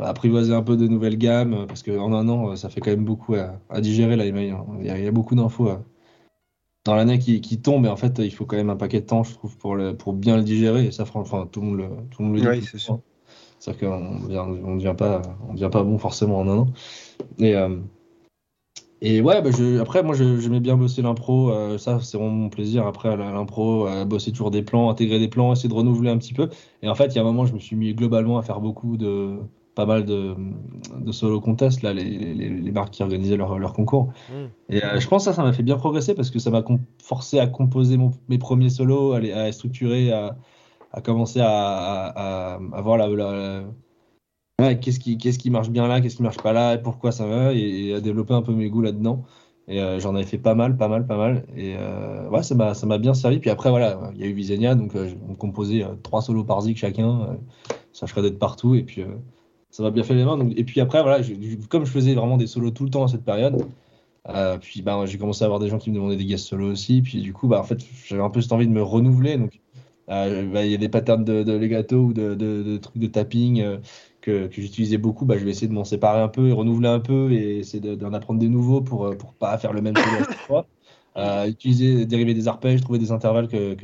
apprivoiser 0.00 0.54
un 0.54 0.62
peu 0.62 0.76
de 0.76 0.86
nouvelles 0.86 1.18
gammes, 1.18 1.66
parce 1.66 1.82
qu'en 1.82 2.12
un 2.12 2.28
an, 2.28 2.56
ça 2.56 2.68
fait 2.68 2.80
quand 2.80 2.90
même 2.90 3.04
beaucoup 3.04 3.34
à, 3.34 3.60
digérer 3.80 4.16
email. 4.26 4.50
hein. 4.50 4.64
Il 4.80 4.86
y 4.86 4.90
a, 5.06 5.12
beaucoup 5.12 5.34
d'infos 5.34 5.70
dans 6.88 6.94
l'année 6.94 7.18
qui, 7.18 7.42
qui 7.42 7.60
tombe, 7.60 7.84
et 7.84 7.88
en 7.90 7.96
fait, 7.96 8.18
il 8.18 8.30
faut 8.30 8.46
quand 8.46 8.56
même 8.56 8.70
un 8.70 8.76
paquet 8.76 9.00
de 9.00 9.04
temps, 9.04 9.22
je 9.22 9.34
trouve, 9.34 9.58
pour, 9.58 9.76
le, 9.76 9.94
pour 9.94 10.14
bien 10.14 10.38
le 10.38 10.42
digérer. 10.42 10.86
Et 10.86 10.90
ça, 10.90 11.04
franchement, 11.04 11.44
tout 11.44 11.60
le 11.60 11.66
monde 11.66 11.76
le, 11.76 11.88
tout 12.10 12.22
le, 12.22 12.28
monde 12.28 12.36
le 12.36 12.40
dit. 12.40 12.48
Oui, 12.48 12.62
c'est. 12.62 12.78
C'est-à-dire 13.58 13.90
qu'on 13.90 14.22
on 14.64 14.76
devient 14.76 14.94
pas, 14.96 15.20
on 15.50 15.52
devient 15.52 15.68
pas 15.70 15.82
bon 15.82 15.98
forcément 15.98 16.38
en 16.38 16.48
un 16.48 16.58
an. 16.60 16.68
Et, 17.38 17.54
euh, 17.54 17.76
et 19.02 19.20
ouais, 19.20 19.42
bah, 19.42 19.50
je, 19.50 19.78
après, 19.80 20.02
moi, 20.02 20.14
j'aimais 20.14 20.60
bien 20.60 20.78
bosser 20.78 21.02
l'impro. 21.02 21.50
euh, 21.50 21.76
ça, 21.76 22.00
c'est 22.00 22.16
vraiment 22.16 22.32
mon 22.32 22.48
plaisir. 22.48 22.86
Après, 22.86 23.14
l'impro, 23.18 23.86
euh, 23.86 24.06
bosser 24.06 24.30
toujours 24.30 24.50
des 24.50 24.62
plans, 24.62 24.88
intégrer 24.88 25.18
des 25.18 25.28
plans, 25.28 25.52
essayer 25.52 25.68
de 25.68 25.74
renouveler 25.74 26.08
un 26.08 26.16
petit 26.16 26.32
peu. 26.32 26.48
Et 26.80 26.88
en 26.88 26.94
fait, 26.94 27.08
il 27.08 27.16
y 27.16 27.18
a 27.18 27.20
un 27.20 27.24
moment, 27.24 27.44
je 27.44 27.52
me 27.52 27.58
suis 27.58 27.76
mis 27.76 27.92
globalement 27.94 28.38
à 28.38 28.42
faire 28.42 28.60
beaucoup 28.60 28.96
de, 28.96 29.36
pas 29.78 29.86
mal 29.86 30.04
de, 30.04 30.34
de 30.98 31.12
solo 31.12 31.40
contests, 31.40 31.82
là, 31.82 31.92
les, 31.92 32.34
les, 32.34 32.72
marques 32.72 32.90
qui 32.90 33.04
organisaient 33.04 33.36
leur, 33.36 33.60
leur 33.60 33.72
concours. 33.72 34.08
Mm. 34.28 34.34
Et 34.70 34.84
euh, 34.84 34.98
je 34.98 35.06
pense 35.06 35.24
que 35.24 35.30
ça, 35.30 35.36
ça 35.36 35.44
m'a 35.44 35.52
fait 35.52 35.62
bien 35.62 35.76
progresser 35.76 36.16
parce 36.16 36.30
que 36.30 36.40
ça 36.40 36.50
m'a 36.50 36.64
forcé 37.00 37.38
à 37.38 37.46
composer 37.46 37.96
mon- 37.96 38.10
mes 38.28 38.38
premiers 38.38 38.70
solos, 38.70 39.12
à, 39.12 39.20
les- 39.20 39.30
à 39.30 39.52
structurer, 39.52 40.10
à, 40.10 40.36
à 40.92 41.00
commencer 41.00 41.38
à, 41.40 41.48
à, 41.48 42.54
à- 42.56 42.80
voir 42.80 42.96
la, 42.96 43.06
la- 43.06 43.62
la- 44.58 44.66
ouais, 44.66 44.80
qu'est-ce 44.80 44.98
qui, 44.98 45.16
qu'est-ce 45.16 45.38
qui 45.38 45.50
marche 45.50 45.70
bien 45.70 45.86
là, 45.86 46.00
qu'est-ce 46.00 46.16
qui 46.16 46.24
marche 46.24 46.38
pas 46.38 46.52
là, 46.52 46.74
et 46.74 46.82
pourquoi 46.82 47.12
ça 47.12 47.24
va, 47.28 47.54
et, 47.54 47.60
et 47.60 47.94
à 47.94 48.00
développer 48.00 48.34
un 48.34 48.42
peu 48.42 48.52
mes 48.52 48.68
goûts 48.68 48.82
là-dedans. 48.82 49.22
Et 49.68 49.80
euh, 49.80 50.00
j'en 50.00 50.16
avais 50.16 50.24
fait 50.24 50.38
pas 50.38 50.56
mal, 50.56 50.76
pas 50.76 50.88
mal, 50.88 51.06
pas 51.06 51.16
mal. 51.16 51.44
Et 51.56 51.76
euh, 51.78 52.28
ouais, 52.30 52.42
ça 52.42 52.56
m'a, 52.56 52.74
ça 52.74 52.84
m'a 52.86 52.98
bien 52.98 53.14
servi. 53.14 53.38
Puis 53.38 53.50
après, 53.50 53.70
voilà, 53.70 54.10
il 54.14 54.20
y 54.20 54.24
a 54.24 54.26
eu 54.26 54.32
Visenia, 54.32 54.74
donc 54.74 54.96
euh, 54.96 55.08
on 55.28 55.36
composait 55.36 55.84
trois 56.02 56.20
solos 56.20 56.42
par 56.42 56.62
zik 56.62 56.78
chacun. 56.78 57.38
ça 57.92 58.06
shreddait 58.06 58.32
de 58.32 58.36
partout, 58.36 58.74
et 58.74 58.82
puis 58.82 59.04
ça 59.70 59.82
m'a 59.82 59.90
bien 59.90 60.02
fait 60.02 60.14
les 60.14 60.24
mains. 60.24 60.36
Donc, 60.36 60.52
et 60.56 60.64
puis 60.64 60.80
après, 60.80 61.02
voilà, 61.02 61.24
comme 61.68 61.84
je 61.84 61.90
faisais 61.90 62.14
vraiment 62.14 62.36
des 62.36 62.46
solos 62.46 62.70
tout 62.70 62.84
le 62.84 62.90
temps 62.90 63.04
à 63.04 63.08
cette 63.08 63.24
période, 63.24 63.64
euh, 64.28 64.58
puis 64.58 64.82
bah, 64.82 65.04
j'ai 65.06 65.18
commencé 65.18 65.42
à 65.42 65.46
avoir 65.46 65.60
des 65.60 65.68
gens 65.68 65.78
qui 65.78 65.90
me 65.90 65.96
demandaient 65.96 66.16
des 66.16 66.24
guest 66.24 66.46
solos 66.46 66.72
aussi. 66.72 67.02
Puis 67.02 67.20
du 67.20 67.32
coup, 67.32 67.48
bah, 67.48 67.60
en 67.60 67.64
fait, 67.64 67.78
j'avais 68.06 68.22
un 68.22 68.30
peu 68.30 68.40
cette 68.40 68.52
envie 68.52 68.66
de 68.66 68.72
me 68.72 68.82
renouveler. 68.82 69.36
Donc, 69.36 69.60
euh, 70.10 70.50
bah, 70.50 70.64
il 70.64 70.72
y 70.72 70.74
a 70.74 70.78
des 70.78 70.88
patterns 70.88 71.24
de, 71.24 71.42
de 71.42 71.52
legato 71.52 71.96
ou 71.96 72.12
de, 72.12 72.76
trucs 72.78 72.98
de 72.98 73.06
tapping 73.06 73.60
euh, 73.60 73.78
que, 74.20 74.48
j'utilisais 74.50 74.98
beaucoup. 74.98 75.24
Bah, 75.24 75.36
je 75.38 75.44
vais 75.44 75.50
essayer 75.50 75.68
de 75.68 75.72
m'en 75.72 75.84
séparer 75.84 76.20
un 76.20 76.28
peu 76.28 76.48
et 76.48 76.52
renouveler 76.52 76.88
un 76.88 77.00
peu 77.00 77.32
et 77.32 77.58
essayer 77.58 77.80
de- 77.80 77.94
d'en 77.94 78.12
apprendre 78.12 78.40
des 78.40 78.48
nouveaux 78.48 78.80
pour 78.80 79.16
pour 79.16 79.34
pas 79.34 79.56
faire 79.58 79.72
le 79.72 79.82
même 79.82 79.96
solo 79.96 80.16
à 80.16 80.24
chaque 80.24 80.46
fois. 80.46 80.66
Utiliser, 81.46 82.06
dériver 82.06 82.34
des 82.34 82.48
arpèges, 82.48 82.80
trouver 82.80 82.98
des 82.98 83.12
intervalles 83.12 83.48
que, 83.48 83.74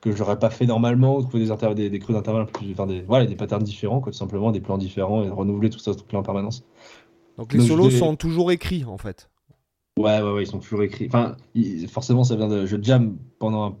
que 0.00 0.12
j'aurais 0.12 0.38
pas 0.38 0.50
fait 0.50 0.66
normalement, 0.66 1.16
ou 1.16 1.22
trouver 1.22 1.44
des, 1.44 1.50
intervalles, 1.50 1.76
des, 1.76 1.90
des 1.90 1.98
creux 1.98 2.20
plus, 2.52 2.72
enfin 2.72 2.86
des, 2.86 3.02
voilà, 3.02 3.26
des 3.26 3.36
patterns 3.36 3.62
différents, 3.62 4.00
quoi, 4.00 4.12
tout 4.12 4.18
simplement, 4.18 4.50
des 4.50 4.60
plans 4.60 4.78
différents 4.78 5.22
et 5.22 5.28
renouveler 5.28 5.70
tout 5.70 5.78
ça, 5.78 5.92
ce 5.92 5.98
truc-là 5.98 6.20
en 6.20 6.22
permanence. 6.22 6.64
Donc 7.38 7.52
les 7.52 7.58
Donc, 7.58 7.68
solos 7.68 7.90
sont 7.90 8.16
toujours 8.16 8.50
écrits 8.50 8.84
en 8.84 8.98
fait. 8.98 9.30
Ouais, 9.98 10.22
ouais, 10.22 10.32
ouais, 10.32 10.42
ils 10.44 10.46
sont 10.46 10.58
toujours 10.58 10.82
écrits. 10.82 11.06
Enfin, 11.06 11.36
forcément, 11.88 12.24
ça 12.24 12.36
vient 12.36 12.48
de. 12.48 12.64
Je 12.64 12.76
jam 12.80 13.18
pendant 13.38 13.66
un- 13.66 13.76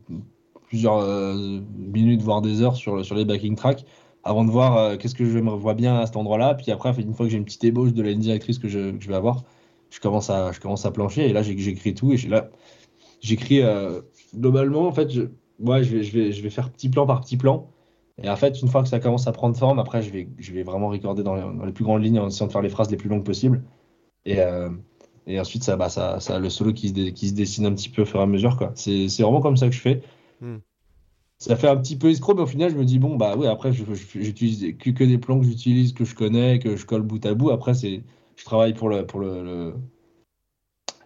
plusieurs 0.68 0.98
euh, 0.98 1.60
minutes, 1.76 2.22
voire 2.22 2.42
des 2.42 2.62
heures 2.62 2.76
sur, 2.76 3.04
sur 3.04 3.14
les 3.16 3.24
backing 3.24 3.56
tracks, 3.56 3.84
avant 4.22 4.44
de 4.44 4.50
voir 4.50 4.76
euh, 4.76 4.96
qu'est-ce 4.96 5.14
que 5.14 5.24
je 5.24 5.38
me 5.38 5.50
vois 5.50 5.74
bien 5.74 5.98
à 5.98 6.06
cet 6.06 6.16
endroit-là. 6.16 6.54
Puis 6.54 6.70
après, 6.70 6.94
une 7.00 7.14
fois 7.14 7.26
que 7.26 7.32
j'ai 7.32 7.38
une 7.38 7.44
petite 7.44 7.64
ébauche 7.64 7.92
de 7.92 8.02
la 8.02 8.10
ligne 8.10 8.20
directrice 8.20 8.58
que 8.58 8.68
je, 8.68 8.92
que 8.92 9.02
je 9.02 9.08
vais 9.08 9.14
avoir, 9.16 9.42
je 9.90 9.98
commence 10.00 10.30
à, 10.30 10.52
je 10.52 10.60
commence 10.60 10.86
à 10.86 10.92
plancher. 10.92 11.28
Et 11.28 11.32
là, 11.32 11.42
j'écris 11.42 11.94
tout. 11.94 12.12
Et 12.12 12.16
là, 12.18 12.50
j'écris 13.20 13.62
euh, 13.62 14.00
globalement, 14.36 14.86
en 14.86 14.92
fait, 14.92 15.10
je, 15.10 15.22
ouais, 15.60 15.84
je, 15.84 15.96
vais, 15.96 16.02
je, 16.02 16.12
vais, 16.18 16.32
je 16.32 16.42
vais 16.42 16.50
faire 16.50 16.70
petit 16.70 16.88
plan 16.88 17.06
par 17.06 17.20
petit 17.20 17.36
plan. 17.36 17.68
Et 18.22 18.28
en 18.28 18.36
fait, 18.36 18.60
une 18.60 18.68
fois 18.68 18.82
que 18.82 18.88
ça 18.88 19.00
commence 19.00 19.26
à 19.26 19.32
prendre 19.32 19.56
forme, 19.56 19.78
après, 19.78 20.02
je 20.02 20.10
vais, 20.10 20.28
je 20.38 20.52
vais 20.52 20.62
vraiment 20.62 20.88
recorder 20.88 21.22
dans 21.22 21.34
les, 21.34 21.40
dans 21.42 21.64
les 21.64 21.72
plus 21.72 21.84
grandes 21.84 22.02
lignes 22.04 22.18
en 22.18 22.28
essayant 22.28 22.46
de 22.48 22.52
faire 22.52 22.60
les 22.62 22.68
phrases 22.68 22.90
les 22.90 22.96
plus 22.98 23.08
longues 23.08 23.24
possibles. 23.24 23.62
Et, 24.26 24.40
euh, 24.40 24.68
et 25.26 25.40
ensuite, 25.40 25.64
ça, 25.64 25.76
bah, 25.76 25.88
ça, 25.88 26.20
ça, 26.20 26.38
le 26.38 26.50
solo 26.50 26.72
qui 26.72 26.88
se, 26.88 26.92
dé- 26.94 27.12
qui 27.14 27.28
se 27.30 27.34
dessine 27.34 27.64
un 27.66 27.72
petit 27.74 27.88
peu 27.88 28.02
au 28.02 28.04
fur 28.04 28.20
et 28.20 28.22
à 28.22 28.26
mesure. 28.26 28.56
quoi. 28.58 28.72
C'est 28.74 29.08
c'est 29.08 29.22
vraiment 29.22 29.40
comme 29.40 29.56
ça 29.56 29.68
que 29.68 29.74
je 29.74 29.80
fais. 29.80 30.02
Hmm. 30.40 30.58
Ça 31.38 31.56
fait 31.56 31.68
un 31.68 31.76
petit 31.78 31.96
peu 31.96 32.10
escroc, 32.10 32.34
mais 32.34 32.42
au 32.42 32.46
final, 32.46 32.70
je 32.70 32.76
me 32.76 32.84
dis, 32.84 32.98
bon, 32.98 33.16
bah 33.16 33.34
oui, 33.38 33.46
après, 33.46 33.72
je- 33.72 33.84
je- 33.94 34.20
j'utilise 34.20 34.76
que, 34.78 34.90
que 34.90 35.04
des 35.04 35.16
plans 35.16 35.38
que 35.40 35.46
j'utilise, 35.46 35.94
que 35.94 36.04
je 36.04 36.14
connais, 36.14 36.58
que 36.58 36.76
je 36.76 36.84
colle 36.84 37.00
bout 37.02 37.24
à 37.24 37.32
bout. 37.32 37.50
Après, 37.50 37.72
c'est, 37.72 38.02
je 38.36 38.44
travaille 38.44 38.74
pour 38.74 38.90
le, 38.90 39.06
pour 39.06 39.20
le, 39.20 39.42
le, 39.42 39.74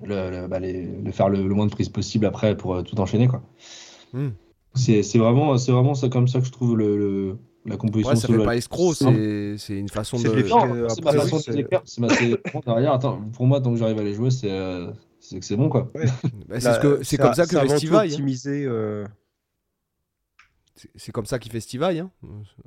le- 0.02 0.30
le- 0.30 0.48
bah, 0.48 0.58
les- 0.58 0.86
le 0.86 1.12
faire 1.12 1.28
le, 1.28 1.46
le 1.46 1.54
moins 1.54 1.66
de 1.66 1.70
prises 1.70 1.88
possible 1.88 2.26
après 2.26 2.56
pour 2.56 2.74
euh, 2.74 2.82
tout 2.82 2.98
enchaîner. 3.00 3.28
quoi. 3.28 3.42
Hmm. 4.12 4.30
C'est 4.74 5.02
c'est 5.02 5.18
vraiment, 5.18 5.56
c'est 5.58 5.72
vraiment 5.72 5.94
ça, 5.94 6.08
comme 6.08 6.26
ça 6.28 6.40
que 6.40 6.46
je 6.46 6.52
trouve 6.52 6.76
le, 6.76 6.96
le- 6.96 7.38
la 7.66 7.76
composition 7.76 8.10
Ouais, 8.10 8.16
ça 8.16 8.28
fait 8.28 8.44
pas 8.44 8.56
escroc, 8.56 8.94
c'est 8.94 9.56
c'est 9.56 9.78
une 9.78 9.88
façon 9.88 10.18
de. 10.18 10.22
c'est 10.22 11.02
ma 11.04 11.12
façon 11.12 11.36
oui, 11.36 11.42
de 11.48 11.52
l'écrire. 11.56 11.82
C'est 11.84 12.00
ma 12.00 12.08
derrière, 12.08 12.92
attends, 12.92 13.20
pour 13.32 13.46
moi, 13.46 13.60
tant 13.60 13.70
que 13.72 13.78
j'arrive 13.78 13.98
à 13.98 14.02
les 14.02 14.14
jouer, 14.14 14.30
c'est 14.30 14.50
euh, 14.50 14.90
c'est 15.20 15.38
que 15.40 15.46
c'est 15.46 15.56
bon, 15.56 15.68
quoi. 15.70 15.90
Bah, 16.48 16.60
c'est 16.60 16.74
ce 16.74 16.80
que- 16.80 17.02
c'est 17.02 17.16
comme 17.16 17.34
ça 17.34 17.46
que 17.46 17.58
Festival. 17.58 18.06
hein. 18.06 18.10
optimisé, 18.10 18.64
euh, 18.66 19.06
C'est- 20.96 21.12
comme 21.12 21.24
ça 21.24 21.38
qu'il 21.38 21.52
Festival. 21.52 21.96
Hein. 21.98 22.10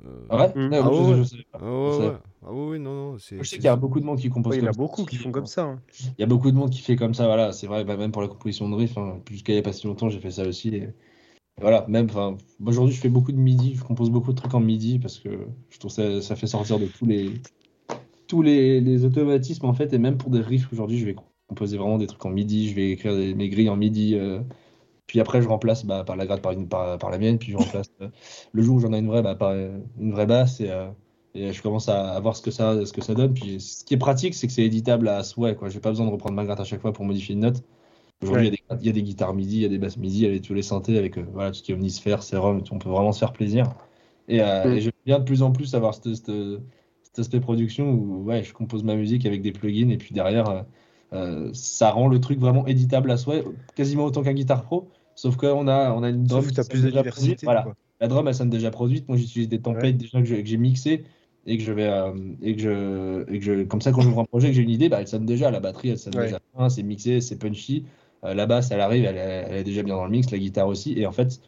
Euh, 0.04 0.26
Ah 0.30 0.36
ouais, 0.38 0.52
Mm. 0.56 0.72
Ouais, 0.72 0.78
Ah 0.82 0.82
moi, 0.82 0.92
je- 0.94 1.10
ouais. 1.10 1.16
je 1.18 1.22
sais 1.24 1.36
pas. 1.52 1.58
Ah 1.60 1.64
ouais, 1.66 1.92
Je 1.92 1.98
ouais. 2.08 2.12
Ah 2.46 2.52
ouais, 2.52 2.66
ouais, 2.70 2.78
non, 2.78 2.94
non. 3.12 3.18
c'est- 3.18 3.38
Je 3.38 3.42
sais 3.44 3.56
qu'il 3.56 3.66
y 3.66 3.68
a 3.68 3.76
beaucoup 3.76 4.00
de 4.00 4.04
monde 4.06 4.18
qui 4.18 4.30
compose 4.30 4.52
ouais, 4.52 4.58
il 4.58 4.64
y 4.64 4.66
en 4.66 4.70
a 4.70 4.72
beaucoup 4.72 5.04
qui 5.04 5.16
font 5.16 5.30
comme 5.30 5.46
ça. 5.46 5.64
hein. 5.64 5.80
Il 6.00 6.20
y 6.20 6.24
a 6.24 6.26
beaucoup 6.26 6.50
de 6.50 6.56
monde 6.56 6.70
qui 6.70 6.80
fait 6.80 6.96
comme 6.96 7.12
ça, 7.14 7.26
voilà, 7.26 7.52
c'est 7.52 7.66
vrai, 7.66 7.84
bah, 7.84 7.96
même 7.98 8.10
pour 8.10 8.22
la 8.22 8.28
composition 8.28 8.68
de 8.70 8.74
riff, 8.74 8.96
hein, 8.96 9.20
jusqu'à 9.30 9.52
il 9.52 9.56
n'y 9.56 9.60
a 9.60 9.62
pas 9.62 9.72
si 9.74 9.86
longtemps, 9.86 10.08
j'ai 10.08 10.20
fait 10.20 10.30
ça 10.30 10.44
aussi. 10.48 10.70
Et, 10.74 10.88
voilà, 11.60 11.84
même, 11.88 12.08
aujourd'hui, 12.64 12.94
je 12.94 13.00
fais 13.00 13.08
beaucoup 13.08 13.32
de 13.32 13.38
midi, 13.38 13.74
je 13.76 13.84
compose 13.84 14.10
beaucoup 14.10 14.32
de 14.32 14.36
trucs 14.36 14.54
en 14.54 14.60
midi 14.60 14.98
parce 14.98 15.18
que 15.18 15.30
je 15.70 15.78
trouve 15.78 15.90
ça, 15.90 16.22
ça 16.22 16.36
fait 16.36 16.46
sortir 16.46 16.78
de 16.78 16.86
tous 16.86 17.06
les, 17.06 17.32
tous 18.28 18.42
les, 18.42 19.04
automatismes, 19.04 19.66
en 19.66 19.72
fait, 19.72 19.92
et 19.92 19.98
même 19.98 20.18
pour 20.18 20.30
des 20.30 20.40
riffs, 20.40 20.68
aujourd'hui, 20.72 20.98
je 20.98 21.06
vais 21.06 21.16
composer 21.48 21.78
vraiment 21.78 21.98
des 21.98 22.06
trucs 22.06 22.24
en 22.24 22.30
midi, 22.30 22.68
je 22.68 22.74
vais 22.74 22.90
écrire 22.90 23.14
mes 23.14 23.48
grilles 23.48 23.70
en 23.70 23.76
midi, 23.76 24.14
euh, 24.14 24.40
Puis 25.06 25.20
après, 25.20 25.42
je 25.42 25.48
remplace 25.48 25.86
bah, 25.86 26.04
par 26.04 26.16
la 26.16 26.26
gratte 26.26 26.42
par, 26.42 26.98
par, 26.98 27.10
la 27.10 27.18
mienne. 27.18 27.38
Puis 27.38 27.52
je 27.52 27.56
remplace 27.56 27.90
euh, 28.02 28.08
le 28.52 28.62
jour 28.62 28.76
où 28.76 28.80
j'en 28.80 28.92
ai 28.92 28.98
une 28.98 29.08
vraie, 29.08 29.22
bah, 29.22 29.34
par 29.34 29.54
une 29.54 30.12
vraie 30.12 30.26
basse. 30.26 30.60
Et, 30.60 30.70
euh, 30.70 30.88
je 31.34 31.62
commence 31.62 31.88
à, 31.88 32.10
à 32.10 32.20
voir 32.20 32.36
ce 32.36 32.42
que, 32.42 32.50
ça, 32.50 32.84
ce 32.84 32.92
que 32.92 33.02
ça 33.02 33.14
donne. 33.14 33.34
Puis 33.34 33.60
ce 33.60 33.84
qui 33.84 33.94
est 33.94 33.98
pratique, 33.98 34.34
c'est 34.34 34.46
que 34.46 34.52
c'est 34.52 34.64
éditable 34.64 35.08
à 35.08 35.22
souhait. 35.24 35.56
Quoi. 35.56 35.70
J'ai 35.70 35.80
pas 35.80 35.90
besoin 35.90 36.06
de 36.06 36.12
reprendre 36.12 36.34
ma 36.36 36.44
gratte 36.44 36.60
à 36.60 36.64
chaque 36.64 36.80
fois 36.80 36.92
pour 36.92 37.04
modifier 37.04 37.34
une 37.34 37.40
note. 37.42 37.62
Aujourd'hui, 38.22 38.48
il 38.48 38.50
y 38.50 38.56
a 38.56 38.76
des- 38.76 38.82
il 38.82 38.86
y, 38.86 38.90
a 38.90 38.92
des 38.92 39.02
guitares 39.02 39.32
MIDI, 39.34 39.56
il 39.56 39.62
y 39.62 39.64
a 39.64 39.68
des 39.68 39.78
basses 39.78 39.96
MIDI, 39.96 40.24
il 40.24 40.34
y 40.34 40.36
a 40.36 40.40
tous 40.40 40.54
les 40.54 40.62
synthés 40.62 40.98
avec 40.98 41.18
euh, 41.18 41.24
voilà, 41.32 41.50
tout 41.50 41.58
ce 41.58 41.62
qui 41.62 41.72
est 41.72 41.74
Omnisphere, 41.74 42.22
Serum. 42.22 42.62
On 42.70 42.78
peut 42.78 42.88
vraiment 42.88 43.12
se 43.12 43.20
faire 43.20 43.32
plaisir. 43.32 43.74
Et, 44.26 44.42
euh, 44.42 44.74
et 44.74 44.80
j'aime 44.80 44.92
bien 45.06 45.18
de 45.20 45.24
plus 45.24 45.42
en 45.42 45.52
plus 45.52 45.74
avoir 45.74 45.94
cet, 45.94 46.30
aspect 47.16 47.40
production 47.40 47.90
où 47.90 48.24
ouais, 48.24 48.44
je 48.44 48.52
compose 48.52 48.84
ma 48.84 48.94
musique 48.94 49.26
avec 49.26 49.42
des 49.42 49.52
plugins. 49.52 49.90
Et 49.90 49.96
puis 49.96 50.14
derrière, 50.14 50.64
euh, 51.12 51.50
ça 51.52 51.90
rend 51.90 52.08
le 52.08 52.20
truc 52.20 52.38
vraiment 52.38 52.66
éditable 52.66 53.10
à 53.10 53.16
souhait, 53.16 53.44
quasiment 53.74 54.04
autant 54.04 54.22
qu'un 54.22 54.34
guitare 54.34 54.62
pro. 54.62 54.88
Sauf 55.14 55.36
qu'on 55.36 55.66
a, 55.66 55.92
on 55.92 56.02
a 56.02 56.10
une 56.10 56.24
drum 56.24 56.42
Sauf 56.42 56.52
que 56.52 56.68
plus 56.70 56.82
de 56.82 56.86
déjà 56.86 56.98
diversité. 57.00 57.26
produite. 57.26 57.44
Voilà. 57.44 57.62
quoi. 57.62 57.74
La 58.00 58.06
drum, 58.06 58.28
elle 58.28 58.34
sonne 58.34 58.50
déjà 58.50 58.70
produite. 58.70 59.08
Moi, 59.08 59.16
j'utilise 59.16 59.48
des 59.48 59.60
templates 59.60 59.96
déjà 59.96 60.20
que 60.20 60.26
je- 60.26 60.44
j'ai 60.44 60.56
mixés 60.56 61.04
et 61.46 61.56
que 61.58 61.64
je 61.64 61.72
vais 61.72 61.88
euh, 61.88 62.12
et 62.42 62.54
que 62.54 62.62
je 62.62 63.32
et 63.32 63.38
que 63.38 63.44
je 63.44 63.62
comme 63.64 63.80
ça 63.80 63.90
quand 63.90 64.02
j'ouvre 64.02 64.20
un 64.20 64.24
projet 64.24 64.48
que 64.48 64.54
j'ai 64.54 64.62
une 64.62 64.70
idée, 64.70 64.88
bah, 64.88 65.00
elle 65.00 65.08
sonne 65.08 65.26
déjà. 65.26 65.50
La 65.50 65.58
batterie, 65.60 65.88
elle 65.90 65.98
sonne 65.98 66.14
Ouais. 66.14 66.26
déjà 66.26 66.38
c'est 66.68 66.82
mixé, 66.84 67.20
c'est 67.20 67.36
punchy. 67.36 67.84
Euh, 68.24 68.34
la 68.34 68.46
basse, 68.46 68.70
elle 68.70 68.80
arrive, 68.80 69.04
elle, 69.04 69.16
est- 69.16 69.46
elle 69.48 69.56
est 69.56 69.64
déjà 69.64 69.82
bien 69.82 69.94
dans 69.96 70.04
le 70.04 70.10
mix. 70.10 70.30
La 70.30 70.38
guitare 70.38 70.68
aussi. 70.68 70.98
Et 70.98 71.06
en 71.06 71.12
fait, 71.12 71.40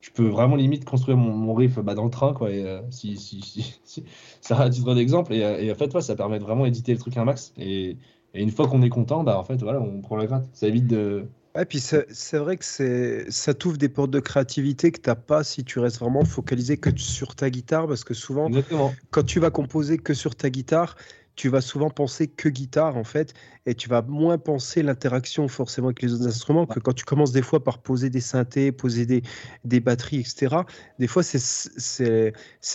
je 0.00 0.10
peux 0.10 0.26
vraiment 0.28 0.56
limite 0.56 0.84
construire 0.84 1.16
mon, 1.16 1.32
mon 1.34 1.54
riff 1.54 1.78
bah, 1.78 1.94
dans 1.94 2.04
le 2.04 2.10
train, 2.10 2.34
quoi. 2.34 2.50
Et, 2.50 2.64
euh, 2.66 2.80
si, 2.90 3.16
si, 3.16 3.40
si, 3.42 3.80
si- 3.84 4.04
ça 4.40 4.58
à 4.60 4.70
titre 4.70 4.94
d'exemple. 4.94 5.32
Et, 5.34 5.44
euh, 5.44 5.58
et 5.60 5.70
en 5.72 5.74
fait, 5.74 5.92
ouais, 5.94 6.02
ça 6.02 6.16
permet 6.16 6.38
de 6.38 6.44
vraiment 6.44 6.66
éditer 6.66 6.92
le 6.92 6.98
truc 6.98 7.16
un 7.16 7.24
max. 7.24 7.52
Et, 7.56 7.98
et 8.34 8.42
une 8.42 8.50
fois 8.50 8.68
qu'on 8.68 8.82
est 8.82 8.88
content, 8.90 9.24
bah 9.24 9.38
en 9.38 9.44
fait, 9.44 9.56
voilà, 9.62 9.80
on 9.80 10.00
prend 10.00 10.16
la 10.16 10.26
gratte. 10.26 10.48
Ça 10.52 10.66
évite 10.68 10.86
de. 10.86 11.26
Ouais, 11.56 11.64
puis 11.66 11.78
c'est 11.78 12.36
vrai 12.38 12.56
que 12.56 13.30
ça 13.30 13.54
t'ouvre 13.54 13.78
des 13.78 13.88
portes 13.88 14.10
de 14.10 14.18
créativité 14.18 14.90
que 14.90 14.98
t'as 15.00 15.14
pas 15.14 15.44
si 15.44 15.64
tu 15.64 15.78
restes 15.78 16.00
vraiment 16.00 16.24
focalisé 16.24 16.78
que 16.78 16.90
sur 16.98 17.36
ta 17.36 17.48
guitare, 17.48 17.86
parce 17.86 18.02
que 18.02 18.12
souvent, 18.12 18.48
Exactement. 18.48 18.98
quand 19.10 19.22
tu 19.24 19.38
vas 19.38 19.50
composer 19.52 19.98
que 19.98 20.14
sur 20.14 20.34
ta 20.34 20.50
guitare, 20.50 20.96
tu 21.36 21.48
vas 21.48 21.60
souvent 21.60 21.90
penser 21.90 22.28
que 22.28 22.48
guitare 22.48 22.96
en 22.96 23.04
fait, 23.04 23.34
et 23.66 23.74
tu 23.74 23.88
vas 23.88 24.02
moins 24.02 24.38
penser 24.38 24.82
l'interaction 24.82 25.48
forcément 25.48 25.88
avec 25.88 26.02
les 26.02 26.12
autres 26.12 26.26
instruments 26.26 26.66
que 26.66 26.80
quand 26.80 26.92
tu 26.92 27.04
commences 27.04 27.32
des 27.32 27.42
fois 27.42 27.64
par 27.64 27.78
poser 27.78 28.10
des 28.10 28.20
synthés, 28.20 28.72
poser 28.72 29.06
des, 29.06 29.22
des 29.64 29.80
batteries, 29.80 30.20
etc. 30.20 30.56
Des 30.98 31.06
fois, 31.06 31.22
c'est 31.22 32.32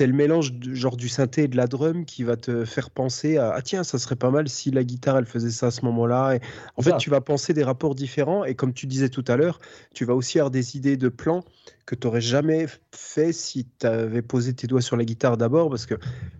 le 0.07 0.13
mélange 0.13 0.53
de- 0.53 0.73
genre 0.73 0.97
du 0.97 1.09
synthé 1.09 1.43
et 1.43 1.47
de 1.47 1.57
la 1.57 1.67
drum 1.67 2.05
qui 2.05 2.23
va 2.23 2.37
te 2.37 2.65
faire 2.65 2.89
penser 2.89 3.37
à 3.37 3.53
ah 3.53 3.61
tiens, 3.61 3.83
ça 3.83 3.99
serait 3.99 4.15
pas 4.15 4.31
mal 4.31 4.47
si 4.49 4.71
la 4.71 4.83
guitare 4.83 5.17
elle 5.17 5.25
faisait 5.25 5.51
ça 5.51 5.67
à 5.67 5.71
ce 5.71 5.83
moment-là. 5.85 6.39
En 6.77 6.81
fait, 6.81 6.91
ça. 6.91 6.97
tu 6.97 7.09
vas 7.09 7.21
penser 7.21 7.53
des 7.53 7.63
rapports 7.63 7.95
différents, 7.95 8.43
et 8.45 8.55
comme 8.55 8.73
tu 8.73 8.87
disais 8.87 9.09
tout 9.09 9.25
à 9.27 9.37
l'heure, 9.37 9.59
tu 9.93 10.05
vas 10.05 10.15
aussi 10.15 10.39
avoir 10.39 10.51
des 10.51 10.77
idées 10.77 10.97
de 10.97 11.09
plans 11.09 11.43
que 11.85 11.95
tu 11.95 12.05
n'aurais 12.05 12.21
jamais 12.21 12.67
fait 12.91 13.33
si 13.33 13.67
tu 13.79 13.87
avais 13.87 14.21
posé 14.21 14.53
tes 14.53 14.67
doigts 14.67 14.81
sur 14.81 14.95
la 14.95 15.05
guitare 15.05 15.37
d'abord, 15.37 15.69
parce 15.69 15.87
que 15.87 15.95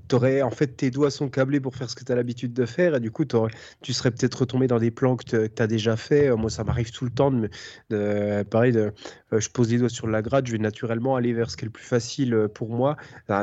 t'aurais 0.08 0.43
en 0.43 0.52
fait 0.52 0.68
tes 0.68 0.91
doigts 0.91 1.10
sont 1.12 1.28
câblés 1.28 1.60
pour 1.60 1.76
faire 1.76 1.89
ce 1.89 1.95
que 1.95 2.04
tu 2.04 2.12
as 2.12 2.16
l'habitude 2.16 2.54
de 2.54 2.66
faire, 2.66 2.95
et 2.95 3.00
du 3.00 3.10
coup, 3.12 3.26
tu 3.82 3.93
serais 3.93 4.12
peut-être 4.12 4.39
retombé 4.40 4.68
dans 4.68 4.80
des 4.80 4.92
plans 4.92 5.16
que 5.16 5.48
tu 5.48 5.62
as 5.62 5.68
déjà 5.68 5.96
fait. 5.98 6.30
Euh, 6.30 6.36
Moi, 6.38 6.50
ça 6.50 6.64
m'arrive 6.64 6.92
tout 6.92 7.06
le 7.06 7.12
temps 7.12 7.32
de, 7.32 7.38
me- 7.38 7.50
de- 7.90 8.44
pareil, 8.44 8.72
de, 8.72 8.92
euh, 9.34 9.40
je 9.40 9.50
pose 9.50 9.72
les 9.72 9.78
doigts 9.78 9.90
sur 9.90 10.08
la 10.08 10.22
gratte, 10.22 10.48
je 10.48 10.54
vais 10.54 10.58
naturellement 10.58 11.16
aller 11.16 11.34
vers 11.34 11.50
ce 11.52 11.58
qui 11.58 11.66
est 11.66 11.68
le 11.68 11.72
plus 11.72 11.84
facile 11.86 12.34
euh, 12.34 12.48
pour 12.48 12.70
moi. 12.70 12.98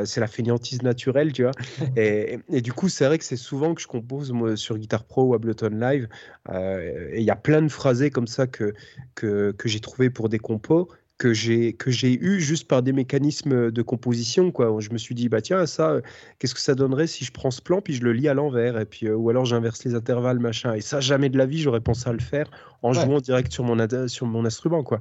C'est 0.05 0.21
la 0.21 0.27
fainéantise 0.27 0.83
naturelle, 0.83 1.33
tu 1.33 1.43
vois. 1.43 1.53
Et, 1.97 2.39
et 2.51 2.61
du 2.61 2.73
coup, 2.73 2.89
c'est 2.89 3.07
vrai 3.07 3.19
que 3.19 3.25
c'est 3.25 3.37
souvent 3.37 3.75
que 3.75 3.81
je 3.81 3.87
compose 3.87 4.33
moi, 4.33 4.57
sur 4.57 4.77
Guitar 4.79 5.05
Pro 5.05 5.25
ou 5.25 5.35
Ableton 5.35 5.71
Live. 5.71 6.09
euh, 6.51 7.09
et 7.13 7.21
il 7.21 7.25
y 7.25 7.31
a 7.31 7.37
plein 7.37 7.63
de 7.63 7.69
phrasés 7.69 8.11
comme 8.11 8.27
ça 8.27 8.47
que, 8.47 8.75
que, 9.15 9.53
que 9.53 9.69
j'ai 9.69 9.81
trouvé 9.81 10.11
pour 10.11 10.29
des 10.29 10.39
compos 10.39 10.89
que 11.19 11.33
j'ai 11.33 11.73
que 11.75 11.91
j'ai 11.91 12.13
eu 12.23 12.41
juste 12.41 12.69
par 12.69 12.83
des 12.83 12.93
mécanismes 12.93 13.71
de 13.71 13.83
composition 13.83 14.51
quoi 14.53 14.77
je 14.81 14.91
me 14.91 14.99
suis 14.99 15.15
dit 15.15 15.29
bah 15.29 15.41
tiens 15.41 15.65
ça 15.67 15.91
euh, 15.93 16.01
qu'est-ce 16.39 16.55
que 16.55 16.61
ça 16.61 16.75
donnerait 16.75 17.07
si 17.07 17.25
je 17.25 17.33
prends 17.33 17.51
ce 17.51 17.63
plan 17.63 17.81
puis 17.81 17.95
je 17.95 18.03
le 18.05 18.13
lis 18.13 18.29
à 18.29 18.35
l'envers 18.35 18.79
et 18.79 18.85
puis 18.87 19.07
euh, 19.07 19.15
ou 19.17 19.31
alors 19.31 19.45
j'inverse 19.47 19.85
les 19.85 19.95
intervalles 19.95 20.39
machin 20.41 20.75
et 20.75 20.81
ça 20.83 21.01
jamais 21.01 21.31
de 21.31 21.39
la 21.39 21.47
vie 21.47 21.59
j'aurais 21.61 21.81
pensé 21.81 22.09
à 22.09 22.13
le 22.13 22.19
faire 22.21 22.51
en 22.83 22.93
Ouais. 22.93 22.93
jouant 22.93 23.21
direct 23.21 23.53
sur 23.53 23.65
mon 23.65 23.77
sur 24.09 24.27
mon 24.27 24.45
instrument 24.45 24.83
quoi 24.83 25.01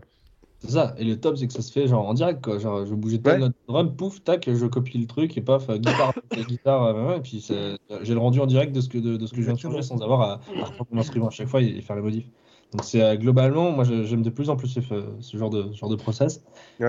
C'est 0.59 0.71
ça. 0.71 0.95
Et 0.97 1.03
le 1.03 1.19
top, 1.19 1.37
c'est 1.37 1.47
que 1.47 1.53
ça 1.53 1.61
se 1.61 1.71
fait 1.71 1.87
genre 1.87 2.07
en 2.07 2.13
direct, 2.13 2.41
quoi. 2.43 2.57
Genre, 2.59 2.85
je 2.85 2.95
bougeais 2.95 3.19
telle 3.21 3.35
Ouais. 3.35 3.39
note 3.39 3.51
de 3.51 3.73
drum, 3.73 3.95
pouf, 3.95 4.23
tac, 4.23 4.49
je 4.51 4.65
copie 4.65 4.97
le 4.97 5.05
truc 5.07 5.37
et 5.37 5.41
paf, 5.41 5.69
euh, 5.69 5.77
guitare, 5.77 6.13
guitare, 6.35 6.83
euh, 6.83 7.07
ouais, 7.09 7.17
et 7.17 7.21
puis 7.21 7.39
j'ai 7.41 8.13
le 8.13 8.19
rendu 8.19 8.39
en 8.39 8.45
direct 8.45 8.71
de 8.73 8.81
ce 8.81 8.89
que, 8.89 8.97
de, 8.97 9.17
de 9.17 9.25
ce 9.27 9.33
que 9.33 9.41
changer 9.55 9.81
sans 9.81 10.01
avoir 10.01 10.21
à, 10.21 10.41
à 10.59 10.65
reprendre 10.65 10.89
mon 10.91 10.99
instrument 10.99 11.27
à 11.27 11.29
chaque 11.31 11.47
fois 11.49 11.61
et, 11.61 11.67
et 11.77 11.81
faire 11.81 11.95
les 11.97 12.01
modifs. 12.01 12.31
Donc 12.71 12.83
c'est 12.83 13.01
euh, 13.03 13.15
globalement, 13.15 13.71
moi 13.71 13.83
je- 13.85 14.03
j'aime 14.03 14.21
de 14.23 14.29
plus 14.29 14.49
en 14.49 14.55
plus 14.57 14.67
ce, 14.67 14.81
ce 15.19 15.37
genre 15.37 15.49
de, 15.49 15.71
ce 15.71 15.77
genre 15.77 15.89
de 15.89 15.95
process. 15.95 16.43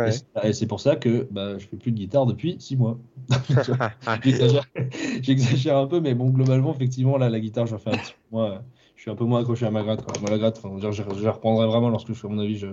Et 0.05 0.11
c'est- 0.13 0.27
Et 0.45 0.53
c'est 0.53 0.67
pour 0.67 0.81
ça 0.81 0.97
que 0.97 1.29
bah, 1.31 1.59
je 1.59 1.67
fais 1.67 1.77
plus 1.77 1.93
de 1.93 1.97
guitare 1.99 2.27
depuis 2.27 2.57
six 2.61 2.77
mois. 2.77 2.99
J'exagère 5.23 5.77
un 5.79 5.87
peu, 5.87 6.01
mais 6.01 6.15
bon, 6.15 6.31
globalement, 6.31 6.75
effectivement, 6.75 7.19
là, 7.19 7.29
la 7.31 7.41
guitare, 7.41 7.67
j'en 7.67 7.79
fais 7.79 7.91
un 7.91 7.99
petit 7.99 8.13
peu 8.15 8.37
moins. 8.37 8.51
euh, 8.53 8.59
Je 8.97 9.03
suis 9.03 9.11
un 9.11 9.15
peu 9.17 9.25
moins 9.25 9.41
accroché 9.41 9.67
à 9.67 9.71
ma 9.71 9.83
gratte. 9.83 10.05
Quoi. 10.05 10.15
Moi, 10.21 10.31
la 10.31 10.39
gratte, 10.39 10.61
je, 10.81 10.91
je, 10.93 11.03
je 11.19 11.25
la 11.25 11.33
reprendrai 11.33 11.67
vraiment 11.67 11.89
lorsque, 11.91 12.13
je, 12.13 12.27
à 12.27 12.31
mon 12.31 12.39
avis, 12.39 12.57
je- 12.59 12.69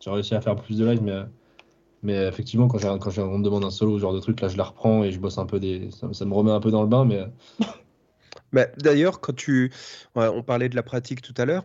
j'ai 0.00 0.10
réussi 0.10 0.34
à 0.34 0.40
faire 0.40 0.56
plus 0.56 0.78
de 0.78 0.84
live. 0.86 1.02
Mais, 1.02 1.12
euh, 1.12 1.24
mais 2.02 2.16
euh, 2.18 2.28
effectivement, 2.30 2.68
quand, 2.68 2.78
quand 2.98 3.18
on 3.18 3.38
me 3.38 3.44
demande 3.44 3.64
un 3.64 3.70
solo, 3.70 3.96
ce 3.98 4.02
genre 4.02 4.14
de 4.14 4.20
truc, 4.20 4.40
là, 4.40 4.48
je 4.48 4.56
la 4.58 4.64
reprends 4.64 5.04
et 5.04 5.12
je 5.12 5.20
bosse 5.20 5.38
un 5.38 5.46
peu 5.46 5.60
des. 5.60 5.90
Ça, 5.92 6.12
ça 6.12 6.24
me 6.26 6.34
remet 6.34 6.52
un 6.52 6.60
peu 6.60 6.70
dans 6.70 6.82
le 6.82 6.88
bain, 6.88 7.04
mais. 7.04 7.24
Bah, 8.52 8.66
D'ailleurs, 8.78 9.20
quand 9.20 9.34
tu, 9.34 9.72
on 10.14 10.42
parlait 10.42 10.68
de 10.68 10.76
la 10.76 10.82
pratique 10.82 11.22
tout 11.22 11.34
à 11.38 11.44
l'heure, 11.44 11.64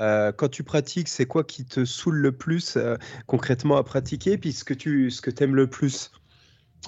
euh, 0.00 0.32
quand 0.32 0.48
tu 0.48 0.64
pratiques, 0.64 1.08
c'est 1.08 1.26
quoi 1.26 1.44
qui 1.44 1.64
te 1.64 1.84
saoule 1.84 2.16
le 2.16 2.32
plus 2.32 2.76
euh, 2.76 2.96
concrètement 3.26 3.76
à 3.76 3.84
pratiquer, 3.84 4.38
puis 4.38 4.52
ce 4.52 4.64
que 4.64 4.74
tu, 4.74 5.10
ce 5.10 5.20
que 5.20 5.30
aimes 5.42 5.54
le 5.54 5.68
plus? 5.68 6.10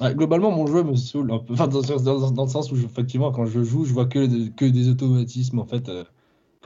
Globalement, 0.01 0.51
mon 0.51 0.67
jeu 0.67 0.83
me 0.83 0.97
saoule 0.97 1.31
un 1.31 1.39
peu. 1.39 1.53
Enfin, 1.53 1.69
dans, 1.69 2.45
le 2.45 2.49
sens 2.51 2.73
où, 2.73 2.77
effectivement, 2.77 3.31
quand 3.31 3.47
je 3.47 3.63
joue, 3.63 3.85
je 3.85 3.93
vois 3.93 4.07
que, 4.07 4.27
des- 4.27 4.89
automatismes 4.89 5.61
en 5.61 5.67
fait, 5.67 5.89
euh, 5.89 6.05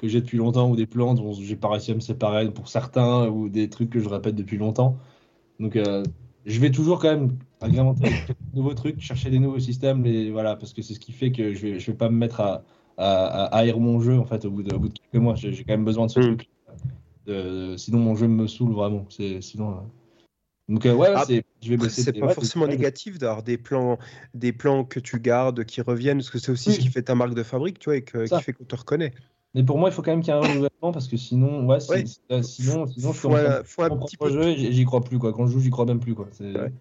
que 0.00 0.08
j'ai 0.08 0.20
depuis 0.20 0.38
longtemps 0.38 0.70
ou 0.70 0.76
des 0.76 0.86
plans 0.86 1.14
dont 1.14 1.32
j'ai 1.32 1.56
pas 1.56 1.68
réussi 1.68 1.90
à 1.90 1.94
me 1.94 2.00
séparer 2.00 2.50
pour 2.50 2.68
certains 2.68 3.28
ou 3.28 3.48
des 3.48 3.68
trucs 3.68 3.90
que 3.90 4.00
je 4.00 4.08
répète 4.08 4.34
depuis 4.36 4.56
longtemps. 4.56 4.96
Donc, 5.58 5.76
je 6.46 6.60
vais 6.60 6.70
toujours 6.70 7.00
quand 7.00 7.10
même 7.10 7.38
agrémenter 7.60 8.10
de 8.10 8.10
nouveaux 8.54 8.74
trucs, 8.74 9.00
chercher 9.00 9.30
des 9.30 9.38
nouveaux 9.38 9.58
systèmes, 9.58 10.02
voilà, 10.30 10.56
parce 10.56 10.72
que 10.72 10.82
c'est 10.82 10.94
ce 10.94 11.00
qui 11.00 11.12
fait 11.12 11.32
que 11.32 11.54
je 11.54 11.66
vais, 11.66 11.80
je 11.80 11.90
vais 11.90 11.96
pas 11.96 12.08
me 12.08 12.16
mettre 12.16 12.40
à, 12.40 12.62
à, 12.96 13.44
à 13.44 13.58
haïr 13.58 13.78
mon 13.80 14.00
jeu 14.00 14.18
en 14.18 14.24
fait 14.24 14.44
au 14.44 14.50
bout 14.50 14.62
de, 14.62 14.74
au 14.74 14.78
bout 14.78 14.88
de 14.88 14.98
quelques 14.98 15.22
mois. 15.22 15.34
J'ai 15.34 15.52
quand 15.64 15.72
même 15.72 15.84
besoin 15.84 16.06
de 16.06 16.10
ce 16.10 16.20
Mm. 16.20 16.22
truc. 16.36 16.48
Euh, 17.28 17.76
sinon, 17.76 17.98
mon 17.98 18.16
jeu 18.16 18.26
me 18.26 18.46
saoule 18.46 18.72
vraiment. 18.72 19.04
Sinon. 19.10 19.70
euh, 19.72 19.74
Donc, 20.68 20.86
euh, 20.86 20.94
ouais, 20.94 21.12
Ah, 21.14 21.24
je 21.28 21.74
vais 21.74 21.88
c'est 21.88 22.12
pas 22.18 22.26
ouais, 22.26 22.34
forcément 22.34 22.66
négatif 22.66 23.18
d'avoir 23.18 23.42
des 23.42 23.58
plans, 23.58 23.98
des 24.34 24.52
plans 24.52 24.84
que 24.84 25.00
tu 25.00 25.20
gardes, 25.20 25.64
qui 25.64 25.80
reviennent, 25.82 26.18
parce 26.18 26.30
que 26.30 26.38
c'est 26.38 26.52
aussi 26.52 26.70
Oui. 26.70 26.74
ce 26.76 26.80
qui 26.80 26.88
fait 26.88 27.02
ta 27.02 27.14
marque 27.14 27.34
de 27.34 27.42
fabrique, 27.42 27.78
tu 27.78 27.86
vois, 27.90 27.96
et 27.96 28.02
que- 28.02 28.26
qui 28.26 28.42
fait 28.42 28.52
qu'on 28.52 28.64
te 28.64 28.76
reconnaît. 28.76 29.12
Mais 29.54 29.64
pour 29.64 29.78
moi, 29.78 29.88
il 29.88 29.92
faut 29.92 30.02
quand 30.02 30.10
même 30.10 30.20
qu'il 30.20 30.32
y 30.32 30.36
ait 30.36 30.40
un 30.40 30.42
renouvellement 30.42 30.92
parce 30.92 31.08
que 31.08 31.16
sinon, 31.16 31.66
ouais, 31.66 31.78
Ouais. 31.88 32.04
euh, 32.30 32.42
sinon, 32.42 32.86
sinon, 32.86 33.12
je 33.12 33.18
Faut 33.18 33.28
commence 33.28 33.40
à 33.44 33.58
un- 33.60 33.64
faut 33.64 33.82
un 33.82 33.96
petit 33.96 34.16
jeu 34.30 34.54
j'y- 34.54 34.84
crois 34.84 35.02
plus 35.02 35.18
quoi. 35.18 35.32
Quand 35.32 35.46
je 35.46 35.52
joue, 35.52 35.60
j'y 35.60 35.70
crois 35.70 35.86
même 35.86 36.00
plus 36.00 36.14
quoi. 36.14 36.28
Ouais. 36.40 36.72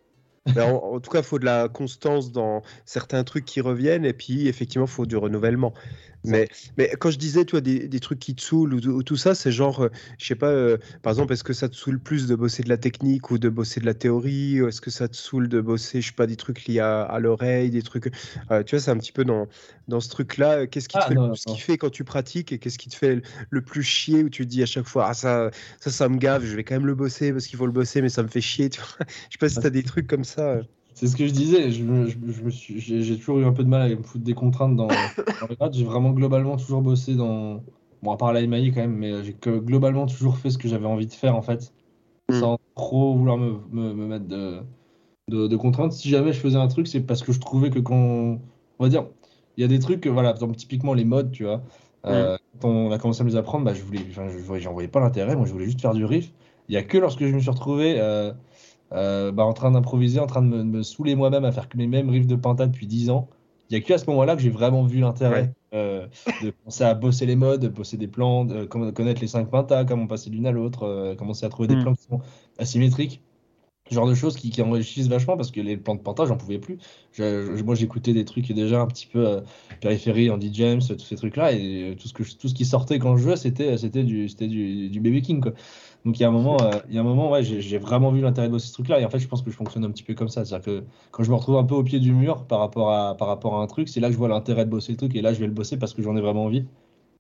Mais 0.55 0.61
en, 0.61 0.75
en 0.75 0.99
tout 0.99 1.09
cas, 1.11 1.19
il 1.19 1.25
faut 1.25 1.39
de 1.39 1.45
la 1.45 1.67
constance 1.67 2.31
dans 2.31 2.61
certains 2.85 3.23
trucs 3.23 3.45
qui 3.45 3.61
reviennent, 3.61 4.05
et 4.05 4.13
puis 4.13 4.47
effectivement, 4.47 4.85
il 4.85 4.91
faut 4.91 5.05
du 5.05 5.17
renouvellement. 5.17 5.73
Mais, 6.23 6.49
mais 6.77 6.89
quand 6.99 7.09
je 7.11 7.17
disais, 7.17 7.45
tu 7.45 7.51
vois, 7.51 7.61
des, 7.61 7.87
des 7.87 7.99
trucs 8.01 8.19
qui 8.19 8.35
te 8.35 8.41
saoulent 8.41 8.73
ou, 8.73 8.77
ou 8.89 9.03
tout 9.03 9.15
ça, 9.15 9.33
c'est 9.35 9.51
genre, 9.51 9.81
euh, 9.85 9.89
je 10.19 10.25
sais 10.25 10.35
pas, 10.35 10.49
euh, 10.49 10.77
par 11.01 11.11
exemple, 11.13 11.31
est-ce 11.33 11.43
que 11.43 11.53
ça 11.53 11.69
te 11.69 11.75
saoule 11.75 11.99
plus 12.01 12.27
de 12.27 12.35
bosser 12.35 12.63
de 12.63 12.69
la 12.69 12.77
technique 12.77 13.31
ou 13.31 13.37
de 13.37 13.47
bosser 13.49 13.79
de 13.79 13.85
la 13.85 13.93
théorie 13.93 14.61
ou 14.61 14.67
Est-ce 14.67 14.81
que 14.81 14.89
ça 14.91 15.07
te 15.07 15.15
saoule 15.15 15.47
de 15.47 15.61
bosser, 15.61 16.01
je 16.01 16.07
sais 16.07 16.13
pas, 16.13 16.27
des 16.27 16.35
trucs 16.35 16.65
liés 16.65 16.79
à, 16.79 17.03
à 17.03 17.19
l'oreille, 17.19 17.69
des 17.69 17.81
trucs. 17.83 18.11
euh, 18.51 18.63
tu 18.63 18.75
vois, 18.75 18.81
c'est 18.83 18.91
un 18.91 18.97
petit 18.97 19.11
peu 19.11 19.23
dans, 19.25 19.47
dans 19.87 19.99
ce 20.01 20.09
truc-là. 20.09 20.67
Qu'est-ce 20.67 20.89
qui 20.89 20.99
te 20.99 21.03
Ah, 21.03 21.05
fait 21.05 21.13
non, 21.13 21.27
le 21.27 21.31
plus 21.31 21.45
non. 21.45 21.45
kiffer 21.45 21.77
quand 21.77 21.89
tu 21.89 22.03
pratiques 22.03 22.51
et 22.51 22.59
qu'est-ce 22.59 22.77
qui 22.77 22.89
te 22.89 22.95
fait 22.95 23.15
le- 23.15 23.21
le 23.49 23.61
plus 23.63 23.83
chier 23.83 24.23
où 24.23 24.29
tu 24.29 24.43
te 24.45 24.49
dis 24.49 24.63
à 24.63 24.65
chaque 24.65 24.85
fois, 24.87 25.07
ah, 25.09 25.13
ça, 25.13 25.51
ça, 25.79 25.91
ça 25.91 26.09
me 26.09 26.17
gave, 26.17 26.43
je 26.43 26.55
vais 26.55 26.63
quand 26.63 26.75
même 26.75 26.87
le 26.87 26.95
bosser 26.95 27.31
parce 27.31 27.47
qu'il 27.47 27.57
faut 27.57 27.65
le 27.65 27.71
bosser, 27.71 28.01
mais 28.01 28.09
ça 28.09 28.23
me 28.23 28.27
fait 28.27 28.41
chier. 28.41 28.69
Tu 28.69 28.79
vois 28.81 28.87
je 29.07 29.33
sais 29.33 29.37
pas 29.39 29.49
si 29.49 29.59
tu 29.59 29.67
as 29.67 29.69
des 29.69 29.83
trucs 29.83 30.07
comme 30.07 30.23
ça. 30.23 30.61
Euh. 30.97 31.05
C'est 31.05 31.07
ce 31.07 31.15
que 31.15 31.27
je 31.27 31.33
disais. 31.33 31.71
Je, 31.71 31.83
je, 32.07 32.17
je 32.49 32.49
j'ai 32.77 33.01
j'ai 33.03 33.17
toujours 33.17 33.39
eu 33.39 33.45
un 33.45 33.53
peu 33.53 33.63
de 33.63 33.69
mal 33.69 33.91
à 33.91 33.95
me 33.95 34.03
foutre 34.03 34.23
des 34.23 34.33
contraintes 34.33 34.75
dans, 34.75 34.87
dans 35.39 35.47
le 35.49 35.55
grade. 35.55 35.73
J'ai 35.73 35.85
vraiment 35.85 36.11
globalement 36.11 36.57
toujours 36.57 36.81
bossé 36.81 37.15
dans. 37.15 37.63
Bon, 38.03 38.11
à 38.11 38.17
part 38.17 38.33
la 38.33 38.41
MAI 38.41 38.71
quand 38.71 38.81
même, 38.81 38.95
mais 38.95 39.23
j'ai 39.23 39.33
que 39.33 39.57
globalement 39.59 40.05
toujours 40.07 40.37
fait 40.37 40.49
ce 40.51 40.57
que 40.57 40.67
j'avais 40.67 40.85
envie 40.85 41.07
de 41.07 41.13
faire 41.13 41.35
en 41.35 41.41
fait, 41.41 41.73
Mm. 42.29 42.33
sans 42.41 42.59
trop 42.75 43.15
vouloir 43.17 43.37
me, 43.37 43.53
me, 43.71 43.93
me 43.93 44.07
mettre 44.07 44.27
de, 44.27 44.61
de, 45.29 45.47
de 45.47 45.57
contraintes. 45.57 45.93
Si 45.93 46.09
jamais 46.09 46.33
je 46.33 46.39
faisais 46.39 46.57
un 46.57 46.67
truc, 46.67 46.87
c'est 46.87 47.01
parce 47.01 47.23
que 47.23 47.31
je 47.33 47.39
trouvais 47.39 47.69
que 47.69 47.79
quand. 47.79 48.39
On 48.79 48.83
va 48.83 48.89
dire, 48.89 49.07
il 49.57 49.61
y 49.61 49.63
a 49.63 49.67
des 49.67 49.79
trucs, 49.79 50.07
voilà, 50.07 50.31
exemple, 50.31 50.55
typiquement 50.55 50.93
les 50.93 51.05
modes, 51.05 51.31
tu 51.31 51.43
vois. 51.45 51.63
euh, 52.05 52.37
Quand 52.59 52.69
on 52.69 52.91
a 52.91 52.99
commencé 52.99 53.21
à 53.21 53.23
me 53.25 53.29
les 53.29 53.35
apprendre, 53.35 53.65
bah, 53.65 53.73
je 53.73 53.83
voulais, 53.83 54.01
j'en 54.59 54.73
voyais 54.73 54.87
pas 54.89 54.99
l'intérêt. 54.99 55.35
Moi, 55.35 55.45
je 55.47 55.53
voulais 55.53 55.65
juste 55.65 55.81
faire 55.81 55.93
du 55.93 56.05
riff. 56.05 56.31
Il 56.69 56.73
y 56.75 56.77
a 56.77 56.83
que 56.83 56.97
lorsque 56.97 57.25
je 57.25 57.33
me 57.33 57.39
suis 57.39 57.49
retrouvé 57.49 57.95
euh, 57.99 58.33
euh, 58.93 59.31
bah, 59.31 59.43
en 59.45 59.53
train 59.53 59.71
d'improviser, 59.71 60.19
en 60.19 60.27
train 60.27 60.41
de 60.41 60.47
me, 60.47 60.63
me 60.63 60.83
saouler 60.83 61.15
moi-même 61.15 61.45
à 61.45 61.51
faire 61.51 61.67
mes 61.75 61.87
mêmes 61.87 62.09
riffs 62.09 62.27
de 62.27 62.35
Penta 62.35 62.67
depuis 62.67 62.87
10 62.87 63.09
ans, 63.09 63.27
il 63.69 63.77
n'y 63.77 63.83
a 63.83 63.85
que 63.85 63.93
à 63.93 63.97
ce 63.97 64.05
moment-là 64.09 64.35
que 64.35 64.41
j'ai 64.41 64.49
vraiment 64.49 64.83
vu 64.83 64.99
l'intérêt 64.99 65.53
euh, 65.73 66.07
de 66.41 66.51
commencer 66.51 66.83
à 66.85 66.93
bosser 66.93 67.25
les 67.25 67.35
modes, 67.35 67.61
de 67.61 67.67
bosser 67.67 67.97
des 67.97 68.07
plans, 68.07 68.45
de 68.45 68.63
connaître 68.65 69.19
les 69.19 69.27
5 69.27 69.49
pentas, 69.49 69.83
comment 69.83 70.07
passer 70.07 70.29
d'une 70.29 70.45
à 70.47 70.51
l'autre, 70.51 70.83
euh, 70.83 71.15
commencer 71.15 71.45
à 71.45 71.49
trouver 71.49 71.67
des 71.67 71.75
Mm. 71.75 71.81
plans 71.81 71.93
qui 71.93 72.03
sont 72.03 72.21
asymétriques. 72.59 73.21
Ce 73.89 73.95
genre 73.95 74.07
de 74.07 74.15
choses 74.15 74.35
qui, 74.35 74.49
qui 74.49 74.61
enrichissent 74.61 75.07
vachement 75.07 75.37
parce 75.37 75.49
que 75.49 75.61
les 75.61 75.77
plans 75.77 75.95
de 75.95 76.01
penta, 76.01 76.25
j'en 76.25 76.35
pouvais 76.35 76.59
plus. 76.59 76.77
Je- 77.13 77.55
je- 77.55 77.63
moi, 77.63 77.73
j'écoutais 77.73 78.11
des 78.13 78.25
trucs 78.25 78.51
déjà 78.51 78.81
un 78.81 78.85
petit 78.87 79.07
peu 79.07 79.25
euh, 79.25 79.41
périphérie, 79.79 80.29
Andy 80.29 80.49
James, 80.53 80.81
tous 80.85 80.99
ces 80.99 81.15
trucs-là, 81.15 81.53
et 81.53 81.91
euh, 81.91 81.95
tout 81.95 82.09
ce, 82.09 82.13
que 82.13 82.25
je- 82.25 82.35
tout 82.35 82.49
ce 82.49 82.53
qui 82.53 82.65
sortait 82.65 82.99
quand 82.99 83.15
je 83.15 83.23
jouais, 83.23 83.37
c'était 83.37 83.77
c'était 83.77 84.03
du, 84.03 84.27
c'était 84.27 84.47
du, 84.47 84.89
du 84.89 84.99
Baby 84.99 85.21
King. 85.21 85.39
Quoi. 85.41 85.53
Donc 86.07 86.19
il 86.19 86.23
y 86.23 86.25
a 86.25 86.29
un 86.29 86.31
moment, 86.31 86.63
euh, 86.63 86.79
il 86.89 86.95
y 86.95 86.97
a 86.99 87.01
un 87.01 87.03
moment 87.03 87.29
ouais, 87.31 87.43
j'ai 87.43 87.77
vraiment 87.79 88.11
vu 88.11 88.21
l'intérêt 88.21 88.47
de 88.47 88.53
bosser 88.53 88.69
ce 88.69 88.73
truc-là, 88.73 89.01
et 89.01 89.05
en 89.05 89.09
fait, 89.09 89.19
je 89.19 89.27
pense 89.27 89.43
que 89.43 89.51
je 89.51 89.57
fonctionne 89.57 89.83
un 89.85 89.91
petit 89.91 90.03
peu 90.03 90.15
comme 90.15 90.29
ça. 90.29 90.45
C'est-à-dire 90.45 90.65
que 90.65 90.85
quand 91.11 91.23
je 91.23 91.31
me 91.31 91.35
retrouve 91.35 91.57
un 91.57 91.65
peu 91.65 91.75
au 91.75 91.83
pied 91.83 91.99
du 91.99 92.13
mur 92.13 92.47
par 92.47 92.59
rapport 92.59 92.91
à, 92.93 93.17
par 93.17 93.27
rapport 93.27 93.55
à 93.59 93.63
un 93.63 93.67
truc, 93.67 93.89
c'est 93.89 93.99
là 93.99 94.07
que 94.07 94.13
je 94.13 94.17
vois 94.17 94.29
l'intérêt 94.29 94.65
de 94.65 94.69
bosser 94.71 94.93
le 94.93 94.97
truc, 94.97 95.15
et 95.15 95.21
là, 95.21 95.33
je 95.33 95.39
vais 95.39 95.47
le 95.47 95.53
bosser 95.53 95.77
parce 95.77 95.93
que 95.93 96.01
j'en 96.01 96.15
ai 96.17 96.21
vraiment 96.21 96.45
envie. 96.45 96.65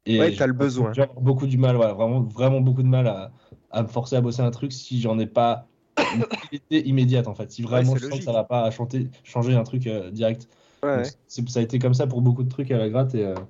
Et 0.05 0.19
Ouais, 0.19 0.35
t'as 0.35 0.47
le 0.47 0.53
besoin. 0.53 0.95
J'ai 0.95 1.05
beaucoup 1.21 1.47
du 1.47 1.57
mal, 1.57 1.77
ouais, 1.77 1.93
vraiment, 1.93 2.21
vraiment 2.21 2.61
beaucoup 2.61 2.83
de 2.83 2.87
mal 2.87 3.07
à, 3.07 3.33
à 3.71 3.83
me 3.83 3.87
forcer 3.87 4.15
à 4.15 4.21
bosser 4.21 4.41
un 4.41 4.51
truc 4.51 4.71
si 4.73 5.01
j'en 5.01 5.19
ai 5.19 5.27
pas 5.27 5.69
une 6.11 6.25
utilité 6.31 6.87
immédiate 6.87 7.27
en 7.27 7.35
fait. 7.35 7.51
Si 7.51 7.61
vraiment 7.63 7.95
c'est 7.95 7.99
je 7.99 8.03
sens 8.05 8.19
que 8.19 8.25
ça 8.25 8.33
va 8.33 8.43
pas 8.45 8.71
chanter, 8.71 9.09
changer 9.23 9.55
un 9.55 9.63
truc 9.63 9.87
euh, 9.87 10.11
direct. 10.11 10.49
Ouais, 10.83 11.11
Donc, 11.37 11.49
ça 11.49 11.59
a 11.59 11.63
été 11.63 11.79
comme 11.79 11.93
ça 11.93 12.07
pour 12.07 12.21
beaucoup 12.21 12.43
de 12.43 12.49
trucs 12.49 12.71
à 12.71 12.77
la 12.77 12.89
gratte 12.89 13.15
et, 13.15 13.25
euh, 13.25 13.43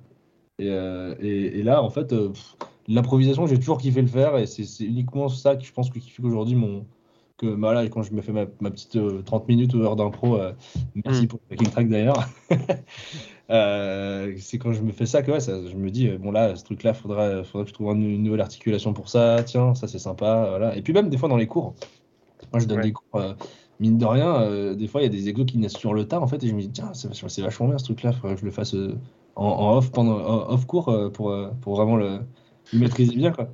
et, 0.58 0.70
euh, 0.70 1.14
et- 1.20 1.58
et 1.60 1.62
là 1.62 1.82
en 1.82 1.90
fait 1.90 2.08
pff, 2.08 2.56
l'improvisation 2.88 3.46
j'ai 3.46 3.58
toujours 3.58 3.78
kiffé 3.78 4.02
le 4.02 4.08
faire 4.08 4.36
et 4.38 4.46
c'est 4.46 4.64
uniquement 4.84 5.28
ça 5.28 5.56
que 5.56 5.64
je 5.64 5.72
pense 5.72 5.90
que 5.90 5.98
qui 5.98 6.10
fait 6.10 6.22
qu'aujourd'hui 6.22 6.56
mon 6.56 6.86
que 7.38 7.54
bah, 7.54 7.72
là, 7.72 7.88
quand 7.88 8.02
je 8.02 8.12
me 8.12 8.20
fais 8.22 8.32
ma, 8.32 8.46
ma 8.60 8.70
petite 8.70 8.96
euh, 8.96 9.22
30 9.22 9.46
minutes 9.48 9.72
ou 9.74 9.82
heure 9.82 9.94
d'impro 9.96 10.36
euh, 10.38 10.52
merci 11.06 11.24
Mm. 11.24 11.28
pour 11.28 11.40
le 11.48 11.56
backing 11.56 11.70
track 11.70 11.88
d'ailleurs 11.88 12.28
Euh, 13.50 14.34
c'est 14.38 14.58
quand 14.58 14.72
je 14.74 14.82
me 14.82 14.92
fais 14.92 15.06
ça 15.06 15.22
que 15.22 15.30
ouais, 15.30 15.40
ça, 15.40 15.66
je 15.66 15.74
me 15.74 15.90
dis 15.90 16.08
euh, 16.08 16.18
bon 16.18 16.32
là 16.32 16.54
ce 16.54 16.64
truc 16.64 16.82
là 16.82 16.92
faudrait, 16.92 17.42
faudrait 17.44 17.64
que 17.64 17.70
je 17.70 17.74
trouve 17.74 17.94
une, 17.94 18.02
une 18.02 18.22
nouvelle 18.22 18.42
articulation 18.42 18.92
pour 18.92 19.08
ça 19.08 19.42
tiens 19.42 19.74
ça 19.74 19.88
c'est 19.88 19.98
sympa 19.98 20.48
voilà 20.50 20.76
et 20.76 20.82
puis 20.82 20.92
même 20.92 21.08
des 21.08 21.16
fois 21.16 21.30
dans 21.30 21.36
les 21.38 21.46
cours 21.46 21.74
moi 22.52 22.60
je 22.60 22.66
donne 22.66 22.78
Ouais. 22.78 22.82
des 22.82 22.92
cours 22.92 23.22
mine 23.80 23.96
de 23.98 24.04
rien 24.04 24.74
des 24.74 24.86
fois 24.86 25.00
il 25.00 25.04
y 25.04 25.06
a 25.06 25.10
des 25.10 25.28
exos 25.30 25.46
qui 25.46 25.56
naissent 25.58 25.78
sur 25.78 25.94
le 25.94 26.06
tas 26.06 26.20
en 26.20 26.26
fait 26.26 26.42
et 26.44 26.48
je 26.48 26.54
me 26.54 26.60
dis 26.60 26.70
tiens 26.70 26.92
c'est 26.92 27.08
vachement- 27.40 27.68
bien 27.68 27.78
ce 27.78 27.84
truc 27.84 28.02
là 28.02 28.12
faudrait 28.12 28.34
que 28.34 28.40
je 28.40 28.44
le 28.44 28.50
fasse 28.50 28.74
en, 29.36 29.44
en 29.46 29.76
off 29.78 29.92
pendant 29.92 30.18
en 30.18 30.52
off 30.52 30.66
cours 30.66 31.10
pour, 31.12 31.34
pour 31.62 31.76
vraiment 31.76 31.96
le, 31.96 32.20
le 32.72 32.78
maîtriser 32.78 33.14
bien 33.16 33.32
quoi 33.32 33.48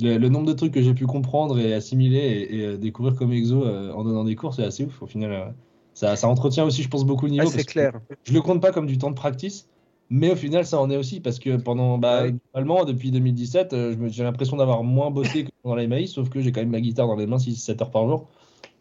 le, 0.00 0.16
le 0.18 0.28
nombre 0.28 0.46
de 0.46 0.52
trucs 0.52 0.72
que 0.72 0.82
j'ai 0.82 0.94
pu 0.94 1.06
comprendre 1.06 1.58
et 1.58 1.74
assimiler 1.74 2.18
et, 2.18 2.56
et, 2.56 2.66
euh, 2.66 2.76
découvrir 2.76 3.14
comme 3.16 3.32
exo 3.32 3.64
euh, 3.64 3.92
en 3.92 4.04
donnant 4.04 4.24
des 4.24 4.36
cours 4.36 4.54
c'est 4.54 4.64
assez 4.64 4.84
ouf 4.84 5.02
au 5.02 5.06
final 5.06 5.32
euh, 5.32 5.46
ça, 5.94 6.16
ça 6.16 6.28
entretient 6.28 6.64
aussi 6.64 6.82
je 6.82 6.88
pense 6.88 7.04
beaucoup 7.04 7.26
le 7.26 7.32
niveau 7.32 7.48
Ah, 7.48 7.50
c'est 7.50 7.64
clair. 7.64 7.92
je 8.24 8.32
le 8.32 8.40
compte 8.40 8.62
pas 8.62 8.72
comme 8.72 8.86
du 8.86 8.98
temps 8.98 9.10
de 9.10 9.16
practice, 9.16 9.66
mais 10.10 10.30
au 10.30 10.36
final, 10.36 10.64
ça 10.64 10.78
en 10.80 10.90
est 10.90 10.96
aussi 10.96 11.20
parce 11.20 11.38
que 11.40 11.56
pendant, 11.56 11.98
bah, 11.98 12.22
Ouais. 12.24 12.34
globalement, 12.54 12.84
depuis 12.84 13.10
2017, 13.10 13.72
euh, 13.72 13.92
je 13.92 13.96
me- 13.98 14.08
j'ai 14.08 14.22
l'impression 14.22 14.56
d'avoir 14.56 14.84
moins 14.84 15.10
bossé 15.10 15.44
que 15.44 15.50
pendant 15.62 15.74
la 15.74 15.82
MAI, 15.84 16.06
sauf 16.06 16.28
que 16.30 16.40
j'ai 16.40 16.52
quand 16.52 16.60
même 16.60 16.70
ma 16.70 16.80
guitare 16.80 17.08
dans 17.08 17.16
les 17.16 17.26
mains 17.26 17.38
6-7 17.38 17.82
heures 17.82 17.90
par 17.90 18.06
jour. 18.06 18.28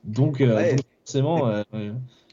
Donc, 0.03 0.39
Ouais. 0.39 0.75
donc 0.75 0.85
forcément, 1.05 1.63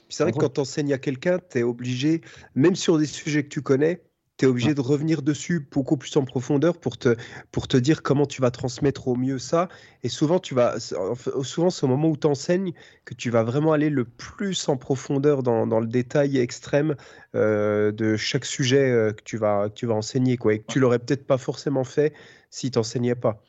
c'est 0.08 0.22
vrai 0.22 0.32
que 0.32 0.38
quand 0.38 0.50
tu 0.50 0.60
enseignes 0.60 0.92
à 0.92 0.98
quelqu'un, 0.98 1.38
tu 1.38 1.58
es 1.58 1.62
obligé, 1.62 2.20
même 2.54 2.76
sur 2.76 2.98
des 2.98 3.06
sujets 3.06 3.42
que 3.44 3.48
tu 3.48 3.62
connais, 3.62 4.02
tu 4.36 4.44
es 4.46 4.48
obligé 4.48 4.74
de 4.74 4.80
revenir 4.80 5.22
dessus 5.22 5.60
beaucoup 5.70 5.96
plus 5.96 6.16
en 6.16 6.24
profondeur 6.24 6.78
pour 6.78 6.98
te, 6.98 7.16
pour 7.52 7.68
te 7.68 7.76
dire 7.76 8.02
comment 8.02 8.26
tu 8.26 8.40
vas 8.42 8.50
transmettre 8.50 9.08
au 9.08 9.16
mieux 9.16 9.38
ça. 9.38 9.68
Et 10.02 10.08
souvent, 10.08 10.38
tu 10.40 10.54
vas, 10.54 10.78
souvent 10.80 11.70
c'est 11.70 11.84
au 11.84 11.88
moment 11.88 12.08
où 12.08 12.16
tu 12.16 12.26
enseignes 12.26 12.72
que 13.04 13.14
tu 13.14 13.30
vas 13.30 13.42
vraiment 13.44 13.72
aller 13.72 13.90
le 13.90 14.04
plus 14.04 14.68
en 14.68 14.76
profondeur 14.76 15.42
dans, 15.42 15.66
dans 15.66 15.80
le 15.80 15.86
détail 15.86 16.38
extrême 16.38 16.96
euh, 17.34 17.92
de 17.92 18.16
chaque 18.16 18.44
sujet 18.44 18.90
euh, 18.90 19.12
que, 19.12 19.22
tu 19.22 19.36
vas, 19.36 19.68
que 19.68 19.74
tu 19.74 19.86
vas 19.86 19.94
enseigner. 19.94 20.36
Quoi, 20.36 20.54
et 20.54 20.58
que 20.60 20.66
tu 20.66 20.80
l'aurais 20.80 20.98
peut-être 20.98 21.26
pas 21.26 21.38
forcément 21.38 21.84
fait 21.84 22.12
si 22.50 22.70
tu 22.70 22.78
n'enseignais 22.78 23.14
pas. 23.14 23.42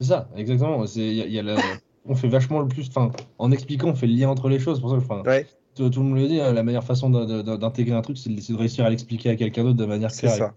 c'est 0.00 0.06
ça, 0.08 0.30
exactement. 0.36 0.86
C'est, 0.86 1.00
il 1.08 1.14
y 1.16 1.22
a- 1.22 1.26
il 1.26 1.32
y 1.32 1.38
a 1.38 1.42
le- 1.42 1.80
on 2.04 2.14
fait 2.14 2.28
vachement 2.28 2.60
le 2.60 2.68
plus, 2.68 2.88
enfin, 2.88 3.10
en 3.38 3.50
expliquant, 3.52 3.88
on 3.90 3.94
fait 3.94 4.06
le 4.06 4.14
lien 4.14 4.28
entre 4.28 4.48
les 4.48 4.58
choses. 4.58 4.80
Pour 4.80 4.90
ça, 4.90 4.96
que, 4.96 5.28
Ouais, 5.28 5.46
tout, 5.74 5.88
tout 5.90 6.00
le 6.00 6.06
monde 6.06 6.18
le 6.18 6.28
dit, 6.28 6.40
hein, 6.40 6.52
la 6.52 6.62
meilleure 6.62 6.84
façon 6.84 7.10
d'intégrer 7.10 7.94
un 7.94 8.02
truc, 8.02 8.18
c'est 8.18 8.30
de, 8.30 8.56
réussir 8.56 8.84
à 8.84 8.90
l'expliquer 8.90 9.30
à 9.30 9.36
quelqu'un 9.36 9.64
d'autre 9.64 9.76
de 9.76 9.84
manière 9.84 10.12
claire. 10.12 10.36
ça. 10.36 10.54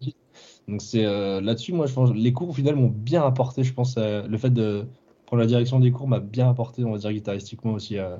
Donc 0.68 0.82
c'est 0.82 1.06
euh, 1.06 1.42
là-dessus, 1.42 1.74
moi, 1.74 1.86
je 1.86 1.94
pense, 1.94 2.12
les 2.14 2.34
cours 2.34 2.50
au 2.50 2.54
final 2.54 2.76
m'ont 2.76 2.94
bien 2.94 3.24
apporté, 3.24 3.64
je 3.64 3.74
pense, 3.74 3.96
euh, 3.98 4.28
le 4.28 4.38
fait 4.38 4.50
de 4.50 4.86
prendre 5.26 5.42
la 5.42 5.48
direction 5.48 5.80
des 5.80 5.92
cours 5.92 6.08
m'a 6.08 6.20
bien 6.20 6.50
apporté, 6.50 6.84
on 6.84 6.92
va 6.92 6.98
dire 6.98 7.12
guitaristiquement 7.12 7.74
aussi, 7.74 7.98
euh, 7.98 8.18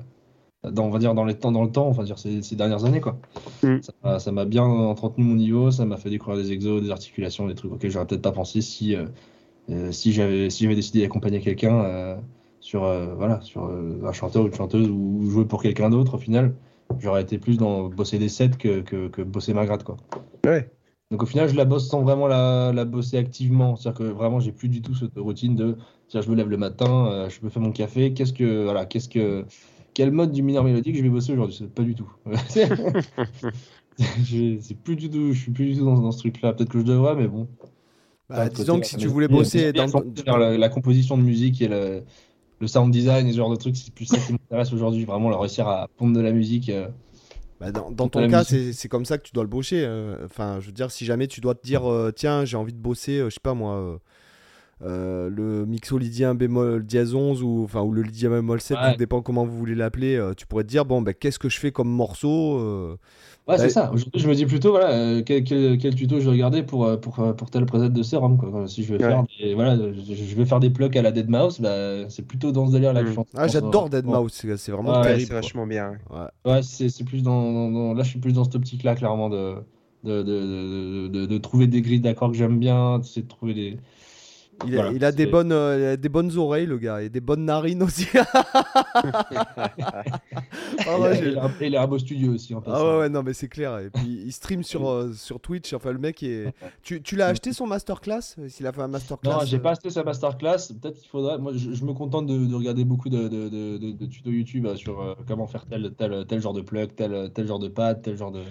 dans, 0.64 0.84
on 0.84 0.90
va 0.90 0.98
dire 0.98 1.14
dans 1.14 1.24
les 1.24 1.34
temps, 1.34 1.52
dans 1.52 1.64
le 1.64 1.70
temps, 1.70 1.88
enfin 1.88 2.04
dire 2.04 2.18
ces, 2.18 2.42
ces 2.42 2.56
dernières 2.56 2.84
années, 2.84 3.00
quoi. 3.00 3.18
Mm. 3.62 3.78
Ça 4.18 4.32
m'a- 4.32 4.44
bien 4.44 4.64
entretenu 4.64 5.24
mon 5.24 5.34
niveau, 5.34 5.70
ça 5.70 5.84
m'a 5.84 5.96
fait 5.96 6.10
découvrir 6.10 6.42
des 6.42 6.52
exos, 6.52 6.82
des 6.82 6.90
articulations, 6.90 7.46
des 7.46 7.54
trucs 7.54 7.72
auxquels 7.72 7.90
j'aurais 7.90 8.06
peut-être 8.06 8.22
pas 8.22 8.32
pensé 8.32 8.60
si 8.60 8.96
euh, 8.96 9.92
si 9.92 10.12
j'avais 10.12 10.50
si 10.50 10.64
j'avais 10.64 10.74
décidé 10.74 11.02
d'accompagner 11.02 11.40
quelqu'un 11.40 12.18
sur 12.60 12.84
euh, 12.84 13.14
voilà 13.14 13.40
sur 13.40 13.66
euh, 13.66 14.00
un 14.04 14.12
chanteur 14.12 14.44
ou 14.44 14.46
une 14.46 14.54
chanteuse 14.54 14.88
ou 14.90 15.30
jouer 15.30 15.44
pour 15.44 15.62
quelqu'un 15.62 15.90
d'autre 15.90 16.14
au 16.14 16.18
final 16.18 16.54
j'aurais 17.00 17.22
été 17.22 17.38
plus 17.38 17.58
dans 17.58 17.88
bosser 17.88 18.18
des 18.18 18.28
sets 18.28 18.50
que, 18.58 18.80
que, 18.80 19.08
que 19.08 19.22
bosser 19.22 19.54
ma 19.54 19.66
gratte 19.66 19.84
quoi. 19.84 19.96
Ouais. 20.44 20.70
donc 21.10 21.22
au 21.22 21.26
final 21.26 21.48
je 21.48 21.54
la 21.54 21.64
bosse 21.64 21.88
sans 21.88 22.02
vraiment 22.02 22.26
la, 22.26 22.72
la 22.74 22.84
bosser 22.84 23.18
activement. 23.18 23.76
C'est 23.76 23.88
à 23.88 23.92
dire 23.92 23.98
que 23.98 24.04
vraiment 24.04 24.40
j'ai 24.40 24.52
plus 24.52 24.68
du 24.68 24.82
tout 24.82 24.94
cette 24.94 25.16
routine 25.16 25.56
de 25.56 25.76
tiens 26.08 26.20
je 26.20 26.30
me 26.30 26.36
lève 26.36 26.48
le 26.48 26.56
matin 26.56 27.06
euh, 27.10 27.28
je 27.28 27.40
me 27.44 27.50
fais 27.50 27.60
mon 27.60 27.72
café. 27.72 28.12
Qu'est-ce 28.14 28.32
que 28.32 28.64
voilà 28.64 28.86
qu'est-ce 28.86 29.08
que 29.08 29.44
quel 29.94 30.10
mode 30.12 30.32
du 30.32 30.42
mineur 30.42 30.64
mélodique 30.64 30.96
je 30.96 31.02
vais 31.02 31.08
bosser 31.08 31.32
aujourd'hui? 31.32 31.56
C'est 31.58 31.74
pas 31.74 31.82
du 31.82 31.94
tout. 31.94 32.10
Je- 33.98 34.58
c'est 34.60 34.76
plus 34.76 34.94
du 34.94 35.10
tout 35.10 35.32
je 35.32 35.40
suis 35.40 35.50
plus 35.50 35.66
du 35.72 35.76
tout 35.78 35.84
dans, 35.84 35.98
dans 35.98 36.12
ce 36.12 36.18
truc 36.18 36.40
là 36.42 36.52
peut-être 36.52 36.70
que 36.70 36.78
je 36.78 36.84
devrais 36.84 37.16
mais 37.16 37.26
bon. 37.26 37.48
Bah, 38.28 38.48
disons 38.48 38.78
que 38.78 38.86
si 38.86 38.96
tu 38.96 39.08
voulais 39.08 39.26
bosser 39.28 39.72
dans. 39.72 40.36
la, 40.36 40.56
la 40.58 40.68
composition 40.68 41.16
de 41.16 41.22
musique 41.22 41.60
et 41.62 41.68
le, 41.68 42.04
le 42.60 42.66
sound 42.66 42.92
design 42.92 43.26
et 43.28 43.32
ce 43.32 43.36
genre 43.36 43.50
de 43.50 43.56
trucs, 43.56 43.76
c'est 43.76 43.92
plus 43.94 44.06
ça 44.06 44.18
qui 44.18 44.32
m'intéresse 44.32 44.72
aujourd'hui, 44.72 45.04
vraiment, 45.04 45.30
la 45.30 45.38
réussir 45.38 45.68
à 45.68 45.88
pondre 45.96 46.16
de 46.16 46.20
la 46.20 46.32
musique. 46.32 46.68
euh. 46.70 46.88
Bah, 47.60 47.72
dans, 47.72 48.08
ton 48.08 48.28
cas, 48.28 48.44
c'est 48.44 48.88
comme 48.88 49.04
ça 49.04 49.18
que 49.18 49.24
tu 49.24 49.32
dois 49.32 49.42
le 49.44 49.48
bosser. 49.48 49.82
euh. 49.84 50.24
Enfin, 50.24 50.58
je 50.60 50.66
veux 50.66 50.72
dire, 50.72 50.90
si 50.90 51.04
jamais 51.04 51.26
tu 51.26 51.40
dois 51.40 51.54
te 51.54 51.64
dire, 51.64 51.90
euh, 51.90 52.12
tiens, 52.14 52.44
j'ai 52.44 52.56
envie 52.56 52.72
de 52.72 52.78
bosser, 52.78 53.18
je 53.24 53.30
sais 53.30 53.40
pas 53.42 53.54
moi, 53.54 53.98
euh, 54.84 55.28
le 55.28 55.66
mixolydien 55.66 56.36
bémol 56.36 56.84
dièse 56.86 57.14
11 57.14 57.42
ou, 57.42 57.62
enfin, 57.64 57.80
ou 57.82 57.90
le 57.92 58.02
lydien 58.02 58.30
bémol 58.30 58.60
7, 58.60 58.76
Ouais. 58.76 58.82
ça 58.92 58.96
dépend 58.96 59.22
comment 59.22 59.44
vous 59.44 59.56
voulez 59.58 59.74
l'appeler, 59.74 60.20
tu 60.36 60.46
pourrais 60.46 60.62
te 60.64 60.68
dire, 60.68 60.84
bon, 60.84 61.02
bah, 61.02 61.14
qu'est-ce 61.14 61.38
que 61.40 61.48
je 61.48 61.58
fais 61.58 61.72
comme 61.72 61.88
morceau 61.90 62.96
Ouais, 63.48 63.56
Bah, 63.56 63.62
c'est 63.62 63.70
ça. 63.70 63.90
Aujourd'hui, 63.94 64.20
je 64.20 64.28
me 64.28 64.34
dis 64.34 64.44
plutôt, 64.44 64.70
voilà, 64.72 64.90
euh, 64.90 65.22
quel, 65.24 65.42
quel, 65.42 65.78
quel 65.78 65.94
tuto 65.94 66.20
je 66.20 66.24
vais 66.26 66.30
regarder 66.32 66.62
pour, 66.62 66.84
euh, 66.84 66.96
pour, 66.98 67.18
euh, 67.20 67.32
pour 67.32 67.48
tel 67.50 67.64
preset 67.64 67.88
de 67.88 68.02
sérum. 68.02 68.36
Quoi. 68.36 68.68
Si 68.68 68.82
je 68.84 68.94
vais, 68.94 69.02
Ouais. 69.02 69.08
faire 69.10 69.24
des, 69.40 69.54
voilà, 69.54 69.76
je, 69.76 70.14
je 70.14 70.34
vais 70.36 70.44
faire 70.44 70.60
des 70.60 70.68
plugs 70.68 70.96
à 70.98 71.02
la 71.02 71.12
Dead 71.12 71.30
Mouse, 71.30 71.58
bah, 71.60 72.08
c'est 72.10 72.26
plutôt 72.26 72.52
dans 72.52 72.66
ce 72.66 72.72
délire-là 72.72 73.02
que 73.02 73.06
Mm. 73.06 73.10
je 73.10 73.14
pense. 73.14 73.26
Ah, 73.34 73.48
j'adore 73.48 73.88
Dead. 73.88 74.04
Mouse, 74.04 74.32
c'est 74.34 74.54
c'est 74.58 74.70
vraiment 74.70 74.90
Ouais, 74.90 74.96
Ouais, 74.98 75.02
terrible. 75.04 75.26
c'est 75.28 75.32
vachement 75.34 75.66
bien. 75.66 75.92
Ouais. 76.10 76.52
Ouais, 76.52 76.62
c'est 76.62 76.90
c'est 76.90 77.04
plus 77.04 77.22
dans, 77.22 77.50
dans- 77.52 77.70
dans- 77.70 77.94
Là, 77.94 78.02
je 78.02 78.10
suis 78.10 78.18
plus 78.20 78.34
dans 78.34 78.44
cette 78.44 78.56
optique-là, 78.56 78.94
clairement, 78.94 79.30
de, 79.30 79.54
de, 80.04 80.22
de, 80.22 80.22
de, 80.22 81.08
de- 81.08 81.26
de 81.26 81.38
trouver 81.38 81.66
des 81.66 81.80
grilles 81.80 82.00
d'accords 82.00 82.30
que 82.30 82.36
j'aime 82.36 82.58
bien, 82.58 83.00
c'est 83.02 83.22
de 83.22 83.28
trouver 83.28 83.54
des. 83.54 83.76
Il, 84.66 84.72
a, 84.74 84.76
Voilà, 84.76 84.92
il 84.92 85.04
a 85.04 85.12
des 85.12 85.26
bonnes, 85.26 85.52
euh, 85.52 85.78
il 85.78 85.84
a 85.84 85.96
des 85.96 86.08
bonnes 86.08 86.36
oreilles, 86.36 86.66
le 86.66 86.78
gars, 86.78 87.00
et 87.02 87.08
des 87.08 87.20
bonnes 87.20 87.44
narines 87.44 87.82
aussi. 87.82 88.06
Ah 90.86 90.98
ouais, 91.00 91.18
il, 91.18 91.24
a, 91.26 91.30
il 91.30 91.38
a 91.38 91.44
un- 91.44 91.52
il 91.60 91.76
a 91.76 91.82
un 91.82 91.86
beau 91.86 91.98
studio 91.98 92.32
aussi, 92.34 92.54
en 92.54 92.58
Ah 92.58 92.62
passant. 92.62 92.84
ouais, 92.92 92.98
ouais, 93.00 93.08
non, 93.08 93.22
mais 93.22 93.32
c'est 93.32 93.48
clair. 93.48 93.78
Et 93.78 93.90
puis 93.90 94.22
il 94.26 94.32
stream 94.32 94.62
sur, 94.62 94.88
euh, 94.88 95.12
sur 95.12 95.40
Twitch. 95.40 95.72
Enfin, 95.72 95.92
le 95.92 95.98
mec 95.98 96.22
est. 96.22 96.52
Tu, 96.82 97.02
tu 97.02 97.16
l'as 97.16 97.26
acheté 97.28 97.52
son 97.52 97.66
masterclass 97.66 98.36
S'il 98.48 98.66
a 98.66 98.72
fait 98.72 98.82
un 98.82 98.88
masterclass 98.88 99.30
Non, 99.30 99.44
j'ai 99.44 99.56
euh, 99.56 99.60
pas 99.60 99.70
acheté 99.72 99.90
sa 99.90 100.02
masterclass. 100.04 100.56
Peut-être 100.80 100.98
qu'il 100.98 101.08
faudrait. 101.08 101.38
Moi, 101.38 101.52
je, 101.54 101.72
je 101.72 101.84
me 101.84 101.92
contente 101.92 102.26
de, 102.26 102.36
de 102.46 102.54
regarder 102.54 102.84
beaucoup 102.84 103.08
de, 103.08 103.28
de, 103.28 103.48
de, 103.48 103.78
de- 103.78 103.92
de 103.92 104.06
tutos 104.06 104.30
YouTube 104.30 104.66
euh, 104.66 104.76
sur 104.76 105.00
euh, 105.00 105.14
comment 105.26 105.46
faire 105.46 105.66
tel, 105.66 105.92
tel, 105.96 106.24
tel 106.26 106.40
genre 106.40 106.54
de 106.54 106.62
plug, 106.62 106.94
tel, 106.94 107.30
tel 107.34 107.46
genre 107.46 107.58
de 107.58 107.68
pad, 107.68 108.02
tel 108.02 108.16
genre 108.16 108.32
de. 108.32 108.42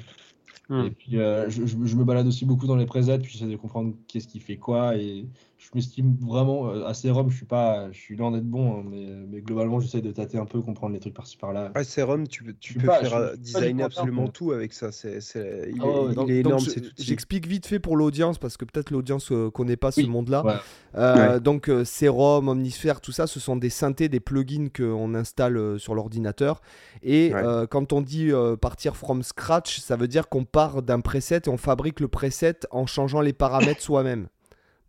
Hmm. 0.69 0.85
Et 0.85 0.91
puis, 0.91 1.17
euh, 1.17 1.49
je, 1.49 1.65
je- 1.65 1.77
je 1.85 1.95
me 1.95 2.03
balade 2.03 2.27
aussi 2.27 2.45
beaucoup 2.45 2.67
dans 2.67 2.75
les 2.75 2.85
presets, 2.85 3.19
puis 3.19 3.31
j'essaie 3.31 3.49
de 3.49 3.55
comprendre 3.55 3.93
qu'est-ce 4.07 4.27
qui 4.27 4.39
fait 4.39 4.57
quoi. 4.57 4.95
Et 4.97 5.25
je 5.57 5.69
m'estime 5.73 6.15
vraiment 6.21 6.69
euh, 6.69 6.85
assez 6.85 7.09
rhum. 7.09 7.29
Je 7.31 7.35
suis 7.37 7.45
pas, 7.45 7.91
je 7.91 7.97
suis 7.97 8.15
loin 8.15 8.31
d'être 8.31 8.45
bon, 8.47 8.79
hein, 8.79 8.83
mais, 8.89 9.07
mais 9.27 9.41
globalement, 9.41 9.79
j'essaie 9.79 10.01
de 10.01 10.11
tâter 10.11 10.37
un 10.37 10.45
peu, 10.45 10.61
comprendre 10.61 10.93
les 10.93 10.99
trucs 10.99 11.15
par-ci 11.15 11.35
par-là. 11.35 11.71
Ouais, 11.75 11.83
Serum, 11.83 12.27
tu, 12.27 12.43
peux- 12.43 12.53
tu 12.59 12.73
suis 12.73 12.79
peux 12.79 12.87
pas- 12.87 12.99
faire 12.99 13.09
je 13.09 13.15
euh, 13.15 13.35
designer 13.37 13.85
absolument 13.85 14.27
tout 14.27 14.51
avec 14.51 14.71
ça. 14.73 14.91
C'est, 14.91 15.19
c'est- 15.19 15.71
il, 15.73 15.81
Ah 15.81 15.85
ouais, 15.87 15.93
est, 15.93 16.09
il 16.09 16.13
Donc- 16.15 16.29
est 16.29 16.39
énorme. 16.39 16.63
J'explique 16.99 17.47
vite 17.47 17.65
fait 17.65 17.79
pour 17.79 17.97
l'audience 17.97 18.37
parce 18.37 18.55
que 18.55 18.65
peut-être 18.65 18.91
l'audience 18.91 19.31
euh, 19.31 19.49
connaît 19.49 19.77
pas 19.77 19.91
ce 19.91 20.01
monde-là. 20.01 20.45
Ouais. 20.45 20.53
Euh, 20.95 21.33
Ouais. 21.33 21.39
Donc 21.39 21.69
euh, 21.69 21.83
Serum, 21.85 22.47
Omnisphere, 22.47 23.01
tout 23.01 23.11
ça, 23.11 23.25
ce 23.27 23.39
sont 23.39 23.55
des 23.55 23.69
synthés, 23.69 24.09
des 24.09 24.19
plugins 24.19 24.67
qu'on 24.75 25.13
installe 25.15 25.57
euh, 25.57 25.77
sur 25.79 25.95
l'ordinateur. 25.95 26.61
Et 27.03 27.33
Ouais. 27.33 27.41
euh, 27.43 27.65
quand 27.67 27.93
on 27.93 28.01
dit 28.01 28.31
euh, 28.31 28.55
partir 28.55 28.95
from 28.95 29.23
scratch, 29.23 29.79
ça 29.79 29.95
veut 29.95 30.07
dire 30.07 30.29
qu'on 30.29 30.45
part 30.45 30.81
d'un 30.83 30.99
preset 30.99 31.41
et 31.45 31.49
on 31.49 31.57
fabrique 31.57 31.99
le 31.99 32.07
preset 32.07 32.59
en 32.71 32.85
changeant 32.85 33.21
les 33.21 33.33
paramètres 33.33 33.81
soi-même. 33.81 34.27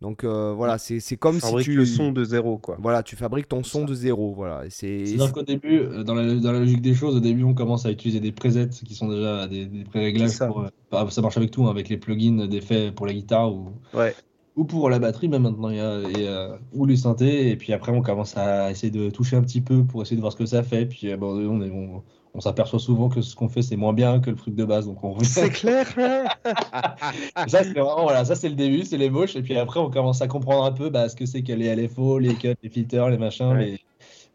Donc 0.01 0.23
euh, 0.23 0.53
voilà, 0.55 0.77
c'est 0.77 0.99
c'est 1.01 1.17
comme 1.17 1.41
si 1.41 1.55
tu 1.57 1.73
le 1.75 1.85
son 1.85 2.11
de 2.13 2.23
zéro, 2.23 2.57
quoi. 2.57 2.77
voilà, 2.81 3.03
tu 3.03 3.17
fabriques 3.17 3.49
ton 3.49 3.63
son 3.63 3.83
de 3.83 3.93
zéro, 3.93 4.33
voilà. 4.33 4.65
Et 4.65 4.69
c'est 4.69 5.05
C'est-à-dire 5.05 5.33
qu'au 5.33 5.41
début, 5.43 5.79
euh, 5.79 6.03
dans 6.03 6.15
la, 6.15 6.35
dans 6.35 6.53
la 6.53 6.59
logique 6.59 6.81
des 6.81 6.93
choses, 6.95 7.17
au 7.17 7.19
début, 7.19 7.43
on 7.43 7.53
commence 7.53 7.85
à 7.85 7.91
utiliser 7.91 8.21
des 8.21 8.31
presets 8.31 8.69
qui 8.69 8.95
sont 8.95 9.09
déjà 9.09 9.45
des, 9.47 9.65
des 9.65 9.83
pré-réglages. 9.83 10.29
Ça. 10.29 10.47
pour, 10.47 10.61
euh, 10.61 10.67
bah, 10.89 11.05
ça 11.09 11.21
marche 11.21 11.35
avec 11.35 11.51
tout, 11.51 11.65
hein, 11.67 11.69
avec 11.71 11.89
les 11.89 11.97
plugins 11.97 12.47
d'effets 12.47 12.91
pour 12.93 13.07
la 13.07 13.13
guitare 13.13 13.53
ou, 13.53 13.73
Ouais. 13.93 14.15
ou 14.55 14.63
pour 14.63 14.89
la 14.89 14.99
batterie, 14.99 15.27
même 15.27 15.41
maintenant, 15.43 15.69
il 15.69 15.75
y 15.75 15.79
a, 15.81 15.99
et, 15.99 16.27
euh, 16.29 16.55
ou 16.73 16.85
les 16.85 16.95
synthés. 16.95 17.49
Et 17.49 17.57
puis 17.57 17.73
après, 17.73 17.91
on 17.91 18.01
commence 18.01 18.37
à 18.37 18.71
essayer 18.71 18.91
de 18.91 19.09
toucher 19.09 19.35
un 19.35 19.41
petit 19.41 19.59
peu 19.59 19.83
pour 19.83 20.01
essayer 20.01 20.15
de 20.15 20.21
voir 20.21 20.31
ce 20.31 20.37
que 20.37 20.45
ça 20.45 20.63
fait. 20.63 20.85
Puis 20.85 21.11
euh, 21.11 21.17
bon, 21.17 21.35
on, 21.35 21.61
est- 21.61 21.69
on, 21.71 22.03
on 22.33 22.41
s'aperçoit 22.41 22.79
souvent 22.79 23.09
que 23.09 23.21
ce 23.21 23.35
qu'on 23.35 23.49
fait, 23.49 23.61
c'est 23.61 23.75
moins 23.75 23.93
bien 23.93 24.19
que 24.19 24.29
le 24.29 24.35
truc 24.35 24.55
de 24.55 24.65
base. 24.65 24.85
Donc 24.85 25.03
on 25.03 25.17
C'est 25.23 25.49
clair. 25.49 25.87
ça, 27.47 27.63
c'est 27.63 27.73
vraiment, 27.73 28.03
voilà, 28.03 28.23
ça 28.25 28.35
c'est 28.35 28.49
le 28.49 28.55
début, 28.55 28.83
c'est 28.83 28.97
l'ébauche. 28.97 29.35
Et 29.35 29.41
puis 29.41 29.57
après, 29.57 29.79
on 29.79 29.89
commence 29.89 30.21
à 30.21 30.27
comprendre 30.27 30.63
un 30.65 30.71
peu 30.71 30.89
bah, 30.89 31.09
ce 31.09 31.15
que 31.15 31.25
c'est 31.25 31.43
que 31.43 31.53
les 31.53 31.65
LFO, 31.67 32.19
les 32.19 32.35
cuts, 32.35 32.55
les 32.61 32.69
filters, 32.69 33.09
les 33.09 33.17
machins, 33.17 33.49
Ouais. 33.53 33.65
les, 33.65 33.79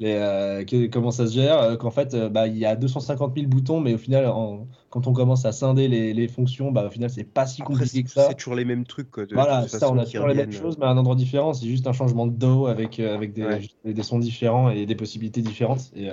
les, 0.00 0.12
euh, 0.14 0.64
que- 0.64 0.86
comment 0.88 1.12
ça 1.12 1.26
se 1.26 1.32
gère. 1.34 1.58
euh, 1.60 1.76
Qu'en 1.76 1.90
fait, 1.92 2.14
euh, 2.14 2.28
bah, 2.28 2.48
il 2.48 2.58
y 2.58 2.66
a 2.66 2.74
250 2.74 3.34
000 3.36 3.46
boutons, 3.48 3.80
mais 3.80 3.94
au 3.94 3.98
final, 3.98 4.26
en- 4.26 4.66
quand 4.90 5.06
on 5.06 5.12
commence 5.12 5.44
à 5.44 5.52
scinder 5.52 5.86
les, 5.88 6.12
les 6.12 6.28
fonctions, 6.28 6.72
bah, 6.72 6.86
au 6.86 6.90
final, 6.90 7.10
c'est 7.10 7.24
pas 7.24 7.46
si 7.46 7.62
compliqué 7.62 7.88
c'est 7.88 8.02
que 8.02 8.10
ça. 8.10 8.28
c'est 8.28 8.34
toujours 8.34 8.56
les 8.56 8.64
mêmes 8.64 8.84
trucs, 8.84 9.10
quoi. 9.10 9.24
de 9.26 9.34
Voilà, 9.34 9.68
ça, 9.68 9.90
on 9.90 9.98
a 9.98 10.04
toujours 10.04 10.26
les 10.26 10.34
mêmes 10.34 10.52
choses, 10.52 10.78
mais 10.78 10.86
à 10.86 10.88
un 10.90 10.96
endroit 10.98 11.14
différent. 11.14 11.54
C'est 11.54 11.66
juste 11.66 11.86
un 11.86 11.92
changement 11.92 12.26
de 12.26 12.32
dos 12.32 12.66
avec, 12.66 12.98
avec 12.98 13.32
des, 13.32 13.44
Ouais. 13.44 13.60
des 13.84 14.02
sons 14.02 14.18
différents 14.18 14.70
et 14.70 14.84
des 14.84 14.94
possibilités 14.96 15.42
différentes. 15.42 15.92
Et, 15.94 16.10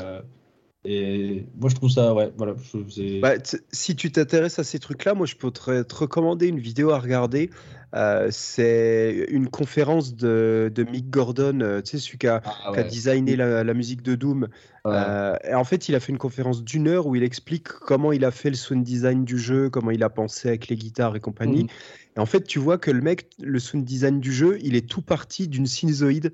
et 0.84 1.46
moi, 1.60 1.70
je 1.70 1.76
trouve 1.76 1.92
ça, 1.92 2.14
ouais, 2.14 2.32
voilà. 2.38 2.56
je 2.74 3.20
Bah, 3.20 3.34
si 3.72 3.96
tu 3.96 4.12
t'intéresses 4.12 4.58
à 4.58 4.64
ces 4.64 4.80
trucs-là, 4.80 5.14
moi 5.14 5.28
je 5.28 5.36
peux 5.36 5.52
te, 5.52 5.84
te 5.84 5.96
recommander 5.96 6.48
une 6.48 6.60
vidéo 6.60 6.90
à 6.90 7.00
regarder. 7.00 7.52
Euh, 7.94 8.30
c'est 8.32 9.26
une 9.30 9.50
conférence 9.50 10.16
de, 10.16 10.72
de 10.74 10.84
Mick 10.84 11.10
Gordon, 11.10 11.60
euh, 11.60 11.82
tu 11.82 11.92
sais, 11.92 11.98
celui 12.00 12.18
qui 12.18 12.28
a, 12.28 12.42
Ah 12.46 12.72
qui 12.72 12.80
a 12.80 12.84
ouais. 12.84 12.90
designé 12.90 13.36
la, 13.36 13.64
la 13.64 13.74
musique 13.74 14.02
de 14.02 14.16
Doom. 14.16 14.48
Ouais. 14.86 14.92
Euh, 14.96 15.36
et 15.44 15.54
en 15.54 15.66
fait, 15.66 15.90
il 15.90 15.96
a 15.96 16.00
fait 16.00 16.12
une 16.12 16.18
conférence 16.18 16.64
d'une 16.64 16.88
heure 16.88 17.06
où 17.06 17.16
il 17.16 17.24
explique 17.24 17.68
comment 17.68 18.12
il 18.12 18.26
a 18.26 18.32
fait 18.32 18.50
le 18.50 18.56
sound 18.56 18.84
design 18.84 19.26
du 19.26 19.38
jeu, 19.38 19.70
comment 19.70 19.92
il 19.92 20.04
a 20.04 20.10
pensé 20.10 20.48
avec 20.48 20.70
les 20.70 20.78
guitares 20.78 21.16
et 21.16 21.20
compagnie. 21.20 21.64
Mhm. 21.64 21.70
Et 22.18 22.20
en 22.20 22.26
fait, 22.26 22.44
tu 22.46 22.60
vois 22.60 22.78
que 22.78 22.92
le 22.92 23.02
mec, 23.02 23.28
le 23.42 23.60
sound 23.60 23.84
design 23.84 24.20
du 24.20 24.34
jeu, 24.34 24.58
il 24.62 24.76
est 24.76 24.90
tout 24.90 25.02
parti 25.02 25.48
d'une 25.48 25.68
sinusoïde, 25.68 26.32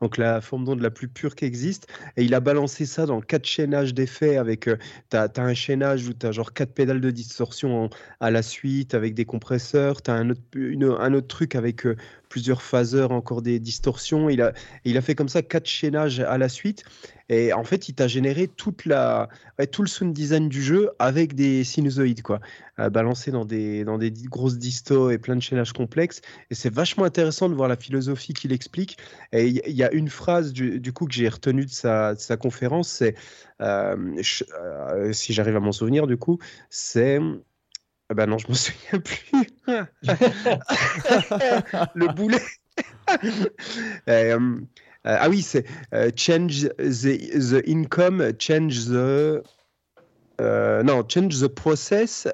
donc 0.00 0.16
la 0.16 0.40
forme 0.40 0.64
d'onde 0.64 0.80
la 0.80 0.90
plus 0.90 1.08
pure 1.08 1.34
qui 1.34 1.44
existe, 1.44 1.86
et 2.16 2.24
il 2.24 2.34
a 2.34 2.40
balancé 2.40 2.86
ça 2.86 3.06
dans 3.06 3.20
quatre 3.20 3.46
chaînages 3.46 3.94
d'effets 3.94 4.36
avec, 4.36 4.68
euh, 4.68 4.76
t'as, 5.08 5.28
t'as 5.28 5.42
un 5.42 5.54
chaînage 5.54 6.06
où 6.08 6.12
t'as 6.14 6.32
genre 6.32 6.52
quatre 6.52 6.72
pédales 6.74 7.00
de 7.00 7.10
distorsion 7.10 7.84
en- 7.84 7.90
à 8.20 8.30
la 8.30 8.42
suite 8.42 8.94
avec 8.94 9.14
des 9.14 9.24
compresseurs, 9.24 10.02
t'as 10.02 10.14
un 10.14 10.30
autre, 10.30 10.40
une- 10.54 10.84
un 10.98 11.12
autre 11.14 11.28
truc 11.28 11.54
avec 11.54 11.86
euh, 11.86 11.96
plusieurs 12.28 12.62
phaseurs, 12.62 13.10
encore 13.12 13.42
des 13.42 13.58
distorsions. 13.58 14.28
Il 14.30 14.40
a, 14.42 14.52
il 14.84 14.96
a 14.96 15.02
fait 15.02 15.14
comme 15.14 15.28
ça 15.28 15.42
quatre 15.42 15.66
chaînages 15.66 16.20
à 16.20 16.38
la 16.38 16.48
suite. 16.48 16.84
Et 17.30 17.52
en 17.52 17.62
fait, 17.62 17.88
il 17.88 17.94
t'a 17.94 18.08
généré 18.08 18.48
toute 18.48 18.84
la, 18.84 19.28
ouais, 19.58 19.68
tout 19.68 19.82
le 19.82 19.88
sound 19.88 20.12
design 20.12 20.48
du 20.48 20.60
jeu 20.62 20.90
avec 20.98 21.34
des 21.34 21.62
sinusoïdes, 21.62 22.22
quoi, 22.22 22.40
euh, 22.80 22.90
balancés 22.90 23.30
dans 23.30 23.44
des, 23.44 23.84
dans 23.84 23.98
des 23.98 24.10
grosses 24.10 24.58
distos 24.58 25.10
et 25.10 25.18
plein 25.18 25.36
de 25.36 25.40
chaînages 25.40 25.72
complexes. 25.72 26.22
Et 26.50 26.56
c'est 26.56 26.74
vachement 26.74 27.04
intéressant 27.04 27.48
de 27.48 27.54
voir 27.54 27.68
la 27.68 27.76
philosophie 27.76 28.34
qu'il 28.34 28.52
explique. 28.52 28.98
Et 29.32 29.46
il 29.46 29.72
y, 29.72 29.84
a 29.84 29.92
une 29.92 30.08
phrase, 30.08 30.52
du, 30.52 30.80
du 30.80 30.92
coup, 30.92 31.06
que 31.06 31.14
j'ai 31.14 31.28
retenue 31.28 31.64
de 31.66 31.70
sa, 31.70 32.14
de 32.16 32.20
sa 32.20 32.36
conférence, 32.36 32.88
c'est, 32.88 33.14
euh, 33.60 33.96
je- 34.20 34.42
euh, 34.60 35.12
si 35.12 35.32
j'arrive 35.32 35.54
à 35.56 35.60
m'en 35.60 35.72
souvenir, 35.72 36.08
du 36.08 36.16
coup, 36.16 36.38
c'est. 36.68 37.20
Ben 38.12 38.26
non, 38.26 38.38
je 38.38 38.48
me 38.48 38.54
souviens 38.54 38.98
plus. 39.04 39.30
le 41.94 42.12
boulet. 42.12 42.42
ah 45.04 45.28
oui, 45.28 45.42
c'est 45.42 45.64
euh, 45.94 46.10
change 46.14 46.68
the, 46.78 47.16
the 47.40 47.62
income, 47.66 48.32
change 48.38 48.86
the. 48.86 49.42
Euh, 50.40 50.82
non, 50.82 51.04
change 51.06 51.40
the 51.40 51.46
process, 51.48 52.26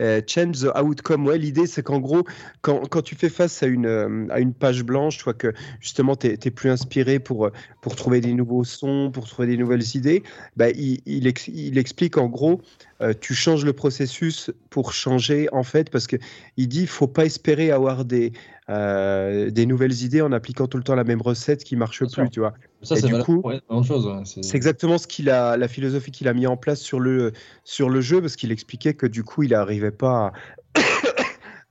euh, 0.00 0.20
change 0.26 0.60
the 0.60 0.76
outcome. 0.76 1.26
Ouais, 1.26 1.38
l'idée, 1.38 1.66
c'est 1.66 1.82
qu'en 1.82 1.98
gros, 1.98 2.24
quand, 2.60 2.86
quand 2.88 3.02
tu 3.02 3.14
fais 3.14 3.28
face 3.28 3.62
à 3.62 3.66
une, 3.66 3.86
euh, 3.86 4.26
à 4.30 4.40
une 4.40 4.52
page 4.52 4.84
blanche, 4.84 5.18
tu 5.18 5.24
vois 5.24 5.34
que 5.34 5.52
justement, 5.80 6.14
tu 6.16 6.26
es, 6.26 6.50
plus 6.50 6.70
inspiré 6.70 7.18
pour, 7.18 7.50
pour 7.80 7.96
trouver 7.96 8.20
des 8.20 8.34
nouveaux 8.34 8.64
sons, 8.64 9.10
pour 9.12 9.26
trouver 9.26 9.48
des 9.48 9.56
nouvelles 9.56 9.96
idées, 9.96 10.22
bah, 10.56 10.70
il, 10.70 11.00
il, 11.06 11.26
ex- 11.26 11.48
il 11.48 11.78
explique 11.78 12.18
en 12.18 12.26
gros, 12.26 12.60
euh, 13.00 13.14
tu 13.18 13.34
changes 13.34 13.64
le 13.64 13.72
processus 13.72 14.50
pour 14.70 14.92
changer, 14.92 15.48
en 15.52 15.62
fait, 15.62 15.90
parce 15.90 16.06
que 16.06 16.16
il 16.56 16.68
dit, 16.68 16.86
faut 16.86 17.08
pas 17.08 17.24
espérer 17.24 17.70
avoir 17.70 18.04
des, 18.04 18.32
des 18.68 19.66
nouvelles 19.66 20.02
idées 20.02 20.22
en 20.22 20.32
appliquant 20.32 20.66
tout 20.66 20.78
le 20.78 20.84
temps 20.84 20.94
la 20.94 21.04
même 21.04 21.20
recette 21.22 21.64
qui 21.64 21.76
marche 21.76 22.00
Bien 22.00 22.06
plus, 22.08 22.14
sûr. 22.14 22.30
tu 22.30 22.40
vois. 22.40 22.54
Ça, 22.84 22.94
c'est- 23.00 23.06
C'est 24.42 24.56
exactement 24.56 24.98
ce 24.98 25.06
qu'il 25.06 25.30
a, 25.30 25.56
la 25.56 25.68
philosophie 25.68 26.10
qu'il 26.10 26.28
a 26.28 26.34
mis 26.34 26.46
en 26.46 26.56
place 26.56 26.80
sur 26.80 27.00
le, 27.00 27.32
sur 27.64 27.88
le 27.90 28.00
jeu, 28.00 28.20
parce 28.20 28.36
qu'il 28.36 28.52
expliquait 28.52 28.94
que 28.94 29.06
du 29.06 29.24
coup, 29.24 29.42
il 29.42 29.50
n'arrivait 29.50 29.90
pas 29.90 30.32
à, 30.74 30.82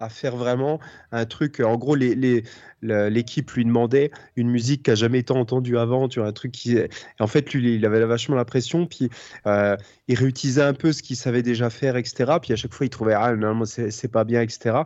à 0.04 0.10
faire 0.10 0.36
vraiment 0.36 0.80
un 1.12 1.26
truc. 1.26 1.60
En 1.60 1.78
gros, 1.78 1.95
les, 1.95 2.16
les- 2.16 2.43
l'équipe 2.82 3.49
lui 3.51 3.64
demandait 3.64 4.12
une 4.36 4.49
musique 4.49 4.84
qui 4.84 4.89
n'a 4.91 4.95
jamais 4.95 5.20
été 5.20 5.32
entendue 5.32 5.78
avant, 5.78 6.10
tu 6.10 6.20
vois, 6.20 6.28
un 6.28 6.34
truc 6.34 6.51
qui. 6.51 6.78
En 7.20 7.28
fait, 7.28 7.54
lui, 7.54 7.76
il 7.76 7.86
avait 7.86 8.04
vachement 8.06 8.36
la 8.36 8.45
pression, 8.45 8.86
puis 8.86 9.10
euh, 9.47 9.78
il 10.10 10.18
réutilisait 10.20 10.64
un 10.64 10.74
peu 10.74 10.91
ce 10.91 11.01
qu'il 11.01 11.16
savait 11.16 11.43
déjà 11.43 11.70
faire, 11.70 11.95
etc. 11.95 12.34
Puis 12.41 12.51
à 12.54 12.56
chaque 12.58 12.74
fois, 12.74 12.86
il 12.86 12.89
trouvait, 12.89 13.14
ah 13.14 13.36
non, 13.36 13.64
c'est 13.66 13.89
c'est 13.91 14.10
pas 14.10 14.24
bien, 14.26 14.41
etc. 14.41 14.80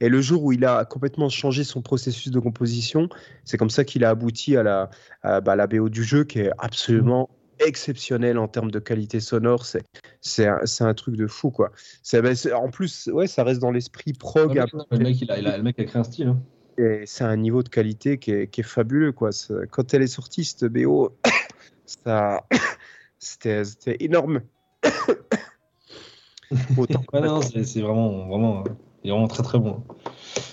Et 0.00 0.08
le 0.08 0.20
jour 0.20 0.42
où 0.42 0.52
il 0.52 0.64
a 0.64 0.84
complètement 0.84 1.28
changé 1.28 1.62
son 1.64 1.80
processus 1.82 2.32
de 2.32 2.40
composition, 2.40 3.08
c'est 3.44 3.56
comme 3.56 3.70
ça 3.70 3.84
qu'il 3.84 4.04
a 4.04 4.10
abouti 4.10 4.56
à 4.56 4.62
la, 4.62 4.90
à, 5.22 5.40
bah, 5.40 5.54
la 5.56 5.66
BO 5.66 5.88
du 5.88 6.02
jeu, 6.04 6.24
qui 6.24 6.40
est 6.40 6.50
absolument 6.58 7.30
exceptionnel 7.60 8.38
en 8.38 8.48
termes 8.48 8.70
de 8.70 8.78
qualité 8.78 9.20
sonore. 9.20 9.66
C'est 9.66 9.82
c'est 10.20 10.46
un, 10.46 10.60
c'est 10.64 10.84
un 10.84 10.94
truc 10.94 11.16
de 11.16 11.26
fou, 11.26 11.50
quoi. 11.50 11.70
C'est 12.02 12.22
ben, 12.22 12.34
c'est- 12.34 12.52
en 12.52 12.70
plus, 12.70 13.08
ouais, 13.12 13.26
ça 13.26 13.44
reste 13.44 13.60
dans 13.60 13.70
l'esprit 13.70 14.12
prog. 14.12 14.56
Non, 14.72 14.84
le, 14.90 14.98
mec, 14.98 15.20
il 15.20 15.30
a, 15.30 15.38
il 15.38 15.46
a- 15.46 15.56
le 15.56 15.62
mec 15.62 15.78
a 15.78 15.84
créé 15.84 16.00
un 16.00 16.04
style. 16.04 16.28
hein. 16.28 16.40
et 16.76 17.04
c'est 17.06 17.22
un 17.24 17.36
niveau 17.36 17.62
de 17.62 17.68
qualité 17.68 18.18
qui 18.18 18.32
est, 18.32 18.48
qui 18.48 18.60
est 18.62 18.64
fabuleux, 18.64 19.12
quoi. 19.12 19.30
C'est- 19.32 19.66
Quand 19.70 19.94
elle 19.94 20.02
est 20.02 20.06
sortie, 20.08 20.44
cette 20.44 20.64
BO, 20.64 21.16
ça, 21.86 22.42
c'était 23.18 23.64
c'était 23.64 23.96
énorme. 24.00 24.40
Autant 26.76 27.02
que 27.02 27.16
Ouais, 27.16 27.26
non, 27.26 27.40
c'est 27.42 27.64
c'est 27.64 27.80
vraiment, 27.80 28.26
vraiment, 28.28 28.64
il 29.02 29.08
est 29.08 29.12
vraiment 29.12 29.28
très 29.28 29.42
très 29.42 29.58
bon. 29.58 29.82
hein. 29.88 29.94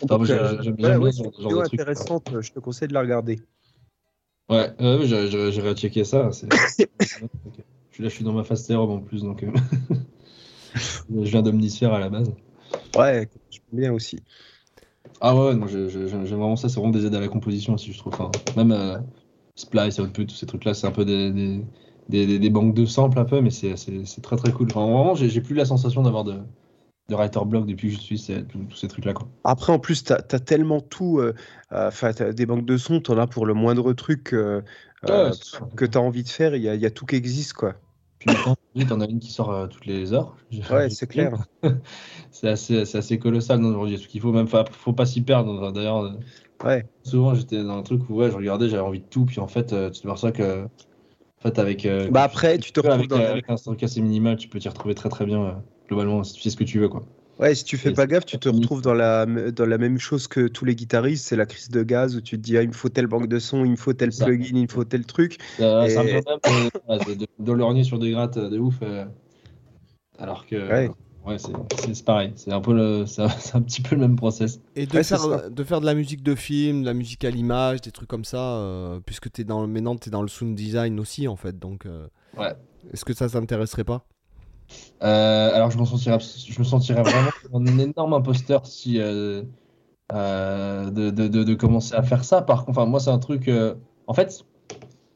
Donc, 0.07 0.19
moi, 0.19 0.25
j'ai- 0.27 0.33
j'aime- 0.35 0.61
j'aime 0.61 0.75
voilà, 0.79 0.97
bien 0.97 1.05
ouais, 1.05 1.11
ce 1.11 1.17
c'est 1.17 1.23
genre- 1.23 1.33
une 1.37 1.41
genre 1.41 1.51
vidéo 1.51 1.63
truc. 1.67 1.79
intéressante, 1.79 2.41
je 2.41 2.51
te 2.51 2.59
conseille 2.59 2.87
de 2.87 2.93
la 2.93 3.01
regarder. 3.01 3.39
Ouais, 4.49 4.69
j'irai 5.05 5.75
checker 5.75 6.03
ça. 6.03 6.31
c'est- 6.31 6.47
Ok. 7.45 7.63
Je 7.89 7.95
suis 7.95 8.03
là, 8.03 8.09
je 8.09 8.15
suis 8.15 8.23
dans 8.23 8.33
ma 8.33 8.43
phase 8.43 8.69
Rob 8.71 8.89
en 8.89 8.99
plus, 8.99 9.21
donc 9.23 9.43
euh, 9.43 9.51
je 10.75 11.29
viens 11.29 11.41
d'Omnisphere 11.41 11.93
à 11.93 11.99
la 11.99 12.09
base. 12.09 12.31
Ouais, 12.95 13.27
j'aime 13.49 13.61
bien 13.73 13.93
aussi. 13.93 14.19
Ah 15.19 15.35
ouais, 15.35 15.53
je- 15.67 15.87
je- 15.89 16.07
j'aime 16.07 16.23
vraiment 16.25 16.55
ça, 16.55 16.69
c'est 16.69 16.79
vraiment 16.79 16.91
des 16.93 17.05
aides 17.05 17.15
à 17.15 17.19
la 17.19 17.27
composition 17.27 17.73
aussi, 17.73 17.91
je 17.93 17.97
trouve. 17.97 18.13
Enfin, 18.13 18.31
même 18.55 18.71
euh, 18.71 18.97
Splice 19.55 19.99
Output, 19.99 20.25
tous 20.25 20.35
ces 20.35 20.45
trucs-là, 20.45 20.73
c'est 20.73 20.87
un 20.87 20.91
peu 20.91 21.05
des, 21.05 21.31
des, 21.31 21.61
des, 22.09 22.25
des- 22.25 22.39
des 22.39 22.49
banques 22.49 22.73
de 22.73 22.85
samples 22.85 23.19
un 23.19 23.25
peu, 23.25 23.41
mais 23.41 23.51
c'est 23.51 23.75
très 24.21 24.37
très 24.37 24.51
cool. 24.51 24.67
Enfin, 24.71 24.81
vraiment, 24.85 25.15
j'ai 25.15 25.41
plus 25.41 25.55
la 25.55 25.65
sensation 25.65 26.01
d'avoir 26.01 26.23
de, 26.23 26.35
de 27.11 27.15
writer 27.15 27.39
block 27.45 27.65
depuis 27.65 27.89
que 27.89 27.95
je 27.95 27.99
suis 27.99 28.17
tous 28.49 28.75
ces 28.75 28.87
trucs-là. 28.87 29.13
quoi. 29.13 29.27
Après, 29.43 29.71
en 29.71 29.79
plus, 29.79 30.03
tu 30.03 30.13
as, 30.13 30.21
tellement 30.21 30.79
tout. 30.79 31.19
euh, 31.19 31.33
euh, 31.73 31.87
Enfin, 31.87 32.13
t'as 32.13 32.31
des 32.33 32.45
banques 32.45 32.65
de 32.65 32.77
sons, 32.77 33.01
tu 33.01 33.11
en 33.11 33.17
as 33.17 33.27
pour 33.27 33.45
le 33.45 33.53
moindre 33.53 33.93
truc 33.93 34.33
euh, 34.33 34.61
euh, 35.05 35.31
Ouais, 35.31 35.67
que 35.75 35.85
tu 35.85 35.97
as 35.97 36.01
envie 36.01 36.23
de 36.23 36.29
faire. 36.29 36.55
Il 36.55 36.61
y 36.61 36.69
a, 36.69 36.75
il 36.75 36.81
y 36.81 36.85
a 36.85 36.91
tout 36.91 37.05
qui 37.05 37.15
existe, 37.15 37.53
quoi. 37.53 37.75
Puis 38.19 38.29
maintenant, 38.29 38.55
t'en 38.87 39.01
as 39.01 39.05
une 39.07 39.19
qui 39.19 39.31
sort 39.31 39.51
euh, 39.51 39.67
toutes 39.67 39.85
les 39.85 40.13
heures. 40.13 40.35
Ouais, 40.71 40.89
c'est 40.89 41.07
clair. 41.07 41.31
C'est 42.31 42.47
assez, 42.47 42.85
c'est 42.85 42.97
assez 42.97 43.19
colossal 43.19 43.59
non, 43.59 43.69
aujourd'hui. 43.69 43.97
Ce 43.99 44.07
qu'il 44.07 44.19
faut 44.21 44.31
même 44.31 44.47
faut 44.47 44.93
pas 44.93 45.05
s'y 45.05 45.21
perdre. 45.21 45.71
D'ailleurs, 45.71 46.05
euh, 46.05 46.11
Ouais. 46.63 46.83
souvent 47.03 47.35
j'étais 47.35 47.63
dans 47.63 47.77
un 47.77 47.83
truc 47.83 48.01
où 48.09 48.15
ouais, 48.15 48.31
je 48.31 48.35
regardais, 48.35 48.69
j'avais 48.69 48.81
envie 48.81 49.01
de 49.01 49.05
tout, 49.05 49.25
puis 49.25 49.39
en 49.39 49.47
fait, 49.47 49.73
euh, 49.73 49.89
tu 49.91 50.01
te 50.01 50.15
ça 50.15 50.31
que, 50.31 50.63
en 50.63 51.41
fait, 51.41 51.59
avec. 51.59 51.85
euh, 51.85 52.09
Bah 52.09 52.23
après, 52.23 52.57
tu 52.57 52.71
te 52.71 52.79
retrouves 52.79 52.95
avec, 52.95 53.09
dans 53.09 53.17
la- 53.19 53.31
avec 53.31 53.49
un 53.49 53.57
stock 53.57 53.81
assez 53.83 54.01
minimal, 54.01 54.37
tu 54.37 54.47
peux 54.47 54.59
t'y 54.59 54.69
retrouver 54.69 54.95
très 54.95 55.09
très 55.09 55.25
bien. 55.25 55.63
Globalement, 55.91 56.23
si 56.23 56.33
tu 56.33 56.41
sais 56.41 56.49
ce 56.49 56.55
que 56.55 56.63
tu 56.63 56.79
veux, 56.79 56.87
quoi. 56.87 57.03
Ouais, 57.39 57.53
si 57.53 57.65
tu 57.65 57.77
fais 57.77 57.89
Et 57.89 57.93
pas 57.93 58.03
c'est 58.03 58.09
gaffe, 58.09 58.25
tu 58.25 58.37
te 58.37 58.47
retrouves 58.49 58.81
dans 58.81 58.93
la, 58.93 59.25
dans 59.25 59.65
la 59.65 59.77
même 59.77 59.97
chose 59.99 60.27
que 60.27 60.47
tous 60.47 60.63
les 60.63 60.75
guitaristes, 60.75 61.25
c'est 61.27 61.35
la 61.35 61.45
crise 61.45 61.69
de 61.69 61.83
gaz 61.83 62.15
où 62.15 62.21
tu 62.21 62.37
te 62.37 62.41
dis, 62.41 62.57
ah, 62.57 62.61
il 62.61 62.69
me 62.69 62.73
faut 62.73 62.89
telle 62.89 63.07
banque 63.07 63.27
de 63.27 63.39
son, 63.39 63.65
il 63.65 63.71
me 63.71 63.75
faut 63.75 63.93
tel 63.93 64.11
C'est 64.13 64.19
ça. 64.19 64.25
plugin, 64.25 64.55
il 64.55 64.61
me 64.63 64.67
faut 64.67 64.83
tel 64.85 65.05
truc. 65.05 65.37
Euh, 65.59 65.85
Et- 65.85 65.89
C'est 65.89 65.97
un 65.97 66.03
peu 66.39 66.49
euh, 66.89 66.99
de, 66.99 67.75
de, 67.75 67.83
sur 67.83 67.99
des 67.99 68.11
grattes 68.11 68.37
euh, 68.37 68.49
de 68.49 68.59
ouf. 68.59 68.75
euh, 68.83 69.05
alors 70.19 70.45
que. 70.45 70.55
Ouais. 70.55 70.89
Ouais, 71.25 71.37
c'est- 71.37 71.51
c'est 71.77 71.93
c'est 71.93 72.05
pareil. 72.05 72.33
C'est 72.35 72.51
un, 72.51 72.61
peu 72.61 72.73
le, 72.73 73.05
c'est 73.07 73.21
un, 73.21 73.29
c'est 73.29 73.55
un 73.55 73.61
petit 73.61 73.81
peu 73.81 73.95
le 73.95 74.01
même 74.01 74.15
process. 74.15 74.59
Et 74.75 74.85
de, 74.85 74.95
Ouais, 74.95 75.03
c'est 75.03 75.09
faire, 75.17 75.19
ça. 75.19 75.49
de 75.49 75.63
faire 75.63 75.81
de 75.81 75.85
la 75.85 75.93
musique 75.93 76.23
de 76.23 76.35
film, 76.35 76.81
de 76.81 76.85
la 76.87 76.93
musique 76.93 77.23
à 77.25 77.29
l'image, 77.29 77.81
des 77.81 77.91
trucs 77.91 78.07
comme 78.09 78.25
ça, 78.25 78.55
euh, 78.57 78.99
puisque 79.05 79.27
es 79.39 79.43
dans, 79.43 79.67
maintenant 79.67 79.95
tu 79.95 80.09
es 80.09 80.11
dans 80.11 80.21
le 80.23 80.27
sound 80.27 80.55
design 80.55 80.99
aussi, 80.99 81.27
en 81.27 81.35
fait. 81.35 81.59
Donc, 81.59 81.85
euh, 81.85 82.07
Ouais. 82.37 82.53
est-ce 82.93 83.05
que 83.05 83.13
ça 83.13 83.29
t'intéresserait 83.29 83.83
pas? 83.83 84.05
Euh, 85.03 85.55
alors 85.55 85.71
je 85.71 85.79
me 85.79 85.85
sentirais, 85.85 87.03
vraiment 87.03 87.31
un 87.53 87.77
énorme 87.79 88.13
imposteur 88.13 88.67
si, 88.67 88.99
euh, 88.99 89.43
euh, 90.13 90.89
de, 90.91 91.53
commencer 91.55 91.95
à 91.95 92.03
faire 92.03 92.23
ça. 92.23 92.41
Par 92.41 92.65
contre, 92.65 92.79
enfin, 92.79 92.89
moi, 92.89 92.99
c'est 92.99 93.09
un 93.09 93.19
truc. 93.19 93.49
en 94.07 94.13
fait, 94.13 94.45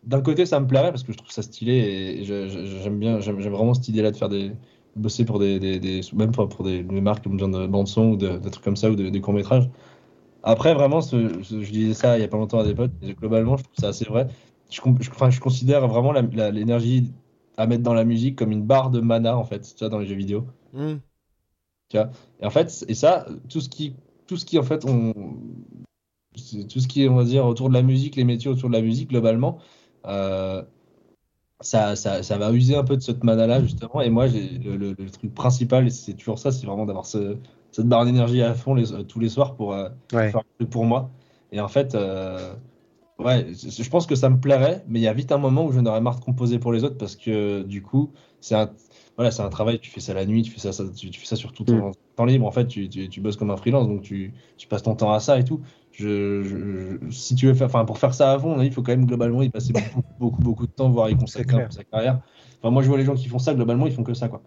d'un 0.04 0.22
côté, 0.22 0.46
ça 0.46 0.60
me 0.60 0.68
plairait 0.68 0.92
parce 0.92 1.04
que 1.04 1.12
je 1.12 1.18
trouve 1.18 1.32
ça 1.32 1.42
stylé 1.42 1.74
et 1.74 2.24
j'aime 2.26 3.00
bien, 3.00 3.20
j'aime 3.20 3.40
vraiment 3.40 3.74
cette 3.74 3.88
idée-là 3.90 4.12
de 4.12 4.18
faire 4.18 4.30
des. 4.30 4.52
bosser 4.96 5.26
pour 5.26 5.40
des. 5.40 5.82
même 6.14 6.32
pour 6.32 6.64
des, 6.64 6.84
marques 6.84 7.24
comme 7.24 7.38
de 7.38 7.68
bande-son 7.68 8.12
ou 8.12 8.18
de, 8.18 8.38
trucs 8.50 8.64
comme 8.64 8.78
ça 8.78 8.90
ou 8.90 8.96
de- 8.96 9.10
des 9.10 9.22
courts-métrages. 9.22 9.70
Après, 10.44 10.74
vraiment, 10.76 11.02
je 11.02 11.72
disais 11.72 11.94
ça 11.96 12.18
il 12.18 12.22
y 12.22 12.24
a 12.24 12.28
pas 12.28 12.38
longtemps 12.38 12.60
à 12.60 12.64
des 12.64 12.76
potes, 12.76 12.92
et 13.02 13.14
globalement, 13.14 13.58
je 13.58 13.64
trouve 13.64 13.76
ça 13.80 13.90
assez 13.90 14.06
vrai. 14.06 14.28
Enfin, 15.12 15.30
je 15.30 15.40
considère 15.40 15.88
vraiment 15.88 16.12
l'énergie 16.12 17.14
à 17.58 17.68
mettre 17.68 17.84
dans 17.84 17.94
la 17.94 18.06
musique 18.06 18.38
comme 18.38 18.52
une 18.52 18.64
barre 18.64 18.90
de 18.92 19.00
mana, 19.02 19.38
en 19.38 19.44
fait, 19.44 19.62
tu 19.62 19.80
vois, 19.80 19.90
dans 19.90 20.00
les 20.00 20.06
jeux 20.08 20.16
vidéo. 20.16 20.48
Hmm. 20.74 20.96
Et 21.94 22.46
en 22.46 22.50
fait, 22.50 22.84
et 22.88 22.94
ça, 22.94 23.26
tout 23.50 23.62
ce 23.62 23.70
qui, 23.70 23.96
tout 24.28 24.38
ce 24.38 24.46
qui 24.46 24.60
en 24.60 24.64
fait, 24.64 24.84
on, 24.86 25.14
tout 26.70 26.80
ce 26.80 26.88
qui 26.88 27.04
est, 27.04 27.08
on 27.10 27.16
va 27.16 27.24
dire, 27.24 27.46
autour 27.46 27.70
de 27.70 27.74
la 27.74 27.82
musique, 27.82 28.16
les 28.16 28.26
métiers 28.26 28.50
autour 28.50 28.70
de 28.70 28.76
la 28.76 28.82
musique, 28.82 29.10
globalement, 29.10 29.60
euh, 30.06 30.62
ça, 31.62 31.96
ça, 31.96 32.22
ça 32.24 32.38
va 32.38 32.52
user 32.52 32.76
un 32.76 32.84
peu 32.84 32.98
de 32.98 33.02
cette 33.02 33.24
mana-là, 33.24 33.62
justement. 33.62 34.02
Et 34.02 34.10
moi, 34.10 34.28
le, 34.28 34.76
le- 34.78 34.96
le 34.98 35.10
truc 35.10 35.34
principal, 35.34 35.88
et 35.88 35.90
c'est 35.90 36.14
toujours 36.14 36.38
ça, 36.40 36.52
c'est 36.52 36.66
vraiment 36.66 36.86
d'avoir 36.86 37.06
ce- 37.06 37.38
cette 37.72 37.88
barre 37.88 38.06
d'énergie 38.06 38.42
à 38.42 38.54
fond 38.54 38.74
les, 38.74 39.06
tous 39.06 39.20
les 39.20 39.30
soirs 39.30 39.56
pour 39.56 39.74
euh, 39.74 39.90
Ouais. 40.14 40.32
faire 40.32 40.42
un 40.42 40.44
truc 40.60 40.70
pour 40.70 40.86
moi. 40.86 41.10
Et 41.52 41.62
en 41.62 41.68
fait, 41.70 41.96
euh, 41.96 42.54
ouais, 43.20 43.54
je 43.54 43.90
pense 43.90 44.06
que 44.08 44.16
ça 44.16 44.30
me 44.30 44.40
plairait, 44.40 44.84
mais 44.88 45.00
il 45.00 45.04
y 45.04 45.08
a 45.08 45.14
vite 45.14 45.32
un 45.32 45.38
moment 45.38 45.66
où 45.66 45.72
j'en 45.72 45.86
aurais 45.86 46.02
marre 46.02 46.20
de 46.20 46.24
composer 46.26 46.60
pour 46.60 46.74
les 46.74 46.84
autres 46.84 46.98
parce 46.98 47.16
que 47.16 47.64
du 47.64 47.82
coup, 47.82 48.14
c'est 48.42 48.56
un, 48.56 48.74
voilà, 49.16 49.32
c'est 49.32 49.42
un 49.42 49.50
travail, 49.50 49.80
tu 49.80 49.90
fais 49.90 50.00
ça 50.02 50.14
la 50.14 50.26
nuit, 50.26 50.42
tu 50.44 50.52
fais 50.52 50.60
ça, 50.60 50.72
ça- 50.74 50.90
tu, 50.92 51.10
tu 51.10 51.20
fais 51.20 51.26
ça 51.26 51.36
sur 51.36 51.54
tout 51.54 51.64
ton 51.66 51.92
temps 52.16 52.26
libre. 52.26 52.46
En 52.46 52.52
fait, 52.52 52.68
tu, 52.68 52.90
tu, 52.90 53.10
tu 53.10 53.22
bosses 53.22 53.38
comme 53.38 53.52
un 53.52 53.58
freelance, 53.58 53.88
donc 53.88 54.02
tu, 54.02 54.34
tu 54.58 54.68
passes 54.68 54.84
ton 54.84 54.96
temps 54.96 55.12
à 55.14 55.20
ça 55.20 55.40
et 55.40 55.44
tout. 55.46 55.62
Je, 55.92 56.44
je- 56.44 56.98
je- 57.02 57.10
si 57.12 57.36
tu 57.36 57.48
veux 57.48 57.54
faire, 57.54 57.68
enfin, 57.68 57.86
pour 57.86 57.98
faire 57.98 58.14
ça 58.14 58.34
à 58.34 58.40
fond, 58.40 58.62
il 58.62 58.72
faut 58.72 58.82
quand 58.84 58.92
même 58.92 59.06
globalement 59.06 59.42
y 59.42 59.50
passer 59.50 59.74
beaucoup, 59.74 60.04
beaucoup, 60.20 60.42
beaucoup 60.42 60.68
de 60.68 60.72
temps, 60.72 60.90
voire 60.90 61.10
y 61.10 61.16
consacrer 61.18 61.62
sa 61.70 61.84
carrière. 61.86 62.22
Enfin, 62.62 62.72
moi, 62.72 62.84
je 62.84 62.88
vois 62.90 62.98
les 62.98 63.06
gens 63.06 63.16
qui 63.16 63.28
font 63.30 63.40
ça, 63.40 63.54
globalement, 63.56 63.88
ils 63.88 63.94
font 63.94 64.04
que 64.04 64.14
ça, 64.14 64.28
quoi. 64.30 64.44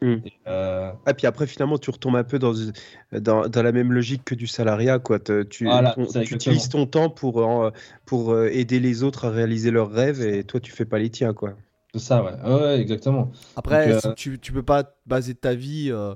Mm. 0.00 0.14
Et, 0.24 0.32
euh, 0.46 0.90
Ah, 1.06 1.14
puis 1.14 1.26
après, 1.26 1.46
finalement, 1.46 1.78
tu 1.78 1.90
retombes 1.90 2.16
un 2.16 2.24
peu 2.24 2.38
dans, 2.38 2.52
dans, 3.12 3.48
dans 3.48 3.62
la 3.62 3.72
même 3.72 3.92
logique 3.92 4.24
que 4.24 4.34
du 4.34 4.46
salariat. 4.46 4.98
Quoi. 4.98 5.18
Tu, 5.18 5.64
Voilà, 5.64 5.92
ton- 5.94 6.06
tu 6.06 6.34
utilises 6.34 6.68
ton 6.68 6.86
temps 6.86 7.10
pour, 7.10 7.40
euh, 7.40 7.70
pour 8.06 8.32
euh, 8.32 8.48
aider 8.52 8.80
les 8.80 9.02
autres 9.02 9.26
à 9.26 9.30
réaliser 9.30 9.70
leurs 9.70 9.90
rêves 9.90 10.20
et 10.22 10.44
toi, 10.44 10.60
tu 10.60 10.70
fais 10.72 10.84
pas 10.84 10.98
les 10.98 11.10
tiens. 11.10 11.34
Quoi. 11.34 11.54
c'est 11.94 12.00
ça, 12.00 12.22
ouais. 12.22 12.80
Exactement. 12.80 13.32
Après, 13.56 13.90
Donc, 13.92 14.00
si 14.02 14.14
tu, 14.14 14.38
tu 14.38 14.52
peux 14.52 14.62
pas 14.62 14.84
baser 15.06 15.34
ta 15.34 15.54
vie, 15.54 15.88
euh, 15.90 16.14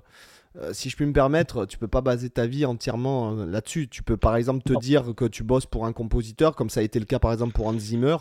euh, 0.61 0.73
si 0.73 0.91
je 0.91 0.97
puis 0.97 1.07
me 1.07 1.13
permettre, 1.15 1.65
tu 1.67 1.79
peux 1.79 1.89
pas 1.89 2.03
baser 2.03 2.29
ta 2.31 2.47
vie 2.47 2.65
entièrement 2.67 3.33
euh, 3.39 3.47
là-dessus. 3.47 3.89
Tu 3.89 4.03
peux 4.03 4.17
par 4.19 4.37
exemple 4.37 4.63
te 4.63 4.75
Non. 4.75 4.79
dire 4.79 5.15
que 5.17 5.25
tu 5.25 5.43
bosses 5.43 5.67
pour 5.67 5.87
un 5.87 5.93
compositeur, 5.93 6.55
comme 6.55 6.69
ça 6.71 6.81
a 6.81 6.83
été 6.83 6.99
le 7.01 7.07
cas 7.07 7.19
par 7.19 7.33
exemple 7.33 7.53
pour 7.55 7.67
Hans 7.67 7.79
Zimmer, 7.79 8.17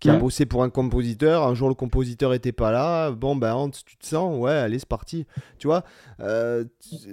qui 0.00 0.08
a 0.10 0.14
Ouais. 0.14 0.18
bossé 0.18 0.46
pour 0.46 0.62
un 0.62 0.70
compositeur. 0.70 1.46
Un 1.46 1.54
jour, 1.54 1.68
le 1.68 1.74
compositeur 1.74 2.32
était 2.34 2.52
pas 2.52 2.70
là. 2.70 3.10
Bon, 3.10 3.34
ben 3.36 3.54
Hans, 3.54 3.70
tu 3.70 3.96
te 3.96 4.06
sens 4.06 4.38
Ouais, 4.38 4.52
allez, 4.52 4.78
c'est 4.78 4.88
parti. 4.88 5.26
Tu 5.58 5.66
vois, 5.66 5.82
euh, 6.20 6.64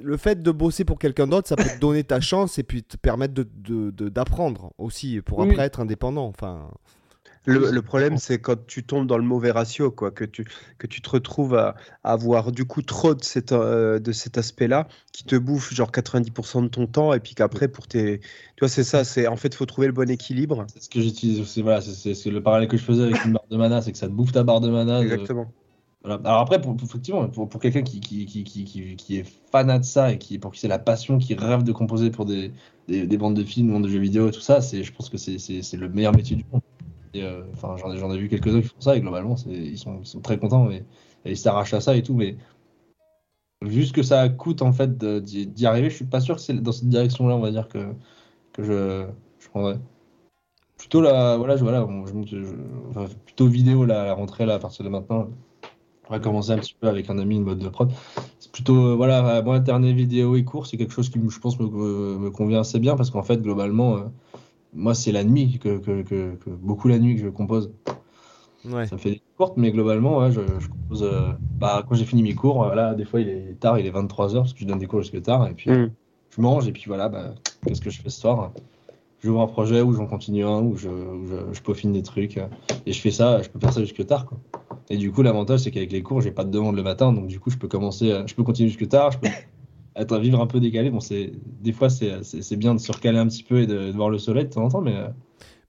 le 0.02 0.18
fait 0.18 0.42
de 0.42 0.52
bosser 0.52 0.86
pour 0.86 1.00
quelqu'un 1.00 1.28
d'autre, 1.28 1.48
ça 1.48 1.56
peut 1.56 1.64
te 1.64 1.80
donner 1.80 2.04
ta 2.04 2.20
chance 2.22 2.60
et 2.60 2.64
puis 2.64 2.84
te 2.84 2.98
permettre 2.98 3.34
de- 3.34 3.48
de- 3.56 3.92
de- 3.92 4.10
d'apprendre 4.10 4.72
aussi 4.78 5.22
pour 5.22 5.40
Oui. 5.40 5.50
après 5.52 5.64
être 5.64 5.80
indépendant. 5.80 6.26
Enfin, 6.28 6.70
Le, 7.46 7.82
problème, 7.82 8.18
c'est 8.18 8.40
quand 8.40 8.66
tu 8.66 8.84
tombes 8.84 9.08
dans 9.08 9.18
le 9.18 9.24
mauvais 9.24 9.52
ratio, 9.52 9.92
quoi, 9.92 10.12
que, 10.12 10.24
tu, 10.24 10.46
que 10.78 10.88
tu 10.88 11.02
te 11.02 11.10
retrouves 11.10 11.56
à, 11.56 11.76
à 12.04 12.14
avoir 12.14 12.52
du 12.52 12.66
coup 12.66 12.82
trop 12.82 13.14
de, 13.14 13.24
cet, 13.24 13.52
euh, 13.52 14.00
de 14.00 14.12
cet 14.12 14.38
aspect-là 14.38 14.88
qui 15.12 15.24
te 15.24 15.36
bouffe 15.36 15.74
genre 15.74 15.92
90% 15.92 16.64
de 16.64 16.68
ton 16.68 16.88
temps 16.88 17.14
et 17.14 17.20
puis 17.20 17.36
qu'après, 17.36 17.68
pour 17.68 17.88
tes. 17.88 18.20
Tu 18.20 18.62
vois, 18.62 18.70
c'est 18.70 18.84
ça, 18.84 19.04
c'est 19.04 19.28
en 19.28 19.36
fait, 19.38 19.50
il 19.50 19.56
faut 19.56 19.66
trouver 19.66 19.88
le 19.88 19.94
bon 19.94 20.10
équilibre. 20.10 20.66
C'est 20.74 20.84
ce 20.84 20.90
que 20.90 21.02
j'utilise 21.02 21.40
aussi. 21.40 21.62
Voilà, 21.62 21.82
c'est- 21.82 22.26
le 22.26 22.42
parallèle 22.42 22.68
que 22.68 22.78
je 22.78 22.84
faisais 22.84 23.04
avec 23.04 23.24
une 23.24 23.34
barre 23.34 23.46
de 23.50 23.58
mana, 23.58 23.82
c'est 23.82 23.92
que 23.92 23.98
ça 23.98 24.08
te 24.08 24.12
bouffe 24.14 24.32
ta 24.32 24.44
barre 24.44 24.62
de 24.62 24.70
mana. 24.70 25.00
de- 25.00 25.06
Exactement. 25.06 25.52
voilà. 26.04 26.22
Alors 26.24 26.40
après, 26.42 26.60
pour, 26.62 26.76
pour- 26.76 26.88
effectivement, 26.88 27.28
pour, 27.30 27.50
pour 27.50 27.60
quelqu'un 27.62 27.82
qui, 27.84 28.00
qui, 28.00 28.26
qui, 28.26 28.44
qui, 28.44 28.96
qui, 28.96 29.18
est 29.18 29.26
fanat 29.52 29.80
de 29.80 29.86
ça 29.86 30.12
et 30.12 30.18
qui, 30.18 30.40
pour 30.40 30.52
qui 30.52 30.60
c'est 30.60 30.68
la 30.68 30.80
passion, 30.80 31.18
qui 31.18 31.36
rêve 31.36 31.64
de 31.64 31.72
composer 31.72 32.12
pour 32.12 32.26
des, 32.26 32.52
des, 32.88 33.08
des 33.08 33.18
bandes 33.18 33.36
de 33.36 33.44
films, 33.44 33.72
bandes 33.72 33.84
de 33.84 33.90
jeux 33.90 34.00
vidéo 34.00 34.30
et 34.30 34.32
tout 34.32 34.40
ça, 34.42 34.62
c'est, 34.62 34.84
je 34.84 34.92
pense 34.94 35.10
que 35.10 35.18
c'est, 35.18 35.38
c'est, 35.40 35.62
c'est 35.62 35.78
le 35.78 35.90
meilleur 35.90 36.16
métier 36.16 36.36
du 36.36 36.46
monde. 36.52 36.62
Euh, 37.24 37.44
Enfin, 37.54 37.76
j'en 37.78 38.12
ai, 38.12 38.18
vu 38.18 38.30
quelques-uns 38.30 38.62
qui 38.62 38.68
font 38.68 38.82
ça 38.82 38.96
et 38.96 39.02
globalement, 39.02 39.36
ils, 39.48 39.78
sont, 39.78 40.02
très 40.22 40.38
contents 40.38 40.70
et, 40.70 40.84
ils 41.26 41.38
s'arrachent 41.38 41.74
à 41.74 41.82
ça 41.82 41.96
et 41.96 42.04
tout. 42.04 42.14
Mais 42.14 42.38
vu 43.62 43.86
ce 43.86 43.94
que 43.94 44.04
ça 44.04 44.30
coûte 44.30 44.62
en 44.62 44.72
fait 44.72 44.98
d'y, 44.98 45.66
arriver, 45.66 45.90
je 45.90 45.96
suis 45.96 46.06
pas 46.06 46.22
sûr 46.22 46.36
que 46.36 46.42
c'est 46.42 46.54
dans 46.54 46.72
cette 46.72 46.90
direction-là, 46.90 47.36
on 47.36 47.42
va 47.42 47.52
dire, 47.52 47.68
que, 47.68 47.94
je, 48.60 49.06
je 49.40 49.50
prendrais. 49.50 49.80
Plutôt 50.78 51.02
la, 51.02 51.38
voilà, 51.38 51.56
je, 51.58 51.64
voilà, 51.64 51.88
je, 52.26 53.16
plutôt 53.26 53.48
vidéo 53.48 53.86
là, 53.86 54.06
la 54.06 54.14
rentrée 54.14 54.46
là, 54.46 54.56
à 54.56 54.60
partir 54.60 54.86
de 54.86 54.90
maintenant. 54.90 55.30
On 56.08 56.14
va 56.14 56.20
commencer 56.20 56.52
un 56.52 56.60
petit 56.60 56.76
peu 56.80 56.88
avec 56.88 57.10
un 57.10 57.18
ami 57.18 57.36
une 57.38 57.44
mode 57.44 57.58
de 57.58 57.70
prod. 57.70 57.92
C'est 58.40 58.52
plutôt, 58.52 58.90
euh, 58.90 58.96
voilà, 58.96 59.42
moi, 59.42 59.56
alterner 59.56 59.92
vidéo 59.94 60.36
et 60.36 60.44
cours, 60.44 60.68
c'est 60.68 60.78
quelque 60.78 60.94
chose 60.94 61.10
qui, 61.10 61.20
je 61.28 61.40
pense, 61.40 61.60
me 61.60 62.30
convient 62.30 62.60
assez 62.60 62.78
bien 62.78 62.96
parce 62.96 63.10
qu'en 63.10 63.24
fait, 63.24 63.42
globalement, 63.42 63.98
euh, 63.98 64.04
moi, 64.76 64.96
c'est 64.96 65.12
la 65.12 65.24
nuit, 65.24 65.60
que, 65.60 65.80
que, 65.80 66.04
que, 66.04 66.36
que- 66.36 66.50
beaucoup 66.52 66.88
la 66.90 67.00
nuit 67.00 67.16
que 67.16 67.22
je 67.24 67.30
compose. 67.30 67.74
ouais. 68.64 68.90
Ça 68.90 68.96
me 68.96 69.00
fait 69.02 69.12
des 69.12 69.24
courtes, 69.36 69.58
mais 69.58 69.72
globalement, 69.72 70.20
ouais, 70.20 70.32
je, 70.32 70.60
je 70.60 70.68
compose. 70.70 71.04
euh, 71.04 71.34
bah, 71.60 71.84
quand 71.88 71.96
j'ai 71.96 72.06
fini 72.06 72.22
mes 72.24 72.36
cours, 72.36 72.64
euh, 72.64 72.76
là, 72.76 72.94
des 72.96 73.06
fois, 73.06 73.22
il 73.22 73.30
est 73.30 73.60
tard, 73.60 73.80
il 73.80 73.86
est 73.86 73.90
23h 73.92 74.44
parce 74.44 74.54
que 74.54 74.60
je 74.60 74.66
donne 74.66 74.78
des 74.80 74.88
cours 74.88 75.02
jusque 75.02 75.22
tard. 75.22 75.48
Et 75.48 75.54
puis, 75.56 75.70
Mm. 75.70 75.96
je 76.30 76.42
mange, 76.42 76.68
et 76.68 76.72
puis 76.72 76.84
voilà, 76.88 77.10
bah, 77.10 77.36
qu'est-ce 77.66 77.82
que 77.82 77.90
je 77.90 78.02
fais 78.02 78.10
ce 78.10 78.20
soir? 78.20 78.54
J'ouvre 79.20 79.42
un 79.42 79.48
projet 79.48 79.82
ou 79.82 79.94
j'en 79.94 80.08
continue 80.08 80.46
un, 80.46 80.62
ou 80.62 80.76
je, 80.78 80.90
je, 81.28 81.54
je 81.54 81.62
peaufine 81.62 81.94
des 81.94 82.04
trucs. 82.04 82.40
Et 82.86 82.94
je 82.94 83.02
fais 83.02 83.12
ça, 83.12 83.42
je 83.42 83.50
peux 83.50 83.60
faire 83.60 83.74
ça 83.74 83.82
jusque 83.82 84.06
tard, 84.08 84.26
quoi. 84.28 84.40
Et 84.90 84.98
du 84.98 85.12
coup, 85.12 85.22
l'avantage, 85.24 85.62
c'est 85.62 85.72
qu'avec 85.72 85.92
les 85.92 86.04
cours, 86.04 86.22
j'ai 86.22 86.32
pas 86.32 86.44
de 86.46 86.52
demande 86.52 86.76
le 86.76 86.84
matin, 86.84 87.14
donc 87.14 87.28
du 87.28 87.40
coup, 87.40 87.50
je 87.52 87.58
peux 87.58 87.68
commencer, 87.70 88.24
je 88.28 88.36
peux 88.36 88.44
continuer 88.44 88.70
jusque 88.70 88.88
tard, 88.90 89.12
je 89.12 89.20
peux 89.20 89.28
être 89.96 90.18
vivre 90.20 90.42
un 90.42 90.48
peu 90.48 90.60
décalé. 90.60 90.90
Bon, 90.90 91.00
c'est 91.00 91.32
des 91.62 91.72
fois, 91.72 91.90
c'est 91.90 92.56
bien 92.58 92.76
de 92.76 92.80
se 92.80 92.92
recaler 92.92 93.18
un 93.18 93.28
petit 93.28 93.44
peu 93.44 93.62
et 93.62 93.68
de, 93.68 93.88
de 93.88 93.92
voir 93.92 94.10
le 94.10 94.18
soleil 94.18 94.46
de 94.46 94.50
temps 94.50 94.64
en 94.66 94.70
temps, 94.70 94.82
mais 94.82 94.96
euh, 94.96 95.08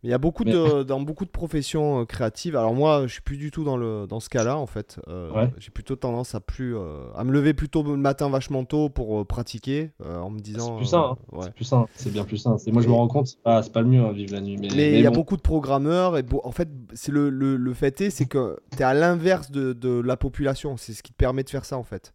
il 0.02 0.10
y 0.10 0.12
a 0.12 0.18
beaucoup 0.18 0.44
Mais- 0.44 0.52
de, 0.52 0.82
dans 0.84 1.00
beaucoup 1.00 1.24
de 1.24 1.30
professions 1.30 2.00
euh, 2.00 2.04
créatives. 2.04 2.54
Alors 2.54 2.74
moi, 2.74 3.02
je 3.06 3.12
suis 3.14 3.22
plus 3.22 3.38
du 3.38 3.50
tout 3.50 3.64
dans, 3.64 3.76
le, 3.76 4.06
dans 4.06 4.20
ce 4.20 4.28
cas-là, 4.28 4.56
en 4.56 4.66
fait. 4.66 5.00
Euh, 5.08 5.32
Ouais. 5.32 5.50
J'ai 5.58 5.70
plutôt 5.70 5.96
tendance 5.96 6.34
à, 6.34 6.40
plus, 6.40 6.76
euh, 6.76 7.08
à 7.16 7.24
me 7.24 7.32
lever 7.32 7.54
plutôt 7.54 7.82
le 7.82 7.96
matin 7.96 8.28
vachement 8.28 8.64
tôt 8.64 8.88
pour 8.88 9.20
euh, 9.20 9.24
pratiquer, 9.24 9.90
en 10.04 10.30
me 10.30 10.38
disant... 10.38 10.66
c'est 10.74 10.76
plus 10.76 10.86
sain. 10.86 10.98
hein. 11.12 11.16
ouais. 11.32 11.44
C'est 11.46 11.54
plus 11.54 11.64
sain, 11.64 11.86
c'est 11.94 12.12
bien 12.12 12.24
plus 12.24 12.36
sain. 12.36 12.56
C'est- 12.58 12.70
Moi, 12.70 12.82
je 12.82 12.88
me 12.88 12.92
rends 12.94 13.08
compte, 13.08 13.26
c'est 13.28 13.42
pas, 13.42 13.62
pas 13.62 13.80
le 13.80 13.88
mieux, 13.88 14.00
hein, 14.04 14.12
vivre 14.12 14.32
la 14.34 14.40
nuit. 14.42 14.56
Mais, 14.60 14.68
Mais 14.76 14.92
il 14.98 15.02
y 15.02 15.06
a 15.06 15.10
bon. 15.10 15.16
beaucoup 15.16 15.36
de 15.36 15.42
programmeurs 15.42 16.16
et 16.18 16.24
en 16.44 16.52
fait, 16.52 16.68
c'est 16.94 17.10
le, 17.12 17.28
le, 17.30 17.56
le 17.56 17.74
fait 17.74 18.00
est, 18.00 18.10
c'est 18.10 18.26
que 18.26 18.58
tu 18.72 18.78
es 18.78 18.82
à 18.84 18.94
l'inverse 18.94 19.50
de, 19.50 19.72
de 19.72 20.00
la 20.00 20.16
population. 20.16 20.76
C'est 20.76 20.92
ce 20.92 21.02
qui 21.02 21.12
te 21.12 21.16
permet 21.16 21.42
de 21.42 21.50
faire 21.50 21.64
ça, 21.64 21.78
en 21.78 21.82
fait. 21.84 22.12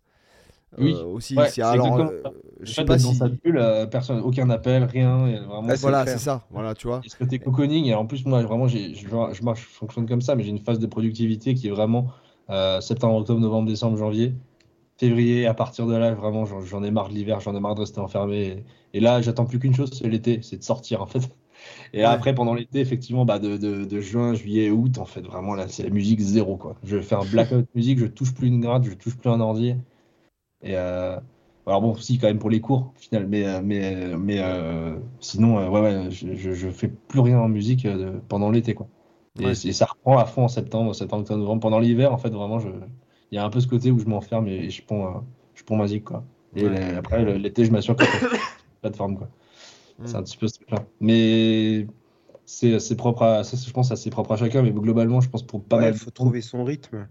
Oui. 0.77 0.93
Euh, 0.95 1.03
aussi, 1.05 1.35
Ouais, 1.37 1.47
c'est- 1.47 1.61
alors, 1.61 1.99
euh, 1.99 2.23
je 2.61 2.73
sais 2.73 2.85
pas 2.85 2.97
dans 2.97 3.13
sa 3.13 3.27
bulle, 3.29 3.57
euh, 3.57 3.85
personne, 3.87 4.19
aucun 4.21 4.49
appel, 4.49 4.83
rien. 4.83 5.17
vraiment, 5.45 5.63
Ah, 5.69 5.75
Voilà, 5.75 6.05
c'est 6.07 6.17
ça. 6.17 6.45
Voilà, 6.51 6.73
tu 6.75 6.87
vois. 6.87 7.01
Et 7.03 7.09
ce 7.09 7.15
côté 7.15 7.39
cocooning, 7.39 7.85
et 7.85 7.95
en 7.95 8.05
plus, 8.05 8.25
moi, 8.25 8.41
vraiment, 8.43 8.67
j'ai, 8.67 8.93
je, 8.93 9.07
je 9.07 9.43
marche, 9.43 9.61
je 9.61 9.67
fonctionne 9.75 10.07
comme 10.07 10.21
ça, 10.21 10.35
mais 10.35 10.43
j'ai 10.43 10.49
une 10.51 10.59
phase 10.59 10.79
de 10.79 10.87
productivité 10.87 11.53
qui 11.55 11.67
est 11.67 11.71
vraiment 11.71 12.07
euh, 12.49 12.79
septembre, 12.81 13.15
octobre, 13.17 13.39
novembre, 13.39 13.67
décembre, 13.67 13.97
janvier. 13.97 14.33
Février, 14.97 15.47
à 15.47 15.53
partir 15.55 15.87
de 15.87 15.95
là, 15.95 16.13
vraiment, 16.13 16.45
j'en, 16.45 16.61
j'en 16.61 16.83
ai 16.83 16.91
marre 16.91 17.09
de 17.09 17.13
l'hiver, 17.15 17.39
j'en 17.41 17.55
ai 17.55 17.59
marre 17.59 17.75
de 17.75 17.81
rester 17.81 17.99
enfermé. 17.99 18.65
Et, 18.93 18.97
et 18.97 18.99
là, 19.01 19.21
j'attends 19.21 19.45
plus 19.45 19.59
qu'une 19.59 19.75
chose, 19.75 19.91
c'est 19.93 20.07
l'été, 20.09 20.41
c'est 20.43 20.57
de 20.57 20.63
sortir, 20.63 21.01
en 21.01 21.07
fait. 21.07 21.21
Et 21.93 22.05
Ouais. 22.05 22.05
après, 22.05 22.33
pendant 22.35 22.53
l'été, 22.53 22.79
effectivement, 22.79 23.25
bah, 23.25 23.39
de, 23.39 23.57
de, 23.57 23.85
de 23.85 24.01
juin, 24.01 24.33
juillet, 24.33 24.69
août, 24.71 24.97
en 24.97 25.05
fait, 25.05 25.21
vraiment, 25.21 25.55
là, 25.55 25.67
c'est 25.67 25.83
la 25.83 25.89
musique 25.89 26.19
zéro, 26.21 26.57
quoi. 26.57 26.75
Je 26.83 26.99
fais 27.01 27.15
un 27.15 27.25
blackout 27.25 27.65
musique, 27.75 27.99
je 27.99 28.05
touche 28.07 28.33
plus 28.33 28.47
une 28.47 28.61
gratte, 28.61 28.83
je 28.85 28.93
touche 28.93 29.17
plus 29.17 29.29
un 29.29 29.39
ordi. 29.39 29.75
Et 30.63 30.75
euh, 30.77 31.17
alors 31.65 31.81
bon, 31.81 31.95
si, 31.95 32.17
quand 32.17 32.27
même 32.27 32.39
pour 32.39 32.49
les 32.49 32.61
cours, 32.61 32.93
au 32.95 32.99
final, 32.99 33.27
mais, 33.27 33.45
euh, 33.45 33.61
mais, 33.63 34.15
mais 34.17 34.39
euh, 34.39 34.97
sinon, 35.19 35.59
euh, 35.59 35.69
ouais, 35.69 35.81
ouais, 35.81 36.11
je, 36.11 36.33
je, 36.35 36.53
je 36.53 36.69
fais 36.69 36.87
plus 36.87 37.19
rien 37.19 37.39
en 37.39 37.47
musique 37.47 37.85
euh, 37.85 38.19
pendant 38.29 38.49
l'été, 38.51 38.73
quoi. 38.73 38.87
Et, 39.39 39.45
Ouais. 39.45 39.51
et 39.51 39.73
ça 39.73 39.85
reprend 39.85 40.17
à 40.17 40.25
fond 40.25 40.43
en 40.43 40.47
septembre, 40.47 40.93
septembre, 40.93 41.21
octobre, 41.21 41.39
novembre. 41.39 41.61
Pendant 41.61 41.79
l'hiver, 41.79 42.13
en 42.13 42.17
fait, 42.17 42.29
vraiment, 42.29 42.59
il 43.31 43.35
y 43.35 43.37
a 43.37 43.45
un 43.45 43.49
peu 43.49 43.59
ce 43.59 43.67
côté 43.67 43.91
où 43.91 43.99
je 43.99 44.05
m'enferme 44.05 44.47
et, 44.47 44.69
je 44.69 44.81
ponds, 44.83 45.07
euh, 45.07 45.19
je 45.55 45.63
ponds 45.63 45.77
ma 45.77 45.87
zik, 45.87 46.03
quoi. 46.05 46.23
Et 46.55 46.63
Ouais. 46.65 46.69
euh, 46.69 46.99
après, 46.99 47.37
l'été, 47.39 47.63
je 47.65 47.71
m'assure 47.71 47.95
que 47.95 48.03
plateforme, 48.81 49.17
quoi. 49.17 49.29
C'est 50.05 50.15
Mm. 50.15 50.19
un 50.19 50.23
petit 50.23 50.37
peu 50.37 50.47
ce 50.47 50.53
truc-là. 50.55 50.83
Mais 50.99 51.87
c'est 52.45 52.79
c'est 52.79 52.95
propre 52.95 53.21
à, 53.23 53.43
ça, 53.43 53.55
je 53.55 53.71
pense, 53.71 53.93
c'est 53.93 54.09
propre 54.09 54.31
à 54.33 54.37
chacun, 54.37 54.61
mais 54.63 54.71
globalement, 54.71 55.21
je 55.21 55.29
pense 55.29 55.43
pour 55.43 55.63
pas 55.63 55.77
Il 55.77 55.81
mal, 55.81 55.93
faut 55.93 56.11
trouver 56.11 56.41
son 56.41 56.63
rythme. 56.63 57.07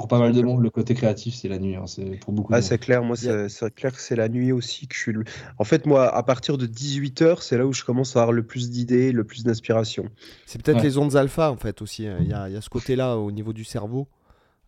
Pour 0.00 0.08
pas 0.08 0.18
mal 0.18 0.32
de 0.32 0.40
monde, 0.42 0.62
le 0.62 0.70
côté 0.70 0.94
créatif, 0.94 1.34
c'est 1.34 1.48
la 1.48 1.58
nuit. 1.58 1.76
hein. 1.76 1.86
C'est 1.86 2.18
pour 2.20 2.32
beaucoup 2.32 2.52
Ah, 2.54 2.62
c'est 2.62 2.78
clair, 2.78 3.02
moi, 3.04 3.16
c'est 3.16 3.74
clair 3.74 3.92
que 3.92 4.00
c'est 4.00 4.16
la 4.16 4.28
nuit 4.28 4.50
aussi 4.50 4.88
que 4.88 4.94
je 4.94 5.00
suis. 5.00 5.12
le- 5.12 5.24
En 5.58 5.64
fait, 5.64 5.84
moi, 5.86 6.08
à 6.14 6.22
partir 6.22 6.56
de 6.58 6.66
18h, 6.66 7.42
c'est 7.42 7.58
là 7.58 7.66
où 7.66 7.72
je 7.72 7.84
commence 7.84 8.16
à 8.16 8.20
avoir 8.20 8.32
le 8.32 8.42
plus 8.42 8.70
d'idées, 8.70 9.12
le 9.12 9.24
plus 9.24 9.44
d'inspiration. 9.44 10.06
C'est 10.46 10.60
peut-être 10.62 10.78
Ouais. 10.78 10.82
les 10.84 10.96
ondes 10.98 11.16
alpha 11.16 11.50
en 11.50 11.56
fait 11.56 11.82
aussi. 11.82 12.06
hein. 12.06 12.16
Il 12.22 12.28
y 12.28 12.32
a, 12.32 12.48
il 12.48 12.54
y 12.54 12.56
a 12.56 12.60
ce 12.62 12.70
côté-là 12.70 13.16
au 13.18 13.30
niveau 13.30 13.52
du 13.52 13.64
cerveau. 13.64 14.08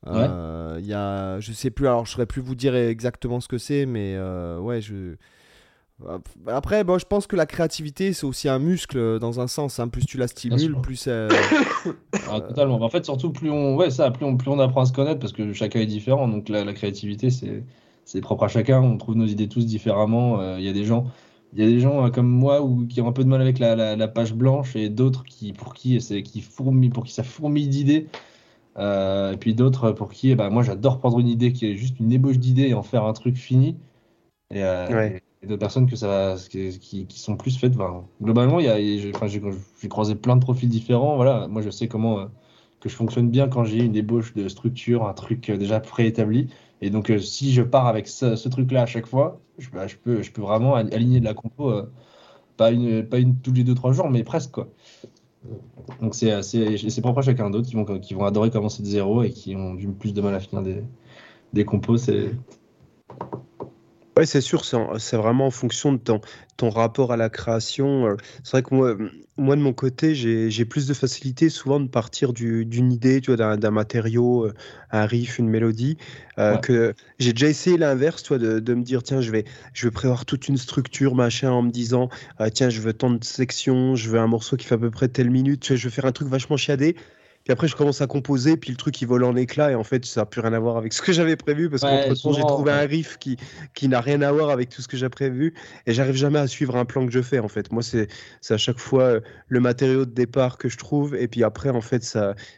Euh, 0.07 0.77
Il 0.81 0.87
y 0.87 0.95
a, 0.95 1.39
je 1.41 1.53
sais 1.53 1.71
plus, 1.71 1.87
alors 1.87 2.05
je 2.07 2.13
saurais 2.13 2.27
plus 2.27 2.43
vous 2.43 2.55
dire 2.55 2.75
exactement 2.75 3.41
ce 3.41 3.49
que 3.49 3.59
c'est, 3.59 3.87
mais 3.87 4.15
euh, 4.17 4.59
ouais, 4.59 4.81
je, 4.81 5.15
Après, 6.47 6.85
bon, 6.85 6.99
je 6.99 7.07
pense 7.07 7.27
que 7.27 7.37
la 7.37 7.47
créativité, 7.47 8.13
c'est 8.13 8.27
aussi 8.27 8.49
un 8.49 8.59
muscle 8.59 8.99
euh, 8.99 9.19
dans 9.19 9.41
un 9.41 9.47
sens. 9.47 9.79
hein. 9.79 9.89
Plus 9.89 10.05
tu 10.07 10.19
la 10.19 10.27
stimules, 10.29 10.77
plus. 10.83 11.05
euh, 11.09 11.29
Ah, 12.31 12.41
totalement. 12.41 12.81
En 12.83 12.89
fait, 12.89 13.05
surtout, 13.05 13.31
plus 13.33 13.51
on, 13.51 13.77
ouais, 13.77 13.91
ça, 13.91 14.11
plus 14.11 14.25
on, 14.25 14.37
plus 14.37 14.51
on 14.51 14.59
apprend 14.59 14.83
à 14.83 14.87
se 14.87 14.93
connaître 14.93 15.21
parce 15.21 15.33
que 15.33 15.53
chacun 15.53 15.81
est 15.81 15.87
différent. 15.87 16.29
Donc, 16.29 16.49
la, 16.49 16.65
la 16.65 16.73
créativité, 16.73 17.31
c'est, 17.31 17.65
c'est 18.05 18.21
propre 18.21 18.45
à 18.45 18.49
chacun. 18.49 18.81
On 18.81 18.97
trouve 18.97 19.17
nos 19.17 19.27
idées 19.27 19.49
tous 19.49 19.67
différemment. 19.67 20.41
Euh, 20.41 20.59
Il 20.59 20.65
y 20.65 20.69
a 20.69 20.73
des 20.73 20.85
gens, 20.85 21.07
il 21.55 21.61
y 21.61 21.67
a 21.67 21.67
des 21.69 21.81
gens 21.81 22.07
euh, 22.07 22.11
comme 22.11 22.29
moi 22.29 22.63
ou 22.63 22.87
qui 22.87 23.01
ont 23.01 23.09
un 23.09 23.13
peu 23.13 23.25
de 23.25 23.29
mal 23.29 23.41
avec 23.41 23.59
la, 23.59 23.77
la, 23.77 23.97
la 23.97 24.09
page 24.09 24.35
blanche 24.35 24.75
et 24.77 24.89
d'autres 24.89 25.25
qui, 25.25 25.53
pour 25.53 25.75
qui 25.75 26.01
c'est, 26.01 26.23
qui 26.23 26.41
fourmille, 26.41 26.91
pour 26.91 27.05
qui 27.05 27.13
ça 27.13 27.23
fourmille 27.23 27.69
d'idées. 27.69 28.09
Euh, 28.79 29.33
et 29.33 29.37
puis 29.37 29.55
d'autres 29.55 29.93
pour 29.93 30.11
qui, 30.13 30.31
eh 30.31 30.35
ben, 30.35 30.49
moi, 30.49 30.63
j'adore 30.63 30.99
prendre 30.99 31.19
une 31.19 31.29
idée 31.29 31.53
qui 31.53 31.67
est 31.67 31.77
juste 31.77 32.01
une 32.01 32.11
ébauche 32.13 32.39
d'idées 32.39 32.69
et 32.69 32.75
en 32.75 32.83
faire 32.83 33.05
un 33.05 33.13
truc 33.13 33.37
fini. 33.37 33.77
Et, 34.51 34.63
euh, 34.65 34.89
Ouais. 34.89 35.17
et 35.17 35.23
d'autres 35.47 35.59
personnes 35.61 35.89
que 35.89 35.97
ça, 35.97 36.37
qui, 36.51 37.07
qui, 37.07 37.19
sont 37.21 37.37
plus 37.37 37.59
faites. 37.59 37.75
globalement, 38.23 38.61
j'ai, 38.61 39.13
croisé 39.89 40.15
plein 40.15 40.37
de 40.37 40.41
profils 40.41 40.69
différents. 40.69 41.17
Voilà, 41.17 41.49
moi, 41.49 41.63
je 41.63 41.71
sais 41.71 41.89
comment. 41.89 42.21
euh, 42.21 42.27
que 42.81 42.89
je 42.89 42.97
fonctionne 42.97 43.31
bien 43.31 43.49
quand 43.49 43.65
j'ai 43.65 43.79
une 43.85 43.95
ébauche 43.95 44.35
de 44.35 44.49
structure, 44.49 45.07
un 45.07 45.15
truc 45.15 45.49
euh, 45.51 45.57
déjà 45.57 45.79
préétabli. 45.81 46.49
Et 46.81 46.91
donc, 46.91 47.11
euh, 47.11 47.19
si 47.21 47.53
je 47.53 47.63
pars 47.63 47.87
avec 47.87 48.09
ce, 48.09 48.49
truc-là 48.49 48.83
à 48.83 48.87
chaque 48.87 49.07
fois, 49.07 49.41
je, 49.59 49.71
bah, 49.71 49.87
peux, 50.03 50.21
je 50.23 50.33
peux 50.33 50.43
vraiment 50.43 50.75
al- 50.75 50.93
aligner 50.93 51.21
de 51.21 51.25
la 51.25 51.35
compo, 51.35 51.73
pas 52.57 52.71
une, 52.73 53.07
pas 53.09 53.19
une 53.19 53.37
tous 53.41 53.53
les 53.53 53.65
2-3 53.65 53.93
jours, 53.93 54.11
mais 54.11 54.25
presque, 54.25 54.53
quoi. 54.53 54.69
Donc, 56.01 56.15
c'est 56.15 56.43
c'est- 56.43 56.77
c'est 56.91 57.01
propre 57.01 57.21
à 57.21 57.23
chacun 57.23 57.51
d'autre 57.51 57.69
qui 57.69 57.75
vont, 57.77 57.85
qui 58.01 58.15
vont 58.15 58.25
adorer 58.25 58.51
commencer 58.51 58.83
de 58.83 58.89
zéro 58.89 59.23
et 59.23 59.31
qui 59.31 59.57
ont 59.57 59.75
du 59.75 59.89
plus 59.89 60.13
de 60.15 60.21
mal 60.21 60.35
à 60.35 60.41
finir 60.41 60.63
des, 60.63 60.83
des 61.53 61.65
compos. 61.65 61.97
C'est 61.99 62.33
Ouais, 64.23 64.27
c'est 64.27 64.41
sûr, 64.41 64.65
c'est 64.65 64.77
en- 64.77 65.01
c'est 65.01 65.17
vraiment 65.17 65.47
en 65.47 65.51
fonction 65.51 65.93
de 65.93 65.99
ton, 65.99 66.21
ton 66.57 66.71
rapport 66.71 67.13
à 67.13 67.17
la 67.17 67.29
création. 67.29 68.07
euh, 68.07 68.17
C'est 68.45 68.53
vrai 68.53 68.63
que 68.63 68.73
moi, 68.73 68.97
moi 69.37 69.57
de 69.57 69.61
mon 69.61 69.73
côté, 69.73 70.15
j'ai 70.15 70.65
plus 70.65 70.87
de 70.87 70.95
facilité 70.95 71.49
souvent 71.49 71.81
de 71.81 71.89
partir 71.89 72.33
du- 72.33 72.65
d'une 72.65 72.93
idée, 72.93 73.21
tu 73.21 73.35
vois, 73.35 73.57
d'un 73.57 73.71
matériau, 73.73 74.47
euh, 74.47 74.55
un 74.93 75.07
riff, 75.07 75.39
une 75.41 75.49
mélodie, 75.49 75.97
euh, 76.39 76.55
Ouais. 76.55 76.61
que 76.61 76.95
j'ai 77.19 77.33
déjà 77.33 77.49
essayé 77.49 77.77
l'inverse, 77.79 78.23
tu 78.23 78.29
vois, 78.29 78.39
de, 78.39 78.61
de 78.61 78.75
me 78.75 78.83
dire, 78.85 79.03
tiens, 79.03 79.21
je 79.21 79.33
vais, 79.33 79.45
je 79.73 79.89
vais 79.89 79.91
prévoir 79.91 80.25
toute 80.25 80.47
une 80.47 80.57
structure, 80.57 81.17
machin, 81.17 81.51
en 81.51 81.63
me 81.63 81.71
disant, 81.71 82.09
tiens, 82.55 82.71
je 82.71 82.81
veux 82.81 82.93
tant 82.93 83.11
de 83.11 83.25
sections, 83.25 83.97
je 83.97 84.09
veux 84.09 84.21
un 84.21 84.29
morceau 84.29 84.57
qui 84.57 84.67
fait 84.67 84.77
à 84.77 84.79
peu 84.79 84.91
près 84.93 85.09
telle 85.09 85.31
minute, 85.31 85.61
tu 85.63 85.73
vois, 85.73 85.77
je 85.79 85.85
veux 85.85 85.91
faire 85.91 86.05
un 86.07 86.13
truc 86.13 86.29
vachement 86.29 86.57
chiadé. 86.57 86.95
Puis 87.45 87.53
après, 87.53 87.69
je 87.69 87.77
commence 87.77 88.01
à 88.01 88.07
composer, 88.07 88.57
puis 88.57 88.71
le 88.71 88.77
truc 88.77 89.01
il 89.03 89.07
vole 89.09 89.25
en 89.25 89.35
éclats, 89.37 89.71
et 89.73 89.75
en 89.75 89.85
fait, 89.85 90.05
ça 90.05 90.23
n'a 90.23 90.27
plus 90.27 90.41
rien 90.41 90.53
à 90.53 90.59
voir 90.59 90.77
avec 90.77 90.93
ce 90.93 91.03
que 91.03 91.13
j'avais 91.13 91.37
prévu, 91.37 91.69
parce 91.71 91.83
Ouais, 91.83 91.91
qu'entre-temps, 91.91 92.33
j'ai 92.33 92.43
souvent, 92.43 92.47
trouvé 92.47 92.73
ouais. 92.73 92.79
un 92.79 92.87
riff 92.87 93.19
qui, 93.19 93.37
qui 93.75 93.89
n'a 93.89 94.01
rien 94.01 94.23
à 94.23 94.31
voir 94.33 94.51
avec 94.51 94.69
tout 94.69 94.81
ce 94.83 94.89
que 94.89 94.97
j'ai 94.97 95.09
prévu, 95.09 95.55
et 95.87 95.93
j'arrive 95.93 96.15
jamais 96.15 96.39
à 96.39 96.47
suivre 96.47 96.77
un 96.77 96.85
plan 96.85 97.05
que 97.07 97.13
je 97.13 97.23
fais, 97.23 97.39
en 97.41 97.49
fait. 97.49 97.73
Moi, 97.73 97.83
c'est 97.83 98.09
à 98.51 98.57
chaque 98.57 98.79
fois 98.79 99.03
euh, 99.05 99.21
le 99.49 99.61
matériau 99.61 100.05
de 100.05 100.11
départ 100.13 100.59
que 100.59 100.69
je 100.69 100.77
trouve, 100.79 101.15
et 101.17 101.29
puis 101.29 101.43
après, 101.45 101.71
en 101.71 101.81
fait, 101.81 102.05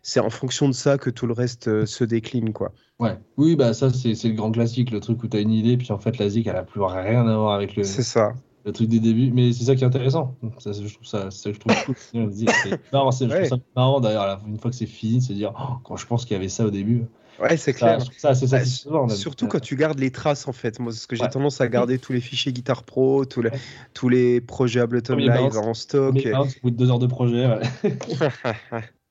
c'est 0.03 0.21
en 0.21 0.31
fonction 0.31 0.69
de 0.69 0.75
ça 0.75 0.99
que 0.99 1.11
tout 1.11 1.27
le 1.27 1.33
reste 1.33 1.69
euh, 1.69 1.87
se 1.87 2.05
décline, 2.05 2.53
quoi. 2.53 2.73
ouais. 2.99 3.19
Oui, 3.37 3.57
bah 3.57 3.73
ça, 3.75 3.91
c'est 3.91 4.13
le 4.25 4.35
grand 4.35 4.51
classique, 4.53 4.91
le 4.91 5.01
truc 5.01 5.23
où 5.23 5.29
tu 5.29 5.37
as 5.37 5.41
une 5.41 5.51
idée, 5.53 5.77
puis 5.77 5.91
en 5.93 5.99
fait, 5.99 6.19
la 6.19 6.29
zik, 6.29 6.47
elle 6.47 6.57
a 6.57 6.63
plus 6.65 6.81
rien 6.83 7.27
à 7.27 7.37
voir 7.37 7.55
avec 7.55 7.77
le, 7.77 7.85
C'est 7.85 8.03
ça. 8.03 8.33
Le 8.65 8.73
truc 8.73 8.89
des 8.89 9.01
débuts, 9.01 9.31
mais 9.33 9.53
c'est 9.53 9.65
ça 9.65 9.75
qui 9.75 9.85
est 9.85 9.87
intéressant. 9.87 10.37
Ça, 10.59 10.73
je 10.73 10.81
trouve 10.95 11.07
ça, 11.07 11.31
c'est 11.31 11.43
ça 11.43 11.51
que 11.51 11.55
je 11.57 11.61
trouve 11.61 11.85
cool. 11.85 11.95
C'est 11.99 12.93
marrant, 12.93 13.11
Ouais. 13.11 13.45
ça 13.45 13.57
marrant 13.77 14.01
d'ailleurs, 14.01 14.41
une 14.47 14.59
fois 14.59 14.71
que 14.71 14.77
c'est 14.77 14.87
fini, 14.87 15.19
de 15.19 15.23
se 15.23 15.33
dire, 15.33 15.53
Oh, 15.59 15.75
quand 15.85 15.97
je 15.97 16.07
pense 16.07 16.25
qu'il 16.25 16.35
y 16.35 16.41
avait 16.41 16.49
ça 16.49 16.65
au 16.65 16.71
début, 16.71 17.05
Ouais, 17.41 17.57
c'est 17.57 17.73
ça, 17.73 17.97
clair. 17.97 18.07
ça 18.17 18.29
assez 18.29 18.47
Bah. 18.89 19.09
Surtout 19.09 19.49
quand 19.49 19.61
tu 19.61 19.75
gardes 19.75 19.99
les 19.99 20.13
traces, 20.13 20.47
en 20.47 20.53
fait. 20.53 20.79
Moi, 20.79 20.93
parce 20.93 21.07
que 21.07 21.17
j'ai 21.17 21.29
tendance 21.29 21.61
à 21.61 21.67
garder 21.69 21.99
tous 21.99 22.13
les 22.13 22.21
fichiers 22.21 22.53
Guitar 22.53 22.85
Pro, 22.85 23.25
tous 23.25 23.43
les, 23.43 23.51
Ouais. 23.51 23.59
tous 23.93 24.09
les 24.09 24.41
projets 24.41 24.81
Ableton 24.81 25.17
Live 25.17 25.57
en 25.59 25.75
stock. 25.75 26.25
Hein, 26.27 26.43
au 26.43 26.47
bout 26.63 26.71
de 26.71 26.77
deux 26.77 26.91
heures 26.91 27.01
de 27.01 27.07
projet. 27.09 27.59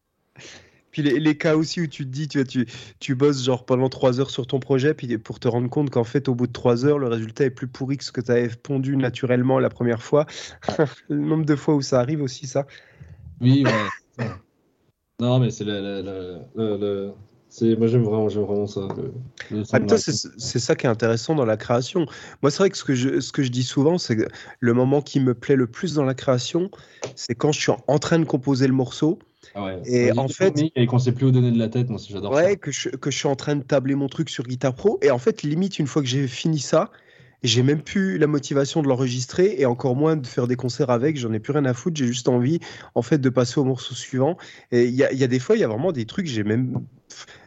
Puis 0.94 1.02
les, 1.02 1.20
les 1.20 1.38
cas 1.38 1.56
aussi 1.58 1.82
où 1.82 1.88
tu 1.88 2.06
te 2.06 2.10
dis, 2.10 2.28
tu, 2.30 2.38
vois, 2.38 2.46
tu, 2.46 2.66
tu 3.00 3.16
bosses 3.16 3.44
genre 3.44 3.66
pendant 3.66 3.90
trois 3.90 4.20
heures 4.22 4.30
sur 4.30 4.48
ton 4.48 4.60
projet, 4.60 4.94
puis 4.94 5.18
pour 5.18 5.40
te 5.40 5.48
rendre 5.48 5.70
compte 5.70 5.90
qu'en 5.90 6.04
fait, 6.06 6.30
au 6.30 6.36
bout 6.36 6.48
de 6.48 6.54
trois 6.54 6.86
heures, 6.86 7.00
le 7.00 7.08
résultat 7.08 7.46
est 7.46 7.50
plus 7.50 7.68
pourri 7.68 7.98
que 7.98 8.04
ce 8.06 8.12
que 8.12 8.22
tu 8.22 8.32
avais 8.32 8.48
pondu 8.48 8.96
naturellement 8.96 9.60
la 9.60 9.70
première 9.70 10.02
fois. 10.04 10.26
le 11.10 11.18
nombre 11.18 11.46
de 11.46 11.56
fois 11.56 11.76
où 11.76 11.82
ça 11.82 12.00
arrive 12.00 12.22
aussi, 12.22 12.48
ça. 12.48 12.66
Oui, 13.42 13.66
ouais. 13.66 14.28
Non, 15.20 15.40
mais 15.40 15.52
c'est 15.52 15.64
le, 15.64 15.82
le, 15.82 16.02
le- 16.02 16.40
le- 16.56 16.78
le- 16.78 17.14
c'est, 17.50 17.76
moi 17.76 17.88
j'aime 17.88 18.04
vraiment, 18.04 18.28
vraiment 18.28 18.68
ça. 18.68 18.88
Le, 18.98 19.64
temps, 19.64 19.98
c'est 19.98 20.60
ça 20.60 20.76
qui 20.76 20.86
est 20.86 20.90
intéressant 20.90 21.36
dans 21.36 21.46
la 21.46 21.58
création. 21.58 22.06
Moi, 22.42 22.52
c'est 22.52 22.58
vrai 22.60 22.70
que 22.70 22.78
ce 22.78 22.84
que 22.84 22.96
je, 22.96 23.20
ce 23.20 23.32
que 23.32 23.44
je 23.44 23.50
dis 23.50 23.64
souvent, 23.64 23.98
c'est 23.98 24.16
que 24.16 24.28
le 24.60 24.74
moment 24.74 25.02
qui 25.02 25.20
me 25.20 25.34
plaît 25.34 25.56
le 25.56 25.68
plus 25.68 25.94
dans 25.94 26.04
la 26.04 26.14
création, 26.14 26.70
c'est 27.16 27.36
quand 27.36 27.52
je 27.52 27.60
suis 27.60 27.72
en 27.88 28.00
train 28.00 28.20
de 28.20 28.26
composer 28.26 28.68
le 28.68 28.74
morceau. 28.74 29.20
Ah 29.56 29.66
ouais. 29.66 29.82
Et 29.86 30.12
en 30.18 30.28
fait- 30.28 30.54
Et 30.76 30.86
qu'on 30.88 31.00
sait 31.00 31.12
plus 31.12 31.26
où 31.28 31.32
donner 31.32 31.52
de 31.52 31.60
la 31.60 31.70
tête, 31.70 31.90
moi 31.90 32.00
j'adore 32.08 32.32
Ouais, 32.32 32.58
que 32.58 32.72
je, 32.72 32.90
que 32.90 33.12
je 33.12 33.18
suis 33.18 33.28
en 33.28 33.36
train 33.36 33.56
de 33.56 33.64
tabler 33.64 33.96
mon 33.96 34.08
truc 34.08 34.30
sur 34.30 34.44
Guitar 34.46 34.74
Pro. 34.74 35.00
Et 35.02 35.12
en 35.12 35.20
fait, 35.20 35.44
limite, 35.44 35.80
une 35.80 35.88
fois 35.88 36.02
que 36.02 36.08
j'ai 36.08 36.28
fini 36.28 36.60
ça, 36.60 36.92
j'ai 37.44 37.62
même 37.62 37.82
plus 37.82 38.18
la 38.18 38.28
motivation 38.28 38.82
de 38.82 38.88
l'enregistrer 38.88 39.56
et 39.58 39.66
encore 39.66 39.96
moins 39.96 40.16
de 40.16 40.26
faire 40.26 40.48
des 40.48 40.56
concerts 40.56 40.90
avec. 40.90 41.18
J'en 41.18 41.34
ai 41.34 41.40
plus 41.40 41.52
rien 41.54 41.66
à 41.66 41.74
foutre. 41.74 41.98
J'ai 41.98 42.08
juste 42.08 42.30
envie, 42.30 42.60
en 42.96 43.02
fait, 43.02 43.18
de 43.18 43.30
passer 43.30 43.60
au 43.60 43.66
morceau 43.66 43.94
suivant. 43.96 44.38
Et 44.72 44.86
il 44.86 44.94
y 44.94 44.98
y 45.00 45.24
a 45.24 45.28
des 45.28 45.40
fois, 45.40 45.56
il 45.58 45.60
y 45.60 45.64
a 45.64 45.68
vraiment 45.68 45.92
des 45.92 46.06
trucs, 46.06 46.26
j'ai 46.28 46.44
même. 46.44 46.82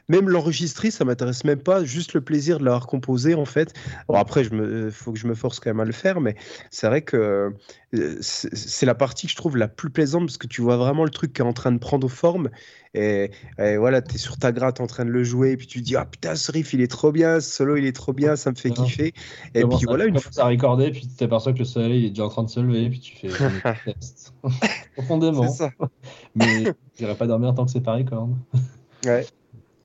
Même 0.08 0.28
l'enregistrer, 0.28 0.92
ça 0.92 1.04
m'intéresse 1.04 1.42
même 1.44 1.60
pas. 1.60 1.82
Juste 1.84 2.14
le 2.14 2.20
plaisir 2.20 2.60
de 2.60 2.64
l'avoir 2.64 2.86
composé, 2.86 3.34
en 3.34 3.44
fait. 3.44 3.74
Bon, 4.08 4.14
après, 4.14 4.44
il 4.44 4.90
faut 4.92 5.12
que 5.12 5.18
je 5.18 5.26
me 5.26 5.34
force 5.34 5.58
quand 5.58 5.70
même 5.70 5.80
à 5.80 5.84
le 5.84 5.92
faire, 5.92 6.20
mais 6.20 6.36
c'est 6.70 6.86
vrai 6.86 7.02
que 7.02 7.52
euh, 7.94 8.16
c'est 8.20 8.86
la 8.86 8.94
partie 8.94 9.26
que 9.26 9.32
je 9.32 9.36
trouve 9.36 9.56
la 9.56 9.66
plus 9.66 9.90
plaisante 9.90 10.26
parce 10.26 10.38
que 10.38 10.46
tu 10.46 10.60
vois 10.60 10.76
vraiment 10.76 11.02
le 11.02 11.10
truc 11.10 11.32
qui 11.32 11.42
est 11.42 11.44
en 11.44 11.52
train 11.52 11.72
de 11.72 11.78
prendre 11.78 12.08
forme. 12.08 12.50
Et, 12.94 13.30
et 13.58 13.76
voilà, 13.76 14.00
tu 14.00 14.14
es 14.14 14.18
sur 14.18 14.38
ta 14.38 14.52
gratte 14.52 14.80
en 14.80 14.86
train 14.86 15.04
de 15.04 15.10
le 15.10 15.24
jouer, 15.24 15.52
et 15.52 15.56
puis 15.56 15.66
tu 15.66 15.80
te 15.80 15.84
dis, 15.84 15.96
ah 15.96 16.06
putain, 16.06 16.36
ce 16.36 16.52
riff, 16.52 16.72
il 16.72 16.80
est 16.80 16.90
trop 16.90 17.10
bien, 17.10 17.40
ce 17.40 17.50
solo, 17.50 17.76
il 17.76 17.84
est 17.84 17.94
trop 17.94 18.12
bien, 18.12 18.36
ça 18.36 18.50
me 18.50 18.56
fait 18.56 18.70
kiffer. 18.70 19.12
Tu 19.12 19.60
Et 19.60 19.64
puis 19.64 19.86
voilà, 19.86 20.04
tu 20.04 20.10
une 20.10 20.16
commences 20.20 20.38
à 20.38 20.46
recorder, 20.46 20.92
puis 20.92 21.02
tu 21.02 21.16
t'aperçois 21.16 21.52
que 21.52 21.58
le 21.58 21.64
soleil 21.64 22.00
il 22.00 22.06
est 22.06 22.10
déjà 22.10 22.24
en 22.24 22.28
train 22.28 22.44
de 22.44 22.48
se 22.48 22.60
lever, 22.60 22.88
puis 22.88 23.00
tu 23.00 23.16
fais 23.16 23.28
test. 23.84 24.32
Profondément. 24.96 25.54
Mais 26.34 26.72
j'irai 26.96 27.14
pas 27.16 27.26
dormir 27.26 27.54
tant 27.54 27.64
que 27.64 27.70
c'est 27.70 27.80
pas 27.80 27.94
record. 27.94 28.30
Ouais. 29.04 29.26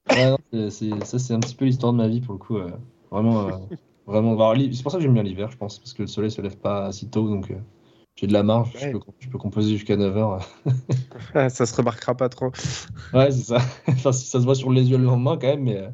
Ouais, 0.10 0.30
non, 0.30 0.38
c'est- 0.52 0.70
c'est- 0.72 1.06
ça, 1.06 1.20
c'est 1.20 1.34
un 1.34 1.40
petit 1.40 1.56
peu 1.56 1.66
l'histoire 1.66 1.94
de 1.94 1.98
ma 1.98 2.08
vie 2.08 2.22
pour 2.22 2.34
le 2.34 2.40
coup. 2.40 2.58
euh, 2.58 2.72
vraiment, 3.12 3.48
euh, 3.48 3.52
vraiment. 4.08 4.34
Alors, 4.34 4.56
c'est 4.74 4.84
pour 4.84 4.92
ça 4.92 4.98
que 4.98 5.04
j'aime 5.04 5.14
bien 5.14 5.24
l'hiver, 5.24 5.50
je 5.52 5.58
pense, 5.58 5.80
parce 5.80 5.94
que 5.94 6.02
le 6.04 6.08
soleil 6.08 6.32
se 6.32 6.42
lève 6.42 6.58
pas 6.58 6.92
si 6.92 7.10
tôt, 7.10 7.28
donc 7.30 7.52
euh, 7.52 7.56
j'ai 8.16 8.28
de 8.28 8.34
la 8.34 8.44
marge. 8.44 8.72
Je, 8.78 8.92
peux, 8.92 9.00
je 9.20 9.30
peux 9.30 9.38
composer 9.38 9.72
jusqu'à 9.72 9.96
9h. 9.96 10.42
ça 11.50 11.66
se 11.66 11.76
remarquera 11.76 12.16
pas 12.16 12.30
trop. 12.30 12.52
Ouais, 13.14 13.30
c'est 13.32 13.44
ça. 13.44 13.58
enfin, 13.90 14.12
si 14.14 14.26
ça 14.26 14.40
se 14.40 14.46
voit 14.46 14.56
sur 14.56 14.72
les 14.72 14.90
yeux 14.90 14.98
le 14.98 15.04
lendemain, 15.04 15.38
quand 15.38 15.48
même, 15.48 15.64
mais, 15.64 15.90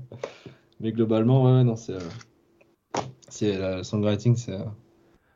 mais 0.80 0.92
globalement, 0.92 1.46
ouais, 1.46 1.64
non, 1.64 1.76
c'est. 1.76 1.98
c'est 3.30 3.58
le 3.58 3.84
songwriting, 3.84 4.36
c'est. 4.36 4.58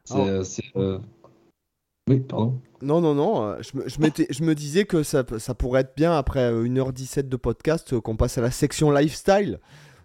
c'est. 0.06 0.64
Euh, 0.76 1.00
Oui, 2.08 2.20
pardon. 2.22 2.60
Non, 2.82 3.00
non, 3.00 3.14
non. 3.14 3.44
euh, 3.46 3.56
Je 3.62 3.78
me, 3.78 3.88
je 3.88 4.00
m'étais- 4.00 4.28
je 4.30 4.44
me 4.44 4.56
disais 4.56 4.86
que 4.86 5.04
ça, 5.04 5.24
ça 5.38 5.54
pourrait 5.54 5.82
être 5.82 5.94
bien 5.96 6.14
après 6.18 6.52
euh, 6.52 6.64
1h17 6.66 7.30
de 7.30 7.36
podcast 7.38 7.94
euh, 7.94 8.02
qu'on 8.02 8.16
passe 8.16 8.38
à 8.38 8.42
la 8.42 8.52
section 8.52 8.92
lifestyle. 8.92 9.60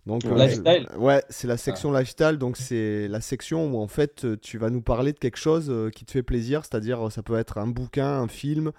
Donc, 0.06 0.24
euh, 0.24 0.34
Lifestyle 0.36 0.86
je- 0.92 0.98
Ouais, 0.98 1.24
c'est 1.30 1.48
la 1.48 1.56
section 1.56 1.90
lifestyle. 1.92 2.36
Donc, 2.38 2.56
c'est 2.58 3.08
la 3.08 3.20
section 3.20 3.66
où 3.72 3.78
en 3.80 3.88
fait 3.88 4.24
euh, 4.24 4.36
tu 4.40 4.56
vas 4.58 4.70
nous 4.70 4.82
parler 4.82 5.12
de 5.12 5.18
quelque 5.18 5.38
chose 5.38 5.66
euh, 5.68 5.90
qui 5.90 6.04
te 6.04 6.12
fait 6.12 6.22
plaisir. 6.22 6.64
C'est-à-dire, 6.64 7.06
euh, 7.06 7.10
ça 7.10 7.22
peut 7.22 7.36
être 7.38 7.58
un 7.58 7.66
bouquin, 7.66 8.06
un 8.20 8.28
film, 8.28 8.70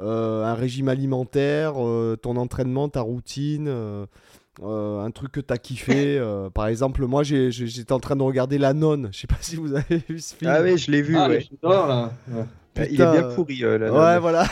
euh, 0.00 0.44
un 0.44 0.54
régime 0.54 0.88
alimentaire, 0.88 1.74
euh, 1.84 2.16
ton 2.16 2.36
entraînement, 2.36 2.88
ta 2.88 3.00
routine. 3.02 3.66
Euh, 4.62 5.00
un 5.04 5.10
truc 5.10 5.32
que 5.32 5.40
t'as 5.40 5.56
kiffé. 5.58 6.18
euh, 6.18 6.50
par 6.50 6.66
exemple, 6.68 7.04
moi 7.06 7.22
j'étais 7.22 7.92
en 7.92 8.00
train 8.00 8.16
de 8.16 8.22
regarder 8.22 8.58
La 8.58 8.72
Nonne. 8.74 9.08
Je 9.12 9.18
sais 9.20 9.26
pas 9.26 9.36
si 9.40 9.56
vous 9.56 9.74
avez 9.74 9.98
vu 10.08 10.18
ce 10.20 10.34
film. 10.34 10.50
Ah 10.54 10.62
oui, 10.62 10.76
je 10.78 10.90
l'ai 10.90 11.02
vu, 11.02 11.16
Ah, 11.16 11.28
ouais. 11.28 11.46
là. 11.62 12.12
Ouais. 12.28 12.44
Il 12.76 12.82
est 12.82 12.88
Putain, 12.88 13.12
bien 13.12 13.34
pourri, 13.34 13.64
euh, 13.64 13.78
la 13.78 13.92
Ouais, 13.92 14.12
nonne. 14.14 14.18
voilà. 14.20 14.46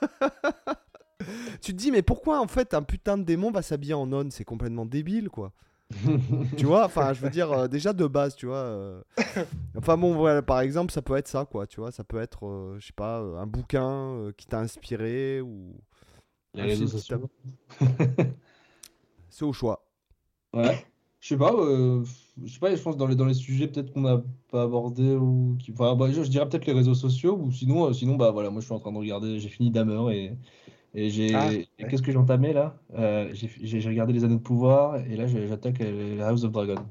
tu 1.60 1.72
te 1.72 1.76
dis, 1.76 1.90
mais 1.90 2.02
pourquoi 2.02 2.40
en 2.40 2.46
fait 2.46 2.72
un 2.74 2.82
putain 2.82 3.18
de 3.18 3.24
démon 3.24 3.50
va 3.50 3.62
s'habiller 3.62 3.94
en 3.94 4.06
nonne? 4.06 4.30
C'est 4.30 4.44
complètement 4.44 4.86
débile, 4.86 5.28
quoi. 5.28 5.52
tu 6.58 6.66
vois, 6.66 6.84
enfin, 6.84 7.14
je 7.14 7.20
veux 7.22 7.30
dire, 7.30 7.50
euh, 7.50 7.66
déjà 7.66 7.92
de 7.94 8.06
base, 8.06 8.36
tu 8.36 8.46
vois. 8.46 8.56
euh, 8.58 9.00
Enfin, 9.76 9.96
bon, 9.96 10.14
voilà, 10.14 10.42
par 10.42 10.60
exemple, 10.60 10.92
ça 10.92 11.00
peut 11.02 11.16
être 11.16 11.28
ça, 11.28 11.46
quoi, 11.50 11.66
tu 11.66 11.80
vois. 11.80 11.90
Ça 11.90 12.04
peut 12.04 12.20
être, 12.20 12.46
euh, 12.46 12.76
je 12.78 12.86
sais 12.88 12.92
pas, 12.94 13.18
un 13.20 13.46
bouquin 13.46 13.88
euh, 13.88 14.32
qui 14.36 14.46
t'a 14.46 14.60
inspiré 14.60 15.40
ou. 15.40 15.74
Les 16.54 16.62
réseaux 16.62 16.86
sociaux. 16.86 17.28
C'est 19.38 19.44
au 19.44 19.52
choix. 19.52 19.86
Ouais. 20.52 20.84
Je 21.20 21.28
sais 21.28 21.36
pas, 21.36 21.54
euh, 21.54 22.04
je 22.42 22.52
sais 22.52 22.58
pas, 22.58 22.74
je 22.74 22.82
pense 22.82 22.96
dans 22.96 23.06
les, 23.06 23.14
dans 23.14 23.24
les 23.24 23.34
sujets 23.34 23.68
peut-être 23.68 23.92
qu'on 23.92 24.00
n'a 24.00 24.20
pas 24.50 24.64
abordé 24.64 25.14
ou 25.14 25.56
qui. 25.60 25.70
Enfin, 25.70 25.94
bah, 25.94 26.10
je, 26.10 26.24
je 26.24 26.28
dirais 26.28 26.48
peut-être 26.48 26.66
les 26.66 26.72
réseaux 26.72 26.94
sociaux 26.94 27.38
ou 27.40 27.52
sinon, 27.52 27.86
euh, 27.86 27.92
sinon 27.92 28.16
bah 28.16 28.32
voilà, 28.32 28.50
moi 28.50 28.60
je 28.60 28.66
suis 28.66 28.74
en 28.74 28.80
train 28.80 28.90
de 28.90 28.98
regarder, 28.98 29.38
j'ai 29.38 29.48
fini 29.48 29.70
Dahmer 29.70 30.12
et, 30.12 30.32
et 30.92 31.08
j'ai. 31.08 31.34
Ah, 31.36 31.46
ouais. 31.50 31.68
Qu'est-ce 31.88 32.02
que 32.02 32.10
j'ai 32.10 32.18
entamé 32.18 32.52
là? 32.52 32.82
Euh, 32.94 33.32
j'ai 33.32 33.88
regardé 33.88 34.12
Les 34.12 34.24
Anneaux 34.24 34.38
de 34.38 34.42
Pouvoir 34.42 34.96
et 34.96 35.16
là 35.16 35.28
j'attaque 35.28 35.78
la 35.78 36.26
House 36.26 36.42
of 36.42 36.50
Dragon. 36.50 36.84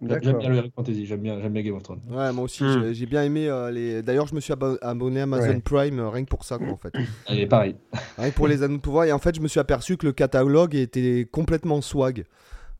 J'aime 0.00 0.38
bien 0.38 0.48
le 0.50 0.70
Fantasy, 0.76 1.06
j'aime 1.06 1.20
bien, 1.20 1.40
j'aime 1.40 1.52
bien 1.52 1.62
Game 1.62 1.74
of 1.74 1.82
Thrones. 1.82 2.00
Ouais, 2.08 2.32
moi 2.32 2.44
aussi, 2.44 2.62
Hmm. 2.62 2.92
j'ai- 2.92 3.06
bien 3.06 3.24
aimé 3.24 3.48
euh, 3.48 3.70
les. 3.70 4.02
D'ailleurs, 4.02 4.26
je 4.28 4.34
me 4.34 4.40
suis 4.40 4.52
abo- 4.52 4.78
abonné 4.80 5.20
à 5.20 5.22
Amazon 5.24 5.48
Ouais. 5.48 5.60
Prime 5.60 5.98
euh, 5.98 6.08
rien 6.08 6.24
que 6.24 6.28
pour 6.30 6.44
ça, 6.44 6.56
quoi, 6.58 6.68
en 6.68 6.76
fait. 6.76 6.92
Et 7.28 7.46
pareil. 7.46 7.74
rien 8.16 8.30
que 8.30 8.34
pour 8.36 8.46
les 8.46 8.62
anneaux 8.62 8.76
de 8.76 8.82
pouvoir. 8.82 9.06
Et 9.06 9.12
en 9.12 9.18
fait, 9.18 9.34
je 9.34 9.40
me 9.40 9.48
suis 9.48 9.58
aperçu 9.58 9.96
que 9.96 10.06
le 10.06 10.12
catalogue 10.12 10.74
était 10.76 11.26
complètement 11.30 11.80
swag. 11.80 12.24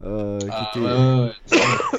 Euh, 0.04 0.38
qui 0.38 0.46
Ah, 0.50 0.70
était- 0.74 0.84
ouais, 0.84 1.20
ouais. 1.22 1.30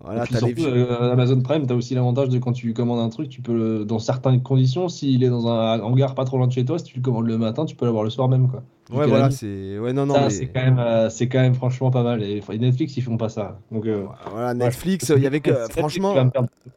Voilà, 0.00 0.24
les 0.42 0.52
vi- 0.54 0.64
euh, 0.64 1.12
Amazon 1.12 1.40
Prime, 1.42 1.66
tu 1.66 1.72
as 1.72 1.76
aussi 1.76 1.94
l'avantage 1.94 2.28
de 2.30 2.38
quand 2.38 2.52
tu 2.52 2.72
commandes 2.72 3.00
un 3.00 3.08
truc, 3.10 3.28
tu 3.28 3.42
peux, 3.42 3.84
dans 3.84 3.98
certaines 3.98 4.42
conditions, 4.42 4.88
s'il 4.88 5.22
est 5.22 5.28
dans 5.28 5.48
un 5.48 5.80
hangar 5.80 6.14
pas 6.14 6.24
trop 6.24 6.38
loin 6.38 6.46
de 6.46 6.52
chez 6.52 6.64
toi, 6.64 6.78
si 6.78 6.84
tu 6.86 6.96
le 6.96 7.02
commandes 7.02 7.26
le 7.26 7.36
matin, 7.36 7.66
tu 7.66 7.76
peux 7.76 7.84
l'avoir 7.84 8.04
le 8.04 8.10
soir 8.10 8.28
même. 8.28 8.48
Quoi. 8.48 8.62
Ouais, 8.90 9.06
voilà, 9.06 9.30
c'est. 9.30 9.78
Ouais, 9.78 9.92
non, 9.92 10.06
non, 10.06 10.14
mais- 10.18 10.30
c'est 10.30 10.46
quand, 10.46 10.62
même, 10.62 10.78
euh, 10.78 11.10
quand 11.20 11.40
même 11.40 11.54
franchement 11.54 11.90
pas 11.90 12.02
mal. 12.04 12.22
Et, 12.22 12.40
et 12.50 12.58
Netflix, 12.58 12.96
ils 12.96 13.02
font 13.02 13.18
pas 13.18 13.28
ça. 13.28 13.58
Donc, 13.70 13.84
euh, 13.86 14.06
Voilà, 14.30 14.54
Netflix, 14.54 15.12
il 15.14 15.22
y 15.22 15.26
avait 15.26 15.40
que. 15.40 15.50
Franchement, 15.70 16.14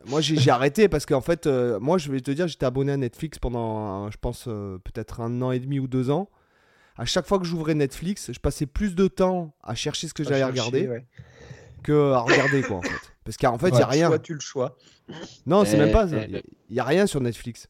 moi 0.09 0.19
j'ai 0.19 0.51
arrêté 0.51 0.89
parce 0.89 1.05
qu'en 1.05 1.21
fait, 1.21 1.45
euh, 1.47 1.79
moi 1.79 1.97
je 1.99 2.11
vais 2.11 2.19
te 2.19 2.31
dire, 2.31 2.47
j'étais 2.49 2.65
abonné 2.65 2.91
à 2.91 2.97
Netflix 2.97 3.39
pendant, 3.39 4.09
je 4.11 4.17
pense, 4.19 4.43
peut-être 4.83 5.21
un 5.21 5.41
an 5.41 5.51
et 5.51 5.59
demi 5.59 5.79
ou 5.79 5.87
deux 5.87 6.09
ans. 6.09 6.27
À 7.01 7.05
chaque 7.05 7.25
fois 7.25 7.39
que 7.39 7.45
j'ouvrais 7.45 7.73
Netflix, 7.73 8.31
je 8.31 8.39
passais 8.39 8.67
plus 8.67 8.93
de 8.93 9.07
temps 9.07 9.55
à 9.63 9.73
chercher 9.73 10.07
ce 10.07 10.13
que 10.13 10.23
j'allais 10.23 10.43
regarder 10.43 10.87
ouais. 10.87 11.05
que 11.81 12.11
à 12.11 12.19
regarder, 12.19 12.61
quoi, 12.61 12.77
en 12.77 12.81
fait. 12.83 12.89
Parce 13.23 13.37
qu'en 13.37 13.57
fait, 13.57 13.69
il 13.69 13.79
y 13.79 13.81
a 13.81 13.87
Ouais, 13.87 13.93
rien. 13.93 14.07
Soit 14.09 14.19
tu 14.19 14.33
le 14.35 14.39
choix. 14.39 14.77
Non, 15.47 15.65
c'est 15.65 15.77
Eh, 15.77 15.79
même 15.79 15.91
pas 15.91 16.07
ça. 16.07 16.17
eh, 16.29 16.43
Il 16.69 16.75
y 16.75 16.79
a 16.79 16.83
rien 16.83 17.07
sur 17.07 17.19
Netflix. 17.19 17.67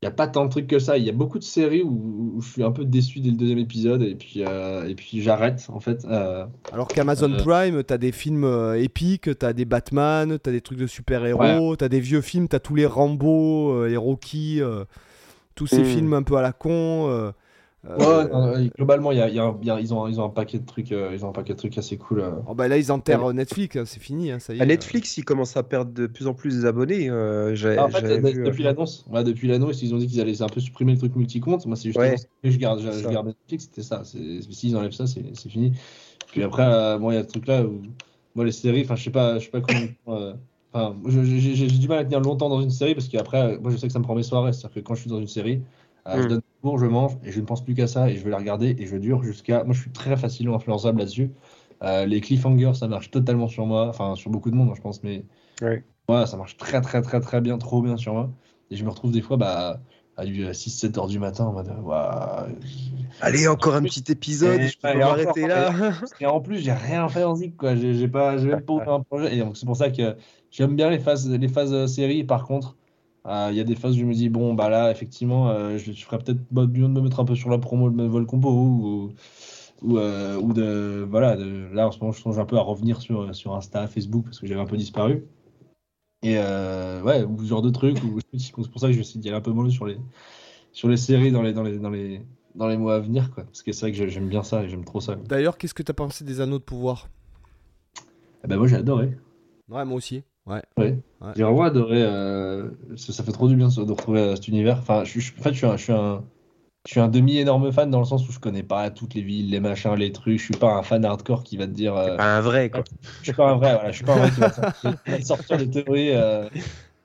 Il 0.00 0.06
n'y 0.06 0.08
a 0.08 0.12
pas 0.12 0.26
tant 0.28 0.46
de 0.46 0.50
trucs 0.50 0.66
que 0.66 0.78
ça. 0.78 0.96
Il 0.96 1.04
y 1.04 1.10
a 1.10 1.12
beaucoup 1.12 1.38
de 1.38 1.44
séries 1.44 1.82
où, 1.82 2.32
où 2.36 2.40
je 2.40 2.50
suis 2.50 2.62
un 2.64 2.72
peu 2.72 2.84
déçu 2.86 3.20
dès 3.20 3.30
le 3.30 3.36
deuxième 3.36 3.58
épisode 3.58 4.02
et 4.02 4.14
puis, 4.14 4.42
euh, 4.44 4.88
et 4.88 4.94
puis 4.94 5.20
j'arrête 5.22 5.66
en 5.68 5.78
fait. 5.78 6.04
Euh, 6.06 6.46
Alors 6.72 6.88
qu'Amazon 6.88 7.32
Euh. 7.34 7.36
Prime, 7.36 7.84
t'as 7.84 7.98
des 7.98 8.12
films 8.12 8.44
euh, 8.44 8.80
épiques, 8.82 9.38
t'as 9.38 9.52
des 9.52 9.64
Batman, 9.66 10.38
t'as 10.42 10.50
des 10.52 10.60
trucs 10.62 10.78
de 10.78 10.86
super-héros, 10.88 11.76
t'as 11.76 11.88
des 11.88 12.00
vieux 12.00 12.20
films, 12.22 12.48
t'as 12.48 12.58
tous 12.60 12.74
les 12.74 12.86
Rambo, 12.86 13.74
euh, 13.74 13.88
les 13.88 13.96
Rocky, 13.98 14.60
euh, 14.62 14.84
tous 15.54 15.66
ces 15.68 15.82
Mm. 15.82 15.84
films 15.84 16.14
un 16.14 16.22
peu 16.22 16.36
à 16.36 16.42
la 16.42 16.52
con. 16.52 17.32
Euh, 17.88 18.54
ouais, 18.54 18.68
globalement, 18.76 19.10
il 19.12 19.18
y 19.18 19.20
a, 19.20 19.28
il 19.28 19.34
y 19.34 19.38
a 19.38 19.44
un- 19.44 19.58
il 19.60 19.66
y 19.66 19.70
a- 19.70 19.80
ils, 19.80 19.92
ont, 19.92 20.06
ils 20.06 20.20
ont 20.20 20.24
un 20.24 20.28
paquet 20.28 20.58
de 20.58 20.66
trucs, 20.66 20.90
ils 20.90 21.24
ont 21.24 21.30
un 21.30 21.32
paquet 21.32 21.52
de 21.54 21.58
trucs 21.58 21.76
assez 21.78 21.96
cool. 21.98 22.20
euh. 22.20 22.30
oh, 22.46 22.54
bah 22.54 22.68
là, 22.68 22.78
ils 22.78 22.92
enterrent 22.92 23.24
euh, 23.28 23.32
Netflix, 23.32 23.76
hein, 23.76 23.84
c'est 23.86 24.00
fini, 24.00 24.30
hein, 24.30 24.38
ça 24.38 24.54
y 24.54 24.58
est. 24.58 24.62
À 24.62 24.66
Netflix, 24.66 25.16
ils 25.18 25.24
commencent 25.24 25.56
à 25.56 25.62
perdre 25.62 25.92
de 25.92 26.06
plus 26.06 26.26
en 26.26 26.34
plus 26.34 26.62
d'abonnés. 26.62 27.08
euh, 27.10 27.54
Ah, 27.76 27.86
en 27.86 27.90
fait, 27.90 28.04
euh, 28.04 28.20
depuis 28.44 28.62
l'annonce, 28.62 29.04
ouais, 29.10 29.24
depuis 29.24 29.48
l'annonce, 29.48 29.82
ils 29.82 29.94
ont 29.94 29.98
dit 29.98 30.06
qu'ils 30.06 30.20
allaient 30.20 30.42
un 30.42 30.48
peu 30.48 30.60
supprimer 30.60 30.92
le 30.92 30.98
truc 30.98 31.16
multi-compte. 31.16 31.66
Moi, 31.66 31.76
c'est 31.76 31.92
ce 31.92 31.98
que 32.42 32.50
je 32.50 32.58
garde, 32.58 32.80
je, 32.80 33.08
garde 33.08 33.26
Netflix, 33.26 33.64
c'était 33.64 33.82
ça. 33.82 34.02
S'ils 34.04 34.76
enlèvent 34.76 34.92
ça, 34.92 35.06
c'est 35.06 35.48
fini. 35.48 35.72
Puis 36.30 36.42
après, 36.42 36.64
euh, 36.64 36.98
moi, 36.98 37.12
il 37.14 37.16
y 37.16 37.20
a 37.20 37.22
ce 37.24 37.28
truc-là 37.28 37.64
où, 37.64 37.82
moi, 38.34 38.44
les 38.44 38.52
séries, 38.52 38.82
enfin, 38.82 38.96
je 38.96 39.04
sais 39.04 39.10
pas, 39.10 39.38
je 39.38 39.44
sais 39.44 39.50
pas 39.50 39.60
comment. 39.60 39.88
euh, 40.08 40.34
Enfin, 40.74 40.96
j'ai 41.06 41.66
du 41.66 41.86
mal 41.86 41.98
à 41.98 42.04
tenir 42.04 42.20
longtemps 42.20 42.48
dans 42.48 42.62
une 42.62 42.70
série 42.70 42.94
parce 42.94 43.06
qu'après, 43.08 43.58
moi, 43.58 43.70
je 43.70 43.76
sais 43.76 43.86
que 43.88 43.92
ça 43.92 43.98
me 43.98 44.04
prend 44.04 44.14
mes 44.14 44.22
soirées. 44.22 44.54
C'est-à-dire 44.54 44.76
que 44.76 44.80
quand 44.80 44.94
je 44.94 45.02
suis 45.02 45.10
dans 45.10 45.20
une 45.20 45.28
série, 45.28 45.60
euh, 46.08 46.20
je 46.22 46.26
Mm. 46.26 46.28
donne 46.28 46.40
cours, 46.62 46.78
je 46.78 46.86
mange 46.86 47.12
et 47.24 47.32
je 47.32 47.40
ne 47.40 47.46
pense 47.46 47.64
plus 47.64 47.74
qu'à 47.74 47.86
ça 47.86 48.08
et 48.10 48.16
je 48.16 48.24
vais 48.24 48.30
la 48.30 48.38
regarder 48.38 48.74
et 48.78 48.86
je 48.86 48.96
dure 48.96 49.22
jusqu'à. 49.22 49.64
Moi, 49.64 49.74
je 49.74 49.80
suis 49.80 49.92
très 49.92 50.16
facilement 50.16 50.56
influençable 50.56 50.98
là-dessus. 51.00 51.30
Euh, 51.82 52.06
les 52.06 52.20
cliffhangers, 52.20 52.74
ça 52.74 52.88
marche 52.88 53.10
totalement 53.10 53.48
sur 53.48 53.66
moi, 53.66 53.88
enfin, 53.88 54.14
sur 54.16 54.30
beaucoup 54.30 54.50
de 54.50 54.56
monde, 54.56 54.70
hein, 54.70 54.74
je 54.76 54.80
pense, 54.82 55.02
mais. 55.02 55.24
Ouais. 55.60 55.84
Ouais, 56.08 56.26
ça 56.26 56.36
marche 56.36 56.56
très 56.56 56.80
très 56.80 57.00
très 57.02 57.20
très 57.20 57.40
bien, 57.40 57.58
trop 57.58 57.80
bien 57.82 57.96
sur 57.96 58.14
moi. 58.14 58.30
Et 58.70 58.76
je 58.76 58.84
me 58.84 58.90
retrouve 58.90 59.12
des 59.12 59.22
fois 59.22 59.36
bah, 59.36 59.80
à 60.16 60.24
du 60.26 60.52
6-7 60.54 60.98
heures 60.98 61.06
du 61.06 61.18
matin 61.18 61.44
en 61.46 61.52
mode 61.52 61.68
Ouah, 61.82 62.48
Allez, 63.20 63.46
encore 63.48 63.74
un 63.74 63.82
petit 63.82 64.10
épisode, 64.10 64.60
Et- 64.60 64.68
je 64.68 64.78
peux 64.78 64.98
m'arrêter 64.98 65.46
là. 65.46 65.72
Et 66.20 66.26
en 66.26 66.40
plus, 66.40 66.58
j'ai 66.58 66.72
rien 66.72 67.08
fait 67.08 67.24
en 67.24 67.34
zik, 67.36 67.56
quoi. 67.56 67.74
J'ai 67.76 68.08
pas, 68.08 68.36
même 68.36 68.62
pas 68.64 68.72
ouvert 68.74 68.92
un 68.92 69.00
projet. 69.02 69.36
Et 69.36 69.38
donc, 69.40 69.56
c'est 69.56 69.66
pour 69.66 69.76
ça 69.76 69.90
que 69.90 70.16
j'aime 70.50 70.76
bien 70.76 70.90
les 70.90 70.98
phases, 70.98 71.28
les 71.30 71.48
phases 71.48 71.72
euh, 71.72 71.86
séries. 71.86 72.24
Par 72.24 72.44
contre, 72.46 72.70
euh, 72.72 72.81
il 73.26 73.54
y 73.56 73.60
a 73.60 73.64
des 73.64 73.74
phases 73.76 73.96
où 73.96 74.00
je 74.00 74.04
me 74.04 74.14
dis, 74.14 74.28
bon, 74.28 74.54
bah 74.54 74.68
là, 74.68 74.90
effectivement, 74.90 75.50
euh, 75.50 75.78
je, 75.78 75.92
je 75.92 76.04
ferais 76.04 76.18
peut-être 76.18 76.40
mieux 76.52 76.66
de 76.66 76.88
me 76.88 77.00
mettre 77.00 77.20
un 77.20 77.24
peu 77.24 77.34
sur 77.34 77.50
la 77.50 77.58
promo 77.58 77.90
de 77.90 78.02
Vol 78.04 78.26
Compo 78.26 78.50
ou, 78.50 79.12
ou, 79.82 79.98
euh, 79.98 80.36
ou 80.38 80.52
de. 80.52 81.06
Voilà, 81.08 81.36
de, 81.36 81.68
là, 81.72 81.86
en 81.88 81.92
ce 81.92 82.00
moment, 82.00 82.12
je 82.12 82.20
songe 82.20 82.38
un 82.38 82.46
peu 82.46 82.56
à 82.56 82.62
revenir 82.62 83.00
sur, 83.00 83.34
sur 83.34 83.54
Insta, 83.54 83.86
Facebook, 83.86 84.24
parce 84.24 84.40
que 84.40 84.46
j'avais 84.46 84.60
un 84.60 84.66
peu 84.66 84.76
disparu. 84.76 85.24
Et 86.24 86.36
euh, 86.38 87.02
ouais, 87.02 87.24
ou 87.24 87.38
ce 87.42 87.46
genre 87.48 87.62
de 87.62 87.70
trucs. 87.70 87.98
où- 88.02 88.18
c'est 88.38 88.52
pour 88.70 88.80
ça 88.80 88.86
que 88.86 88.92
je 88.92 88.98
vais 88.98 89.02
essayer 89.02 89.20
d'y 89.20 89.28
aller 89.28 89.38
un 89.38 89.40
peu 89.40 89.50
mollo 89.52 89.70
sur 89.70 89.86
les, 89.86 89.98
sur 90.72 90.88
les 90.88 90.96
séries 90.96 91.32
dans 91.32 91.42
les, 91.42 91.52
dans 91.52 91.62
les, 91.64 91.78
dans 91.78 91.90
les, 91.90 92.22
dans 92.54 92.68
les 92.68 92.76
mois 92.76 92.94
à 92.96 93.00
venir, 93.00 93.30
quoi. 93.32 93.44
Parce 93.44 93.62
que 93.62 93.72
c'est 93.72 93.90
vrai 93.90 93.92
que 93.92 94.08
j'aime 94.08 94.28
bien 94.28 94.42
ça 94.42 94.62
et 94.62 94.68
j'aime 94.68 94.84
trop 94.84 95.00
ça. 95.00 95.16
D'ailleurs, 95.16 95.58
qu'est-ce 95.58 95.74
que 95.74 95.82
t'as 95.82 95.92
pensé 95.92 96.24
des 96.24 96.40
Anneaux 96.40 96.58
de 96.58 96.64
Pouvoir? 96.64 97.08
Eh 98.44 98.48
ben 98.48 98.56
moi 98.56 98.66
j'ai 98.66 98.76
adoré. 98.76 99.16
Ouais, 99.68 99.84
moi 99.84 99.96
aussi. 99.96 100.24
Ouais. 100.46 100.62
Ouais. 100.76 100.98
Ouais. 101.20 101.34
J'ai 101.34 101.42
vraiment 101.44 101.62
adoré. 101.62 102.02
euh, 102.02 102.70
ça, 102.96 103.12
ça 103.12 103.24
fait 103.24 103.32
trop 103.32 103.48
du 103.48 103.56
bien 103.56 103.68
de 103.68 103.80
retrouver 103.80 104.20
euh, 104.20 104.36
cet 104.36 104.48
univers. 104.48 104.78
Enfin, 104.78 105.04
je, 105.04 105.20
je- 105.20 105.32
en 105.38 105.42
fait, 105.42 105.52
je 105.52 105.58
suis 105.58 105.66
un, 105.66 105.76
je 105.76 105.82
suis 105.84 105.92
un, 105.92 106.24
je 106.86 106.92
suis 106.92 107.00
un 107.00 107.08
demi-énorme 107.08 107.72
fan 107.72 107.90
dans 107.90 108.00
le 108.00 108.06
sens 108.06 108.28
où 108.28 108.32
je 108.32 108.40
connais 108.40 108.62
pas 108.64 108.90
toutes 108.90 109.14
les 109.14 109.22
villes, 109.22 109.50
les 109.50 109.60
machins, 109.60 109.94
les 109.96 110.12
trucs. 110.12 110.38
Je 110.40 110.44
suis 110.44 110.54
pas 110.56 110.74
un 110.76 110.82
fan 110.84 111.04
hardcore 111.04 111.44
qui 111.44 111.56
va 111.58 111.66
te 111.66 111.72
dire. 111.72 111.96
euh, 111.96 112.18
Pas 112.18 112.36
un 112.38 112.40
vrai, 112.40 112.70
quoi. 112.70 112.84
je 113.20 113.26
suis 113.28 113.34
pas 113.34 113.50
un 113.50 113.56
vrai. 113.56 113.74
Voilà, 113.74 113.90
je 113.90 113.96
suis 113.96 114.04
pas 114.04 114.14
un 114.14 114.18
vrai 114.18 114.32
qui 114.32 114.40
va 114.40 114.50
te 114.50 114.54
sortir, 114.56 114.96
qui 115.04 115.10
va 115.12 115.18
te 115.18 115.24
sortir 115.24 115.58
des 115.58 115.70
théories. 115.70 116.10
euh, 116.12 116.48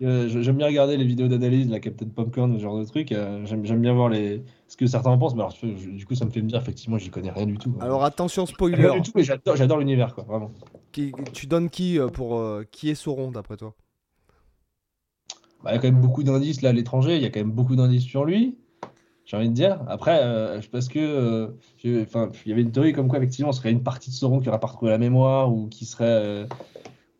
euh, 0.04 0.28
J'aime 0.44 0.58
bien 0.58 0.68
regarder 0.68 0.98
les 0.98 1.06
vidéos 1.06 1.28
d'analyse, 1.28 1.70
la 1.70 1.80
Captain 1.80 2.08
Popcorn, 2.10 2.56
ce 2.58 2.62
genre 2.64 2.80
de 2.80 2.86
trucs. 2.86 3.12
euh, 3.12 3.46
J'aime 3.46 3.66
j'aime 3.66 3.82
bien 3.82 3.94
voir 3.94 4.10
les, 4.10 4.44
ce 4.68 4.76
que 4.78 4.86
certains 4.88 5.12
en 5.12 5.18
pensent. 5.18 5.34
Mais 5.36 5.42
alors, 5.42 5.56
je- 5.62 5.90
du 5.90 6.06
coup, 6.06 6.16
ça 6.16 6.26
me 6.26 6.30
fait 6.32 6.42
me 6.42 6.48
dire, 6.50 6.60
effectivement, 6.60 6.98
j'y 6.98 7.10
connais 7.10 7.32
rien 7.32 7.46
du 7.46 7.58
tout. 7.58 7.76
Alors 7.80 8.04
attention, 8.04 8.46
rien 8.46 8.54
spoiler. 8.54 8.92
du 8.92 9.02
tout, 9.02 9.12
mais 9.16 9.24
j'adore 9.24 9.78
l'univers, 9.78 10.14
quoi, 10.14 10.24
vraiment. 10.26 10.52
Qui- 10.92 11.14
tu 11.34 11.48
donnes 11.48 11.70
qui 11.70 12.00
euh, 12.00 12.08
pour 12.08 12.38
euh, 12.38 12.64
qui 12.72 12.90
est 12.90 12.96
Sauron 12.96 13.32
d'après 13.32 13.58
toi? 13.58 13.74
Bah, 15.64 15.72
il 15.72 15.76
y 15.76 15.78
a 15.78 15.82
quand 15.82 15.88
même 15.92 16.02
beaucoup 16.02 16.24
d'indices 16.24 16.62
là 16.62 16.70
à 16.70 16.74
l'étranger, 16.74 17.16
il 17.18 17.22
y 17.22 17.26
a 17.26 17.30
quand 17.30 17.40
même 17.40 17.52
beaucoup 17.52 17.76
d'indices 17.76 18.04
sur 18.04 18.26
lui, 18.26 18.58
j'ai 19.26 19.38
envie 19.38 19.50
de 19.50 19.54
dire. 19.54 19.80
Après, 19.88 20.20
euh, 20.22 20.62
parce 20.72 20.88
que 20.88 21.00
euh, 21.00 21.48
il 21.84 22.06
y 22.46 22.52
avait 22.52 22.62
une 22.62 22.72
théorie 22.72 22.94
comme 22.94 23.08
quoi, 23.08 23.18
effectivement, 23.18 23.52
ce 23.52 23.60
serait 23.60 23.72
une 23.72 23.84
partie 23.84 24.10
de 24.12 24.16
Sauron 24.16 24.40
qui 24.40 24.46
n'aurait 24.48 24.60
pas 24.60 24.68
retrouvé 24.68 24.92
la 24.92 24.98
mémoire 24.98 25.52
ou 25.54 25.68
qui 25.68 25.86
serait. 25.86 26.48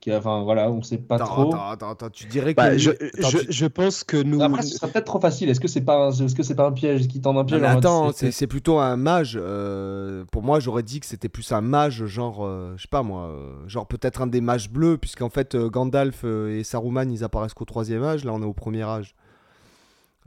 Qui, 0.08 0.16
enfin, 0.16 0.42
voilà, 0.44 0.72
on 0.72 0.82
sait 0.82 0.98
pas 0.98 1.16
attends, 1.16 1.26
trop. 1.26 1.54
attends, 1.54 1.70
attends, 1.70 1.90
attends, 1.92 2.10
tu 2.10 2.26
dirais 2.28 2.54
que. 2.54 2.58
Bah, 2.58 2.78
je, 2.78 2.92
Attends, 2.92 3.30
je, 3.30 3.38
tu- 3.40 3.46
je 3.52 3.66
pense 3.66 4.04
que 4.04 4.18
nous. 4.18 4.42
Après, 4.42 4.62
ce 4.62 4.76
serait 4.78 4.90
peut-être 4.92 5.06
trop 5.06 5.20
facile. 5.20 5.50
Est-ce 5.50 5.60
que 5.60 5.68
c'est 5.68 5.82
pas, 5.82 6.08
un- 6.08 6.12
est-ce 6.12 6.34
que 6.36 6.44
c'est 6.44 6.56
pas 6.56 6.68
un 6.68 6.72
piège? 6.72 7.08
Qui 7.08 7.20
tend 7.20 7.32
un 7.32 7.34
Non, 7.34 7.46
piège 7.46 7.64
attends, 7.64 8.12
c'est- 8.14 8.28
c'est 8.28 8.32
c'est 8.32 8.48
plutôt 8.48 8.80
un 8.80 8.96
mage. 8.96 9.38
euh, 9.42 10.24
pour 10.32 10.44
moi, 10.44 10.60
j'aurais 10.60 10.84
dit 10.84 11.00
que 11.02 11.06
c'était 11.06 11.30
plus 11.30 11.52
un 11.52 11.62
mage, 11.62 12.06
genre, 12.06 12.46
euh, 12.46 12.74
je 12.78 12.84
sais 12.84 12.88
pas 12.90 13.04
moi, 13.04 13.28
euh, 13.30 13.68
genre 13.68 13.86
peut-être 13.88 14.22
un 14.22 14.28
des 14.28 14.42
mages 14.42 14.70
bleus, 14.70 14.98
puisqu'en 14.98 15.30
fait 15.30 15.56
euh, 15.56 15.70
Gandalf 15.70 16.24
et 16.24 16.64
Saruman 16.64 17.12
ils 17.12 17.24
apparaissent 17.24 17.54
qu'au 17.54 17.66
troisième 17.66 18.04
âge, 18.04 18.24
là 18.24 18.32
on 18.34 18.42
est 18.42 18.46
au 18.46 18.54
premier 18.54 18.84
âge. 18.84 19.16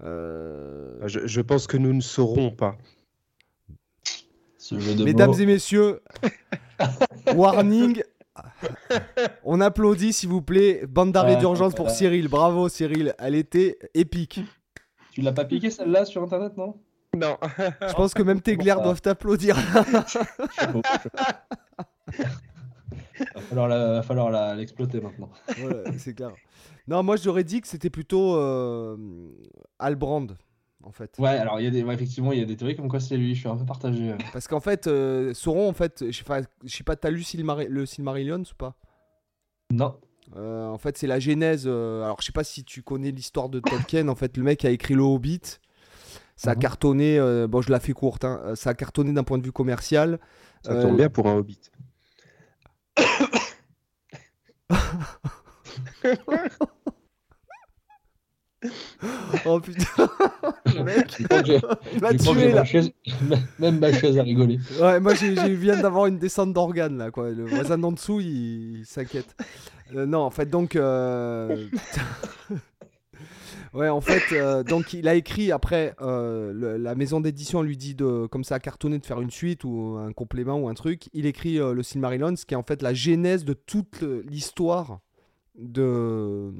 Euh, 0.04 0.94
Je, 1.06 1.26
je 1.26 1.40
pense 1.40 1.66
que 1.66 1.76
nous 1.76 1.92
ne 1.92 2.00
saurons 2.00 2.50
pas. 2.50 2.76
Mesdames 4.72 5.30
mots. 5.30 5.36
et 5.36 5.46
messieurs, 5.46 6.00
warning. 7.34 8.02
On 9.44 9.60
applaudit 9.60 10.12
s'il 10.12 10.28
vous 10.28 10.42
plaît. 10.42 10.84
Bande 10.88 11.12
d'arrêt 11.12 11.34
Ouais, 11.34 11.40
d'urgence 11.40 11.74
pour. 11.74 11.90
Cyril. 11.90 12.28
Bravo 12.28 12.68
Cyril, 12.68 13.14
elle 13.18 13.34
était 13.34 13.78
épique. 13.94 14.40
Tu 15.12 15.22
l'as 15.22 15.32
pas 15.32 15.44
piqué 15.44 15.70
celle-là 15.70 16.04
sur 16.04 16.22
internet, 16.22 16.56
non? 16.56 16.76
Non. 17.16 17.36
Je 17.58 17.92
pense 17.94 18.14
que 18.14 18.22
même 18.22 18.40
tes 18.40 18.56
glaires 18.56 18.78
ça? 18.78 18.84
doivent 18.84 19.00
t'applaudir. 19.02 19.56
Pas. 19.74 21.46
Va 23.40 24.02
falloir 24.02 24.54
l'exploiter 24.56 25.00
maintenant. 25.00 25.30
Voilà, 25.58 25.90
c'est 25.98 26.14
clair. 26.14 26.30
Non, 26.88 27.02
moi 27.02 27.16
j'aurais 27.16 27.44
dit 27.44 27.60
que 27.60 27.68
c'était 27.68 27.90
plutôt 27.90 28.36
euh, 28.36 28.96
Albrand 29.78 30.26
en 30.82 30.92
fait. 30.92 31.16
Ouais, 31.18 31.30
alors 31.30 31.60
il 31.60 31.64
y 31.64 31.66
a 31.66 31.70
des, 31.70 31.82
ouais, 31.82 31.94
effectivement, 31.94 32.32
il 32.32 32.38
y 32.38 32.42
a 32.42 32.46
des 32.46 32.56
théories 32.56 32.76
comme 32.76 32.88
quoi 32.88 33.00
c'est 33.00 33.16
lui. 33.16 33.34
Je 33.34 33.40
suis 33.40 33.48
un 33.48 33.56
peu 33.56 33.64
partagé. 33.66 34.14
Parce 34.32 34.48
qu'en 34.48 34.60
fait, 34.60 34.86
euh, 34.86 35.34
Sauron, 35.34 35.68
en 35.68 35.72
fait, 35.72 36.04
je 36.10 36.16
sais 36.16 36.24
pas, 36.24 36.40
je 36.64 36.74
sais 36.76 36.84
pas, 36.84 36.96
t'as 36.96 37.10
lu 37.10 37.22
Silmari- 37.22 37.68
le 37.68 37.86
Silmarillion 37.86 38.40
ou 38.40 38.54
pas? 38.56 38.74
Non. 39.72 39.98
Euh, 40.36 40.68
En 40.68 40.78
fait, 40.78 40.96
c'est 40.98 41.06
la 41.06 41.18
genèse. 41.20 41.64
euh, 41.66 42.02
alors, 42.04 42.20
je 42.20 42.26
sais 42.26 42.32
pas 42.32 42.44
si 42.44 42.64
tu 42.64 42.82
connais 42.82 43.10
l'histoire 43.10 43.48
de 43.48 43.60
Tolkien. 43.60 44.08
en 44.08 44.14
fait, 44.14 44.36
le 44.36 44.42
mec 44.44 44.64
a 44.64 44.70
écrit 44.70 44.94
le 44.94 45.02
Hobbit. 45.02 45.40
Ça 46.36 46.52
a 46.52 46.54
Mhm. 46.54 46.60
cartonné. 46.60 47.18
euh, 47.18 47.46
bon, 47.46 47.60
je 47.60 47.70
la 47.70 47.80
fais 47.80 47.92
courte. 47.92 48.24
hein, 48.24 48.54
ça 48.54 48.70
a 48.70 48.74
cartonné 48.74 49.12
d'un 49.12 49.24
point 49.24 49.38
de 49.38 49.44
vue 49.44 49.52
commercial. 49.52 50.18
Ça 50.62 50.72
Euh, 50.72 50.82
tombe 50.82 50.96
bien 50.96 51.10
pour 51.10 51.26
un 51.26 51.36
hobbit. 51.36 51.60
Oh 59.46 59.58
putain, 59.60 60.08
le 60.76 60.84
mec, 60.84 61.16
il 61.94 62.00
m'a 62.00 62.12
tué 62.14 62.48
là. 62.48 62.54
ma 62.56 62.64
chaise- 62.64 62.92
Même 63.58 63.78
ma 63.78 63.92
chaise 63.92 64.18
a 64.18 64.22
rigolé. 64.22 64.58
Ouais, 64.80 65.00
moi 65.00 65.14
j'ai 65.14 65.34
viens 65.54 65.80
d'avoir 65.80 66.06
une 66.06 66.18
descente 66.18 66.52
d'organes 66.52 66.98
là 66.98 67.10
quoi. 67.10 67.30
Le 67.30 67.44
voisin 67.46 67.78
d'en 67.78 67.92
dessous 67.92 68.20
il, 68.20 68.80
il 68.80 68.86
s'inquiète. 68.86 69.34
Euh, 69.94 70.04
non, 70.06 70.20
en 70.20 70.30
fait 70.30 70.46
donc. 70.50 70.76
euh, 70.76 71.66
Ouais, 73.72 73.88
en 73.88 74.00
fait, 74.00 74.22
euh, 74.32 74.64
donc 74.64 74.94
il 74.94 75.06
a 75.06 75.14
écrit 75.14 75.52
après, 75.52 75.94
euh, 76.02 76.52
le- 76.52 76.76
la 76.76 76.96
maison 76.96 77.20
d'édition 77.20 77.62
lui 77.62 77.76
dit 77.76 77.94
de, 77.94 78.26
comme 78.26 78.42
ça, 78.42 78.58
cartonner, 78.58 78.98
de 78.98 79.06
faire 79.06 79.20
une 79.20 79.30
suite 79.30 79.62
ou 79.62 79.96
un 79.96 80.12
complément 80.12 80.56
ou 80.58 80.68
un 80.68 80.74
truc. 80.74 81.08
Il 81.12 81.24
écrit 81.24 81.60
euh, 81.60 81.72
le 81.72 81.84
Silmarillion, 81.84 82.34
ce 82.34 82.44
qui 82.44 82.54
est 82.54 82.56
en 82.56 82.64
fait 82.64 82.82
la 82.82 82.94
genèse 82.94 83.44
de 83.44 83.52
toute 83.52 84.02
l'histoire 84.28 84.98
de, 85.60 86.50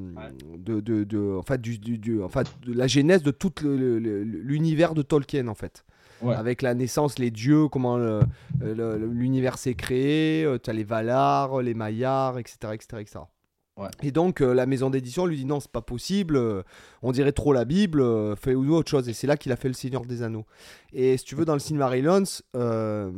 de, 0.58 0.80
de, 0.80 1.04
de- 1.04 1.36
en 1.38 1.42
fait, 1.42 1.60
du, 1.60 1.78
du- 1.78 1.98
du- 1.98 2.22
en 2.22 2.28
fait, 2.28 2.46
de 2.66 2.72
la 2.72 2.86
genèse 2.86 3.22
de 3.22 3.30
tout 3.30 3.52
l'univers 3.64 4.94
de 4.94 5.02
Tolkien 5.02 5.48
en 5.48 5.54
fait. 5.54 5.84
Ouais. 6.22 6.34
Avec 6.34 6.60
la 6.60 6.74
naissance, 6.74 7.18
les 7.18 7.30
dieux, 7.30 7.68
comment 7.68 7.98
l'univers 8.60 9.58
s'est 9.58 9.74
créé, 9.74 10.46
tu 10.62 10.70
as 10.70 10.72
les 10.72 10.84
Valar, 10.84 11.62
les 11.62 11.74
Maillards, 11.74 12.38
etc. 12.38 12.56
etc., 12.74 12.86
etc. 13.00 13.18
Ouais. 13.76 13.88
Et 14.02 14.10
donc 14.10 14.42
euh, 14.42 14.52
la 14.52 14.66
maison 14.66 14.90
d'édition 14.90 15.24
lui 15.24 15.36
dit 15.38 15.46
non, 15.46 15.58
c'est 15.58 15.70
pas 15.70 15.80
possible, 15.80 16.36
euh, 16.36 16.62
on 17.00 17.12
dirait 17.12 17.32
trop 17.32 17.54
la 17.54 17.64
Bible, 17.64 18.02
euh, 18.02 18.36
fais 18.36 18.54
ou 18.54 18.74
autre 18.74 18.90
chose. 18.90 19.08
Et 19.08 19.14
c'est 19.14 19.26
là 19.26 19.38
qu'il 19.38 19.52
a 19.52 19.56
fait 19.56 19.68
le 19.68 19.74
Seigneur 19.74 20.04
des 20.04 20.22
Anneaux. 20.22 20.44
Et 20.92 21.16
si 21.16 21.24
tu 21.24 21.34
veux, 21.34 21.46
dans 21.46 21.54
le 21.54 21.60
Silmarillion, 21.60 22.24
euh, 22.56 23.10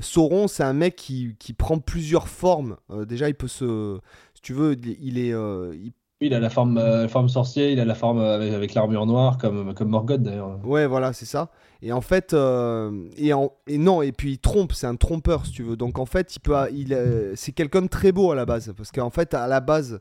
Sauron, 0.00 0.48
c'est 0.48 0.64
un 0.64 0.72
mec 0.72 0.96
qui, 0.96 1.36
qui 1.38 1.52
prend 1.52 1.78
plusieurs 1.78 2.26
formes. 2.26 2.78
Euh, 2.90 3.04
déjà, 3.04 3.28
il 3.28 3.36
peut 3.36 3.46
se. 3.46 4.00
Tu 4.46 4.52
veux, 4.52 4.76
il, 5.00 5.18
est. 5.18 5.32
euh, 5.34 5.74
il- 5.74 5.92
Il 6.20 6.32
a 6.32 6.38
la 6.38 6.50
forme, 6.50 6.78
euh, 6.78 7.08
forme 7.08 7.28
sorcier, 7.28 7.72
il 7.72 7.80
a 7.80 7.84
la 7.84 7.96
forme 7.96 8.20
euh, 8.20 8.36
avec, 8.36 8.52
avec 8.54 8.74
l'armure 8.74 9.04
noire, 9.06 9.38
comme, 9.38 9.74
comme 9.74 9.88
Morgoth 9.88 10.22
d'ailleurs. 10.22 10.60
Ouais, 10.64 10.86
voilà, 10.86 11.12
c'est 11.12 11.24
ça. 11.26 11.50
Et 11.82 11.90
en 11.90 12.00
fait, 12.00 12.32
euh, 12.32 13.08
et, 13.16 13.32
en- 13.32 13.52
et 13.66 13.76
non, 13.76 14.02
et 14.02 14.12
puis 14.12 14.34
il 14.34 14.38
trompe, 14.38 14.72
c'est 14.72 14.86
un 14.86 14.94
trompeur, 14.94 15.46
si 15.46 15.50
tu 15.50 15.64
veux. 15.64 15.76
Donc 15.76 15.98
en 15.98 16.06
fait, 16.06 16.36
il 16.36 16.38
peut, 16.38 16.54
il, 16.72 16.94
euh, 16.94 17.32
c'est 17.34 17.50
quelqu'un 17.50 17.82
de 17.82 17.88
très 17.88 18.12
beau 18.12 18.30
à 18.30 18.36
la 18.36 18.46
base, 18.46 18.72
parce 18.76 18.92
qu'en 18.92 19.10
fait, 19.10 19.34
à 19.34 19.48
la 19.48 19.58
base, 19.58 19.98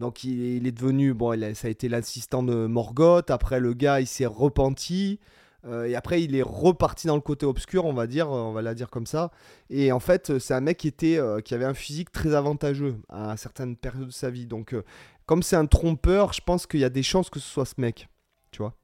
donc 0.00 0.24
il, 0.24 0.56
il 0.56 0.66
est 0.66 0.72
devenu, 0.72 1.14
bon, 1.14 1.32
il 1.32 1.44
a- 1.44 1.54
ça 1.54 1.68
a 1.68 1.70
été 1.70 1.88
l'assistant 1.88 2.42
de 2.42 2.66
Morgoth. 2.66 3.30
Après, 3.30 3.60
le 3.60 3.74
gars, 3.74 4.00
il 4.00 4.08
s'est 4.08 4.26
repenti. 4.26 5.20
Euh, 5.66 5.84
et 5.86 5.94
après, 5.94 6.22
il 6.22 6.34
est 6.36 6.42
reparti 6.42 7.06
dans 7.06 7.14
le 7.14 7.20
côté 7.20 7.46
obscur, 7.46 7.84
on 7.86 7.92
va 7.92 8.06
dire, 8.06 8.28
on 8.30 8.52
va 8.52 8.62
la 8.62 8.74
dire 8.74 8.90
comme 8.90 9.06
ça. 9.06 9.30
Et 9.70 9.92
en 9.92 10.00
fait, 10.00 10.38
c'est 10.38 10.54
un 10.54 10.60
mec 10.60 10.76
qui 10.78 10.88
était, 10.88 11.18
euh, 11.18 11.40
qui 11.40 11.54
avait 11.54 11.64
un 11.64 11.74
physique 11.74 12.10
très 12.12 12.34
avantageux 12.34 12.96
à 13.08 13.36
certaines 13.36 13.76
périodes 13.76 14.08
de 14.08 14.12
sa 14.12 14.30
vie. 14.30 14.46
Donc, 14.46 14.74
euh, 14.74 14.82
comme 15.26 15.42
c'est 15.42 15.56
un 15.56 15.66
trompeur, 15.66 16.32
je 16.32 16.40
pense 16.44 16.66
qu'il 16.66 16.80
y 16.80 16.84
a 16.84 16.90
des 16.90 17.02
chances 17.02 17.30
que 17.30 17.40
ce 17.40 17.48
soit 17.48 17.64
ce 17.64 17.74
mec. 17.78 18.08
Tu 18.50 18.58
vois. 18.58 18.74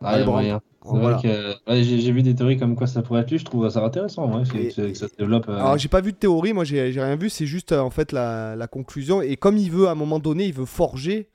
Ah, 0.00 0.12
il 0.12 0.12
y 0.12 0.14
a 0.14 0.18
Albrand. 0.18 0.32
moyen. 0.34 0.60
C'est 0.84 0.90
Voilà. 0.90 1.16
vrai 1.16 1.28
que 1.66 1.70
ouais, 1.72 1.82
j'ai 1.82 2.12
vu 2.12 2.22
des 2.22 2.32
théories 2.36 2.56
comme 2.56 2.76
quoi 2.76 2.86
ça 2.86 3.02
pourrait 3.02 3.22
être 3.22 3.30
lui, 3.32 3.38
je 3.38 3.44
trouve 3.44 3.68
ça 3.68 3.84
intéressant, 3.84 4.32
ouais, 4.32 4.44
que, 4.48 4.56
Et- 4.56 4.68
que- 4.72 4.82
que 4.92 4.94
ça 4.94 5.08
se 5.08 5.16
développe. 5.16 5.48
euh, 5.48 5.58
Alors 5.58 5.76
j'ai 5.76 5.88
pas 5.88 6.00
vu 6.00 6.12
de 6.12 6.16
théorie, 6.16 6.52
moi 6.52 6.62
j'ai 6.62 6.80
rien 6.92 7.16
vu, 7.16 7.28
c'est 7.28 7.46
juste 7.46 7.72
euh, 7.72 7.80
en 7.80 7.90
fait 7.90 8.12
la, 8.12 8.54
la 8.54 8.68
conclusion. 8.68 9.20
Et 9.20 9.36
comme 9.36 9.56
il 9.56 9.72
veut 9.72 9.88
à 9.88 9.90
un 9.90 9.94
moment 9.96 10.20
donné, 10.20 10.46
il 10.46 10.54
veut 10.54 10.64
forger. 10.66 11.28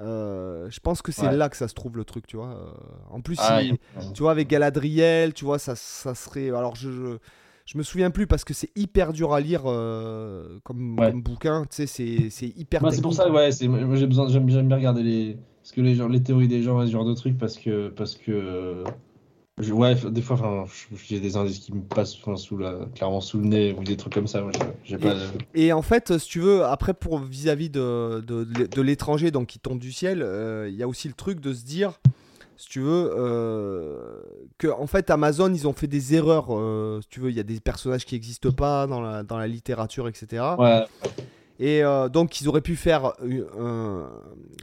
Euh, 0.00 0.68
je 0.70 0.80
pense 0.80 1.02
que 1.02 1.12
c'est 1.12 1.26
Ouais. 1.26 1.36
là 1.36 1.48
que 1.48 1.56
ça 1.56 1.68
se 1.68 1.74
trouve 1.74 1.96
le 1.96 2.04
truc, 2.04 2.26
tu 2.26 2.36
vois. 2.36 2.48
euh, 2.54 2.72
en 3.10 3.20
plus, 3.20 3.38
ah, 3.40 3.62
il- 3.62 3.78
tu 4.14 4.22
vois 4.22 4.32
avec 4.32 4.48
Galadriel, 4.48 5.34
tu 5.34 5.44
vois 5.44 5.58
ça, 5.58 5.76
ça 5.76 6.14
serait. 6.14 6.48
Alors 6.48 6.74
je, 6.76 6.90
je 6.90 7.18
je 7.66 7.78
me 7.78 7.82
souviens 7.84 8.10
plus 8.10 8.26
parce 8.26 8.42
que 8.44 8.52
c'est 8.52 8.70
hyper 8.76 9.12
dur 9.12 9.32
à 9.32 9.40
lire 9.40 9.62
euh, 9.66 10.58
comme, 10.64 10.98
Ouais. 10.98 11.10
comme 11.12 11.22
bouquin. 11.22 11.62
Tu 11.70 11.76
sais, 11.76 11.86
c'est 11.86 12.28
c'est 12.30 12.48
hyper. 12.48 12.80
Moi, 12.82 12.90
c'est 12.90 13.00
pour 13.02 13.14
ça, 13.14 13.30
ouais, 13.30 13.52
c'est, 13.52 13.68
moi 13.68 13.94
j'ai 13.96 14.06
besoin, 14.08 14.28
j'aime, 14.28 14.48
j'aime 14.50 14.66
bien 14.66 14.76
regarder 14.78 15.02
les, 15.04 15.38
parce 15.62 15.72
que 15.72 15.80
les 15.80 15.94
gens, 15.94 16.08
les 16.08 16.22
théories 16.22 16.48
des 16.48 16.62
gens 16.62 16.82
et 16.82 16.86
ce 16.86 16.92
genre 16.92 17.04
de 17.04 17.14
trucs, 17.14 17.38
parce 17.38 17.56
que, 17.58 17.88
parce 17.90 18.16
que, 18.16 18.82
je, 19.60 19.72
ouais, 19.72 19.94
des 19.94 20.22
fois, 20.22 20.36
enfin, 20.36 20.64
j'ai 21.06 21.20
des 21.20 21.36
indices 21.36 21.58
qui 21.60 21.72
me 21.74 21.82
passent 21.82 22.16
enfin, 22.20 22.36
sous 22.36 22.56
la, 22.58 22.74
clairement 22.94 23.20
sous 23.20 23.38
le 23.38 23.44
nez 23.46 23.74
ou 23.78 23.84
des 23.84 23.96
trucs 23.96 24.14
comme 24.14 24.26
ça. 24.26 24.40
Moi, 24.42 24.52
j'ai, 24.84 24.98
pas. 24.98 25.14
Et 25.54 25.72
en 25.72 25.82
fait, 25.82 26.18
si 26.18 26.28
tu 26.28 26.40
veux, 26.40 26.64
après, 26.64 26.94
pour 26.94 27.18
vis-à-vis 27.18 27.70
de, 27.70 28.20
de, 28.26 28.44
de 28.44 28.82
l'étranger, 28.82 29.30
donc 29.30 29.48
qui 29.48 29.58
tombe 29.58 29.78
du 29.78 29.92
ciel, 29.92 30.22
euh, 30.22 30.68
il 30.68 30.74
y 30.76 30.82
a 30.82 30.88
aussi 30.88 31.08
le 31.08 31.14
truc 31.14 31.40
de 31.40 31.52
se 31.52 31.64
dire, 31.64 31.92
si 32.56 32.68
tu 32.68 32.80
veux, 32.80 33.10
euh, 33.16 34.20
que 34.58 34.68
en 34.68 34.86
fait, 34.86 35.10
Amazon, 35.10 35.52
ils 35.52 35.66
ont 35.66 35.72
fait 35.72 35.86
des 35.86 36.14
erreurs. 36.14 36.48
euh, 36.50 37.00
si 37.02 37.08
tu 37.08 37.20
veux, 37.20 37.30
il 37.30 37.36
y 37.36 37.40
a 37.40 37.44
des 37.44 37.60
personnages 37.60 38.04
qui 38.04 38.14
n'existent 38.14 38.52
pas 38.52 38.86
dans 38.86 39.00
la, 39.00 39.22
dans 39.22 39.38
la 39.38 39.46
littérature, 39.46 40.08
etc. 40.08 40.44
Ouais, 40.58 40.84
Et 41.58 41.82
euh, 41.84 42.08
donc, 42.08 42.40
ils 42.40 42.48
auraient 42.48 42.60
pu 42.60 42.76
faire 42.76 43.12
un- 43.58 44.10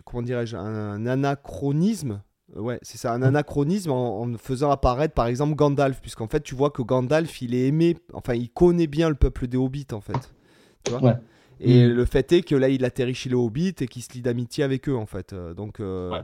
comment 0.05 0.21
dirais-je, 0.23 0.55
un, 0.55 0.65
un 0.93 1.05
anachronisme. 1.07 2.21
Ouais, 2.55 2.79
c'est 2.81 2.97
ça, 2.97 3.11
un 3.13 3.21
anachronisme 3.23 3.91
en, 3.91 4.21
en 4.21 4.37
faisant 4.37 4.71
apparaître 4.71 5.13
par 5.13 5.27
exemple 5.27 5.55
Gandalf, 5.55 5.99
puisqu'en 6.01 6.27
fait 6.27 6.39
tu 6.41 6.55
vois 6.55 6.69
que 6.69 6.81
Gandalf 6.81 7.41
il 7.41 7.53
est 7.53 7.67
aimé, 7.67 7.97
enfin 8.13 8.35
il 8.35 8.49
connaît 8.49 8.87
bien 8.87 9.09
le 9.09 9.15
peuple 9.15 9.47
des 9.47 9.57
hobbits 9.57 9.87
en 9.91 9.99
fait. 10.01 10.33
Tu 10.85 10.91
vois 10.91 11.01
Ouais. 11.01 11.15
Et 11.59 11.85
Mm. 11.87 11.91
le 11.91 12.05
fait 12.05 12.31
est 12.31 12.41
que 12.43 12.55
là 12.55 12.69
il 12.69 12.85
atterrit 12.85 13.15
chez 13.15 13.29
les 13.29 13.35
hobbits 13.35 13.75
et 13.81 13.87
qu'il 13.87 14.01
se 14.01 14.13
lie 14.13 14.21
d'amitié 14.21 14.63
avec 14.63 14.87
eux 14.87 14.95
en 14.95 15.05
fait. 15.05 15.33
Euh, 15.33 15.53
donc 15.53 15.79
euh, 15.81 16.11
Ouais. 16.11 16.21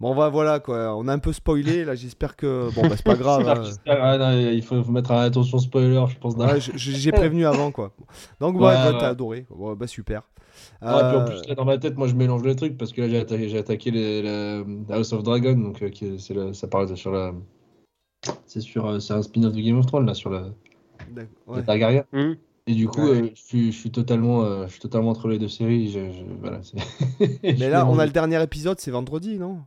bon 0.00 0.12
va- 0.14 0.28
voilà 0.28 0.58
quoi, 0.58 0.96
on 0.96 1.06
a 1.06 1.12
un 1.12 1.18
peu 1.20 1.32
spoilé 1.32 1.84
là, 1.84 1.94
j'espère 1.94 2.34
que. 2.34 2.68
Bon 2.74 2.82
bah 2.82 2.96
c'est 2.96 3.04
pas 3.04 3.14
grave. 3.14 3.46
hein. 3.48 3.62
Ah, 3.86 4.18
non, 4.18 4.32
il 4.50 4.62
faut, 4.64 4.82
mettre 4.90 5.12
attention 5.12 5.58
spoiler, 5.58 6.02
je 6.08 6.18
pense. 6.18 6.34
Ouais, 6.34 6.58
j'ai 6.74 7.12
prévenu 7.12 7.46
avant 7.46 7.70
quoi. 7.70 7.92
Donc 8.40 8.56
ouais, 8.56 8.62
Ouais, 8.62 8.74
bah, 8.74 8.92
ouais. 8.92 8.98
t'as 8.98 9.08
adoré. 9.10 9.46
Bah 9.76 9.86
super. 9.86 10.22
Ouais, 10.82 10.88
puis 10.88 11.16
en 11.16 11.20
Euh, 11.20 11.24
plus, 11.24 11.48
là, 11.48 11.54
dans 11.54 11.64
ma 11.64 11.78
tête, 11.78 11.96
moi, 11.96 12.08
je 12.08 12.14
mélange 12.14 12.42
les 12.44 12.56
trucs 12.56 12.76
parce 12.78 12.92
que 12.92 13.02
là, 13.02 13.08
j'ai 13.08 13.18
attaqué, 13.18 13.48
j'ai 13.48 13.58
attaqué 13.58 13.90
les, 13.90 14.22
la- 14.22 14.64
House 14.96 15.12
of 15.12 15.22
Dragon, 15.22 15.54
donc 15.54 15.82
euh, 15.82 15.88
qui 15.90 16.18
ça 16.52 16.66
parle 16.68 16.96
sur 16.96 17.12
la. 17.12 17.32
C'est 18.46 18.60
sur, 18.60 18.86
euh, 18.86 18.98
c'est 19.00 19.14
un 19.14 19.22
spin-off 19.22 19.52
de 19.54 19.60
Game 19.60 19.78
of 19.78 19.86
Thrones 19.86 20.06
là 20.06 20.14
sur 20.14 20.30
la, 20.30 20.44
ouais. 21.46 21.62
Targaryen. 21.62 22.04
Mhm. 22.12 22.36
Et 22.66 22.74
du 22.74 22.86
coup, 22.86 23.00
Ouais. 23.02 23.22
euh, 23.22 23.28
je, 23.34 23.40
suis, 23.42 23.72
je 23.72 23.78
suis 23.78 23.90
totalement, 23.90 24.42
euh, 24.44 24.66
je 24.66 24.72
suis 24.72 24.80
totalement 24.80 25.10
entre 25.10 25.28
les 25.28 25.38
deux 25.38 25.48
séries. 25.48 25.90
Je, 25.90 26.12
je- 26.12 26.24
voilà, 26.40 26.60
c'est- 26.62 26.76
Mais 27.58 27.70
là 27.70 27.86
on 27.86 27.98
a 27.98 28.04
le 28.06 28.12
dernier 28.12 28.40
épisode, 28.42 28.78
c'est 28.78 28.90
vendredi 28.90 29.38
non? 29.38 29.60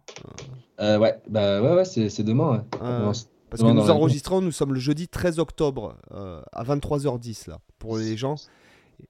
Euh, 0.79 0.97
ouais, 0.99 1.19
bah 1.27 1.61
ouais, 1.61 1.73
ouais, 1.75 1.85
c'est, 1.85 2.09
c'est 2.09 2.23
demain. 2.23 2.51
Ouais. 2.51 2.59
Ah, 2.81 3.11
Parce 3.49 3.61
que 3.63 3.67
nous 3.71 3.89
enregistrons, 3.89 4.41
nous 4.41 4.51
sommes 4.51 4.73
le 4.73 4.79
jeudi 4.79 5.07
13 5.07 5.39
octobre 5.39 5.95
euh, 6.13 6.41
à 6.51 6.63
23h10 6.63 7.49
là 7.49 7.59
pour 7.79 7.97
les 7.97 8.15
gens. 8.17 8.35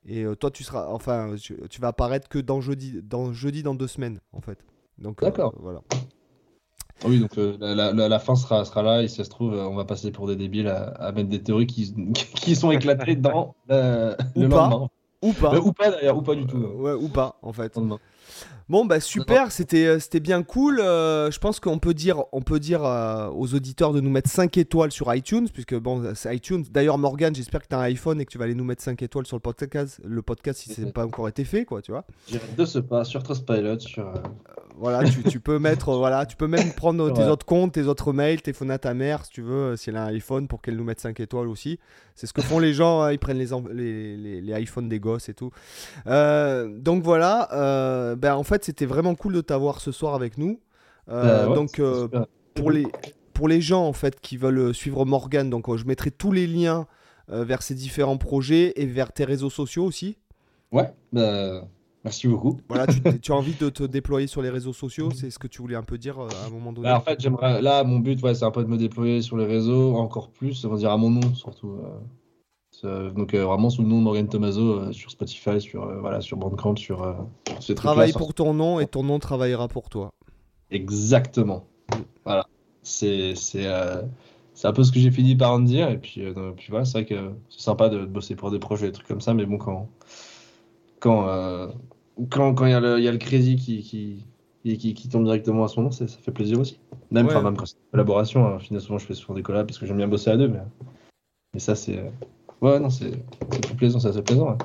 Et 0.06 0.24
euh, 0.24 0.36
toi 0.36 0.52
tu 0.52 0.64
seras, 0.64 0.88
enfin 0.88 1.36
tu, 1.40 1.56
vas 1.80 1.90
apparaître 1.90 2.28
que 2.28 2.40
dans 2.40 2.62
jeudi, 2.62 3.02
dans 3.04 3.34
jeudi 3.34 3.64
dans 3.64 3.76
deux 3.76 3.88
semaines 3.88 4.20
en 4.32 4.42
fait. 4.42 4.60
Donc 4.98 5.22
euh, 5.22 5.26
D'accord. 5.28 5.54
voilà. 5.60 5.82
Ah 7.04 7.08
oui, 7.10 7.20
donc 7.20 7.38
euh, 7.38 7.58
la, 7.60 7.92
la- 7.92 8.08
la 8.08 8.20
fin 8.20 8.36
sera, 8.36 8.64
sera 8.64 8.82
là, 8.82 9.02
et 9.04 9.08
si 9.08 9.18
ça 9.18 9.24
se 9.26 9.30
trouve, 9.30 9.54
on 9.54 9.76
va 9.76 9.84
passer 9.84 10.12
pour 10.12 10.28
des 10.28 10.36
débiles 10.36 10.68
à, 10.68 10.84
à 10.90 11.12
mettre 11.12 11.30
des 11.30 11.42
théories 11.42 11.68
qui, 11.68 11.94
qui 12.14 12.56
sont 12.56 12.72
éclatées 12.72 13.16
dans 13.16 13.56
Ou 13.68 14.42
le 14.42 14.50
pas. 14.50 14.70
lendemain. 14.70 14.90
Ou 15.22 15.34
pas. 15.34 15.56
Euh, 15.56 15.62
ou 15.62 15.72
pas 15.74 15.90
d'ailleurs, 15.90 16.18
ou 16.18 16.22
pas 16.22 16.36
du 16.36 16.46
tout. 16.46 16.58
Ouais, 16.58 16.94
ou 16.94 17.08
pas 17.10 17.38
en 17.42 17.52
fait. 17.54 17.78
Bon 18.70 18.86
bah 18.86 19.00
super, 19.00 19.52
c'était 19.52 19.86
euh, 19.86 20.00
c'était 20.00 20.20
bien 20.22 20.42
cool. 20.42 20.80
Euh, 20.80 21.30
je 21.32 21.38
pense 21.40 21.60
qu'on 21.60 21.80
peut 21.80 21.94
dire 21.94 22.24
on 22.32 22.42
peut 22.42 22.60
dire 22.60 22.84
euh, 22.86 23.28
aux 23.30 23.54
auditeurs 23.54 23.92
de 23.92 24.00
nous 24.00 24.10
mettre 24.10 24.30
5 24.30 24.58
étoiles 24.58 24.92
sur 24.92 25.14
iTunes 25.14 25.48
puisque 25.52 25.76
bon 25.76 26.14
c'est 26.16 26.34
iTunes. 26.36 26.64
D'ailleurs 26.72 26.98
Morgan, 26.98 27.36
j'espère 27.36 27.62
que 27.62 27.68
tu 27.68 27.76
as 27.76 27.80
un 27.80 27.84
iPhone 27.84 28.22
et 28.22 28.26
que 28.26 28.32
tu 28.32 28.38
vas 28.38 28.46
aller 28.46 28.56
nous 28.56 28.64
mettre 28.64 28.82
5 28.82 29.02
étoiles 29.02 29.26
sur 29.26 29.36
le 29.36 29.42
podcast 29.42 30.00
le 30.06 30.22
podcast 30.22 30.60
si 30.60 30.74
c'est 30.74 30.92
pas 30.94 31.06
encore 31.06 31.28
été 31.28 31.44
fait 31.44 31.66
quoi, 31.66 31.82
tu 31.82 31.92
vois. 31.92 32.06
De 32.58 32.64
ce 32.66 32.80
pas 32.80 33.04
sur 33.04 33.22
Trustpilot, 33.22 33.80
sur. 33.80 34.08
euh, 34.08 34.14
Voilà, 34.78 35.04
tu, 35.10 35.24
tu 35.24 35.40
peux 35.42 35.60
mettre 35.60 35.92
voilà, 35.98 36.26
tu 36.26 36.36
peux 36.38 36.48
même 36.48 36.72
prendre 36.74 37.12
tes 37.12 37.22
Ouais. 37.22 37.28
autres 37.28 37.46
comptes, 37.46 37.74
tes 37.74 37.84
autres 37.84 38.14
mails, 38.14 38.42
téléphoner 38.42 38.74
à 38.76 38.80
ta 38.80 38.94
mère 38.94 39.26
si 39.26 39.32
tu 39.32 39.42
veux 39.42 39.76
si 39.76 39.90
elle 39.90 39.98
a 39.98 40.04
un 40.06 40.08
iPhone 40.14 40.48
pour 40.48 40.62
qu'elle 40.62 40.78
nous 40.78 40.84
mette 40.86 41.00
5 41.02 41.20
étoiles 41.20 41.48
aussi. 41.50 41.80
C'est 42.16 42.28
ce 42.28 42.34
que 42.34 42.42
font 42.44 42.60
les 42.60 42.74
gens, 42.74 43.02
hein, 43.02 43.12
ils 43.12 43.18
prennent 43.20 43.40
les, 43.40 43.48
les, 43.74 44.18
les, 44.18 44.42
les 44.42 44.62
iPhones 44.62 44.88
des 44.88 45.00
gosses 45.00 45.30
et 45.30 45.34
tout. 45.34 45.52
Donc 46.06 47.04
voilà, 47.04 48.16
ben 48.16 48.36
en 48.36 48.44
fait 48.44 48.53
c'était 48.62 48.86
vraiment 48.86 49.16
cool 49.16 49.34
de 49.34 49.42
t'avoir 49.42 49.82
ce 49.82 49.92
soir 49.92 50.16
avec 50.16 50.38
nous. 50.38 50.60
Euh, 51.10 51.46
euh, 51.46 51.50
ouais, 51.50 51.56
donc 51.56 51.80
euh, 51.80 52.08
pour 52.54 52.72
les 52.72 52.88
pour 53.34 53.48
les 53.48 53.62
gens 53.62 53.86
en 53.86 53.94
fait 53.94 54.20
qui 54.22 54.38
veulent 54.38 54.74
suivre 54.74 55.06
Morgan, 55.06 55.50
donc 55.50 55.76
je 55.76 55.86
mettrai 55.86 56.12
tous 56.12 56.32
les 56.32 56.48
liens 56.48 56.88
vers 57.30 57.64
ses 57.64 57.74
différents 57.74 58.18
projets 58.18 58.74
et 58.76 58.86
vers 58.86 59.12
tes 59.12 59.26
réseaux 59.26 59.50
sociaux 59.50 59.86
aussi. 59.86 60.18
Ouais, 60.72 60.92
bah, 61.12 61.64
merci 62.04 62.28
beaucoup. 62.28 62.60
Voilà, 62.68 62.86
tu, 62.86 63.02
tu 63.22 63.32
as 63.32 63.36
envie 63.36 63.54
de 63.54 63.70
te 63.70 63.84
déployer 63.84 64.28
sur 64.28 64.42
les 64.42 64.50
réseaux 64.50 64.74
sociaux, 64.74 65.10
c'est 65.12 65.32
ce 65.32 65.40
que 65.40 65.48
tu 65.48 65.62
voulais 65.62 65.76
un 65.76 65.84
peu 65.84 65.98
dire 65.98 66.20
à 66.20 66.28
un 66.46 66.50
moment 66.50 66.74
donné. 66.74 66.90
Bah, 66.90 66.98
en 66.98 67.02
fait, 67.02 67.20
j'aimerais. 67.20 67.62
Là, 67.62 67.84
mon 67.84 68.00
but, 68.00 68.22
ouais, 68.22 68.36
c'est 68.36 68.46
un 68.46 68.52
peu 68.52 68.64
de 68.64 68.70
me 68.70 68.78
déployer 68.78 69.22
sur 69.22 69.38
les 69.38 69.46
réseaux 69.46 69.96
encore 69.96 70.30
plus, 70.30 70.64
on 70.66 70.70
va 70.70 70.78
dire 70.78 70.92
à 70.92 70.98
mon 70.98 71.10
nom 71.10 71.34
surtout. 71.34 71.80
Euh. 72.86 73.12
Donc 73.12 73.34
euh, 73.34 73.46
vraiment 73.46 73.70
sous 73.70 73.82
le 73.82 73.88
nom 73.88 73.98
de 74.00 74.04
Morgan 74.04 74.28
Tomaso 74.28 74.62
euh, 74.80 74.92
sur 74.92 75.12
Spotify, 75.12 75.60
sur 75.62 75.86
voilà, 76.00 76.22
sur 76.22 76.38
Bandcamp, 76.38 76.76
sur, 76.76 77.16
Travaille 77.76 78.10
sur- 78.12 78.18
pour 78.20 78.34
ton 78.34 78.54
nom 78.54 78.80
et 78.80 78.88
ton 78.88 79.04
nom 79.04 79.20
travaillera 79.20 79.68
pour 79.68 79.90
toi. 79.90 80.12
Exactement. 80.72 81.66
Voilà. 82.26 82.46
C'est 82.82 83.36
c'est 83.36 83.68
c'est 84.54 84.68
un 84.68 84.74
peu 84.74 84.84
ce 84.84 84.92
que 84.92 85.00
j'ai 85.00 85.12
fini 85.12 85.36
par 85.36 85.52
en 85.54 85.60
dire 85.60 85.90
et 85.90 85.98
puis 85.98 86.22
puis 86.58 86.68
voilà, 86.70 86.86
c'est 86.86 87.00
vrai 87.00 87.06
que 87.06 87.32
c'est 87.50 87.62
sympa 87.62 87.90
de, 87.90 88.00
de 88.00 88.06
bosser 88.06 88.36
pour 88.36 88.52
des 88.52 88.60
projets, 88.60 88.88
des 88.88 88.92
trucs 88.94 89.08
comme 89.08 89.22
ça, 89.22 89.34
mais 89.34 89.46
bon 89.46 89.58
quand 89.58 89.90
quand 91.00 91.70
quand 92.30 92.54
quand 92.54 92.66
il 92.66 92.72
y 92.72 92.76
a 92.76 92.80
le 92.80 92.98
il 93.00 93.04
y 93.04 93.08
a 93.08 93.12
le 93.12 93.18
crédit 93.18 93.56
qui 93.56 93.82
qui 93.84 94.26
qui, 94.64 94.78
qui- 94.78 94.94
qui 94.94 95.10
tombe 95.10 95.26
directement 95.26 95.66
à 95.66 95.68
son 95.68 95.82
nom, 95.84 95.92
ça 95.92 96.08
fait 96.08 96.32
plaisir 96.32 96.58
aussi. 96.60 96.80
Même, 97.12 97.28
Ouais. 97.28 97.34
enfin, 97.34 97.44
même 97.44 97.58
quand 97.58 97.66
c'est 97.66 97.76
une 97.76 97.92
collaboration, 97.92 98.46
hein, 98.48 98.60
finalement, 98.60 98.98
je 98.98 99.06
fais 99.06 99.14
souvent 99.14 99.34
des 99.34 99.44
collabs 99.44 99.68
parce 99.68 99.78
que 99.78 99.86
j'aime 99.86 99.98
bien 99.98 100.08
bosser 100.08 100.30
à 100.30 100.38
deux, 100.38 100.48
mais, 100.48 100.62
mais 101.54 101.60
ça 101.60 101.76
c'est. 101.76 102.12
Ouais, 102.64 102.80
non, 102.80 102.90
c'est 102.90 103.12
c'est 103.52 103.62
plus 103.62 103.76
plaisant, 103.76 104.00
c'est 104.00 104.08
assez 104.10 104.22
plaisant. 104.22 104.52
ouais. 104.52 104.58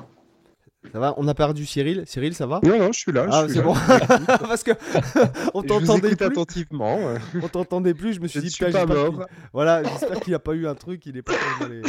Ça 0.93 0.99
va 0.99 1.13
On 1.17 1.27
a 1.27 1.33
perdu 1.35 1.65
Cyril. 1.65 2.03
Cyril, 2.07 2.33
ça 2.33 2.47
va? 2.47 2.61
Non, 2.63 2.79
non, 2.79 2.91
je 2.93 2.99
suis 2.99 3.11
là. 3.11 3.27
Ah, 3.29 3.45
je 3.47 3.53
c'est 3.53 3.61
bon. 3.61 3.73
Parce 4.27 4.63
que 4.63 4.71
on 5.53 5.61
Je 5.61 5.67
t'entendait 5.67 6.15
plus. 6.15 6.25
attentivement. 6.25 6.97
On 7.43 7.47
t'entendait 7.49 7.93
plus. 7.93 8.13
Je 8.13 8.21
me 8.21 8.25
Je 8.27 8.31
suis 8.31 8.39
ne 8.39 8.43
dit, 8.45 8.49
suis 8.49 8.65
pas 8.71 8.85
mort. 8.85 9.25
Voilà, 9.53 9.83
j'espère 9.83 10.19
qu'il 10.21 10.31
n'y 10.31 10.35
a 10.35 10.39
pas 10.39 10.53
eu 10.53 10.65
un 10.67 10.75
truc. 10.75 11.05
Il 11.05 11.17
est 11.17 11.21
pas 11.21 11.33
dans 11.59 11.67
les. 11.67 11.81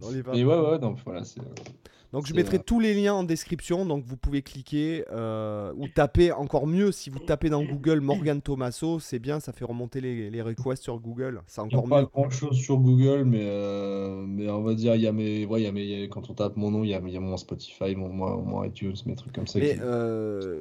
Dans 0.00 0.10
les. 0.10 0.40
Et 0.40 0.44
ouais, 0.44 0.58
ouais, 0.58 0.78
donc 0.80 0.98
voilà, 1.04 1.22
c'est. 1.24 1.40
Donc 2.12 2.26
je 2.26 2.34
mettrai 2.34 2.58
euh, 2.58 2.62
tous 2.64 2.78
les 2.78 2.92
liens 2.92 3.14
en 3.14 3.24
description, 3.24 3.86
donc 3.86 4.04
vous 4.04 4.18
pouvez 4.18 4.42
cliquer 4.42 5.04
euh, 5.12 5.72
ou 5.78 5.88
taper 5.88 6.30
encore 6.32 6.66
mieux 6.66 6.92
si 6.92 7.08
vous 7.08 7.18
tapez 7.18 7.48
dans 7.48 7.62
Google 7.64 8.00
Morgan 8.00 8.42
Tomaso, 8.42 8.98
c'est 9.00 9.18
bien, 9.18 9.40
ça 9.40 9.52
fait 9.54 9.64
remonter 9.64 10.02
les, 10.02 10.28
les 10.28 10.42
requests 10.42 10.82
sur 10.82 10.98
Google, 11.00 11.40
c'est 11.46 11.62
Il 11.62 11.68
n'y 11.68 11.74
a 11.74 11.78
encore 11.78 11.88
pas 11.88 12.00
mieux. 12.02 12.08
grand 12.12 12.28
chose 12.28 12.56
sur 12.58 12.76
Google, 12.76 13.24
mais, 13.24 13.40
euh, 13.42 14.24
mais 14.26 14.50
on 14.50 14.62
va 14.62 14.74
dire, 14.74 14.94
il 14.94 15.00
y 15.00 15.06
a 15.06 15.12
mes, 15.12 15.46
ouais, 15.46 15.62
il 15.62 15.64
y 15.64 15.66
a 15.66 15.72
mes, 15.72 15.84
il 15.84 16.00
y 16.00 16.02
a- 16.04 16.08
quand 16.08 16.28
on 16.28 16.34
tape 16.34 16.56
mon 16.56 16.70
nom, 16.70 16.84
il 16.84 16.90
y 16.90 16.94
a, 16.94 17.00
il 17.02 17.12
y 17.12 17.16
a 17.16 17.20
mon 17.20 17.38
Spotify, 17.38 17.94
mon, 17.96 18.10
mon, 18.10 18.62
iTunes, 18.62 18.94
mes 19.06 19.14
trucs 19.14 19.32
comme 19.32 19.46
ça. 19.46 19.58
Mais 19.58 19.74
qui- 19.74 19.80
euh, 19.82 20.58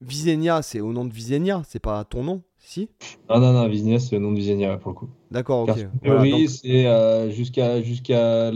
Visenia, 0.00 0.62
c'est 0.62 0.80
au 0.80 0.92
nom 0.92 1.04
de 1.04 1.12
Visenia, 1.12 1.62
c'est 1.64 1.78
pas 1.78 2.02
ton 2.04 2.24
nom, 2.24 2.42
si? 2.58 2.88
Ah 3.28 3.38
non, 3.38 3.52
non, 3.52 3.68
Business, 3.68 4.08
c'est 4.08 4.16
le 4.16 4.22
nom 4.22 4.32
de 4.32 4.36
Visenia 4.36 4.76
pour 4.78 4.90
le 4.90 4.96
coup. 4.96 5.08
D'accord, 5.30 5.60
ok. 5.60 5.66
Cartoon 5.68 5.90
Voilà, 6.02 6.28
donc- 6.28 6.48
c'est 6.48 7.30
jusqu'à 7.30 7.80
jusqu'à 7.82 8.50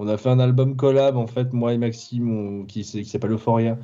on 0.00 0.08
a 0.08 0.16
fait 0.16 0.30
un 0.30 0.40
album 0.40 0.76
collab 0.76 1.16
en 1.16 1.26
fait 1.26 1.52
moi 1.52 1.74
et 1.74 1.78
Maxime 1.78 2.66
qui, 2.66 2.82
qui 2.82 3.04
s'appelle 3.04 3.32
Euphoria. 3.32 3.78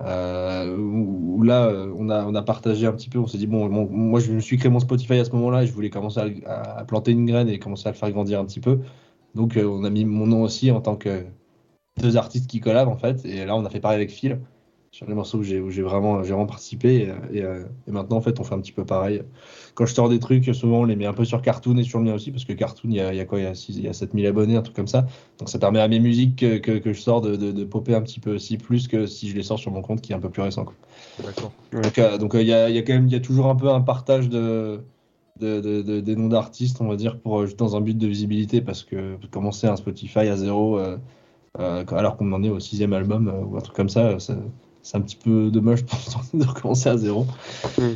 Euh, 0.00 0.76
où, 0.76 1.42
là 1.42 1.66
euh, 1.66 1.92
on 1.96 2.08
a 2.08 2.42
partagé 2.42 2.86
un 2.86 2.92
petit 2.92 3.08
peu 3.08 3.18
on 3.18 3.26
s'est 3.26 3.36
dit 3.36 3.48
bon 3.48 3.68
moi 3.68 4.20
je 4.20 4.30
me 4.30 4.38
suis 4.38 4.56
créé 4.56 4.70
mon 4.70 4.78
Spotify 4.78 5.14
à 5.14 5.24
ce 5.24 5.32
moment-là 5.32 5.64
et 5.64 5.66
je 5.66 5.72
voulais 5.72 5.90
commencer 5.90 6.40
à 6.46 6.84
planter 6.84 7.10
une 7.10 7.26
graine 7.26 7.48
et 7.48 7.58
commencer 7.58 7.88
à 7.88 7.90
le 7.90 7.96
faire 7.96 8.12
grandir 8.12 8.38
un 8.38 8.44
petit 8.44 8.60
peu. 8.60 8.78
Donc 9.34 9.56
euh, 9.56 9.64
on 9.64 9.82
a 9.84 9.90
mis 9.90 10.04
mon 10.04 10.26
nom 10.28 10.42
aussi 10.42 10.70
en 10.70 10.80
tant 10.80 10.94
que 10.96 11.24
deux 12.00 12.16
artistes 12.16 12.48
qui 12.48 12.60
collabent 12.60 12.88
en 12.88 12.96
fait. 12.96 13.24
Et 13.24 13.44
là 13.44 13.56
on 13.56 13.64
a 13.64 13.70
fait 13.70 13.80
pareil 13.80 13.96
avec 13.96 14.10
Phil 14.10 14.38
sur 14.90 15.06
les 15.08 15.14
morceaux 15.14 15.38
où 15.38 15.42
j'ai 15.42 15.60
où 15.60 15.70
j'ai 15.70 15.82
vraiment 15.82 16.22
j'ai 16.22 16.30
vraiment 16.32 16.46
participé 16.46 17.08
et, 17.32 17.42
euh, 17.42 17.64
et, 17.86 17.90
et 17.90 17.92
maintenant 17.92 18.16
en 18.16 18.20
fait 18.20 18.40
on 18.40 18.44
fait 18.44 18.54
un 18.54 18.60
petit 18.60 18.72
peu 18.72 18.84
pareil 18.84 19.22
quand 19.74 19.86
je 19.86 19.94
sors 19.94 20.08
des 20.08 20.18
trucs, 20.18 20.44
souvent 20.54 20.80
on 20.80 20.84
les 20.84 20.96
met 20.96 21.06
un 21.06 21.12
peu 21.12 21.24
sur 21.24 21.40
Cartoon 21.40 21.76
et 21.78 21.84
sur 21.84 22.00
le 22.00 22.06
mien 22.06 22.14
aussi, 22.14 22.32
parce 22.32 22.44
que 22.44 22.52
Cartoon, 22.52 22.90
il 22.90 22.96
y 22.96 23.00
a, 23.00 23.12
il 23.14 23.16
y 23.16 23.20
a 23.20 23.24
quoi 23.24 23.38
Il 23.38 23.44
y 23.44 23.46
a, 23.46 23.54
six- 23.54 23.76
il 23.76 23.84
y 23.84 23.88
a 23.88 23.92
7000 23.92 24.26
abonnés, 24.26 24.56
un 24.56 24.62
truc 24.62 24.74
comme 24.74 24.88
ça. 24.88 25.06
Donc 25.38 25.48
ça 25.48 25.60
permet 25.60 25.78
à 25.80 25.86
mes 25.86 26.00
musiques 26.00 26.34
que, 26.36 26.58
que, 26.58 26.78
que 26.78 26.92
je 26.92 27.00
sors 27.00 27.20
de, 27.20 27.36
de, 27.36 27.52
de 27.52 27.64
popper 27.64 27.94
un 27.94 28.02
petit 28.02 28.18
peu 28.18 28.34
aussi, 28.34 28.56
plus 28.58 28.88
que 28.88 29.06
si 29.06 29.28
je 29.28 29.36
les 29.36 29.44
sors 29.44 29.58
sur 29.58 29.70
mon 29.70 29.80
compte 29.82 30.00
qui 30.00 30.12
est 30.12 30.16
un 30.16 30.20
peu 30.20 30.30
plus 30.30 30.42
récent. 30.42 30.66
D'accord. 31.22 31.52
Donc 31.72 31.98
euh, 31.98 32.18
donc, 32.18 32.34
euh, 32.34 32.42
il 32.42 32.48
y, 32.48 32.52
a, 32.52 32.68
il 32.70 32.74
y 32.74 32.78
a 32.78 32.82
quand 32.82 32.94
même 32.94 33.06
il 33.06 33.12
y 33.12 33.16
a 33.16 33.20
toujours 33.20 33.46
un 33.46 33.54
peu 33.56 33.68
un 33.70 33.80
partage 33.80 34.28
de, 34.28 34.80
de, 35.40 35.60
de- 35.60 35.82
de- 35.82 36.00
des 36.00 36.16
noms 36.16 36.28
d'artistes, 36.28 36.80
on 36.80 36.88
va 36.88 36.96
dire, 36.96 37.20
pour, 37.20 37.44
dans 37.56 37.76
un 37.76 37.80
but 37.80 37.96
de 37.96 38.06
visibilité, 38.08 38.60
parce 38.60 38.82
que 38.84 39.16
commencer 39.30 39.66
un 39.68 39.76
Spotify 39.76 40.20
à 40.20 40.36
zéro, 40.36 40.78
euh, 40.78 40.98
euh, 41.60 41.84
alors 41.92 42.16
qu'on 42.16 42.32
en 42.32 42.42
est 42.42 42.50
au 42.50 42.60
sixième 42.60 42.92
album 42.92 43.28
euh, 43.28 43.44
ou 43.44 43.56
un 43.56 43.60
truc 43.60 43.76
comme 43.76 43.88
ça, 43.88 44.18
ça- 44.20 44.36
c'est 44.82 44.96
un 44.96 45.00
petit 45.00 45.16
peu 45.16 45.50
dommage 45.50 45.84
pour 45.84 45.98
de 46.34 46.44
recommencer 46.44 46.88
à 46.88 46.96
zéro. 46.96 47.26
Mm. 47.78 47.94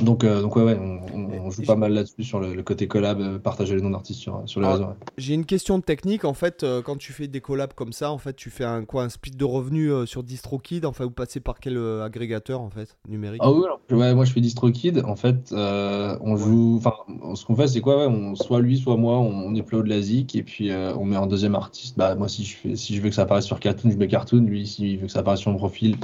Donc, 0.00 0.24
euh, 0.24 0.40
donc 0.40 0.56
ouais, 0.56 0.62
ouais, 0.62 0.78
on, 0.80 1.00
on- 1.14 1.46
on 1.46 1.50
joue 1.50 1.62
pas 1.62 1.76
mal 1.76 1.92
là-dessus 1.92 2.24
sur 2.24 2.40
le, 2.40 2.54
le 2.54 2.62
côté 2.62 2.88
collab, 2.88 3.20
euh, 3.20 3.38
partager 3.38 3.74
les 3.76 3.82
noms 3.82 3.90
d'artistes 3.90 4.20
sur, 4.20 4.42
sur 4.46 4.60
les 4.60 4.66
Ah, 4.66 4.72
réseaux. 4.72 4.84
ouais. 4.84 4.94
J'ai 5.18 5.34
une 5.34 5.44
question 5.44 5.78
de 5.78 5.82
technique, 5.84 6.24
en 6.24 6.32
fait, 6.32 6.62
euh, 6.62 6.80
quand 6.80 6.96
tu 6.96 7.12
fais 7.12 7.28
des 7.28 7.42
collabs 7.42 7.74
comme 7.74 7.92
ça, 7.92 8.10
en 8.10 8.16
fait, 8.16 8.34
tu 8.34 8.48
fais 8.48 8.64
un 8.64 8.84
quoi, 8.86 9.02
un 9.02 9.08
split 9.10 9.32
de 9.32 9.44
revenus 9.44 9.92
sur 10.06 10.22
DistroKid, 10.22 10.86
enfin, 10.86 11.04
vous 11.04 11.10
passez 11.10 11.40
par 11.40 11.60
quel 11.60 11.76
agrégateur, 12.02 12.60
en 12.62 12.70
fait, 12.70 12.96
numérique? 13.08 13.42
Ah 13.44 13.50
oui, 13.52 13.62
alors, 13.64 13.80
ouais, 13.90 14.14
moi 14.14 14.24
je 14.24 14.32
fais 14.32 14.40
DistroKid. 14.40 15.02
En 15.04 15.16
fait, 15.16 15.52
on 15.52 16.36
joue. 16.36 16.76
Enfin, 16.78 16.94
ce 17.34 17.44
qu'on 17.44 17.56
fait, 17.56 17.68
c'est 17.68 17.80
quoi 17.82 17.98
ouais, 17.98 18.06
on, 18.06 18.34
Soit 18.34 18.60
lui, 18.60 18.78
soit 18.78 18.96
moi, 18.96 19.18
on, 19.18 19.48
on 19.48 19.54
upload 19.54 19.86
la 19.86 20.00
zik 20.00 20.34
et 20.34 20.42
puis 20.42 20.70
on 20.72 21.04
met 21.04 21.16
un 21.16 21.26
deuxième 21.26 21.54
artiste. 21.54 21.98
Bah, 21.98 22.14
moi, 22.14 22.28
si 22.28 22.44
je, 22.44 22.56
fais, 22.56 22.76
si 22.76 22.96
je 22.96 23.02
veux 23.02 23.10
que 23.10 23.14
ça 23.14 23.22
apparaisse 23.22 23.44
sur 23.44 23.60
Cartoon, 23.60 23.90
je 23.90 23.96
mets 23.96 24.08
Cartoon. 24.08 24.40
Lui, 24.42 24.66
s'il 24.66 24.98
veut 24.98 25.06
que 25.06 25.12
ça 25.12 25.20
apparaisse 25.20 25.40
sur 25.40 25.50
mon 25.50 25.58
profil, 25.58 25.96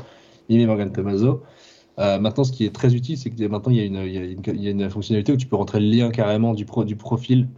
il 0.48 0.58
met 0.58 0.66
Morgan 0.66 0.92
Tomaso. 0.92 1.42
Euh, 1.98 2.18
maintenant, 2.18 2.44
ce 2.44 2.52
qui 2.52 2.64
est 2.64 2.74
très 2.74 2.94
utile, 2.94 3.16
c'est 3.18 3.31
que 3.31 3.44
maintenant, 3.47 3.73
il 3.73 3.78
y, 3.78 3.81
a 3.81 3.85
une, 3.85 3.97
il, 3.97 4.12
y 4.12 4.18
a 4.18 4.24
une, 4.24 4.43
il 4.48 4.62
y 4.62 4.68
a 4.68 4.70
une 4.70 4.90
fonctionnalité 4.90 5.32
où 5.32 5.36
tu 5.36 5.47
peux 5.47 5.56
rentrer 5.56 5.81
le 5.81 5.86
lien 5.86 6.10
carrément 6.10 6.52
du, 6.55 6.64
pro, 6.66 6.85
du 6.85 6.97
profil 6.97 7.48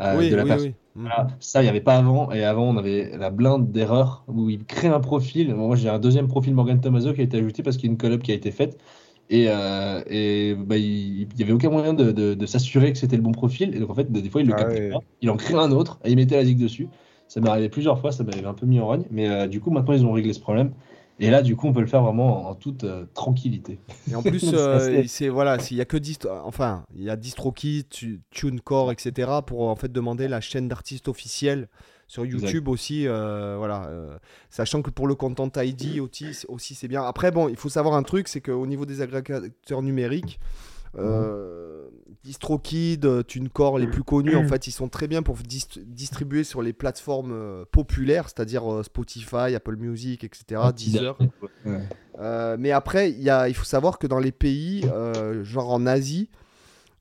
euh, 0.00 0.24
Oui, 0.24 0.26
de 0.26 0.36
la 0.36 0.44
oui, 0.44 0.46
personne. 0.46 0.68
oui. 0.68 0.76
Mm. 0.94 1.10
Voilà. 1.10 1.36
Ça, 1.40 1.60
il 1.60 1.64
n'y 1.64 1.68
avait 1.70 1.80
pas 1.82 1.96
avant. 1.98 2.30
Et 2.32 2.42
avant, 2.44 2.64
on 2.70 2.76
avait 2.78 3.16
la 3.18 3.30
blinde 3.30 3.70
d'erreurs 3.72 4.24
où 4.28 4.48
il 4.50 4.64
crée 4.64 4.88
un 4.88 5.00
profil. 5.00 5.54
Moi, 5.54 5.76
j'ai 5.76 5.88
un 5.90 5.98
deuxième 5.98 6.28
profil 6.28 6.54
Morgan 6.54 6.80
Tomaso 6.80 7.12
qui 7.12 7.20
a 7.20 7.24
été 7.24 7.36
ajouté 7.38 7.62
parce 7.62 7.76
qu'il 7.76 7.86
y 7.86 7.90
a 7.90 7.92
une 7.92 7.98
collab 7.98 8.22
qui 8.22 8.32
a 8.32 8.34
été 8.34 8.50
faite. 8.50 8.78
Et, 9.28 9.46
euh, 9.48 10.02
et 10.06 10.54
bah, 10.56 10.76
il 10.76 11.28
n'y 11.36 11.42
avait 11.42 11.52
aucun 11.52 11.70
moyen 11.70 11.94
de, 11.94 12.12
de- 12.12 12.34
de 12.34 12.46
s'assurer 12.46 12.92
que 12.92 12.98
c'était 12.98 13.16
le 13.16 13.22
bon 13.22 13.32
profil. 13.32 13.74
Et 13.74 13.78
donc, 13.80 13.90
en 13.90 13.94
fait, 13.94 14.10
des 14.10 14.28
fois, 14.30 14.40
il 14.42 14.46
le 14.46 14.52
Ah 14.52 14.54
captait 14.54 14.80
ouais. 14.80 14.90
pas. 14.90 15.00
Il 15.20 15.30
en 15.30 15.36
crée 15.36 15.54
un 15.54 15.70
autre 15.72 16.00
et 16.04 16.10
il 16.10 16.16
mettait 16.16 16.36
la 16.36 16.44
zig 16.44 16.58
dessus. 16.58 16.90
Ça 17.28 17.40
m'est 17.40 17.48
arrivé 17.48 17.68
plusieurs 17.70 17.98
fois. 18.00 18.12
Ça 18.12 18.24
m'avait 18.24 18.44
un 18.44 18.54
peu 18.54 18.66
mis 18.66 18.80
en 18.80 18.86
rogne. 18.86 19.06
Mais 19.10 19.48
du 19.48 19.60
coup, 19.60 19.70
maintenant, 19.70 19.94
ils 19.94 20.04
ont 20.04 20.12
réglé 20.12 20.32
ce 20.32 20.40
problème. 20.40 20.74
Et 21.20 21.30
là, 21.30 21.42
du 21.42 21.54
coup, 21.56 21.68
on 21.68 21.72
peut 21.72 21.80
le 21.80 21.86
faire 21.86 22.02
vraiment 22.02 22.48
en, 22.48 22.54
toute 22.54 22.84
euh, 22.84 23.04
tranquillité. 23.14 23.78
Et 24.10 24.14
en 24.14 24.22
plus, 24.22 24.42
euh, 24.54 25.04
c'est 25.06 25.28
voilà, 25.28 25.58
s'il 25.58 25.76
y 25.76 25.80
a 25.80 25.84
que 25.84 25.96
dist 25.96 26.26
enfin, 26.44 26.84
il 26.96 27.02
y 27.04 27.10
a 27.10 27.16
DistroKid, 27.16 27.88
Tu- 27.88 28.20
TuneCore, 28.30 28.90
etc. 28.90 29.30
pour 29.46 29.68
en 29.68 29.76
fait 29.76 29.92
demander 29.92 30.26
la 30.26 30.40
chaîne 30.40 30.68
d'artistes 30.68 31.08
officielle 31.08 31.68
sur 32.08 32.26
YouTube 32.26 32.68
aussi, 32.68 33.06
euh, 33.06 33.56
voilà. 33.56 33.88
sachant 34.50 34.82
que 34.82 34.90
pour 34.90 35.06
le 35.06 35.14
Content 35.14 35.50
ID 35.56 36.00
aussi, 36.00 36.34
c'est- 36.34 36.46
aussi 36.48 36.74
c'est 36.74 36.88
bien. 36.88 37.02
Après, 37.04 37.30
bon, 37.30 37.48
il 37.48 37.56
faut 37.56 37.68
savoir 37.70 37.94
un 37.94 38.02
truc, 38.02 38.28
c'est 38.28 38.40
qu'au 38.40 38.66
niveau 38.66 38.84
des 38.84 39.00
agrégateurs 39.00 39.82
numériques. 39.82 40.40
Euh, 40.98 41.88
DistroKid, 42.24 43.04
euh, 43.04 43.22
TuneCore, 43.22 43.78
les 43.78 43.86
plus 43.88 44.04
connus, 44.04 44.36
en 44.36 44.46
fait, 44.46 44.66
ils 44.66 44.72
sont 44.72 44.88
très 44.88 45.08
bien 45.08 45.22
pour 45.22 45.36
dist- 45.36 45.80
distribuer 45.80 46.44
sur 46.44 46.62
les 46.62 46.72
plateformes 46.72 47.32
euh, 47.32 47.64
populaires, 47.70 48.28
c'est-à-dire 48.28 48.70
euh, 48.72 48.82
Spotify, 48.82 49.54
Apple 49.56 49.76
Music, 49.76 50.22
etc., 50.22 50.60
Deezer. 50.76 51.18
Ouais. 51.64 51.80
Euh, 52.20 52.56
mais 52.58 52.70
après, 52.70 53.10
il 53.10 53.20
y 53.22 53.30
a- 53.30 53.48
il 53.48 53.54
faut 53.54 53.64
savoir 53.64 53.98
que 53.98 54.06
dans 54.06 54.20
les 54.20 54.30
pays, 54.32 54.84
euh, 54.92 55.42
genre 55.42 55.70
en 55.70 55.84
Asie, 55.86 56.28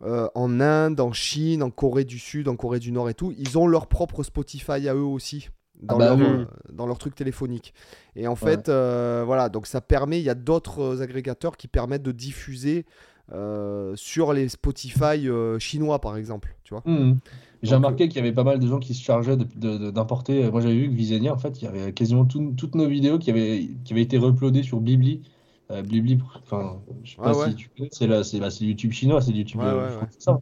euh, 0.03 0.27
en 0.33 0.59
Inde, 0.59 0.99
en 0.99 1.11
Chine, 1.13 1.61
en 1.61 1.69
Corée 1.69 2.05
du 2.05 2.17
Sud, 2.17 2.47
en 2.47 2.55
Corée 2.55 2.79
du 2.79 2.91
Nord 2.91 3.09
et 3.09 3.13
tout, 3.13 3.31
ils 3.37 3.57
ont 3.59 3.67
leur 3.67 3.85
propre 3.87 4.23
Spotify 4.23 4.87
à 4.87 4.95
eux 4.95 5.03
aussi. 5.03 5.49
Dans, 5.83 5.95
Ah 5.95 5.97
bah 5.97 6.15
leur, 6.15 6.37
oui. 6.39 6.45
dans 6.73 6.85
leur 6.85 6.99
truc 6.99 7.15
téléphonique. 7.15 7.73
Et 8.15 8.27
en 8.27 8.35
fait, 8.35 8.69
euh, 8.69 9.23
voilà, 9.25 9.49
donc 9.49 9.65
ça 9.65 9.81
permet, 9.81 10.19
il 10.19 10.23
y 10.23 10.29
a 10.29 10.35
d'autres 10.35 11.01
agrégateurs 11.01 11.57
qui 11.57 11.67
permettent 11.67 12.03
de 12.03 12.11
diffuser 12.11 12.85
euh, 13.33 13.93
sur 13.95 14.33
les 14.33 14.49
Spotify 14.49 15.27
euh, 15.27 15.59
chinois, 15.59 15.99
par 15.99 16.17
exemple. 16.17 16.55
Tu 16.63 16.73
vois 16.73 16.83
Mhm. 16.85 17.19
J'ai 17.63 17.75
remarqué 17.75 18.07
qu'il 18.07 18.17
y 18.17 18.19
avait 18.19 18.33
pas 18.33 18.43
mal 18.43 18.57
de 18.57 18.67
gens 18.67 18.79
qui 18.79 18.95
se 18.95 19.03
chargeaient 19.03 19.37
d'importer. 19.37 20.49
Moi, 20.49 20.61
j'avais 20.61 20.75
vu 20.75 20.89
que 20.89 20.95
Visenia, 20.95 21.31
en 21.33 21.37
fait, 21.37 21.61
il 21.61 21.65
y 21.65 21.67
avait 21.67 21.93
quasiment 21.93 22.25
tout- 22.25 22.53
toutes 22.57 22.73
nos 22.75 22.87
vidéos 22.87 23.19
qui 23.19 23.29
avaient, 23.29 23.69
qui 23.85 23.93
avaient 23.93 24.01
été 24.01 24.17
reuploadées 24.17 24.63
sur 24.63 24.79
Blibli. 24.79 25.21
Euh, 25.69 25.83
Blibli, 25.83 26.17
enfin, 26.41 26.81
je 27.03 27.11
sais 27.11 27.17
pas 27.17 27.33
Ouais, 27.33 27.43
ouais. 27.43 27.49
si 27.51 27.55
tu 27.55 27.69
connais, 27.69 27.89
c'est 27.91 28.39
bah, 28.39 28.49
YouTube 28.59 28.91
chinois, 28.91 29.21
c'est 29.21 29.31
YouTube 29.31 29.61
Ouais, 29.61 29.67
euh, 29.67 29.85
ouais, 29.85 29.91
français, 29.91 30.17
ça. 30.19 30.39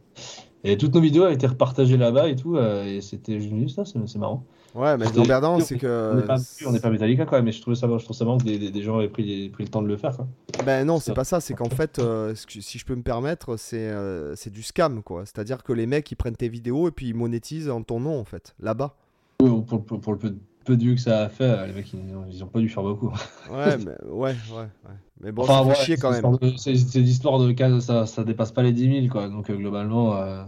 Et 0.64 0.76
toutes 0.76 0.94
nos 0.94 1.00
vidéos 1.00 1.24
avaient 1.24 1.34
été 1.34 1.46
repartagées 1.46 1.96
là-bas 1.96 2.28
et 2.28 2.36
tout. 2.36 2.56
euh, 2.56 2.84
et 2.84 3.00
c'était, 3.00 3.38
dis, 3.38 3.68
ça, 3.70 3.84
c'est 3.84 4.18
marrant. 4.18 4.44
Ouais, 4.74 4.96
mais 4.96 5.06
l'emmerdant, 5.16 5.58
c'est 5.58 5.74
est- 5.74 5.78
que. 5.78 6.10
On 6.12 6.16
n'est 6.16 6.22
pas, 6.22 6.36
on 6.66 6.78
pas 6.78 6.90
Metallica 6.90 7.26
même, 7.32 7.44
mais 7.46 7.50
je 7.52 7.60
trouvais 7.60 7.74
ça, 7.74 7.88
je 7.98 8.04
trouve 8.04 8.16
ça 8.16 8.24
marrant 8.24 8.38
que 8.38 8.44
des, 8.44 8.56
des- 8.58 8.70
des 8.70 8.82
gens 8.82 8.98
avaient 8.98 9.08
pris, 9.08 9.48
pris 9.48 9.64
le 9.64 9.68
temps 9.70 9.82
de 9.82 9.88
le 9.88 9.96
faire. 9.96 10.14
Quoi. 10.14 10.28
Ben 10.64 10.86
non, 10.86 11.00
c'est 11.00 11.12
pas 11.14 11.24
ça. 11.24 11.40
C'est 11.40 11.54
qu'en 11.54 11.68
fait, 11.70 11.98
euh, 11.98 12.34
si 12.36 12.78
je 12.78 12.84
peux 12.84 12.94
me 12.94 13.02
permettre, 13.02 13.56
c'est 13.56 13.78
euh, 13.88 14.36
c'est 14.36 14.50
du 14.50 14.62
scam, 14.62 15.02
quoi. 15.02 15.22
C'est-à-dire 15.26 15.64
que 15.64 15.72
les 15.72 15.86
mecs, 15.86 16.08
ils 16.12 16.14
prennent 16.16 16.36
tes 16.36 16.48
vidéos 16.48 16.86
et 16.86 16.92
puis 16.92 17.08
ils 17.08 17.14
monétisent 17.16 17.68
en 17.68 17.82
ton 17.82 17.98
nom, 17.98 18.16
en 18.20 18.24
fait, 18.24 18.54
là-bas. 18.60 18.94
Pour, 19.38 19.64
pour- 19.64 19.84
pour- 19.84 20.00
pour 20.00 20.12
le 20.12 20.18
peu, 20.18 20.34
peu 20.70 20.76
de 20.76 20.84
vues 20.84 20.94
que 20.96 21.00
ça 21.00 21.22
a 21.24 21.28
fait, 21.28 21.44
euh, 21.44 21.66
les 21.66 21.72
mecs, 21.72 21.92
ils, 21.92 21.98
ont- 22.16 22.26
ils 22.30 22.44
ont 22.44 22.48
pas 22.48 22.60
dû 22.60 22.68
faire 22.68 22.82
beaucoup. 22.82 23.12
Ouais, 23.44 23.76
mais 23.78 23.94
ouais, 24.04 24.38
ouais, 24.46 24.68
ouais. 24.84 24.94
Mais 25.20 25.32
bon, 25.32 25.48
Enfin, 25.48 25.64
ouais, 25.64 25.74
chier 25.74 25.98
quand 25.98 26.10
même. 26.12 26.32
C'est 26.58 26.72
l'histoire 27.00 27.38
de 27.38 27.52
cas, 27.52 27.80
ça, 27.80 28.06
ça 28.06 28.24
dépasse 28.24 28.52
pas 28.52 28.62
les 28.62 28.72
10 28.72 28.86
000, 28.88 29.08
quoi. 29.08 29.28
Donc, 29.28 29.48
euh, 29.50 29.56
globalement, 29.56 30.16
euh, 30.16 30.44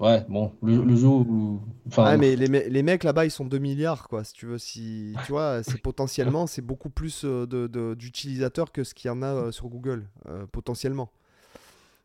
ouais, 0.00 0.24
bon, 0.28 0.52
le, 0.62 0.84
le 0.84 0.96
jour 0.96 1.26
où. 1.28 1.62
Enfin, 1.88 2.08
Ah, 2.08 2.16
mais 2.18 2.36
les, 2.36 2.48
me- 2.48 2.68
les 2.68 2.82
mecs 2.82 3.04
là-bas, 3.04 3.24
ils 3.24 3.30
sont 3.30 3.46
2 3.46 3.58
milliards, 3.58 4.08
quoi. 4.08 4.22
Si 4.22 4.32
tu 4.34 4.46
veux, 4.46 4.58
si 4.58 5.18
tu 5.22 5.32
vois, 5.32 5.62
c'est 5.62 5.78
potentiellement, 5.78 6.46
c'est 6.46 6.60
beaucoup 6.62 6.90
plus 6.90 7.24
de- 7.24 7.46
de- 7.46 7.94
d'utilisateurs 7.94 8.70
que 8.70 8.84
ce 8.84 8.94
qu'il 8.94 9.08
y 9.08 9.10
en 9.10 9.22
a 9.22 9.50
sur 9.50 9.68
Google, 9.68 10.06
euh, 10.28 10.46
potentiellement. 10.46 11.10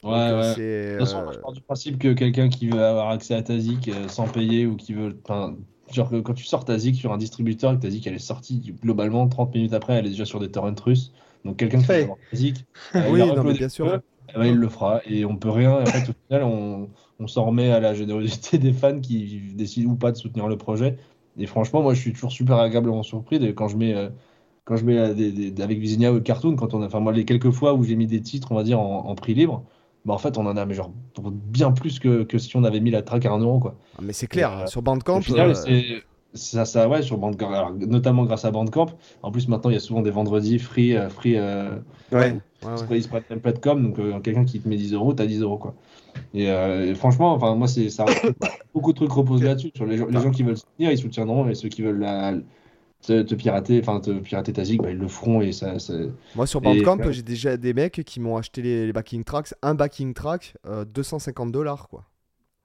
ouais, 0.04 0.10
Donc, 0.28 0.34
ouais. 0.34 0.54
c'est, 0.54 0.60
De 1.00 1.04
toute 1.04 1.10
façon, 1.10 1.24
moi, 1.24 1.34
je 1.34 1.40
pars 1.40 1.52
du 1.54 1.62
principe 1.62 2.00
que 2.00 2.14
quelqu'un 2.14 2.50
qui 2.50 2.68
veut 2.70 2.84
avoir 2.84 3.10
accès 3.10 3.34
à 3.36 3.44
ta 3.44 3.58
zik 3.60 3.88
euh, 3.88 4.08
sans 4.08 4.28
payer 4.28 4.66
ou 4.66 4.76
qui 4.76 4.94
veut. 4.94 5.20
Genre, 5.94 6.10
que 6.10 6.20
quand 6.22 6.34
tu 6.34 6.44
sors 6.46 6.66
ta 6.66 6.78
zik 6.78 6.96
sur 6.96 7.12
un 7.14 7.18
distributeur 7.18 7.74
et 7.74 7.76
que 7.78 7.82
ta 7.82 7.90
zik 7.90 8.06
elle 8.08 8.16
est 8.16 8.20
sortie, 8.20 8.60
globalement, 8.82 9.28
30 9.28 9.54
minutes 9.54 9.74
après, 9.74 9.94
elle 9.96 10.06
est 10.06 10.10
déjà 10.10 10.26
sur 10.26 10.40
des 10.40 10.52
torrents 10.52 10.74
russes. 10.84 11.14
Donc, 11.46 11.58
quelqu'un 11.58 11.82
qui 11.82 11.94
avoir 12.04 12.18
ta 12.32 12.38
zik, 12.38 12.66
euh, 13.02 13.10
il 13.10 13.18
Oui, 13.18 13.20
la 13.20 13.34
non, 13.34 13.44
mais 13.44 13.54
upload 13.54 13.56
bien 13.56 13.70
un 13.70 13.70
sûr. 13.70 13.88
peu, 13.90 14.02
eh 14.30 14.34
ben, 14.40 14.46
il 14.46 14.56
le 14.58 14.70
fera. 14.70 15.02
Et 15.06 15.26
on 15.26 15.38
peut 15.38 15.50
rien. 15.50 15.72
En 15.86 15.92
fait, 15.92 16.10
au 16.10 16.14
final, 16.28 16.44
on, 16.44 16.92
on 17.20 17.28
s'en 17.28 17.46
remet 17.46 17.72
à 17.72 17.80
la 17.80 17.94
générosité 17.94 18.58
des 18.58 18.74
fans 18.74 19.00
qui 19.00 19.54
décident 19.56 19.92
ou 19.92 19.96
pas 19.98 20.12
de 20.12 20.18
soutenir 20.18 20.48
le 20.48 20.58
projet. 20.58 20.98
Et 21.38 21.48
franchement, 21.48 21.82
moi, 21.82 21.94
je 21.94 22.02
suis 22.02 22.14
toujours 22.14 22.32
super 22.32 22.58
agréablement 22.58 23.04
surpris 23.04 23.40
de, 23.40 23.52
quand 23.52 23.68
je 23.68 23.78
mets. 23.78 23.94
euh, 23.96 24.10
quand 24.66 24.78
je 24.78 24.86
mets 24.86 24.98
euh, 24.98 25.14
des, 25.14 25.52
des- 25.52 25.62
avec 25.64 25.80
Visinia 25.80 26.14
ou 26.14 26.22
Cartoon, 26.22 26.56
quand 26.56 26.74
on 26.74 26.82
a, 26.82 26.86
enfin 26.88 27.00
moi 27.00 27.12
les 27.14 27.26
quelques 27.26 27.52
fois 27.52 27.74
où 27.74 27.84
j'ai 27.84 27.96
mis 27.96 28.08
des 28.08 28.22
titres, 28.22 28.52
on 28.52 28.56
va 28.56 28.64
dire 28.64 28.80
en, 28.80 29.06
en 29.08 29.16
prix 29.16 29.34
libre, 29.34 29.66
bah 30.06 30.14
en 30.14 30.18
fait 30.18 30.38
on 30.38 30.46
en 30.48 30.58
a 30.58 30.66
mais 30.66 30.74
genre 30.74 30.92
pour 31.14 31.30
bien 31.32 31.72
plus 31.72 32.00
que, 32.00 32.24
que 32.24 32.38
si 32.38 32.56
on 32.58 32.64
avait 32.64 32.80
mis 32.80 32.92
la 32.92 33.02
track 33.02 33.26
à 33.26 33.32
1 33.32 33.40
euro 33.40 33.60
quoi. 33.60 33.76
ah, 33.98 34.02
mais 34.04 34.14
c'est 34.14 34.28
clair, 34.28 34.52
euh, 34.60 34.66
sur 34.68 34.80
Au 34.80 34.82
Bandcamp, 34.82 35.22
final, 35.22 35.52
euh, 35.52 35.54
c'est 35.54 36.04
ça, 36.34 36.64
ça, 36.64 36.88
ouais, 36.88 37.02
sur 37.02 37.18
Bandcamp, 37.18 37.52
alors, 37.52 37.74
notamment 37.74 38.24
grâce 38.24 38.46
à 38.46 38.52
Bandcamp. 38.52 38.86
En 39.22 39.32
plus, 39.32 39.50
maintenant, 39.50 39.70
il 39.70 39.74
y 39.74 39.78
a 39.78 39.82
souvent 39.82 40.02
des 40.02 40.12
vendredis 40.12 40.60
free, 40.60 40.96
euh, 40.96 41.10
free, 41.10 41.36
euh, 41.38 41.72
Ouais. 42.14 42.38
Ouais, 42.64 42.72
ils 42.90 42.90
ouais. 42.90 43.02
se 43.02 43.10
prennent 43.10 43.24
template.com, 43.24 43.84
donc 43.92 44.24
quelqu'un 44.24 44.46
qui 44.46 44.62
te 44.62 44.68
met 44.70 44.78
10 44.78 44.94
euros, 44.94 45.12
t'as 45.14 45.26
10 45.26 45.42
euros, 45.42 45.58
quoi. 45.58 45.74
Et, 46.34 46.46
et 46.46 46.96
franchement, 46.96 47.34
enfin, 47.34 47.54
moi, 47.56 47.68
c'est 47.68 47.90
ça. 47.90 48.06
beaucoup 48.74 48.94
de 48.94 48.98
trucs 48.98 49.12
reposent 49.12 49.44
là-dessus. 49.44 49.72
Sur 49.76 49.86
les, 49.86 49.98
gens- 49.98 50.08
les 50.08 50.22
gens 50.22 50.32
qui 50.32 50.44
veulent 50.44 50.58
soutenir, 50.58 50.92
ils 50.92 50.98
soutiendront, 50.98 51.50
et 51.50 51.56
ceux 51.56 51.68
qui 51.70 51.82
veulent 51.82 52.00
la, 52.00 52.34
te, 53.02 53.22
te 53.24 53.36
pirater, 53.36 53.80
enfin, 53.82 54.00
te 54.00 54.12
pirater 54.20 54.54
ta 54.54 54.64
zig, 54.64 54.82
bah, 54.82 54.92
ils 54.92 54.98
le 54.98 55.08
feront, 55.08 55.42
et 55.42 55.52
ça, 55.52 55.80
ça- 55.80 55.94
Moi 56.36 56.46
sur 56.48 56.62
Et- 56.64 56.64
Bandcamp, 56.84 57.12
j'ai 57.12 57.24
déjà 57.24 57.58
des 57.58 57.74
mecs 57.74 58.04
qui 58.06 58.20
m'ont 58.20 58.38
acheté 58.38 58.62
les, 58.62 58.86
les 58.86 58.94
backing 58.94 59.24
tracks. 59.24 59.54
Un 59.62 59.76
backing 59.76 60.14
track, 60.14 60.56
euh, 60.66 60.86
250 60.86 61.52
dollars 61.52 61.88
quoi. 61.90 62.06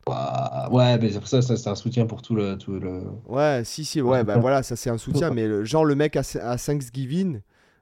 Ouah, 0.08 0.68
ouais, 0.70 0.98
mais 0.98 1.10
c'est 1.10 1.18
pour 1.18 1.26
ça, 1.28 1.42
ça 1.42 1.56
c'est 1.56 1.68
un 1.68 1.74
soutien 1.74 2.06
pour 2.06 2.22
tout 2.22 2.36
le, 2.36 2.56
tout 2.56 2.78
le. 2.78 3.02
Ouais, 3.26 3.62
si, 3.64 3.84
si, 3.84 4.00
ouais, 4.00 4.22
bah 4.22 4.38
voilà, 4.38 4.62
ça 4.62 4.76
c'est 4.76 4.90
un 4.90 4.98
soutien. 4.98 5.30
Mais 5.30 5.48
le, 5.48 5.64
genre, 5.64 5.84
le 5.84 5.96
mec 5.96 6.14
à, 6.16 6.22
à 6.42 6.56
Thanksgiving, 6.56 7.40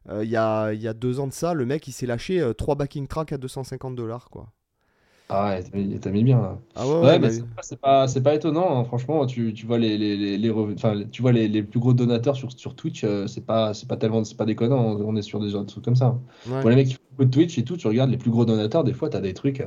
euh, 0.09 0.25
il 0.25 0.31
y, 0.31 0.37
a, 0.37 0.73
il 0.73 0.81
y 0.81 0.89
a 0.89 0.95
deux 0.95 1.21
ans 1.21 1.27
de 1.27 1.33
ça, 1.35 1.53
le 1.53 1.67
mec 1.67 1.87
il 1.87 1.93
s'est 1.93 2.07
lâché 2.07 2.41
euh, 2.41 2.55
trois 2.55 2.77
backing 2.77 3.07
tracks 3.09 3.33
à 3.33 3.39
250 3.39 3.95
dollars 3.95 4.31
quoi. 4.31 4.54
Ah 5.29 5.49
ouais, 5.57 5.63
t'as 6.01 6.11
mis, 6.11 6.23
bien. 6.23 6.39
là. 6.41 6.59
Ah 6.75 6.87
ouais, 6.87 6.95
Ouais, 7.01 7.19
ouais, 7.19 7.19
mais 7.19 7.29
bah, 7.41 7.63
c'est 7.63 7.81
pas, 7.81 8.07
pas, 8.23 8.35
étonnant, 8.35 8.79
hein. 8.81 8.85
franchement, 8.85 9.25
tu, 9.27 9.55
tu 9.55 9.65
vois 9.67 9.79
les, 9.79 9.97
les, 9.97 10.37
les, 10.37 10.51
enfin, 10.51 11.03
tu 11.11 11.23
vois 11.23 11.33
les, 11.33 11.49
les 11.49 11.63
plus 11.63 11.81
gros 11.81 11.95
donateurs 11.95 12.37
sur, 12.37 12.53
sur 12.53 12.77
Twitch, 12.77 13.05
euh, 13.05 13.27
c'est 13.27 13.41
pas, 13.47 13.73
c'est 13.73 13.89
pas 13.89 13.97
tellement, 13.97 14.23
c'est 14.25 14.37
pas 14.37 14.45
déconnant, 14.45 14.77
on, 14.85 15.01
on 15.09 15.17
est 15.17 15.23
sur 15.23 15.41
des 15.41 15.53
trucs 15.67 15.83
comme 15.85 15.97
ça. 15.97 16.07
hein. 16.09 16.23
ouais. 16.47 16.61
Pour 16.61 16.69
les 16.71 16.77
mecs 16.77 16.89
qui 16.89 16.95
font 16.95 17.01
beaucoup 17.13 17.25
de 17.25 17.31
Twitch 17.31 17.57
et 17.59 17.65
tout, 17.65 17.77
tu 17.79 17.87
regardes 17.87 18.11
les 18.11 18.19
plus 18.19 18.31
gros 18.31 18.45
donateurs, 18.45 18.85
des 18.85 18.93
fois, 18.93 19.09
t'as 19.09 19.21
des 19.23 19.33
trucs, 19.35 19.63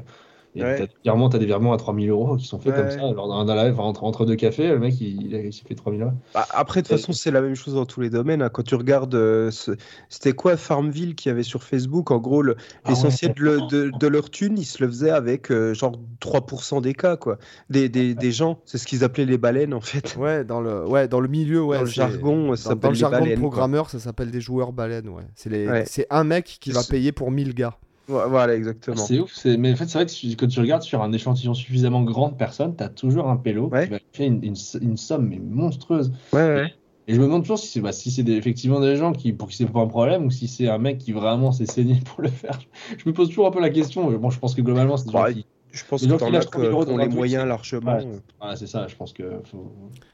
et 0.57 0.63
Ouais. 0.63 0.77
t'as 0.77 0.85
des 0.87 0.93
virements, 1.03 1.29
t'as 1.29 1.37
des 1.37 1.45
virements 1.45 1.73
à 1.73 1.77
3000 1.77 2.09
euros 2.09 2.35
qui 2.37 2.45
sont 2.45 2.59
faits 2.59 2.75
comme 2.75 2.89
ça, 2.91 2.99
alors 2.99 3.27
dans 3.27 3.49
un 3.51 3.55
live, 3.63 3.79
entre, 3.79 4.03
entre 4.03 4.25
deux 4.25 4.35
cafés, 4.35 4.67
le 4.69 4.79
mec, 4.79 4.99
il, 4.99 5.23
il, 5.27 5.35
a- 5.35 5.39
il 5.41 5.53
s'est 5.53 5.63
fait 5.67 5.75
3000 5.75 6.01
euros. 6.01 6.11
Bah, 6.33 6.45
Après, 6.51 6.81
de 6.81 6.87
toute 6.87 6.97
façon, 6.97 7.11
c'est 7.13 7.31
la 7.31 7.41
même 7.41 7.55
chose 7.55 7.73
dans 7.75 7.85
tous 7.85 8.01
les 8.01 8.09
domaines. 8.09 8.41
hein. 8.41 8.49
Quand 8.49 8.63
tu 8.63 8.75
regardes, 8.75 9.15
euh, 9.15 9.51
ce- 9.51 9.71
c'était 10.09 10.33
quoi 10.33 10.57
Farmville 10.57 11.15
qui 11.15 11.29
avait 11.29 11.43
sur 11.43 11.63
Facebook 11.63 12.11
En 12.11 12.17
gros, 12.19 12.41
le- 12.41 12.55
Ah 12.83 12.89
l'essentiel 12.89 13.33
de, 13.33 13.41
le- 13.43 13.61
de, 13.69 13.91
de 13.97 14.07
leur 14.07 14.29
thune, 14.29 14.57
ils 14.57 14.65
se 14.65 14.83
le 14.83 14.89
faisaient 14.89 15.11
avec 15.11 15.51
euh, 15.51 15.73
genre 15.73 15.93
3% 16.19 16.81
des 16.81 16.93
cas, 16.93 17.15
quoi. 17.17 17.37
Des, 17.69 17.89
des, 17.89 18.15
des 18.15 18.31
gens. 18.31 18.59
C'est 18.65 18.77
ce 18.77 18.87
qu'ils 18.87 19.03
appelaient 19.03 19.25
les 19.25 19.37
baleines, 19.37 19.73
en 19.73 19.81
fait. 19.81 20.15
Ouais, 20.19 20.43
dans 20.43 20.61
le, 20.61 20.85
ouais, 20.87 21.07
dans 21.07 21.19
le 21.19 21.27
milieu, 21.27 21.63
ouais. 21.63 21.77
dans 21.77 21.83
le 21.83 21.89
jargon, 21.89 22.55
ça 22.55 22.69
Dans, 22.69 22.75
dans 22.75 22.79
s'appelle 22.81 22.89
le 22.89 22.93
les 22.93 22.99
jargon 22.99 23.15
de 23.17 23.21
baleines. 23.21 23.39
quoi. 23.39 23.49
programmeur, 23.49 23.89
ça 23.89 23.99
s'appelle 23.99 24.31
des 24.31 24.41
joueurs 24.41 24.71
baleines, 24.73 25.09
ouais. 25.09 25.23
C'est 25.35 25.49
les... 25.49 25.67
Ouais. 25.67 25.83
c'est 25.85 26.07
un 26.09 26.23
mec 26.23 26.57
qui 26.59 26.71
va 26.71 26.81
payer 26.83 27.11
pour 27.11 27.31
1000 27.31 27.53
gars. 27.53 27.77
Voilà, 28.07 28.55
exactement. 28.55 28.95
C'est 28.95 29.19
ouf, 29.19 29.45
mais 29.45 29.73
en 29.73 29.75
fait, 29.75 29.85
c'est 29.87 29.97
vrai 29.97 30.05
que 30.05 30.11
tu- 30.11 30.35
quand 30.37 30.47
tu 30.47 30.59
regardes 30.61 30.81
sur 30.81 31.01
un 31.01 31.11
échantillon 31.11 31.53
suffisamment 31.53 32.03
grand 32.03 32.29
de 32.29 32.35
personnes, 32.35 32.75
t'as 32.75 32.87
toujours 32.89 33.27
un 33.29 33.35
pélo 33.37 33.67
Ouais. 33.69 33.85
qui 33.85 33.89
va 33.91 33.99
faire 34.13 34.27
une, 34.27 34.43
une, 34.43 34.55
une 34.81 34.97
somme 34.97 35.27
mais 35.27 35.39
monstrueuse. 35.39 36.11
Ouais, 36.31 36.39
ouais. 36.39 36.73
Et 37.07 37.13
je 37.13 37.19
me 37.19 37.25
demande 37.25 37.43
toujours 37.43 37.59
si 37.59 37.67
c'est 37.67 37.81
bah, 37.81 37.91
si 37.91 38.23
des- 38.23 38.33
effectivement 38.33 38.79
des 38.79 38.95
gens 38.97 39.13
qui, 39.13 39.31
pour 39.33 39.47
qui 39.49 39.55
c'est 39.57 39.65
pas 39.65 39.79
un 39.81 39.87
problème 39.87 40.25
ou 40.25 40.31
si 40.31 40.47
c'est 40.47 40.67
un 40.69 40.77
mec 40.77 40.97
qui 40.99 41.11
vraiment 41.13 41.51
s'est 41.51 41.65
saigné 41.65 41.99
pour 42.05 42.21
le 42.21 42.29
faire. 42.29 42.59
Je 42.97 43.03
me 43.07 43.13
pose 43.13 43.27
toujours 43.29 43.47
un 43.47 43.51
peu 43.51 43.61
la 43.61 43.69
question. 43.69 44.09
Bon, 44.11 44.29
je 44.29 44.39
pense 44.39 44.55
que 44.55 44.61
globalement, 44.61 44.97
c'est 44.97 45.05
des 45.07 45.11
gens 45.11 45.25
qui. 45.25 45.45
Je 45.71 45.83
pense 45.85 46.01
que 46.01 46.07
t'en 46.07 46.17
qui 46.17 46.23
as 46.25 46.29
lâchent 46.29 46.45
que- 46.45 46.51
3000 46.51 46.69
euros 46.71 46.85
qui 46.85 46.91
ont 46.91 46.97
dans 46.97 47.03
les 47.03 47.09
moyens 47.09 47.43
c'est- 47.43 47.47
largement. 47.49 47.97
Ouais. 47.97 48.07
Voilà, 48.39 48.55
c'est 48.55 48.67
ça. 48.67 48.87
Je 48.87 48.95
pense 48.95 49.13
que 49.13 49.23
faut- 49.51 49.71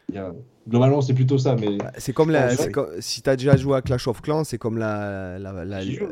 il 0.09 0.15
y 0.15 0.17
a- 0.17 0.33
globalement, 0.67 1.01
c'est 1.01 1.13
plutôt 1.13 1.37
ça. 1.37 1.55
Mais 1.55 1.77
Bah, 1.77 1.91
C'est 1.97 2.11
comme 2.13 2.29
la, 2.31 2.55
comme- 2.71 2.89
si 2.99 3.21
t'as 3.21 3.35
déjà 3.35 3.55
joué 3.55 3.77
à 3.77 3.81
Clash 3.81 4.07
of 4.07 4.21
Clans, 4.21 4.43
c'est 4.43 4.57
comme 4.57 4.77
la, 4.77 5.39
la, 5.39 5.81
joue. 5.85 6.07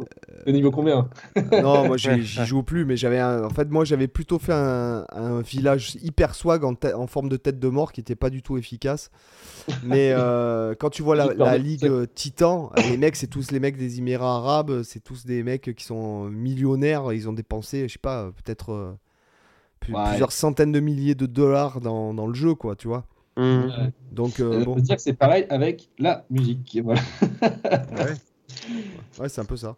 au 0.47 0.51
niveau 0.51 0.71
combien? 0.71 1.09
Non, 1.51 1.87
moi 1.87 1.97
j'y 1.97 2.09
j'y 2.23 2.45
joue 2.45 2.63
plus, 2.63 2.85
mais 2.85 2.95
j'avais 2.97 3.19
un- 3.19 3.43
en 3.43 3.49
fait 3.49 3.69
moi 3.69 3.83
j'avais 3.83 4.07
plutôt 4.07 4.39
fait 4.39 4.53
un, 4.53 5.05
un 5.11 5.41
village 5.41 5.95
hyper 6.01 6.33
swag 6.35 6.63
en, 6.63 6.75
forme 7.07 7.27
de 7.29 7.37
tête 7.37 7.59
de 7.59 7.67
mort 7.67 7.91
qui 7.91 7.99
était 8.01 8.15
pas 8.15 8.29
du 8.29 8.41
tout 8.41 8.57
efficace. 8.57 9.09
Mais 9.83 10.13
euh, 10.15 10.73
quand 10.79 10.89
tu 10.89 11.01
vois 11.01 11.15
la, 11.15 11.57
ligue 11.57 11.81
c'est- 11.81 11.89
euh, 11.89 12.05
Titan, 12.13 12.71
les 12.89 12.97
mecs 12.97 13.15
c'est 13.15 13.27
tous 13.27 13.51
les 13.51 13.59
mecs 13.59 13.77
des 13.77 13.97
Émirats 13.99 14.35
Arabes, 14.37 14.83
c'est 14.83 15.03
tous 15.03 15.25
des 15.25 15.43
mecs 15.43 15.75
qui 15.75 15.83
sont 15.85 16.25
millionnaires, 16.29 17.11
ils 17.13 17.27
ont 17.29 17.33
dépensé, 17.33 17.87
je 17.87 17.93
sais 17.93 17.99
pas, 17.99 18.31
peut-être 18.43 18.71
euh, 18.71 18.91
Ouais. 19.89 20.03
plusieurs 20.09 20.31
centaines 20.31 20.71
de 20.71 20.79
milliers 20.79 21.15
de 21.15 21.25
dollars 21.25 21.81
dans, 21.81 22.13
dans 22.13 22.27
le 22.27 22.33
jeu, 22.33 22.53
quoi, 22.55 22.75
tu 22.75 22.87
vois. 22.87 23.05
Ouais. 23.37 23.91
Donc 24.11 24.39
euh, 24.39 24.59
On 24.61 24.63
bon, 24.65 24.75
peut 24.75 24.81
dire 24.81 24.95
que 24.97 25.01
c'est 25.01 25.13
pareil 25.13 25.45
avec 25.49 25.89
la 25.97 26.25
musique. 26.29 26.77
Voilà. 26.83 27.01
ouais, 29.19 29.29
c'est 29.29 29.41
un 29.41 29.45
peu 29.45 29.57
ça. 29.57 29.75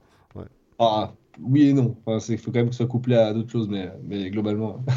Ah, 0.80 1.13
oui 1.41 1.69
et 1.69 1.73
non. 1.73 1.95
Enfin, 2.05 2.19
c'est- 2.19 2.34
il 2.34 2.39
faut 2.39 2.51
quand 2.51 2.59
même 2.59 2.67
que 2.67 2.73
ce 2.73 2.77
soit 2.80 2.88
couplé 2.88 3.15
à 3.15 3.31
d'autres 3.34 3.51
choses, 3.51 3.69
mais, 3.69 3.89
mais 4.03 4.30
globalement. 4.30 4.84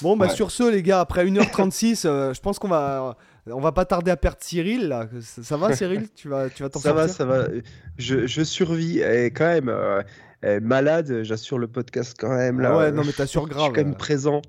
Bon, 0.00 0.16
bah 0.16 0.26
Ouais. 0.26 0.32
sur 0.32 0.52
ce, 0.52 0.62
les 0.70 0.80
gars, 0.84 1.00
après 1.00 1.26
1h36, 1.26 2.06
euh, 2.06 2.32
je 2.32 2.40
pense 2.40 2.60
qu'on 2.60 2.68
va, 2.68 3.16
on 3.48 3.58
va 3.58 3.72
pas 3.72 3.84
tarder 3.84 4.12
à 4.12 4.16
perdre 4.16 4.38
Cyril. 4.40 4.86
Là. 4.86 5.08
Ça, 5.20 5.42
ça 5.42 5.56
va, 5.56 5.74
Cyril? 5.74 6.08
Tu 6.14 6.28
vas, 6.28 6.48
tu 6.48 6.62
vas 6.62 6.68
t'en 6.68 6.78
Ça 6.78 6.92
va, 6.92 7.08
ça 7.08 7.24
va. 7.24 7.48
Je, 7.96 8.24
je 8.28 8.42
survis. 8.44 9.00
Et 9.00 9.32
quand 9.32 9.46
même, 9.46 9.68
euh, 9.68 10.00
euh, 10.44 10.60
malade, 10.62 11.22
j'assure 11.22 11.58
le 11.58 11.66
podcast 11.68 12.16
quand 12.18 12.28
même. 12.34 12.60
Là, 12.60 12.70
Ah 12.72 12.76
ouais, 12.78 12.84
Euh, 12.84 12.90
non, 12.92 13.02
mais 13.04 13.12
t'as 13.12 13.24
Je 13.24 13.30
sur 13.30 13.42
suis 13.42 13.50
grave. 13.50 13.72
quand 13.72 13.82
même 13.82 13.96
présent. 13.96 14.40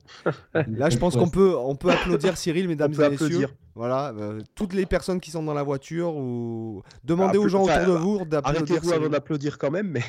Là, 0.53 0.89
je 0.89 0.97
pense 0.97 1.15
qu'on 1.15 1.29
peut, 1.29 1.55
on 1.57 1.75
peut 1.75 1.89
applaudir 1.89 2.37
Cyril, 2.37 2.67
mesdames 2.67 2.91
On 2.93 2.95
peut 2.97 3.03
et 3.05 3.09
messieurs. 3.09 3.25
applaudir. 3.27 3.49
Voilà, 3.75 4.13
euh, 4.17 4.41
toutes 4.55 4.73
les 4.73 4.85
personnes 4.85 5.19
qui 5.21 5.31
sont 5.31 5.41
dans 5.41 5.53
la 5.53 5.63
voiture 5.63 6.15
ou 6.17 6.83
demandez 7.03 7.37
Appla- 7.37 7.41
aux 7.41 7.47
gens 7.47 7.63
autour 7.63 7.77
de 7.85 7.91
vous 7.91 8.25
d'applaudir 8.25 8.61
Arrêtez-vous 8.61 8.91
avant 8.93 9.07
d'applaudir 9.09 9.57
quand 9.57 9.71
même, 9.71 9.87
mais 9.89 10.03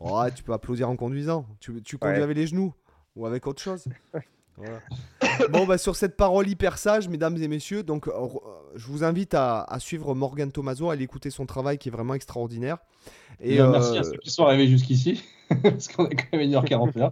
Ouais, 0.00 0.30
tu 0.34 0.42
peux 0.42 0.52
applaudir 0.52 0.88
en 0.90 0.96
conduisant. 0.96 1.46
Tu, 1.60 1.80
tu 1.82 1.96
conduis 1.96 2.16
Ouais. 2.18 2.22
avec 2.24 2.36
les 2.36 2.46
genoux 2.48 2.74
ou 3.14 3.24
avec 3.26 3.46
autre 3.46 3.62
chose. 3.62 3.84
Voilà. 4.56 4.80
bon, 5.50 5.66
bah, 5.66 5.78
sur 5.78 5.96
cette 5.96 6.16
parole 6.16 6.48
hyper 6.48 6.78
sage, 6.78 7.08
mesdames 7.08 7.36
et 7.36 7.48
messieurs, 7.48 7.82
donc, 7.82 8.08
euh, 8.08 8.12
je 8.76 8.86
vous 8.86 9.04
invite 9.04 9.34
à, 9.34 9.62
à 9.62 9.80
suivre 9.80 10.14
Morgan 10.14 10.50
Tomaso, 10.50 10.90
à 10.90 10.92
aller 10.92 11.04
écouter 11.04 11.30
son 11.30 11.46
travail 11.46 11.78
qui 11.78 11.88
est 11.88 11.92
vraiment 11.92 12.14
extraordinaire. 12.14 12.78
Et 13.40 13.54
Et, 13.54 13.60
euh, 13.60 13.70
merci 13.70 13.98
à 13.98 14.04
ceux 14.04 14.16
qui 14.18 14.30
sont 14.30 14.44
arrivés 14.44 14.68
jusqu'ici, 14.68 15.22
parce 15.62 15.88
qu'on 15.88 16.06
est 16.08 16.14
quand 16.14 16.36
même 16.36 16.50
1h41. 16.50 17.10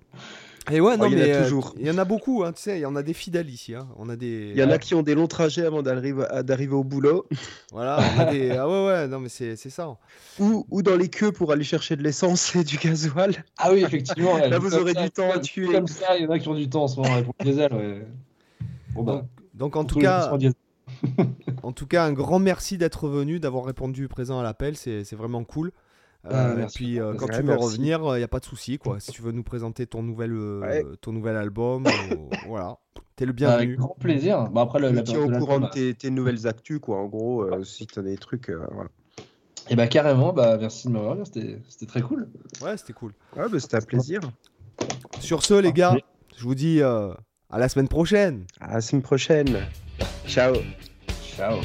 Et 0.70 0.80
ouais, 0.80 0.96
non, 0.96 1.06
Oh, 1.06 1.08
il 1.10 1.18
y 1.18 1.20
en 1.20 1.24
a 1.24 1.26
mais 1.26 1.32
euh, 1.34 1.42
toujours. 1.42 1.74
il 1.80 1.86
y 1.86 1.90
en 1.90 1.98
a 1.98 2.04
beaucoup, 2.04 2.44
hein, 2.44 2.52
tu 2.52 2.62
sais, 2.62 2.78
il 2.78 2.82
y 2.82 2.86
en 2.86 2.94
a 2.94 3.02
des 3.02 3.14
fidèles 3.14 3.50
ici. 3.50 3.74
hein. 3.74 3.88
On 3.96 4.08
a 4.08 4.14
des. 4.16 4.52
il 4.54 4.58
y 4.58 4.62
en 4.62 4.70
a 4.70 4.78
qui 4.78 4.94
ont 4.94 5.02
des 5.02 5.14
longs 5.16 5.26
trajets 5.26 5.66
avant 5.66 5.82
d'arriver 5.82 6.74
au 6.74 6.84
boulot, 6.84 7.26
Voilà, 7.72 7.98
on 8.16 8.20
a 8.20 8.24
des. 8.26 8.50
Ah 8.52 8.68
ouais, 8.68 8.86
ouais, 8.86 9.08
non, 9.08 9.18
mais 9.18 9.28
c'est 9.28 9.56
c'est 9.56 9.70
ça. 9.70 9.96
ou, 10.38 10.64
ou 10.70 10.82
dans 10.82 10.94
les 10.96 11.08
queues 11.08 11.32
pour 11.32 11.50
aller 11.52 11.64
chercher 11.64 11.96
de 11.96 12.02
l'essence 12.02 12.54
et 12.54 12.62
du 12.62 12.76
gasoil. 12.78 13.44
Ah 13.58 13.72
oui, 13.72 13.82
effectivement. 13.82 14.36
Là, 14.46 14.58
vous 14.58 14.74
aurez 14.76 14.92
ça, 14.94 15.02
du 15.02 15.10
temps 15.10 15.30
à 15.30 15.34
comme- 15.34 15.42
tuer. 15.42 15.72
Comme 15.72 15.88
ça, 15.88 16.16
il 16.16 16.24
y 16.24 16.26
en 16.26 16.30
a 16.30 16.38
qui 16.38 16.48
ont 16.48 16.54
du 16.54 16.68
temps 16.68 16.84
en 16.84 16.88
ce 16.88 17.00
moment 17.00 17.22
pour 17.22 17.34
le 17.40 17.44
diesel. 17.44 17.72
Ouais. 17.74 18.06
Bon, 18.94 19.02
bah, 19.02 19.24
Donc, 19.54 19.74
en 19.76 19.84
tout 19.84 19.98
cas, 19.98 20.30
en 21.62 21.72
tout 21.72 21.86
cas, 21.86 22.04
un 22.04 22.12
grand 22.12 22.38
merci 22.38 22.78
d'être 22.78 23.08
venu, 23.08 23.40
d'avoir 23.40 23.64
répondu 23.64 24.06
présent 24.08 24.38
à 24.38 24.42
l'appel, 24.42 24.76
c'est 24.76 25.04
c'est 25.04 25.16
vraiment 25.16 25.42
cool. 25.44 25.72
Euh, 26.24 26.30
Ah, 26.32 26.52
et 26.52 26.56
merci. 26.56 26.76
puis 26.76 27.00
euh, 27.00 27.14
quand 27.14 27.26
tu 27.26 27.36
veux 27.38 27.42
merci. 27.42 27.64
revenir, 27.64 28.00
il 28.14 28.18
n'y 28.18 28.22
a 28.22 28.28
pas 28.28 28.38
de 28.38 28.44
souci. 28.44 28.78
quoi. 28.78 29.00
Si 29.00 29.10
tu 29.12 29.22
veux 29.22 29.32
nous 29.32 29.42
présenter 29.42 29.86
ton 29.86 30.02
nouvel, 30.02 30.32
euh, 30.32 30.60
Ouais. 30.60 30.84
ton 31.00 31.12
nouvel 31.12 31.36
album, 31.36 31.84
euh, 31.86 31.90
voilà, 32.48 32.78
t'es 33.16 33.24
le 33.24 33.30
Avec 33.30 33.36
bienvenu. 33.36 33.76
grand 33.76 33.96
plaisir. 33.98 34.48
Bah, 34.50 34.60
après, 34.62 34.78
le, 34.78 34.90
Je 34.90 34.94
la 34.94 35.02
tiens 35.02 35.20
au 35.20 35.30
courant 35.30 35.58
de 35.60 35.66
tes, 35.68 35.94
tes 35.94 36.10
nouvelles 36.10 36.46
actus, 36.46 36.78
quoi. 36.78 36.98
En 36.98 37.06
gros, 37.06 37.42
euh, 37.42 37.64
si 37.64 37.86
tu 37.88 37.98
as 37.98 38.02
des 38.02 38.16
trucs. 38.16 38.50
euh, 38.50 38.64
voilà. 38.72 38.88
Et 39.70 39.74
bah, 39.76 39.86
carrément, 39.88 40.32
bah, 40.32 40.56
merci 40.58 40.86
de 40.88 40.92
m'avoir 40.92 41.16
vu, 41.16 41.22
c'était 41.24 41.58
c'était 41.68 41.86
très 41.86 42.02
cool. 42.02 42.28
Ouais, 42.60 42.76
c'était 42.76 42.92
cool. 42.92 43.12
Ouais, 43.36 43.48
bah, 43.50 43.58
c'était 43.60 43.76
un 43.76 43.80
plaisir. 43.80 44.20
Sur 45.20 45.44
ce, 45.44 45.54
les 45.54 45.72
gars, 45.72 45.96
je 46.36 46.42
vous 46.44 46.54
dis 46.54 46.80
euh, 46.82 47.12
à 47.50 47.58
la 47.58 47.68
semaine 47.68 47.88
prochaine. 47.88 48.44
À 48.60 48.74
la 48.74 48.80
semaine 48.80 49.02
prochaine. 49.02 49.58
Ciao. 50.26 50.54
Ciao. 51.36 51.56